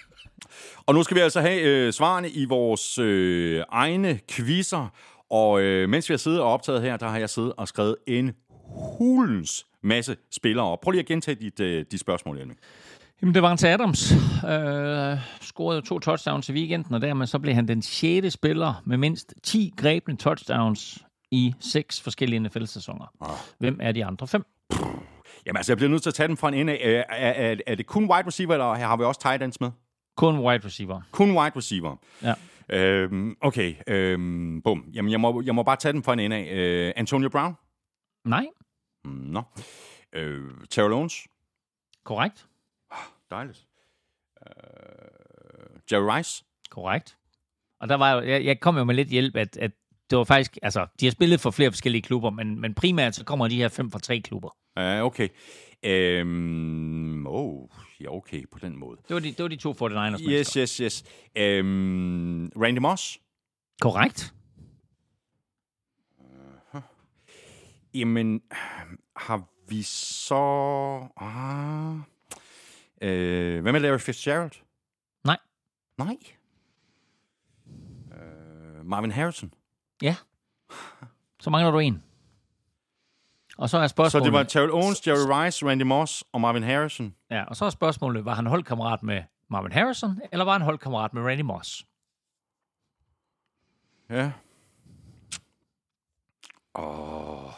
Og 0.90 0.94
nu 0.94 1.02
skal 1.02 1.14
vi 1.14 1.20
altså 1.20 1.40
have 1.40 1.60
øh, 1.60 1.92
svarene 1.92 2.30
i 2.30 2.44
vores 2.44 2.98
øh, 2.98 3.62
egne 3.68 4.20
quizzer. 4.28 4.92
Og 5.30 5.60
øh, 5.60 5.88
mens 5.88 6.08
vi 6.08 6.12
har 6.12 6.18
siddet 6.18 6.40
og 6.40 6.52
optaget 6.52 6.82
her, 6.82 6.96
der 6.96 7.08
har 7.08 7.18
jeg 7.18 7.30
siddet 7.30 7.52
og 7.56 7.68
skrevet 7.68 7.96
en 8.06 8.32
hulens 8.98 9.66
masse 9.82 10.16
spillere 10.30 10.66
op. 10.66 10.80
Prøv 10.80 10.90
lige 10.90 11.00
at 11.00 11.06
gentage 11.06 11.34
dit, 11.34 11.60
øh, 11.60 11.84
dit 11.90 12.00
spørgsmål. 12.00 12.38
Jamen, 13.22 13.34
det 13.34 13.42
var 13.42 13.48
Vance 13.48 13.68
Adams. 13.68 14.12
Øh, 14.12 15.18
scorede 15.40 15.82
to 15.82 15.98
touchdowns 15.98 16.48
i 16.48 16.52
weekenden, 16.52 16.94
og 16.94 17.00
dermed 17.00 17.26
så 17.26 17.38
blev 17.38 17.54
han 17.54 17.68
den 17.68 17.82
sjette 17.82 18.30
spiller 18.30 18.82
med 18.86 18.96
mindst 18.96 19.34
10 19.42 19.74
grebne 19.76 20.16
touchdowns 20.16 20.98
i 21.30 21.54
seks 21.60 22.00
forskellige 22.00 22.40
NFL-sæsoner. 22.40 23.12
Ah. 23.20 23.30
Hvem 23.58 23.78
er 23.82 23.92
de 23.92 24.04
andre 24.04 24.26
fem? 24.26 24.44
Jamen 25.46 25.56
altså, 25.56 25.72
jeg 25.72 25.76
bliver 25.76 25.90
nødt 25.90 26.02
til 26.02 26.10
at 26.10 26.14
tage 26.14 26.28
den 26.28 26.36
fra 26.36 26.48
en 26.48 26.54
ende 26.54 26.72
af. 26.72 27.04
Er, 27.10 27.14
er, 27.16 27.50
er, 27.50 27.56
er 27.66 27.74
det 27.74 27.86
kun 27.86 28.02
wide 28.02 28.26
receiver, 28.26 28.52
eller 28.52 28.74
har 28.74 28.96
vi 28.96 29.04
også 29.04 29.20
tight 29.20 29.42
ends 29.42 29.60
med? 29.60 29.70
Kun 30.16 30.38
wide 30.38 30.64
receiver. 30.66 31.00
Kun 31.10 31.30
wide 31.30 31.56
receiver. 31.56 31.96
Ja. 32.22 32.34
Øhm, 32.72 33.36
okay, 33.40 33.74
øhm, 33.86 34.62
bum. 34.62 34.84
Jamen, 34.94 35.10
jeg 35.10 35.20
må, 35.20 35.42
jeg 35.42 35.54
må 35.54 35.62
bare 35.62 35.76
tage 35.76 35.92
den 35.92 36.02
fra 36.02 36.12
en 36.12 36.18
ende 36.20 36.36
af. 36.36 36.54
Øh, 36.54 36.92
Antonio 36.96 37.28
Brown? 37.28 37.54
Nej, 38.24 38.46
Mm, 39.04 39.10
Nå. 39.10 39.42
Øh, 40.12 40.50
Terrell 40.70 40.92
Owens? 40.94 41.28
korrekt. 42.04 42.46
Dejligt. 43.30 43.66
Øh, 44.46 45.80
Jerry 45.92 46.16
Rice? 46.16 46.44
Korrekt. 46.70 47.16
Og 47.80 47.88
der 47.88 47.94
var 47.94 48.12
jo, 48.12 48.20
jeg, 48.20 48.44
jeg 48.44 48.60
kom 48.60 48.76
jo 48.76 48.84
med 48.84 48.94
lidt 48.94 49.08
hjælp, 49.08 49.36
at, 49.36 49.56
at 49.56 49.70
det 50.10 50.18
var 50.18 50.24
faktisk, 50.24 50.58
altså, 50.62 50.86
de 51.00 51.06
har 51.06 51.10
spillet 51.10 51.40
for 51.40 51.50
flere 51.50 51.70
forskellige 51.72 52.02
klubber, 52.02 52.30
men, 52.30 52.60
men 52.60 52.74
primært 52.74 53.14
så 53.14 53.24
kommer 53.24 53.48
de 53.48 53.56
her 53.56 53.68
fem 53.68 53.90
fra 53.90 53.98
tre 53.98 54.20
klubber. 54.20 54.56
Ja, 54.76 55.04
okay. 55.04 55.28
Øhm, 55.82 57.26
oh, 57.26 57.68
ja, 58.00 58.14
okay, 58.14 58.44
på 58.52 58.58
den 58.58 58.76
måde. 58.76 58.96
Det 59.08 59.14
var 59.14 59.20
de, 59.20 59.28
det 59.28 59.42
var 59.42 59.48
de 59.48 59.56
to 59.56 59.72
49ers 59.72 60.30
Yes, 60.30 60.52
yes, 60.52 60.76
yes. 60.76 61.04
Øhm, 61.36 62.46
Randy 62.56 62.78
Moss? 62.78 63.20
Korrekt. 63.80 64.34
Jamen, 67.94 68.42
har 69.16 69.48
vi 69.68 69.82
så... 69.82 70.34
Ah, 71.16 71.96
øh, 73.02 73.62
hvad 73.62 73.72
med 73.72 73.80
Larry 73.80 73.98
Fitzgerald? 73.98 74.50
Nej. 75.24 75.38
Nej. 75.98 76.16
Øh, 78.12 78.86
Marvin 78.86 79.10
Harrison? 79.10 79.52
Ja. 80.02 80.16
Så 81.40 81.50
mangler 81.50 81.70
du 81.70 81.78
en. 81.78 82.02
Og 83.60 83.70
så 83.70 83.78
er 83.78 83.86
Så 83.86 83.88
spørgsmålet... 83.88 84.24
det 84.24 84.32
var 84.32 84.42
Terrell 84.42 84.72
Owens, 84.72 85.06
Jerry 85.06 85.44
Rice, 85.44 85.66
Randy 85.66 85.82
Moss 85.82 86.24
og 86.32 86.40
Marvin 86.40 86.62
Harrison? 86.62 87.14
Ja, 87.30 87.44
og 87.44 87.56
så 87.56 87.64
er 87.64 87.70
spørgsmålet, 87.70 88.24
var 88.24 88.34
han 88.34 88.46
holdkammerat 88.46 89.02
med 89.02 89.22
Marvin 89.50 89.72
Harrison, 89.72 90.20
eller 90.32 90.44
var 90.44 90.52
han 90.52 90.62
holdkammerat 90.62 91.14
med 91.14 91.22
Randy 91.22 91.40
Moss? 91.40 91.84
Ja. 94.10 94.30
Åh... 96.74 97.52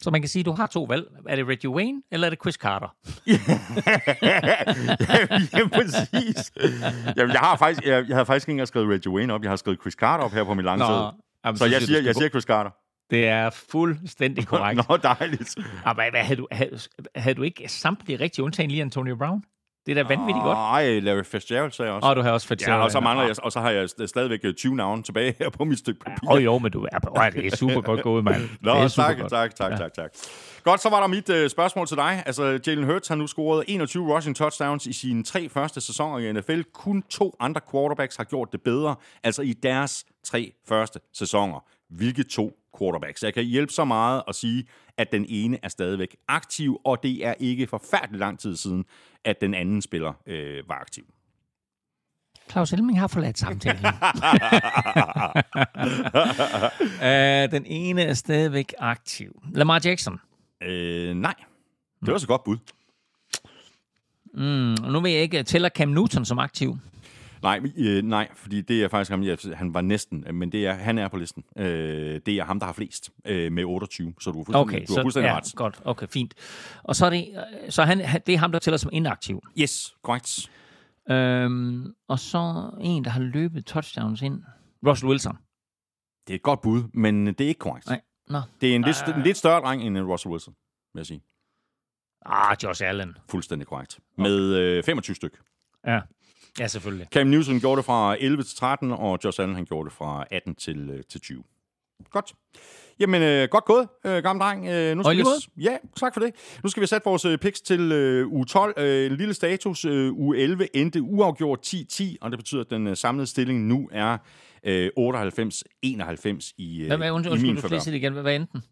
Så 0.00 0.10
man 0.10 0.20
kan 0.22 0.28
sige, 0.28 0.40
at 0.40 0.46
du 0.46 0.52
har 0.52 0.66
to 0.66 0.82
valg. 0.82 1.06
Er 1.28 1.36
det 1.36 1.48
Reggie 1.48 1.70
Wayne, 1.70 2.02
eller 2.10 2.26
er 2.26 2.30
det 2.30 2.38
Chris 2.42 2.54
Carter? 2.54 2.96
ja, 5.58 5.68
præcis. 5.72 6.52
Jamen, 7.16 7.32
jeg 7.32 7.40
har 7.40 7.56
faktisk, 7.56 7.86
jeg, 7.86 8.08
jeg 8.08 8.16
har 8.16 8.24
faktisk 8.24 8.48
ikke 8.48 8.52
engang 8.52 8.68
skrevet 8.68 8.88
Reggie 8.88 9.12
Wayne 9.12 9.32
op. 9.34 9.42
Jeg 9.42 9.50
har 9.50 9.56
skrevet 9.56 9.80
Chris 9.80 9.94
Carter 9.94 10.24
op 10.24 10.30
her 10.30 10.44
på 10.44 10.54
min 10.54 10.64
lange 10.64 10.86
side. 10.86 11.12
jamen, 11.44 11.58
Så 11.58 11.64
jeg 11.66 11.82
siger, 11.82 12.00
jeg 12.02 12.14
siger 12.14 12.28
Chris 12.28 12.44
Carter. 12.44 12.70
Det 13.12 13.28
er 13.28 13.50
fuldstændig 13.50 14.46
korrekt. 14.46 14.88
Nå, 14.88 14.96
dejligt. 14.96 15.56
Ah, 15.84 15.94
hvad, 15.94 16.10
hvad, 16.10 16.20
havde, 16.20 16.36
du, 16.40 16.48
havde, 16.52 16.78
havde 17.16 17.34
du 17.34 17.42
ikke 17.42 17.68
samtlige 17.68 18.20
rigtig 18.20 18.44
undtagen 18.44 18.70
lige 18.70 18.82
Antonio 18.82 19.16
Brown? 19.16 19.44
Det 19.86 19.98
er 19.98 20.02
da 20.02 20.14
vanvittigt 20.16 20.42
godt. 20.42 20.56
Nej, 20.58 20.98
Larry 20.98 21.24
Fitzgerald 21.24 21.72
sagde 21.72 21.88
jeg 21.88 21.96
også. 21.96 22.08
Og 22.08 22.16
du 22.16 22.20
har 22.22 22.30
også 22.30 22.46
fået 22.46 22.66
Ja, 22.66 22.76
og 22.76 22.90
så 22.90 23.00
mangler 23.00 23.26
jeg, 23.26 23.36
og 23.42 23.52
så 23.52 23.60
har 23.60 23.70
jeg 23.70 23.84
st- 23.84 24.06
stadigvæk 24.06 24.40
øh, 24.44 24.54
20 24.54 24.76
navne 24.76 25.02
tilbage 25.02 25.34
her 25.38 25.50
på 25.50 25.64
mit 25.64 25.78
stykke 25.78 26.00
papir. 26.00 26.28
Åh 26.30 26.34
oh, 26.36 26.44
jo, 26.44 26.58
men 26.58 26.72
du 26.72 26.84
er, 26.92 26.98
oh, 27.10 27.32
det 27.32 27.46
er 27.46 27.56
super 27.56 27.80
godt 27.80 28.02
gået, 28.02 28.24
mand. 28.24 28.48
Nå, 28.60 28.74
det 28.74 28.82
er 28.82 28.88
tak, 28.88 29.18
godt. 29.18 29.30
tak, 29.30 29.54
tak, 29.54 29.78
tak, 29.78 29.94
tak. 29.94 30.10
Godt, 30.64 30.80
så 30.82 30.88
var 30.90 31.00
der 31.00 31.06
mit 31.06 31.28
øh, 31.30 31.50
spørgsmål 31.50 31.86
til 31.86 31.96
dig. 31.96 32.22
Altså, 32.26 32.60
Jalen 32.66 32.84
Hurts 32.84 33.08
har 33.08 33.14
nu 33.14 33.26
scoret 33.26 33.64
21 33.68 34.14
rushing 34.14 34.36
touchdowns 34.36 34.86
i 34.86 34.92
sine 34.92 35.24
tre 35.24 35.48
første 35.48 35.80
sæsoner 35.80 36.18
i 36.18 36.32
NFL. 36.32 36.60
Kun 36.74 37.02
to 37.02 37.36
andre 37.40 37.60
quarterbacks 37.72 38.16
har 38.16 38.24
gjort 38.24 38.48
det 38.52 38.62
bedre, 38.62 38.94
altså 39.22 39.42
i 39.42 39.52
deres 39.52 40.04
tre 40.24 40.52
første 40.68 41.00
sæsoner. 41.14 41.64
Hvilke 41.96 42.22
to 42.22 42.58
quarterbacks? 42.78 43.22
Jeg 43.22 43.34
kan 43.34 43.44
hjælpe 43.44 43.72
så 43.72 43.84
meget 43.84 44.22
at 44.28 44.34
sige, 44.34 44.66
at 44.96 45.12
den 45.12 45.26
ene 45.28 45.58
er 45.62 45.68
stadigvæk 45.68 46.16
aktiv, 46.28 46.80
og 46.84 47.02
det 47.02 47.26
er 47.26 47.34
ikke 47.38 47.66
forfærdelig 47.66 48.18
lang 48.18 48.38
tid 48.38 48.56
siden, 48.56 48.84
at 49.24 49.40
den 49.40 49.54
anden 49.54 49.82
spiller 49.82 50.12
øh, 50.26 50.68
var 50.68 50.74
aktiv. 50.74 51.04
Claus 52.50 52.72
Elming 52.72 53.00
har 53.00 53.06
forladt 53.06 53.38
samtalen. 53.38 53.84
uh, 57.46 57.52
den 57.56 57.66
ene 57.66 58.02
er 58.02 58.14
stadigvæk 58.14 58.74
aktiv. 58.78 59.42
Lamar 59.54 59.80
Jackson. 59.84 60.20
Øh, 60.62 61.14
nej. 61.14 61.34
Det 62.04 62.12
var 62.12 62.18
så 62.18 62.26
godt 62.26 62.44
bud. 62.44 62.56
Mm, 64.34 64.84
og 64.84 64.92
nu 64.92 65.00
vil 65.00 65.12
jeg 65.12 65.22
ikke 65.22 65.42
tæller 65.42 65.68
Cam 65.68 65.88
Newton 65.88 66.24
som 66.24 66.38
aktiv. 66.38 66.78
Nej, 67.42 67.60
øh, 67.76 68.02
nej, 68.02 68.28
fordi 68.34 68.60
det 68.60 68.84
er 68.84 68.88
faktisk 68.88 69.10
ham, 69.10 69.22
jeg, 69.22 69.38
han 69.54 69.74
var 69.74 69.80
næsten, 69.80 70.24
øh, 70.26 70.34
men 70.34 70.52
det 70.52 70.66
er, 70.66 70.72
han 70.72 70.98
er 70.98 71.08
på 71.08 71.16
listen. 71.16 71.44
Øh, 71.56 72.20
det 72.26 72.28
er 72.28 72.44
ham, 72.44 72.58
der 72.58 72.66
har 72.66 72.72
flest 72.72 73.10
øh, 73.24 73.52
med 73.52 73.64
28, 73.64 74.14
så 74.20 74.30
du 74.30 74.38
har 74.38 74.44
fuldstændig, 74.44 74.60
Okay, 74.60 74.86
du 74.86 74.92
har 74.92 74.94
så 74.94 75.02
fuldstændig 75.02 75.28
ja, 75.28 75.36
ret. 75.36 75.52
godt. 75.56 75.80
Okay, 75.84 76.06
fint. 76.08 76.34
Og 76.82 76.96
så 76.96 77.06
er 77.06 77.10
det, 77.10 77.44
så 77.68 77.82
han, 77.82 77.98
det 78.26 78.34
er 78.34 78.38
ham, 78.38 78.52
der 78.52 78.58
tæller 78.58 78.78
som 78.78 78.90
inaktiv. 78.92 79.42
Yes, 79.60 79.94
korrekt. 80.02 80.50
Øhm, 81.10 81.94
og 82.08 82.18
så 82.18 82.70
en, 82.80 83.04
der 83.04 83.10
har 83.10 83.20
løbet 83.20 83.66
touchdowns 83.66 84.22
ind. 84.22 84.42
Russell 84.86 85.10
Wilson. 85.10 85.36
Det 86.26 86.32
er 86.32 86.34
et 86.34 86.42
godt 86.42 86.60
bud, 86.60 86.82
men 86.94 87.26
det 87.26 87.40
er 87.40 87.48
ikke 87.48 87.58
korrekt. 87.58 87.86
Nej. 87.86 88.00
Nå. 88.28 88.38
Det 88.60 88.70
er 88.70 88.74
en 88.76 88.82
lidt, 88.82 89.16
en 89.16 89.22
lidt 89.22 89.36
større 89.36 89.60
dreng 89.60 89.82
end 89.82 89.98
en 89.98 90.04
Russell 90.06 90.32
Wilson, 90.32 90.54
vil 90.94 91.00
jeg 91.00 91.06
sige. 91.06 91.22
Ah, 92.26 92.56
Josh 92.62 92.82
Allen. 92.84 93.16
Fuldstændig 93.30 93.68
korrekt. 93.68 93.98
Med 94.18 94.54
øh, 94.56 94.84
25 94.84 95.14
styk. 95.14 95.38
Ja. 95.86 96.00
Ja, 96.58 96.66
selvfølgelig. 96.66 97.06
Cam 97.12 97.26
Newton 97.26 97.60
gjorde 97.60 97.76
det 97.76 97.84
fra 97.84 98.16
11 98.20 98.42
til 98.42 98.56
13, 98.56 98.92
og 98.92 99.18
Josh 99.24 99.40
Allen 99.40 99.56
han 99.56 99.64
gjorde 99.64 99.88
det 99.88 99.96
fra 99.96 100.24
18 100.30 100.54
til, 100.54 100.90
øh, 100.90 101.02
til 101.10 101.20
20. 101.20 101.42
Godt. 102.10 102.32
Jamen, 103.00 103.22
øh, 103.22 103.48
godt 103.48 103.64
gået, 103.64 103.88
øh, 104.06 104.22
gammel 104.22 104.40
dreng. 104.40 104.66
Øh, 104.68 104.96
nu 104.96 105.00
i 105.00 105.04
skal 105.04 105.16
vi, 105.56 105.62
ja, 105.62 105.76
tak 105.96 106.14
for 106.14 106.20
det. 106.20 106.34
Nu 106.62 106.68
skal 106.68 106.80
vi 106.80 106.86
sætte 106.86 107.04
vores 107.04 107.24
øh, 107.24 107.38
picks 107.38 107.60
til 107.60 107.92
øh, 107.92 108.32
uge 108.32 108.44
12. 108.46 108.74
Øh, 108.76 109.06
en 109.06 109.16
lille 109.16 109.34
status. 109.34 109.84
Øh, 109.84 110.12
uge 110.12 110.38
11 110.38 110.76
endte 110.76 111.02
uafgjort 111.02 111.74
10-10, 111.74 112.16
og 112.20 112.30
det 112.30 112.38
betyder, 112.38 112.60
at 112.60 112.70
den 112.70 112.86
øh, 112.86 112.96
samlede 112.96 113.26
stilling 113.26 113.66
nu 113.66 113.88
er 113.92 114.18
øh, 114.64 114.90
98-91 114.98 116.54
i, 116.58 116.80
øh, 116.80 116.86
Hvad, 116.86 116.96
hvad, 116.96 117.08
i 117.08 117.10
undskyld, 117.10 117.40
min 117.40 117.50
undskyld, 117.50 117.92
du 117.92 117.96
igen. 117.96 118.12
Hvad, 118.12 118.22
hvad 118.22 118.36
endte 118.36 118.52
den? 118.52 118.62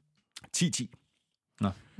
10-10. 0.56 0.99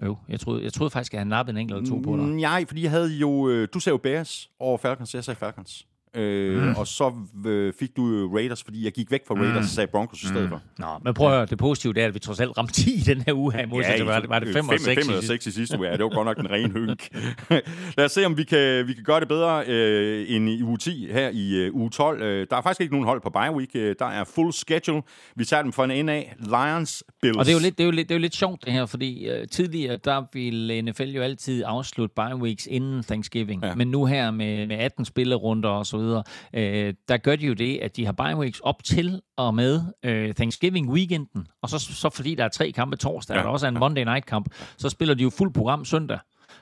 Jo. 0.05 0.16
Jeg 0.28 0.40
troede, 0.40 0.64
jeg 0.64 0.72
troede 0.72 0.90
faktisk, 0.90 1.14
at 1.14 1.20
han 1.20 1.27
nappede 1.27 1.55
en 1.56 1.60
enkelt 1.60 1.78
eller 1.78 1.90
to 1.90 2.02
på 2.02 2.16
dig. 2.16 2.24
Mm, 2.24 2.31
nej, 2.31 2.64
fordi 2.66 2.82
jeg 2.82 2.90
havde 2.90 3.16
jo... 3.16 3.48
Øh, 3.48 3.68
du 3.74 3.81
sagde 3.81 3.94
jo 3.94 3.98
Bears 3.98 4.51
over 4.59 4.78
Falcons, 4.78 5.14
jeg 5.14 5.24
sagde 5.24 5.39
Falcons. 5.39 5.86
Øh, 6.15 6.62
mm. 6.62 6.74
Og 6.77 6.87
så 6.87 7.12
øh, 7.47 7.73
fik 7.81 7.97
du 7.97 8.31
Raiders, 8.35 8.62
fordi 8.62 8.85
jeg 8.85 8.93
gik 8.93 9.11
væk 9.11 9.20
fra 9.28 9.35
Raiders 9.35 9.65
og 9.65 9.65
sagde 9.65 9.87
Broncos 9.87 10.23
i 10.23 10.27
stedet 10.27 10.49
for. 10.49 10.62
Nå, 10.78 10.87
men 11.05 11.15
prøv 11.15 11.27
at 11.27 11.35
høre, 11.35 11.47
det 11.47 11.59
positive 11.59 11.93
det 11.93 12.03
er, 12.03 12.07
at 12.07 12.15
vi 12.15 12.19
trods 12.19 12.41
alt 12.41 12.59
ramte 12.59 12.73
10 12.73 12.95
i 12.95 13.01
den 13.01 13.23
her 13.27 13.35
uge 13.35 13.53
her, 13.53 13.62
i 13.62 13.66
modsætning 13.66 13.99
til, 13.99 14.07
var 14.07 14.20
det, 14.20 14.28
var 14.28 14.39
det 14.39 14.53
5 14.53 14.69
og 14.69 14.81
6 14.81 14.85
5 14.85 15.09
eller 15.09 15.23
6 15.23 15.47
i 15.47 15.51
sidste 15.51 15.78
uge. 15.78 15.89
Ja, 15.89 15.97
det 15.97 16.05
var 16.05 16.11
godt 16.11 16.27
nok 16.27 16.39
en 16.39 16.51
ren 16.51 16.70
hønk. 16.70 17.09
Lad 17.99 18.05
os 18.05 18.12
se, 18.12 18.27
om 18.27 18.37
vi 18.37 18.45
kan, 18.45 18.87
vi 18.87 18.93
kan 18.93 19.05
gøre 19.05 19.20
det 19.20 19.28
bedre 19.28 19.65
øh, 19.66 20.27
end 20.28 20.49
i 20.49 20.62
uge 20.62 20.78
10 20.78 21.07
her 21.12 21.31
i 21.32 21.55
øh, 21.55 21.74
uge 21.74 21.91
12. 21.91 22.23
Øh, 22.23 22.47
der 22.51 22.57
er 22.57 22.62
faktisk 22.62 22.81
ikke 22.81 22.95
nogen 22.95 23.07
hold 23.07 23.20
på 23.20 23.31
bye 23.31 23.57
week. 23.57 23.70
Øh, 23.74 23.95
der 23.99 24.07
er 24.07 24.24
full 24.24 24.53
schedule. 24.53 25.03
Vi 25.37 25.45
tager 25.45 25.62
dem 25.62 25.73
fra 25.73 25.85
en 25.85 25.91
ende 25.91 26.12
af. 26.12 26.35
Lions, 26.39 27.05
Bills. 27.23 27.37
Og 27.37 27.45
det 27.45 27.53
er, 27.53 27.57
jo 27.57 27.62
lidt, 27.62 27.78
det, 27.78 27.85
er 27.85 27.87
jo 27.87 27.91
lidt, 27.91 28.09
det 28.09 28.15
er 28.15 28.19
jo 28.19 28.23
lidt 28.23 28.37
sjovt 28.37 28.65
det 28.65 28.73
her, 28.73 28.87
fordi 28.87 29.28
øh, 29.28 29.49
tidligere, 29.49 29.97
der 29.97 30.23
ville 30.32 30.82
NFL 30.82 31.03
jo 31.03 31.23
altid 31.23 31.62
afslutte 31.66 32.15
bye 32.16 32.37
weeks 32.37 32.66
inden 32.70 33.03
Thanksgiving. 33.03 33.62
Ja. 33.62 33.69
Ja. 33.69 33.74
Men 33.74 33.89
nu 33.89 34.05
her 34.05 34.31
med, 34.31 34.66
med 34.66 34.77
18 34.77 35.05
spillerunder 35.05 35.69
og 35.69 35.87
så 35.87 35.99
videre, 36.01 36.22
øh, 36.55 36.94
der 37.09 37.16
gør 37.16 37.36
de 37.36 37.47
jo 37.47 37.52
det, 37.55 37.78
at 37.78 37.97
de 37.97 38.05
har 38.06 38.12
bye 38.12 38.36
weeks 38.36 38.60
op 38.60 38.85
til 38.85 39.22
og 39.36 39.55
med 39.55 39.82
øh, 40.02 40.35
Thanksgiving 40.35 40.90
weekenden. 40.93 41.47
Og 41.62 41.68
så, 41.68 41.78
så 41.78 42.10
fordi 42.10 42.35
der 42.35 42.44
er 42.44 42.48
tre 42.48 42.72
kampe 42.72 42.97
torsdag, 42.97 43.35
Ja. 43.35 43.40
og 43.40 43.44
der 43.44 43.51
også 43.51 43.66
er 43.66 43.68
en 43.70 43.78
Monday 43.78 44.05
night 44.05 44.27
kamp, 44.27 44.55
så 44.77 44.89
spiller 44.89 45.14
de 45.14 45.22
jo 45.22 45.31
fuld 45.31 45.55
program 45.55 45.85
søndag. 45.85 46.18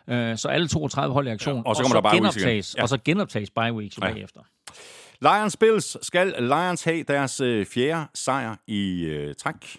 Øh, 0.08 0.36
så 0.38 0.48
alle 0.48 0.68
32 0.68 1.12
hold 1.12 1.26
i 1.28 1.30
aktion. 1.30 1.56
Ja, 1.56 1.62
og 1.68 1.76
så 1.76 1.82
kommer 1.82 2.00
der 2.00 2.10
bye 2.10 2.22
weeks 2.22 2.36
igen. 2.36 2.44
genoptages, 2.44 2.74
Ja. 2.78 2.82
Og 2.82 2.88
så 2.88 2.98
genoptages 3.04 3.50
bye 3.50 3.72
weeks 3.72 3.98
Ja. 3.98 4.12
bagefter. 4.12 4.40
Lions, 5.22 5.56
Bills. 5.56 6.06
Skal 6.06 6.34
Lions 6.38 6.84
have 6.84 7.02
deres 7.02 7.40
øh, 7.40 7.66
fjerde 7.66 8.06
sejr 8.14 8.56
i 8.66 9.04
øh, 9.04 9.34
træk? 9.34 9.78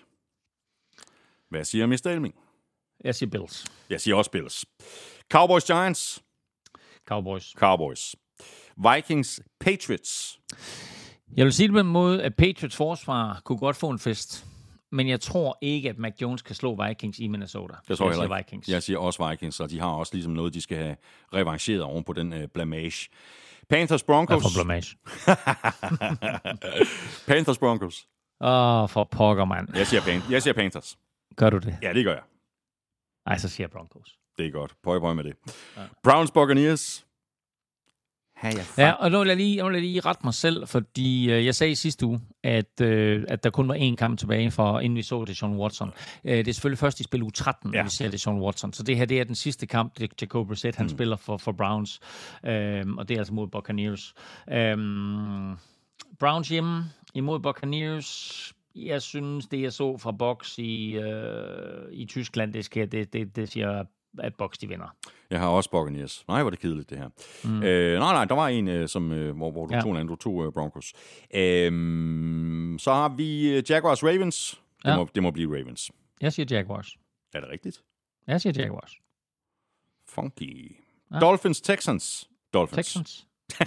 Hvad 1.49 1.63
siger 1.63 1.85
Mr. 1.87 2.07
Elming? 2.07 2.35
Jeg 3.03 3.15
siger 3.15 3.29
Bills. 3.29 3.65
Jeg 3.89 4.01
siger 4.01 4.15
også 4.15 4.31
Bills. 4.31 4.65
Cowboys, 5.31 5.63
Giants. 5.65 6.21
Cowboys. 7.07 7.45
Cowboys. 7.57 8.15
Vikings, 8.93 9.41
Patriots. 9.59 10.39
Jeg 11.37 11.45
vil 11.45 11.53
sige 11.53 11.67
det 11.67 11.73
på 11.73 11.79
en 11.79 11.87
måde, 11.87 12.23
at 12.23 12.35
Patriots 12.35 12.75
forsvar 12.75 13.41
kunne 13.43 13.57
godt 13.57 13.75
få 13.75 13.89
en 13.89 13.99
fest. 13.99 14.45
Men 14.91 15.07
jeg 15.09 15.21
tror 15.21 15.57
ikke, 15.61 15.89
at 15.89 15.97
Mac 15.97 16.13
Jones 16.21 16.41
kan 16.41 16.55
slå 16.55 16.85
Vikings 16.87 17.19
i 17.19 17.27
Minnesota. 17.27 17.73
Det 17.87 17.97
tror 17.97 18.05
jeg, 18.07 18.13
siger 18.15 18.21
heller 18.21 18.37
ikke. 18.37 18.49
Vikings. 18.51 18.69
Jeg 18.69 18.83
siger 18.83 18.99
også 18.99 19.29
Vikings, 19.29 19.59
og 19.59 19.69
de 19.69 19.79
har 19.79 19.87
også 19.89 20.13
ligesom 20.15 20.33
noget, 20.33 20.53
de 20.53 20.61
skal 20.61 20.77
have 20.77 20.95
revancheret 21.33 21.81
oven 21.81 22.03
på 22.03 22.13
den 22.13 22.33
uh, 22.33 22.39
blamage. 22.53 23.09
Panthers, 23.69 24.03
Broncos. 24.03 24.43
Hvad 24.43 24.51
for 24.51 24.63
blamage? 24.63 24.95
Panthers, 27.27 27.57
Broncos. 27.57 28.07
Åh, 28.41 28.83
oh, 28.83 28.89
for 28.89 29.03
pokker, 29.03 29.45
mand. 29.45 29.67
Jeg 29.75 29.87
siger, 29.87 30.01
Pan- 30.01 30.31
jeg 30.31 30.43
siger 30.43 30.53
Panthers. 30.53 30.97
Gør 31.35 31.49
du 31.49 31.57
det? 31.57 31.77
Ja, 31.81 31.93
det 31.93 32.05
gør 32.05 32.13
jeg. 32.13 32.23
Ej, 33.25 33.37
så 33.37 33.49
siger 33.49 33.63
jeg 33.65 33.71
Broncos. 33.71 34.17
Det 34.37 34.45
er 34.47 34.51
godt. 34.51 34.75
Pøj, 34.83 34.99
pøj 34.99 35.13
med 35.13 35.23
det. 35.23 35.33
Browns, 36.03 36.31
Buccaneers. 36.31 37.05
Ja, 38.77 38.91
og 38.91 39.11
nu 39.11 39.19
vil 39.19 39.27
jeg 39.27 39.37
lige, 39.37 39.57
nu 39.57 39.65
vil 39.65 39.73
jeg 39.73 39.81
lige 39.81 39.99
rette 39.99 40.21
mig 40.23 40.33
selv, 40.33 40.67
fordi 40.67 41.31
øh, 41.31 41.45
jeg 41.45 41.55
sagde 41.55 41.71
i 41.71 41.75
sidste 41.75 42.05
uge, 42.05 42.19
at, 42.43 42.81
øh, 42.81 43.23
at 43.27 43.43
der 43.43 43.49
kun 43.49 43.67
var 43.67 43.75
én 43.75 43.95
kamp 43.95 44.19
tilbage, 44.19 44.51
for 44.51 44.79
inden 44.79 44.97
vi 44.97 45.01
så 45.01 45.25
det 45.25 45.37
Sean 45.37 45.55
Watson. 45.57 45.91
Øh, 46.23 46.37
det 46.37 46.47
er 46.47 46.53
selvfølgelig 46.53 46.79
først 46.79 46.99
i 46.99 47.03
spil 47.03 47.21
uge 47.23 47.31
13, 47.31 47.73
Ja. 47.73 47.83
vi 47.83 47.89
ser 47.89 48.09
det 48.09 48.21
Sean 48.21 48.37
Watson. 48.41 48.73
Så 48.73 48.83
det 48.83 48.97
her, 48.97 49.05
det 49.05 49.19
er 49.19 49.23
den 49.23 49.35
sidste 49.35 49.65
kamp, 49.67 49.99
det 49.99 50.21
Jacob 50.21 50.47
Brissett, 50.47 50.75
han 50.75 50.85
mm. 50.85 50.89
spiller 50.89 51.15
for, 51.15 51.37
for 51.37 51.51
Browns. 51.51 51.99
Øhm, 52.45 52.97
og 52.97 53.09
det 53.09 53.15
er 53.15 53.19
altså 53.19 53.33
mod 53.33 53.47
Buccaneers. 53.47 54.13
Øhm, 54.51 55.55
Browns 56.19 56.49
hjemme 56.49 56.83
imod 57.13 57.39
Buccaneers. 57.39 58.53
Jeg 58.75 59.01
synes, 59.01 59.47
det 59.47 59.61
jeg 59.61 59.73
så 59.73 59.97
fra 59.97 60.11
Box 60.11 60.57
i, 60.57 60.91
øh, 60.91 61.91
i 61.91 62.05
Tyskland, 62.05 62.53
det, 62.53 62.65
skal, 62.65 62.91
det, 62.91 63.13
det, 63.13 63.35
det 63.35 63.49
siger, 63.49 63.83
at 64.19 64.35
Box 64.35 64.57
de 64.57 64.67
vinder. 64.67 64.95
Jeg 65.29 65.39
har 65.39 65.47
også 65.47 65.69
Buccaneers. 65.71 66.23
Nej, 66.27 66.41
hvor 66.41 66.49
er 66.49 66.49
det 66.49 66.59
kedeligt, 66.59 66.89
det 66.89 66.97
her. 66.97 67.09
Mm. 67.43 67.63
Øh, 67.63 67.99
nej, 67.99 68.13
nej, 68.13 68.25
der 68.25 68.35
var 68.35 68.47
en, 68.47 68.67
øh, 68.67 68.87
som, 68.89 69.11
øh, 69.11 69.37
hvor, 69.37 69.51
hvor 69.51 69.65
du 69.65 69.75
ja. 69.75 69.81
Tog 69.81 69.91
en 69.91 69.97
anden. 69.97 70.07
Du 70.07 70.15
tog 70.15 70.45
øh, 70.45 70.51
Broncos. 70.53 70.93
Øhm, 71.35 72.77
så 72.79 72.93
har 72.93 73.09
vi 73.09 73.49
øh, 73.57 73.63
Jaguars, 73.69 74.03
Ravens. 74.03 74.61
Det, 74.83 74.89
Ja. 74.89 74.97
må, 74.97 75.09
det 75.15 75.23
må 75.23 75.31
blive 75.31 75.57
Ravens. 75.59 75.91
Jeg 76.21 76.33
siger 76.33 76.57
Jaguars. 76.57 76.87
Er 77.33 77.39
det 77.39 77.49
rigtigt? 77.49 77.81
Jeg 78.27 78.41
siger 78.41 78.61
Jaguars. 78.63 78.91
Funky. 80.09 80.75
Ja. 81.13 81.19
Dolphins, 81.19 81.61
Texans. 81.61 82.29
Dolphins. 82.53 82.85
Texans. 82.87 83.25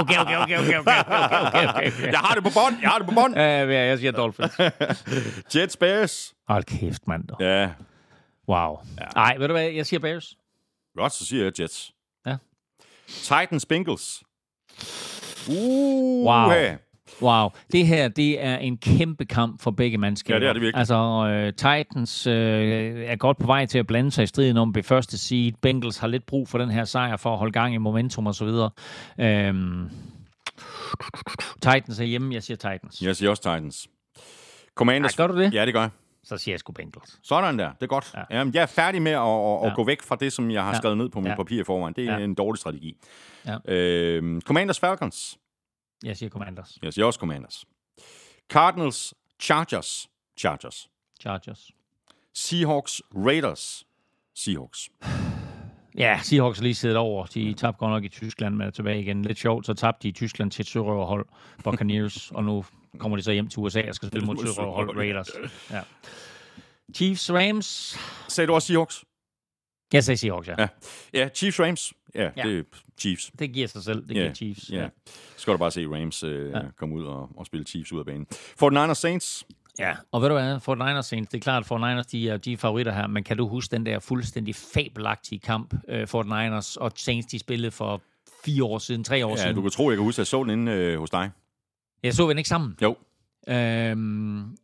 okay, 0.00 0.18
okay, 0.20 0.36
okay, 0.42 0.58
okay, 0.58 0.58
okay, 0.58 0.78
okay, 0.78 1.00
okay, 1.00 1.46
okay, 1.48 1.68
okay. 1.68 2.12
Jeg 2.12 2.18
har 2.18 2.34
det 2.34 2.42
på 2.44 2.50
bånd. 2.54 2.76
Jeg 2.82 2.90
har 2.90 2.98
det 2.98 3.06
på 3.08 3.14
bånd. 3.14 3.34
Ja, 3.36 3.64
ja, 3.64 3.86
jeg 3.86 3.98
siger 3.98 4.12
Dolphins. 4.12 4.52
Jets, 5.56 5.76
Bears. 5.76 6.34
Hold 6.48 6.64
kæft, 6.64 7.08
mand. 7.08 7.24
Ja, 7.40 7.70
Wow. 8.48 8.76
Nej, 9.14 9.36
ved 9.38 9.48
du 9.48 9.54
hvad? 9.54 9.70
Jeg 9.70 9.86
siger 9.86 10.00
Bears. 10.00 10.36
godt, 10.96 11.12
så 11.12 11.26
siger 11.26 11.44
jeg 11.44 11.60
Jets. 11.60 11.92
Ja. 12.26 12.36
Titans, 13.08 13.66
Bengals. 13.66 14.22
Uh, 15.48 16.26
Wow. 16.26 16.50
Hey. 16.50 16.76
Wow. 17.22 17.48
Det 17.72 17.86
her, 17.86 18.08
det 18.08 18.44
er 18.44 18.56
en 18.56 18.78
kæmpe 18.78 19.24
kamp 19.24 19.62
for 19.62 19.70
begge 19.70 19.98
mandskaber. 19.98 20.34
Ja, 20.36 20.40
det 20.40 20.48
er 20.48 20.52
det 20.52 20.62
virkelig. 20.62 20.78
Altså, 20.78 20.94
øh, 21.28 21.52
Titans 21.52 22.26
øh, 22.26 23.04
er 23.06 23.16
godt 23.16 23.38
på 23.38 23.46
vej 23.46 23.66
til 23.66 23.78
at 23.78 23.86
blande 23.86 24.10
sig 24.10 24.22
i 24.22 24.26
striden 24.26 24.56
om 24.56 24.72
det 24.72 24.84
første 24.84 25.18
seed. 25.18 25.52
Bengals 25.62 25.98
har 25.98 26.06
lidt 26.08 26.26
brug 26.26 26.48
for 26.48 26.58
den 26.58 26.70
her 26.70 26.84
sejr 26.84 27.16
for 27.16 27.32
at 27.32 27.38
holde 27.38 27.52
gang 27.52 27.74
i 27.74 27.78
momentum 27.78 28.26
og 28.26 28.34
så 28.34 28.44
videre. 28.44 28.70
Øhm, 29.20 29.90
Titans 31.62 32.00
er 32.00 32.04
hjemme. 32.04 32.34
Jeg 32.34 32.42
siger 32.42 32.56
Titans. 32.56 33.02
Jeg 33.02 33.16
siger 33.16 33.30
også 33.30 33.42
Titans. 33.42 33.88
Commanders. 34.74 35.12
Ej, 35.12 35.16
gør 35.26 35.32
du 35.34 35.40
det? 35.40 35.54
Ja, 35.54 35.66
det 35.66 35.74
gør 35.74 35.80
jeg. 35.80 35.90
Så 36.24 36.36
siger 36.38 36.52
jeg 36.52 36.60
sgu 36.60 36.72
Bengals. 36.72 37.18
Sådan 37.22 37.58
der, 37.58 37.72
det 37.72 37.82
er 37.82 37.86
godt. 37.86 38.10
Ja. 38.14 38.20
Ja. 38.30 38.38
Jamen, 38.38 38.54
jeg 38.54 38.62
er 38.62 38.66
færdig 38.66 39.02
med 39.02 39.12
at, 39.12 39.18
at, 39.18 39.64
at 39.64 39.68
Ja. 39.70 39.74
gå 39.74 39.84
væk 39.84 40.02
fra 40.02 40.16
det, 40.16 40.32
som 40.32 40.50
jeg 40.50 40.62
har 40.64 40.70
Ja. 40.72 40.76
skrevet 40.78 40.98
ned 40.98 41.08
på 41.08 41.20
mit 41.20 41.28
Ja. 41.30 41.36
papir 41.36 41.60
i 41.60 41.64
forvejen. 41.64 41.94
Det 41.94 42.08
er 42.08 42.18
Ja. 42.18 42.24
en 42.24 42.34
dårlig 42.34 42.58
strategi. 42.58 42.96
Ja. 43.46 43.56
Øhm, 43.74 44.40
Commanders, 44.40 44.80
Falcons. 44.80 45.38
Jeg 46.04 46.16
siger 46.16 46.30
Commanders. 46.30 46.78
Jeg 46.82 46.92
siger 46.92 47.06
også 47.06 47.18
Commanders. 47.20 47.64
Cardinals, 48.52 49.14
Chargers. 49.40 50.08
Chargers. 50.38 50.88
Chargers. 51.20 51.70
Seahawks, 52.34 53.02
Raiders. 53.14 53.84
Seahawks. 54.34 54.88
Ja, 55.98 56.20
Seahawks 56.22 56.60
lige 56.60 56.74
siddet 56.74 56.96
over. 56.96 57.26
De 57.26 57.54
tabte 57.54 57.78
godt 57.78 57.90
nok 57.90 58.04
i 58.04 58.08
Tyskland, 58.08 58.54
men 58.54 58.66
er 58.66 58.70
tilbage 58.70 59.00
igen. 59.00 59.22
Lidt 59.22 59.38
sjovt, 59.38 59.66
så 59.66 59.74
tabte 59.74 60.02
de 60.02 60.08
i 60.08 60.12
Tyskland 60.12 60.50
til 60.50 60.62
et 60.62 60.66
sørøverhold, 60.66 61.26
Buccaneers, 61.64 62.30
og 62.36 62.44
nu 62.44 62.64
kommer 62.98 63.16
de 63.16 63.22
så 63.22 63.32
hjem 63.32 63.48
til 63.48 63.58
USA 63.58 63.82
og 63.88 63.94
skal 63.94 64.08
spille 64.08 64.26
mod 64.26 64.34
et 64.34 64.54
sørøverhold, 64.54 64.96
Raiders. 64.96 65.28
Ja. 65.70 65.80
Chiefs, 66.94 67.30
Rams. 67.32 67.98
Sagde 68.28 68.48
du 68.48 68.54
også 68.54 68.66
Seahawks? 68.66 69.04
Jeg 69.92 70.04
sagde 70.04 70.18
Seahawks, 70.18 70.48
ja. 70.48 70.54
Ja. 70.58 70.68
Ja, 71.14 71.28
Chiefs, 71.28 71.60
Rams. 71.60 71.92
Ja, 72.14 72.30
Ja. 72.36 72.42
det 72.42 72.58
er 72.58 72.62
Chiefs. 73.00 73.30
Det 73.38 73.52
giver 73.52 73.66
sig 73.68 73.82
selv. 73.82 74.08
Det 74.08 74.14
Ja, 74.16 74.20
giver 74.20 74.34
Chiefs. 74.34 74.70
Ja. 74.70 74.88
Så 75.06 75.12
skal 75.36 75.52
du 75.52 75.58
bare 75.58 75.70
se 75.70 75.86
Rams 75.86 76.22
øh, 76.22 76.50
ja. 76.50 76.58
Ja. 76.58 76.62
komme 76.78 76.94
ud 76.94 77.04
og, 77.04 77.28
og 77.36 77.46
spille 77.46 77.66
Chiefs 77.66 77.92
ud 77.92 77.98
af 77.98 78.06
banen. 78.06 78.26
49ers, 78.62 78.94
Saints. 78.94 79.44
ja. 79.78 79.94
Og 80.12 80.22
ved 80.22 80.28
du 80.28 80.34
hvad, 80.34 80.60
Fort 80.60 80.78
Niners 80.78 81.06
Saints, 81.06 81.30
det 81.30 81.38
er 81.38 81.42
klart, 81.42 81.62
at 81.62 81.66
Fort 81.66 81.80
Niners, 81.80 82.06
de 82.06 82.28
er, 82.28 82.36
de 82.36 82.52
er 82.52 82.56
favoritter 82.56 82.92
her, 82.92 83.06
men 83.06 83.24
kan 83.24 83.36
du 83.36 83.48
huske 83.48 83.72
den 83.76 83.86
der 83.86 83.98
fuldstændig 83.98 84.54
fabelagtige 84.74 85.38
kamp, 85.38 85.74
Fort 86.06 86.26
Niners 86.26 86.76
og 86.76 86.92
Saints, 86.96 87.26
de 87.26 87.38
spillede 87.38 87.70
for 87.70 88.02
fire 88.44 88.64
år 88.64 88.78
siden, 88.78 89.04
tre 89.04 89.26
år 89.26 89.30
Ja, 89.30 89.36
siden? 89.36 89.56
du 89.56 89.62
kan 89.62 89.70
tro, 89.70 89.90
jeg 89.90 89.96
kan 89.96 90.04
huske, 90.04 90.14
at 90.16 90.18
jeg 90.18 90.26
så 90.26 90.42
den 90.42 90.50
inde 90.50 90.72
øh, 90.72 90.98
hos 90.98 91.10
dig. 91.10 91.30
Jeg 92.02 92.14
så 92.14 92.28
den 92.28 92.38
ikke 92.38 92.48
sammen. 92.48 92.76
Jo, 92.82 92.96
Øhm, 93.48 94.56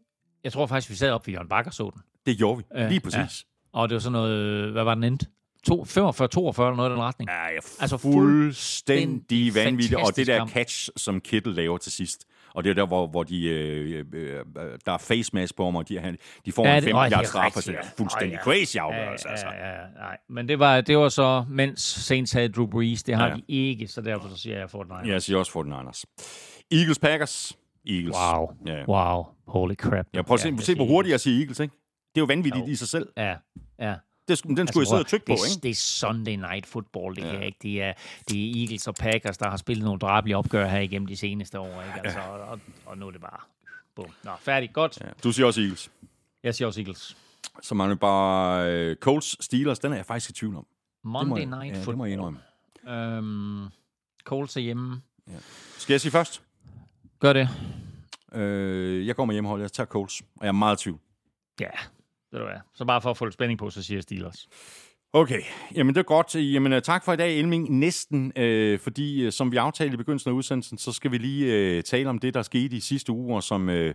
jeg 0.45 0.53
tror 0.53 0.67
faktisk, 0.67 0.91
vi 0.91 0.95
sad 0.97 1.11
op 1.11 1.27
ved 1.27 1.33
Jørgen 1.35 1.49
Bakker 1.49 1.71
så 1.71 1.91
den. 1.95 2.03
det 2.27 2.39
gjorde 2.39 2.59
vi. 2.59 2.65
Ja, 2.75 2.89
Lige 2.89 3.01
præcis. 3.01 3.45
Og 3.73 3.89
det 3.89 3.95
var 3.95 4.01
sådan 4.01 4.13
noget, 4.13 4.73
hvad 4.73 4.85
var 4.85 4.95
den 4.95 5.05
endte? 5.05 5.27
to, 5.67 5.85
45, 5.85 6.29
42 6.29 6.67
eller 6.69 6.77
noget 6.77 6.91
i 6.91 6.93
den 6.93 7.03
retning. 7.03 7.31
Ja, 7.31 7.45
ja 7.49 7.55
Altså, 7.55 7.77
altså 7.81 7.97
fuldstændig 7.97 9.55
vanvittigt. 9.55 10.01
Og 10.01 10.17
det 10.17 10.27
der 10.27 10.47
catch, 10.47 10.89
som 10.97 11.21
Kittle 11.21 11.55
laver 11.55 11.79
til 11.79 11.93
sidst. 11.93 12.25
Og 12.55 12.65
det 12.65 12.71
er 12.71 12.75
der, 12.75 12.87
hvor, 12.87 13.07
hvor 13.07 13.23
de, 13.23 13.45
øh, 13.45 14.05
øh, 14.13 14.45
der 14.87 14.93
er 14.93 14.99
face 14.99 15.31
mask 15.35 15.57
på 15.57 15.65
ham, 15.65 15.77
og 15.77 15.89
de, 15.89 16.17
de 16.47 16.53
får 16.53 16.65
Ja, 16.67 16.71
ja, 16.73 16.77
en 16.79 16.83
5 16.85 16.97
åh, 16.97 17.05
det 17.05 17.13
er 17.13 17.19
yards 17.19 17.29
straf, 17.29 17.57
og 17.57 17.63
det 17.65 17.69
er 17.69 17.73
ja. 17.73 17.89
fuldstændig 17.99 18.29
Åh, 18.29 18.33
ja. 18.33 18.39
crazy 18.61 18.77
afgørelse. 18.77 19.29
Altså. 19.29 19.47
Ja, 19.47 19.67
ja, 19.69 19.73
ja, 19.73 19.87
nej. 19.97 20.17
Men 20.29 20.49
det 20.49 20.59
var, 20.59 20.81
det 20.81 20.99
var 20.99 21.09
så, 21.09 21.45
mens 21.49 21.81
Saints 21.81 22.33
havde 22.33 22.49
Drew 22.49 22.67
Brees. 22.67 23.03
Det 23.03 23.15
har 23.17 23.27
Ja. 23.29 23.35
de 23.35 23.43
ikke, 23.49 23.89
så 23.89 24.01
derfor 24.01 24.29
så 24.29 24.37
siger 24.37 24.59
jeg 24.59 24.71
Fortnite. 24.71 25.13
Jeg 25.13 25.23
siger 25.23 25.39
også 25.39 25.53
49ers. 25.53 26.03
Eagles 26.71 26.99
Packers. 26.99 27.59
Eagles. 27.87 28.17
Wow. 28.17 28.53
Ja. 28.67 28.85
Wow. 28.89 29.27
Holy 29.47 29.75
crap. 29.75 30.07
Ja, 30.15 30.23
prøv 30.23 30.35
at 30.35 30.41
se, 30.41 30.49
jeg 30.49 30.61
se 30.63 30.75
hvor 30.75 30.87
hurtigt 30.87 31.11
jeg 31.11 31.21
siger 31.21 31.39
Eagles, 31.41 31.61
ikke? 31.61 31.75
Det 32.15 32.21
er 32.21 32.23
jo 32.23 32.25
vanvittigt 32.27 32.67
Jo. 32.67 32.71
i 32.73 32.75
sig 32.75 32.89
selv. 32.89 33.09
Ja, 33.17 33.35
ja. 33.79 33.95
Det, 34.29 34.43
den 34.45 34.67
skulle 34.69 34.83
jeg 34.83 34.87
sidde 34.87 35.01
og 35.01 35.07
trykke 35.07 35.27
på, 35.27 35.33
det, 35.33 35.41
er- 35.41 35.51
ikke? 35.51 35.63
Det 35.63 35.71
er 35.71 35.75
Sunday 35.75 36.33
Night 36.37 36.67
Football, 36.67 37.17
det 37.17 37.23
ja. 37.23 37.31
her, 37.31 37.41
ikke? 37.41 37.59
Det 37.63 37.83
er, 37.83 37.93
det 38.29 38.51
er 38.51 38.61
Eagles 38.63 38.87
og 38.89 38.95
Packers, 38.95 39.39
der 39.39 39.51
har 39.51 39.57
spillet 39.57 39.85
nogle 39.85 39.99
drabelige 40.01 40.37
opgør 40.37 40.69
her 40.69 40.81
igennem 40.81 41.07
de 41.07 41.17
seneste 41.17 41.59
år, 41.61 41.83
ikke? 41.83 42.01
Altså, 42.05 42.19
og, 42.21 42.41
og, 42.41 42.61
og 42.87 42.99
nu 42.99 43.07
er 43.07 43.11
det 43.11 43.21
bare... 43.21 43.41
Bum. 43.97 44.07
Nå, 44.25 44.31
færdig. 44.41 44.71
Godt. 44.73 44.99
Ja. 45.01 45.07
Ja. 45.07 45.13
Du 45.25 45.33
siger 45.33 45.47
også 45.47 45.61
Eagles. 45.61 45.91
Jeg 46.43 46.55
siger 46.55 46.67
også 46.67 46.81
Eagles. 46.81 47.17
Så 47.63 47.75
mangler 47.75 47.95
vi 47.95 47.99
bare 47.99 48.71
øh, 48.73 48.97
Colts, 48.97 49.45
Steelers. 49.45 49.79
Den 49.79 49.93
er 49.93 49.97
jeg 49.97 50.07
faktisk 50.07 50.31
i 50.31 50.33
tvivl 50.33 50.57
om. 50.57 50.67
Det 51.03 51.11
må 51.11 51.23
Monday 51.23 51.39
jeg- 51.39 51.47
Night 51.47 51.65
ja, 51.73 51.77
det 51.77 51.85
Football. 51.85 51.97
må 51.97 52.05
jeg 52.05 52.13
indrømme. 52.13 52.39
Øhm, 52.89 53.69
Colts 54.25 54.57
er 54.57 54.61
hjemme. 54.61 55.01
Skal 55.79 55.93
jeg 55.95 56.01
sige 56.01 56.13
først? 56.13 56.43
Gør 57.21 57.33
det. 57.33 57.49
Øh, 58.33 59.07
jeg 59.07 59.17
går 59.17 59.25
med 59.25 59.35
hjemmehold. 59.35 59.61
Jeg 59.61 59.73
tager 59.73 59.87
Colts. 59.87 60.21
Og 60.21 60.43
jeg 60.43 60.49
er 60.49 60.53
meget 60.53 60.81
i 60.81 60.83
tvivl. 60.83 60.99
Ja, 61.61 61.71
ved 62.33 62.41
du 62.41 62.47
hvad. 62.47 62.57
Så 62.75 62.85
bare 62.85 63.01
for 63.01 63.11
at 63.11 63.17
få 63.17 63.25
lidt 63.25 63.35
spænding 63.35 63.59
på, 63.59 63.71
så 63.71 63.83
siger 63.83 63.97
jeg 63.97 64.03
Steelers. 64.03 64.49
Okay, 65.13 65.41
jamen 65.75 65.95
det 65.95 66.01
er 66.01 66.05
godt. 66.05 66.35
Jamen 66.35 66.73
øh, 66.73 66.83
tak 66.83 67.05
for 67.05 67.13
i 67.13 67.17
dag, 67.17 67.39
Elming. 67.39 67.79
Næsten, 67.79 68.33
øh, 68.37 68.79
fordi 68.79 69.23
øh, 69.23 69.33
som 69.33 69.53
vi 69.53 69.57
aftalte 69.57 69.95
i 69.95 69.97
begyndelsen 69.97 70.31
af 70.31 70.35
udsendelsen, 70.35 70.79
så 70.79 70.93
skal 70.93 71.11
vi 71.11 71.19
lige 71.19 71.55
øh, 71.55 71.83
tale 71.83 72.09
om 72.09 72.19
det, 72.19 72.35
der 72.35 72.43
skete 72.43 72.77
i 72.77 72.81
sidste 72.81 73.13
uger, 73.13 73.41
som 73.41 73.69
øh, 73.69 73.95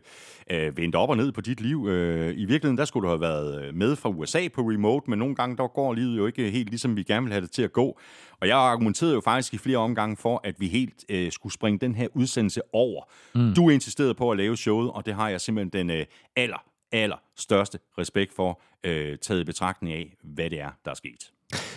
øh, 0.51 0.77
vendte 0.77 0.95
op 0.95 1.09
og 1.09 1.17
ned 1.17 1.31
på 1.31 1.41
dit 1.41 1.61
liv. 1.61 1.87
Øh, 1.87 2.29
I 2.29 2.45
virkeligheden, 2.45 2.77
der 2.77 2.85
skulle 2.85 3.03
du 3.03 3.09
have 3.09 3.21
været 3.21 3.75
med 3.75 3.95
fra 3.95 4.09
USA 4.09 4.47
på 4.55 4.61
remote, 4.61 5.09
men 5.09 5.19
nogle 5.19 5.35
gange, 5.35 5.57
der 5.57 5.67
går 5.67 5.93
livet 5.93 6.17
jo 6.17 6.25
ikke 6.27 6.51
helt 6.51 6.69
ligesom 6.69 6.95
vi 6.95 7.03
gerne 7.03 7.25
vil 7.25 7.31
have 7.33 7.41
det 7.41 7.51
til 7.51 7.61
at 7.61 7.73
gå. 7.73 7.99
Og 8.41 8.47
jeg 8.47 8.57
argumenterede 8.57 9.13
jo 9.13 9.21
faktisk 9.21 9.53
i 9.53 9.57
flere 9.57 9.77
omgange 9.77 10.17
for, 10.17 10.41
at 10.43 10.55
vi 10.59 10.67
helt 10.67 11.05
øh, 11.09 11.31
skulle 11.31 11.53
springe 11.53 11.79
den 11.79 11.95
her 11.95 12.07
udsendelse 12.15 12.61
over. 12.73 13.03
Mm. 13.35 13.53
Du 13.55 13.69
insisterede 13.69 14.13
på 14.13 14.31
at 14.31 14.37
lave 14.37 14.57
showet, 14.57 14.91
og 14.91 15.05
det 15.05 15.13
har 15.13 15.29
jeg 15.29 15.41
simpelthen 15.41 15.87
den 15.87 15.97
øh, 15.97 16.05
aller, 16.35 16.63
allerstørste 16.93 17.79
respekt 17.97 18.33
for, 18.33 18.61
øh, 18.83 19.17
taget 19.17 19.41
i 19.41 19.43
betragtning 19.43 19.93
af, 19.93 20.15
hvad 20.23 20.49
det 20.49 20.59
er, 20.59 20.69
der 20.85 20.91
er 20.91 20.95
sket. 20.95 21.31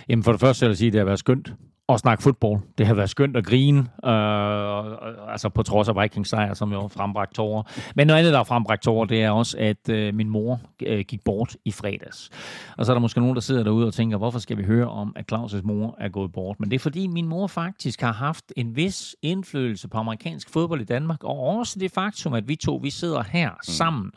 Jamen 0.09 0.23
for 0.23 0.33
det 0.33 0.41
første 0.41 0.67
vil 0.67 0.71
jeg 0.71 0.77
sige, 0.77 0.87
at 0.87 0.93
det 0.93 0.99
har 0.99 1.05
været 1.05 1.19
skønt 1.19 1.53
at 1.89 2.01
snakke 2.01 2.23
fodbold. 2.23 2.61
Det 2.79 2.87
har 2.87 2.95
været 2.95 3.11
skønt 3.11 3.37
at 3.37 3.47
grine, 3.47 3.79
øh, 3.81 5.33
altså 5.33 5.49
på 5.55 5.63
trods 5.63 5.89
af 5.89 6.03
Vikings 6.03 6.29
sejr, 6.29 6.55
som 6.55 6.73
jo 6.73 6.89
frembragt 6.89 7.35
tårer. 7.35 7.63
Men 7.97 8.07
noget 8.07 8.19
andet, 8.19 8.33
der 8.33 8.39
har 8.39 8.45
frembragt 8.45 8.83
tårer, 8.83 9.05
det 9.05 9.23
er 9.23 9.31
også, 9.31 9.57
at 9.59 9.89
øh, 9.89 10.15
min 10.15 10.29
mor 10.29 10.61
øh, 10.87 11.05
gik 11.09 11.25
bort 11.25 11.57
i 11.65 11.73
fredags. 11.73 12.31
Og 12.77 12.87
så 12.87 12.93
er 12.93 12.95
der 12.95 13.01
måske 13.01 13.21
nogen, 13.21 13.35
der 13.35 13.41
sidder 13.41 13.63
derude 13.63 13.87
og 13.87 13.95
tænker, 13.95 14.17
hvorfor 14.17 14.39
skal 14.39 14.59
vi 14.59 14.65
høre 14.65 14.89
om, 14.89 15.13
at 15.17 15.33
Claus' 15.33 15.61
mor 15.63 15.97
er 16.01 16.09
gået 16.09 16.33
bort? 16.33 16.61
Men 16.61 16.71
det 16.71 16.75
er 16.75 16.81
fordi, 16.81 17.07
min 17.07 17.29
mor 17.29 17.47
faktisk 17.47 18.01
har 18.01 18.13
haft 18.13 18.53
en 18.57 18.77
vis 18.77 19.17
indflydelse 19.23 19.89
på 19.89 19.99
amerikansk 19.99 20.51
fodbold 20.51 20.81
i 20.81 20.85
Danmark, 20.85 21.25
og 21.25 21.39
også 21.39 21.79
det 21.79 21.91
faktum, 21.91 22.35
at 22.35 22.49
vi 22.49 22.57
to 22.57 22.77
vi 22.77 22.91
sidder 22.91 23.23
her 23.23 23.51
sammen 23.63 24.13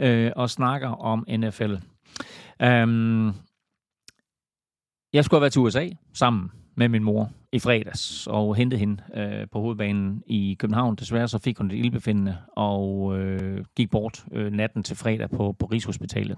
øh, 0.00 0.32
og 0.36 0.50
snakker 0.50 0.88
om 0.88 1.26
NFL. 1.28 1.74
Um, 2.64 3.34
jeg 5.12 5.24
skulle 5.24 5.38
have 5.38 5.40
været 5.40 5.52
til 5.52 5.60
USA 5.60 5.88
sammen 6.14 6.50
med 6.78 6.88
min 6.88 7.04
mor 7.04 7.30
i 7.52 7.58
fredags 7.58 8.26
og 8.26 8.56
hente 8.56 8.76
hende 8.76 9.02
øh, 9.14 9.46
på 9.52 9.60
hovedbanen 9.60 10.22
i 10.26 10.56
København. 10.58 10.96
Desværre 10.96 11.28
så 11.28 11.38
fik 11.38 11.58
hun 11.58 11.70
et 11.70 11.76
ildbefindende 11.76 12.36
og 12.56 13.18
øh, 13.18 13.64
gik 13.76 13.90
bort 13.90 14.24
øh, 14.32 14.52
natten 14.52 14.82
til 14.82 14.96
fredag 14.96 15.30
på, 15.30 15.56
på 15.58 15.66
Rigshospitalet. 15.66 16.36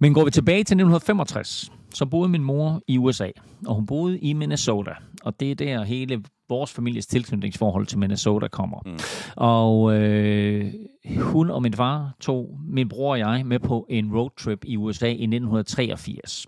Men 0.00 0.14
går 0.14 0.24
vi 0.24 0.30
tilbage 0.30 0.56
til 0.56 0.74
1965, 0.74 1.72
så 1.94 2.06
boede 2.06 2.28
min 2.28 2.44
mor 2.44 2.82
i 2.88 2.98
USA, 2.98 3.28
og 3.66 3.74
hun 3.74 3.86
boede 3.86 4.18
i 4.18 4.32
Minnesota. 4.32 4.90
Og 5.22 5.40
det 5.40 5.50
er 5.50 5.54
der 5.54 5.84
hele 5.84 6.22
vores 6.48 6.72
families 6.72 7.06
tilknytningsforhold 7.06 7.86
til 7.86 7.98
Minnesota 7.98 8.48
kommer. 8.48 8.80
Mm. 8.86 8.98
Og 9.36 9.94
øh, 9.94 10.72
hun 11.16 11.50
og 11.50 11.62
min 11.62 11.74
far 11.74 12.14
tog 12.20 12.58
min 12.68 12.88
bror 12.88 13.10
og 13.10 13.18
jeg 13.18 13.42
med 13.46 13.58
på 13.58 13.86
en 13.90 14.16
roadtrip 14.16 14.64
i 14.64 14.76
USA 14.76 15.06
i 15.06 15.10
1983. 15.10 16.46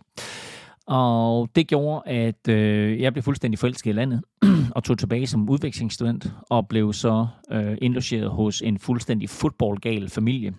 Og 0.86 1.48
det 1.56 1.68
gjorde, 1.68 2.08
at 2.08 2.48
øh, 2.48 3.00
jeg 3.00 3.12
blev 3.12 3.22
fuldstændig 3.22 3.58
forelsket 3.58 3.90
i 3.90 3.92
landet, 3.92 4.22
og 4.76 4.84
tog 4.84 4.98
tilbage 4.98 5.26
som 5.26 5.48
udvekslingsstudent, 5.48 6.32
og 6.50 6.68
blev 6.68 6.92
så 6.92 7.26
øh, 7.52 7.78
indlogeret 7.82 8.30
hos 8.30 8.62
en 8.62 8.78
fuldstændig 8.78 9.30
fodboldgal 9.30 10.10
familie, 10.10 10.54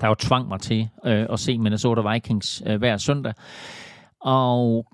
der 0.00 0.08
jo 0.08 0.14
tvang 0.14 0.48
mig 0.48 0.60
til 0.60 0.88
øh, 1.04 1.26
at 1.32 1.40
se 1.40 1.58
Minnesota 1.58 2.12
Vikings 2.12 2.62
øh, 2.66 2.76
hver 2.76 2.96
søndag. 2.96 3.34
Og 4.20 4.86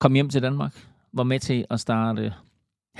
kom 0.00 0.14
hjem 0.14 0.28
til 0.28 0.42
Danmark, 0.42 0.86
var 1.12 1.22
med 1.22 1.40
til 1.40 1.64
at 1.70 1.80
starte 1.80 2.34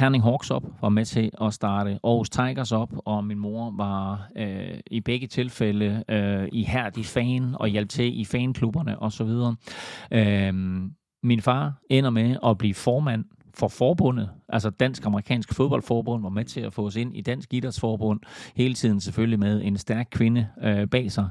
Herning 0.01 0.23
Hawks 0.23 0.51
op, 0.51 0.65
var 0.81 0.89
med 0.89 1.05
til 1.05 1.31
at 1.43 1.55
starte 1.55 1.99
Aarhus 2.05 2.31
Tigers 2.31 2.73
op, 2.73 2.93
og 2.97 3.25
min 3.25 3.39
mor 3.39 3.75
var 3.77 4.31
øh, 4.37 4.79
i 4.91 5.01
begge 5.01 5.27
tilfælde 5.27 6.05
øh, 6.09 6.49
ihærdig 6.53 7.07
fan 7.07 7.55
og 7.55 7.69
hjalp 7.69 7.89
til 7.89 8.21
i 8.21 8.25
fanklubberne 8.25 9.03
osv. 9.03 9.29
Øh, 10.11 10.55
min 11.23 11.41
far 11.41 11.81
ender 11.91 12.11
med 12.11 12.37
at 12.47 12.59
blive 12.59 12.75
formand 12.75 13.25
for 13.55 13.69
forbundet, 13.69 14.31
altså 14.49 14.71
Dansk-Amerikansk 14.71 15.55
Fodboldforbund, 15.55 16.23
var 16.23 16.29
med 16.29 16.45
til 16.45 16.61
at 16.61 16.73
få 16.73 16.87
os 16.87 16.97
ind 16.97 17.17
i 17.17 17.21
Dansk 17.21 17.55
Idrætsforbund, 17.55 18.21
hele 18.57 18.75
tiden 18.75 19.01
selvfølgelig 19.01 19.39
med 19.39 19.63
en 19.65 19.77
stærk 19.77 20.07
kvinde 20.11 20.47
øh, 20.63 20.87
bag 20.87 21.13
sig. 21.13 21.29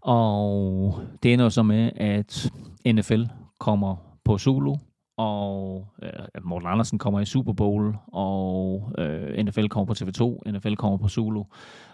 Og 0.00 1.00
det 1.22 1.32
ender 1.32 1.48
så 1.48 1.62
med, 1.62 1.90
at 1.96 2.50
NFL 2.86 3.22
kommer 3.58 3.96
på 4.24 4.38
Zulu, 4.38 4.76
og 5.18 5.86
øh, 6.02 6.10
Morten 6.44 6.68
Andersen 6.68 6.98
kommer 6.98 7.20
i 7.20 7.24
Super 7.24 7.52
Bowl, 7.52 7.96
og 8.12 8.92
øh, 8.98 9.44
NFL 9.44 9.66
kommer 9.66 9.94
på 9.94 10.04
TV2, 10.04 10.50
NFL 10.50 10.74
kommer 10.74 10.98
på 10.98 11.08
Zulu, 11.08 11.42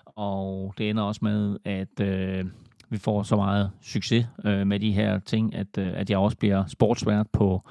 og 0.07 0.75
det 0.79 0.91
ender 0.91 1.03
også 1.03 1.21
med, 1.23 1.57
at 1.65 2.01
øh, 2.01 2.45
vi 2.89 2.99
får 2.99 3.23
så 3.23 3.37
meget 3.37 3.71
succes 3.83 4.27
øh, 4.45 4.67
med 4.67 4.81
de 4.81 4.93
her 4.93 5.19
ting, 5.19 5.55
at, 5.55 5.79
øh, 5.79 5.93
at 5.95 6.11
jeg 6.11 6.19
også 6.19 6.37
bliver 6.37 6.67
sportsvært 6.67 7.27
på 7.33 7.63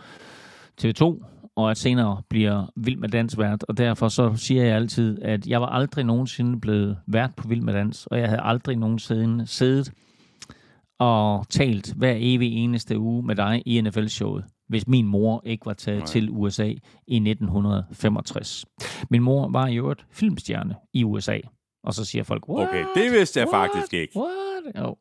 TV2, 0.82 1.24
og 1.56 1.72
at 1.72 1.78
senere 1.78 2.22
bliver 2.30 2.72
Vild 2.76 2.98
med 2.98 3.10
Dans 3.10 3.38
vært, 3.38 3.64
og 3.64 3.78
derfor 3.78 4.08
så 4.08 4.36
siger 4.36 4.64
jeg 4.64 4.76
altid, 4.76 5.22
at 5.22 5.48
jeg 5.48 5.62
var 5.62 5.68
aldrig 5.68 6.06
nogensinde 6.06 6.60
blevet 6.60 6.98
vært 7.08 7.36
på 7.36 7.48
Vild 7.48 7.62
med 7.62 7.74
Dans, 7.74 8.08
og 8.08 8.20
jeg 8.20 8.30
havde 8.30 8.42
aldrig 8.42 8.78
nogensinde 8.78 9.48
siddet 9.48 9.92
og 11.00 11.46
talt 11.50 11.94
hver 11.94 12.16
evig 12.18 12.54
eneste 12.54 13.00
uge 13.00 13.24
med 13.24 13.36
dig 13.36 13.64
i 13.66 13.82
NFL-showet, 13.82 14.44
hvis 14.70 14.88
min 14.88 15.08
mor 15.08 15.42
ikke 15.46 15.66
var 15.66 15.74
taget 15.74 16.00
Nej. 16.00 16.06
til 16.06 16.30
USA 16.32 16.74
i 17.08 17.16
1965. 17.16 18.66
Min 19.10 19.24
mor 19.24 19.50
var 19.52 19.68
i 19.68 19.78
øvrigt 19.78 20.06
filmstjerne 20.12 20.76
i 20.94 21.04
USA. 21.04 21.40
Og 21.84 21.94
så 21.94 22.06
siger 22.06 22.24
folk, 22.24 22.50
What? 22.50 22.68
Okay, 22.70 22.86
det 22.96 23.12
vidste 23.12 23.40
jeg 23.40 23.48
What? 23.54 23.72
faktisk 23.72 23.94
ikke. 23.94 24.18
What? 24.18 24.44
Jo. 24.78 24.96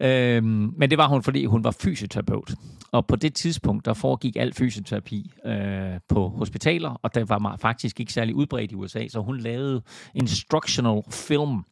Øhm, 0.00 0.72
men 0.76 0.90
det 0.90 0.98
var 0.98 1.08
hun, 1.08 1.22
fordi 1.22 1.44
hun 1.44 1.64
var 1.64 1.70
fysioterapeut. 1.70 2.54
Og 2.92 3.06
på 3.06 3.16
det 3.16 3.34
tidspunkt, 3.34 3.84
der 3.84 3.94
foregik 3.94 4.36
al 4.36 4.52
fysioterapi 4.52 5.30
øh, 5.46 6.00
på 6.08 6.28
hospitaler, 6.28 7.00
og 7.02 7.14
det 7.14 7.28
var 7.28 7.56
faktisk 7.60 8.00
ikke 8.00 8.12
særlig 8.12 8.34
udbredt 8.34 8.72
i 8.72 8.74
USA, 8.74 9.08
så 9.08 9.20
hun 9.20 9.38
lavede 9.38 9.82
instructional 10.14 11.02
film, 11.10 11.64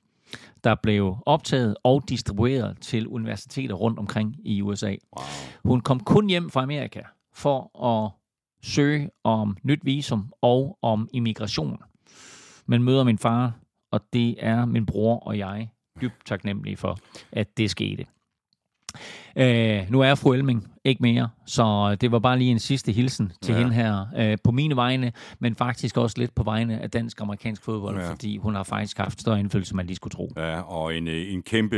der 0.65 0.75
blev 0.83 1.17
optaget 1.27 1.77
og 1.85 2.03
distribueret 2.09 2.77
til 2.81 3.09
universiteter 3.09 3.75
rundt 3.75 3.99
omkring 3.99 4.37
i 4.45 4.63
USA. 4.63 4.89
Wow. 5.17 5.25
Hun 5.65 5.81
kom 5.81 6.01
kun 6.01 6.29
hjem 6.29 6.51
fra 6.51 6.63
Amerika 6.63 7.01
for 7.35 7.85
at 7.85 8.11
søge 8.63 9.11
om 9.25 9.57
nyt 9.63 9.81
visum 9.85 10.33
og 10.41 10.79
om 10.83 11.09
immigration. 11.13 11.83
Men 12.67 12.83
møder 12.83 13.05
min 13.05 13.19
far, 13.19 13.59
og 13.93 14.01
det 14.13 14.37
er 14.39 14.65
min 14.65 14.87
bror 14.87 15.19
og 15.19 15.39
jeg 15.39 15.71
dybt 16.01 16.27
taknemmelige 16.27 16.77
for, 16.77 16.99
at 17.33 17.57
det 17.57 17.71
skete. 17.71 18.07
Øh, 19.37 19.81
nu 19.91 20.01
er 20.01 20.15
fru 20.15 20.33
Elming 20.33 20.69
ikke 20.85 21.03
mere, 21.03 21.29
så 21.47 21.97
det 22.01 22.13
var 22.13 22.19
bare 22.19 22.39
lige 22.39 22.51
en 22.51 22.59
sidste 22.59 22.93
hilsen 22.93 23.33
til 23.43 23.53
Ja. 23.53 23.59
hende 23.59 23.73
her 23.75 24.07
øh, 24.19 24.39
på 24.45 24.51
mine 24.51 24.77
vegne, 24.77 25.13
men 25.41 25.55
faktisk 25.57 25.97
også 25.97 26.19
lidt 26.19 26.35
på 26.35 26.43
vegne 26.43 26.81
af 26.83 26.91
dansk-amerikansk 26.91 27.63
fodbold, 27.65 28.01
Ja. 28.01 28.11
fordi 28.11 28.37
hun 28.37 28.55
har 28.55 28.63
faktisk 28.63 28.99
haft 28.99 29.21
større 29.21 29.41
indflydelse, 29.41 29.77
man 29.77 29.87
lige 29.87 29.97
skulle 29.97 30.13
tro. 30.13 30.33
Ja, 30.37 30.61
og 30.61 30.97
en, 30.97 31.09
øh, 31.09 31.33
en 31.33 31.43
kæmpe 31.43 31.77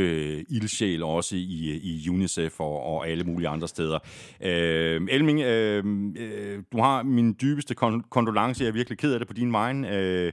ildsjæl 0.51 1.03
også 1.03 1.37
i, 1.37 1.81
i 1.83 2.09
UNICEF 2.11 2.61
og, 2.61 2.83
og 2.87 3.09
alle 3.09 3.25
mulige 3.25 3.49
andre 3.49 3.69
steder. 3.69 3.99
Øh, 4.41 5.01
Elming, 5.11 5.41
øh, 5.41 5.85
øh, 6.19 6.63
du 6.73 6.81
har 6.81 7.03
min 7.03 7.37
dybeste 7.43 7.75
kon- 7.85 8.09
kondolence. 8.11 8.63
Jeg 8.65 8.69
er 8.69 8.73
virkelig 8.73 8.99
ked 8.99 9.13
af 9.13 9.19
det 9.19 9.29
på 9.29 9.35
din 9.35 9.53
vegne. 9.53 9.91
Øh, 9.97 10.33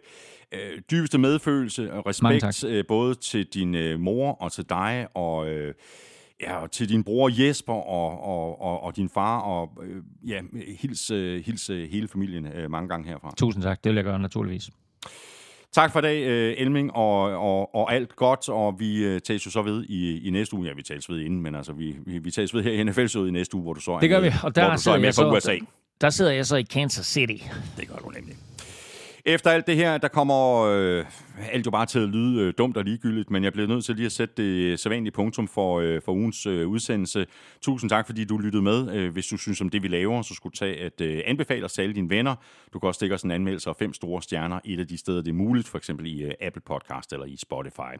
øh, 0.51 0.59
dybeste 0.91 1.17
medfølelse 1.17 1.93
og 1.93 2.07
respekt 2.07 2.63
øh, 2.63 2.83
både 2.87 3.15
til 3.15 3.45
din 3.53 3.75
øh, 3.75 3.99
mor 3.99 4.31
og 4.31 4.51
til 4.51 4.65
dig, 4.69 5.07
og... 5.15 5.49
Øh, 5.49 5.73
Ja, 6.41 6.55
og 6.61 6.71
til 6.71 6.89
din 6.89 7.03
bror 7.03 7.29
Jesper 7.47 7.73
og, 7.73 8.23
og, 8.23 8.61
og, 8.61 8.83
og 8.83 8.95
din 8.95 9.09
far, 9.09 9.39
og 9.39 9.69
øh, 9.83 10.03
ja, 10.29 10.41
hils, 10.79 11.11
øh, 11.11 11.45
hils 11.45 11.69
øh, 11.69 11.89
hele 11.91 12.07
familien 12.07 12.47
øh, 12.47 12.71
mange 12.71 12.89
gange 12.89 13.09
herfra. 13.09 13.33
Tusind 13.37 13.63
tak, 13.63 13.83
det 13.83 13.89
vil 13.89 13.95
jeg 13.95 14.03
gøre 14.03 14.19
naturligvis. 14.19 14.69
Tak 15.71 15.91
for 15.91 15.99
i 15.99 16.01
dag, 16.01 16.21
Elming, 16.57 16.93
og, 16.95 17.21
og, 17.21 17.75
og 17.75 17.93
alt 17.93 18.15
godt, 18.15 18.49
og 18.49 18.79
vi 18.79 19.19
tages 19.19 19.45
jo 19.45 19.51
så 19.51 19.61
ved 19.61 19.85
i, 19.89 20.27
i 20.27 20.29
næste 20.29 20.55
uge. 20.55 20.67
Ja, 20.67 20.73
vi 20.73 20.81
tages 20.83 21.09
ved 21.09 21.19
inden, 21.19 21.41
men 21.41 21.55
altså, 21.55 21.73
vi, 21.73 21.95
vi, 22.05 22.17
vi 22.17 22.31
tages 22.31 22.53
ved 22.53 22.63
her 22.63 22.71
i 22.71 22.83
nfl 22.83 23.17
i 23.27 23.31
næste 23.31 23.55
uge, 23.55 23.63
hvor 23.63 23.73
du 23.73 23.79
så 23.79 23.91
er 23.91 23.99
Det 23.99 24.09
gør 24.09 24.19
med, 24.21 24.29
vi, 24.29 24.35
og 24.43 24.55
der 24.55 24.65
hvor 24.67 24.75
du 24.75 24.81
så 24.81 24.91
er 24.91 24.97
med 24.97 25.03
jeg 25.05 25.13
fra 25.15 25.21
så- 25.41 25.51
USA. 25.51 25.57
Der 26.01 26.09
sidder 26.09 26.31
jeg 26.31 26.45
så 26.45 26.55
i 26.55 26.61
Kansas 26.63 27.05
City. 27.05 27.43
Det 27.77 27.87
gør 27.87 27.95
du 27.95 28.09
nemlig. 28.09 28.35
Efter 29.25 29.51
alt 29.51 29.67
det 29.67 29.75
her, 29.75 29.97
der 29.97 30.07
kommer 30.07 30.61
øh, 30.61 31.05
alt 31.51 31.65
jo 31.65 31.71
bare 31.71 31.85
til 31.85 31.99
at 31.99 32.09
lyde 32.09 32.41
øh, 32.41 32.53
dumt 32.57 32.77
og 32.77 32.83
ligegyldigt, 32.83 33.31
men 33.31 33.43
jeg 33.43 33.53
bliver 33.53 33.67
nødt 33.67 33.85
til 33.85 33.95
lige 33.95 34.05
at 34.05 34.11
sætte 34.11 34.33
det 34.37 34.79
sædvanlige 34.79 35.11
punktum 35.11 35.47
for, 35.47 35.79
øh, 35.79 36.01
for 36.05 36.11
ugens 36.11 36.45
øh, 36.45 36.67
udsendelse. 36.67 37.25
Tusind 37.61 37.89
tak, 37.89 38.05
fordi 38.05 38.25
du 38.25 38.37
lyttede 38.37 38.63
med. 38.63 38.95
Øh, 38.95 39.13
hvis 39.13 39.27
du 39.27 39.37
synes 39.37 39.61
om 39.61 39.69
det, 39.69 39.83
vi 39.83 39.87
laver, 39.87 40.21
så 40.21 40.33
skulle 40.33 40.51
du 40.51 40.57
tage 40.57 40.79
at 40.79 41.01
øh, 41.01 41.21
anbefale 41.25 41.65
os 41.65 41.73
til 41.73 41.81
alle 41.81 41.95
dine 41.95 42.09
venner. 42.09 42.35
Du 42.73 42.79
kan 42.79 42.87
også 42.87 42.97
stikke 42.97 43.15
os 43.15 43.23
en 43.23 43.31
anmeldelse 43.31 43.69
og 43.69 43.75
fem 43.75 43.93
store 43.93 44.21
stjerner 44.21 44.59
et 44.65 44.79
af 44.79 44.87
de 44.87 44.97
steder, 44.97 45.21
det 45.21 45.29
er 45.29 45.33
muligt, 45.33 45.67
for 45.67 45.77
eksempel 45.77 46.05
i 46.05 46.23
øh, 46.23 46.31
Apple 46.41 46.61
Podcast 46.65 47.13
eller 47.13 47.25
i 47.25 47.37
Spotify. 47.37 47.93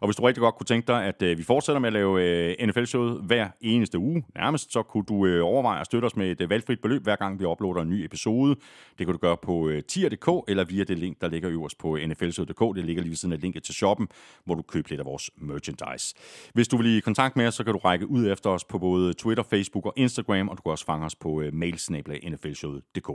Og 0.00 0.08
hvis 0.08 0.16
du 0.16 0.22
rigtig 0.22 0.40
godt 0.40 0.54
kunne 0.54 0.66
tænke 0.66 0.86
dig, 0.86 1.04
at 1.04 1.22
øh, 1.22 1.38
vi 1.38 1.42
fortsætter 1.42 1.80
med 1.80 1.86
at 1.86 1.92
lave 1.92 2.22
øh, 2.24 2.68
NFL-showet 2.68 3.22
hver 3.22 3.48
eneste 3.60 3.98
uge, 3.98 4.24
nærmest, 4.34 4.72
så 4.72 4.82
kunne 4.82 5.04
du 5.08 5.26
øh, 5.26 5.44
overveje 5.44 5.80
at 5.80 5.86
støtte 5.86 6.06
os 6.06 6.16
med 6.16 6.30
et 6.30 6.40
øh, 6.40 6.50
valgfrit 6.50 6.80
beløb, 6.80 7.02
hver 7.02 7.16
gang 7.16 7.40
vi 7.40 7.44
uploader 7.44 7.82
en 7.82 7.90
ny 7.90 8.04
episode. 8.04 8.56
Det 8.98 9.06
kan 9.06 9.12
du 9.12 9.18
gøre 9.18 9.36
på 9.36 9.68
øh, 9.68 9.82
tier.dk 9.82 10.28
eller 10.48 10.64
via 10.68 10.84
det 10.84 10.98
link, 10.98 11.20
der 11.20 11.28
ligger 11.28 11.50
øverst 11.50 11.78
på 11.78 11.98
nflshowet.dk. 12.06 12.76
Det 12.76 12.84
ligger 12.84 13.02
lige 13.02 13.10
ved 13.10 13.16
siden 13.16 13.32
af 13.32 13.40
linket 13.40 13.62
til 13.62 13.74
shoppen, 13.74 14.08
hvor 14.44 14.54
du 14.54 14.62
køber 14.62 14.88
lidt 14.88 15.00
af 15.00 15.06
vores 15.06 15.30
merchandise. 15.36 16.14
Hvis 16.54 16.68
du 16.68 16.76
vil 16.76 16.96
i 16.96 17.00
kontakt 17.00 17.36
med 17.36 17.46
os, 17.46 17.54
så 17.54 17.64
kan 17.64 17.72
du 17.72 17.78
række 17.78 18.06
ud 18.06 18.30
efter 18.32 18.50
os 18.50 18.64
på 18.64 18.78
både 18.78 19.14
Twitter, 19.14 19.42
Facebook 19.42 19.86
og 19.86 19.92
Instagram, 19.96 20.48
og 20.48 20.56
du 20.56 20.62
kan 20.62 20.72
også 20.72 20.84
fange 20.84 21.06
os 21.06 21.14
på 21.14 21.40
øh, 21.40 21.52
nflshowet.dk. 21.52 23.10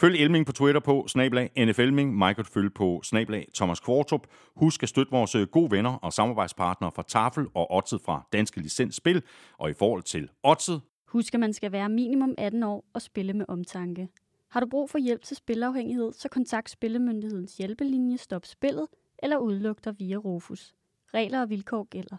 Følg 0.00 0.20
Elming 0.20 0.46
på 0.46 0.52
Twitter 0.52 0.80
på 0.80 1.04
snablag 1.08 1.50
nflming. 1.56 2.18
Mig 2.18 2.34
kan 2.34 2.44
du 2.44 2.50
følge 2.50 2.70
på 2.70 3.00
snablag 3.04 3.48
Thomas 3.54 3.80
Kvartrup. 3.80 4.26
Husk 4.56 4.82
at 4.82 4.88
støtte 4.88 5.10
vores 5.10 5.34
øh, 5.34 5.46
gode 5.46 5.70
venner 5.70 5.94
og 5.94 6.12
samarbejdspartnere 6.12 6.92
fra 6.94 7.04
Tafel 7.08 7.46
og 7.54 7.70
Odset 7.70 8.00
fra 8.04 8.26
Danske 8.32 8.60
Licensspil. 8.60 9.22
Og 9.58 9.70
i 9.70 9.72
forhold 9.72 10.02
til 10.02 10.28
Odset, 10.42 10.80
Husk, 11.08 11.34
at 11.34 11.40
man 11.40 11.52
skal 11.52 11.72
være 11.72 11.88
minimum 11.88 12.34
18 12.38 12.62
år 12.62 12.84
og 12.94 13.02
spille 13.02 13.32
med 13.32 13.44
omtanke. 13.48 14.08
Har 14.50 14.60
du 14.60 14.66
brug 14.66 14.90
for 14.90 14.98
hjælp 14.98 15.22
til 15.22 15.36
spilafhængighed, 15.36 16.12
så 16.12 16.28
kontakt 16.28 16.70
Spillemyndighedens 16.70 17.56
hjælpelinje 17.56 18.18
Stop 18.18 18.46
Spillet 18.46 18.86
eller 19.18 19.36
udluk 19.36 19.84
dig 19.84 19.98
via 19.98 20.16
Rufus. 20.16 20.74
Regler 21.14 21.40
og 21.40 21.50
vilkår 21.50 21.84
gælder. 21.84 22.16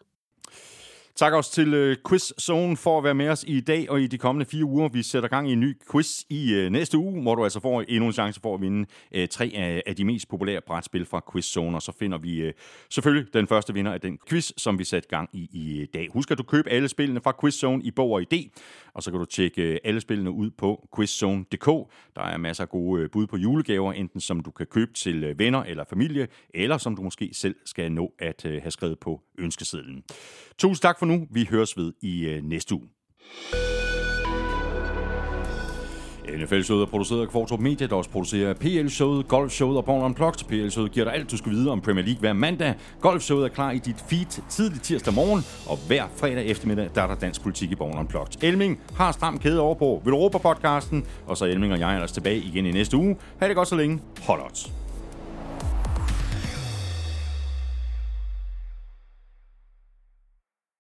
Tak 1.20 1.34
også 1.34 1.52
til 1.52 1.74
øh, 1.74 1.98
Quiz 2.10 2.32
Zone 2.42 2.78
for 2.78 2.98
at 2.98 3.04
være 3.04 3.14
med 3.14 3.30
os 3.30 3.46
i 3.48 3.60
dag 3.60 3.90
og 3.90 4.02
i 4.02 4.08
de 4.08 4.18
kommende 4.18 4.46
fire 4.46 4.66
uger. 4.66 4.90
Vi 4.90 5.04
sætter 5.04 5.30
gang 5.30 5.50
i 5.50 5.54
en 5.54 5.60
ny 5.60 5.78
quiz 5.92 6.24
i 6.30 6.54
øh, 6.54 6.70
næste 6.70 6.98
uge, 6.98 7.22
hvor 7.22 7.36
du 7.36 7.44
altså 7.44 7.60
får 7.60 7.82
endnu 7.82 8.06
en 8.06 8.14
chance 8.14 8.40
for 8.42 8.56
at 8.56 8.62
vinde 8.62 8.86
øh, 9.12 9.28
tre 9.28 9.52
af, 9.56 9.84
af 9.86 9.96
de 9.96 10.06
mest 10.06 10.30
populære 10.30 10.62
brætspil 10.68 11.06
fra 11.06 11.22
Quiz 11.32 11.46
Zone. 11.46 11.78
Og 11.78 11.82
så 11.82 11.92
finder 12.00 12.18
vi 12.18 12.36
øh, 12.36 12.54
selvfølgelig 12.90 13.34
den 13.34 13.48
første 13.48 13.74
vinder 13.74 13.94
af 13.94 14.02
den 14.02 14.18
quiz, 14.30 14.52
som 14.58 14.80
vi 14.80 14.84
satte 14.84 15.10
gang 15.10 15.30
i 15.34 15.50
i 15.52 15.80
øh, 15.80 15.88
dag. 15.94 16.08
Husk 16.14 16.32
at 16.32 16.38
du 16.38 16.44
køber 16.44 16.70
alle 16.70 16.88
spillene 16.88 17.22
fra 17.22 17.34
Quiz 17.42 17.54
Zone 17.54 17.84
i 17.84 17.92
bog 17.92 18.12
og 18.12 18.22
ID, 18.22 18.50
og 18.94 19.04
så 19.04 19.12
kan 19.12 19.20
du 19.20 19.26
tjekke 19.26 19.62
øh, 19.62 19.78
alle 19.84 20.02
spillene 20.02 20.32
ud 20.32 20.50
på 20.50 20.88
quizzone.dk. 20.96 21.66
Der 22.16 22.22
er 22.22 22.38
masser 22.38 22.64
af 22.64 22.70
gode 22.70 23.02
øh, 23.02 23.10
bud 23.10 23.28
på 23.28 23.38
julegaver, 23.38 23.94
enten 23.94 24.22
som 24.22 24.40
du 24.40 24.52
kan 24.52 24.66
købe 24.66 24.94
til 24.94 25.40
venner 25.40 25.64
eller 25.64 25.84
familie, 25.90 26.28
eller 26.54 26.78
som 26.78 26.96
du 26.96 27.02
måske 27.02 27.30
selv 27.34 27.56
skal 27.66 27.92
nå 27.92 28.14
at 28.20 28.46
øh, 28.46 28.62
have 28.62 28.72
skrevet 28.72 29.00
på 29.00 29.22
ønskesedlen. 29.38 30.04
Tusind 30.58 30.82
tak 30.82 31.00
for 31.00 31.06
nu. 31.10 31.28
Vi 31.32 31.48
høres 31.52 31.78
ved 31.78 31.94
i 32.02 32.26
øh, 32.26 32.44
næste 32.44 32.76
uge. 32.76 32.88
NFL-showet 36.38 36.82
er 36.82 36.86
produceret 36.86 37.22
af 37.22 37.28
Kvartrup 37.28 37.60
Media, 37.60 37.88
der 37.88 37.96
også 37.96 38.10
producerer 38.10 38.54
PL-showet, 38.54 39.28
Golf-showet 39.28 39.78
og 39.78 39.86
Born 39.86 40.04
Unplugged. 40.04 40.48
PL-showet 40.48 40.92
giver 40.92 41.04
dig 41.06 41.14
alt, 41.14 41.32
du 41.32 41.38
skal 41.38 41.52
vide 41.52 41.72
om 41.72 41.82
Premier 41.82 42.06
League 42.06 42.20
hver 42.20 42.34
mandag. 42.34 42.74
Golf-showet 43.02 43.44
er 43.44 43.48
klar 43.48 43.72
i 43.72 43.78
dit 43.78 44.04
feed 44.10 44.42
tidlig 44.50 44.82
tirsdag 44.82 45.14
morgen, 45.14 45.42
og 45.70 45.78
hver 45.88 46.04
fredag 46.16 46.46
eftermiddag, 46.46 46.90
der 46.96 47.02
er 47.02 47.08
der 47.08 47.16
dansk 47.16 47.42
politik 47.42 47.72
i 47.72 47.76
Born 47.76 47.98
Unplugged. 47.98 48.44
Elming 48.44 48.80
har 48.96 49.12
stram 49.12 49.40
kæde 49.40 49.60
over 49.60 49.76
på 49.76 50.02
Vil 50.06 50.40
podcasten 50.42 51.06
og 51.28 51.38
så 51.38 51.46
Elming 51.46 51.74
og 51.74 51.80
jeg 51.80 51.90
er 51.90 51.94
ellers 51.94 52.12
tilbage 52.12 52.38
igen 52.38 52.66
i 52.66 52.72
næste 52.72 52.98
uge. 52.98 53.16
Ha' 53.40 53.48
det 53.48 53.56
godt 53.56 53.68
så 53.68 53.76
længe. 53.76 54.00
Hold 54.28 54.42
odds. 54.42 54.89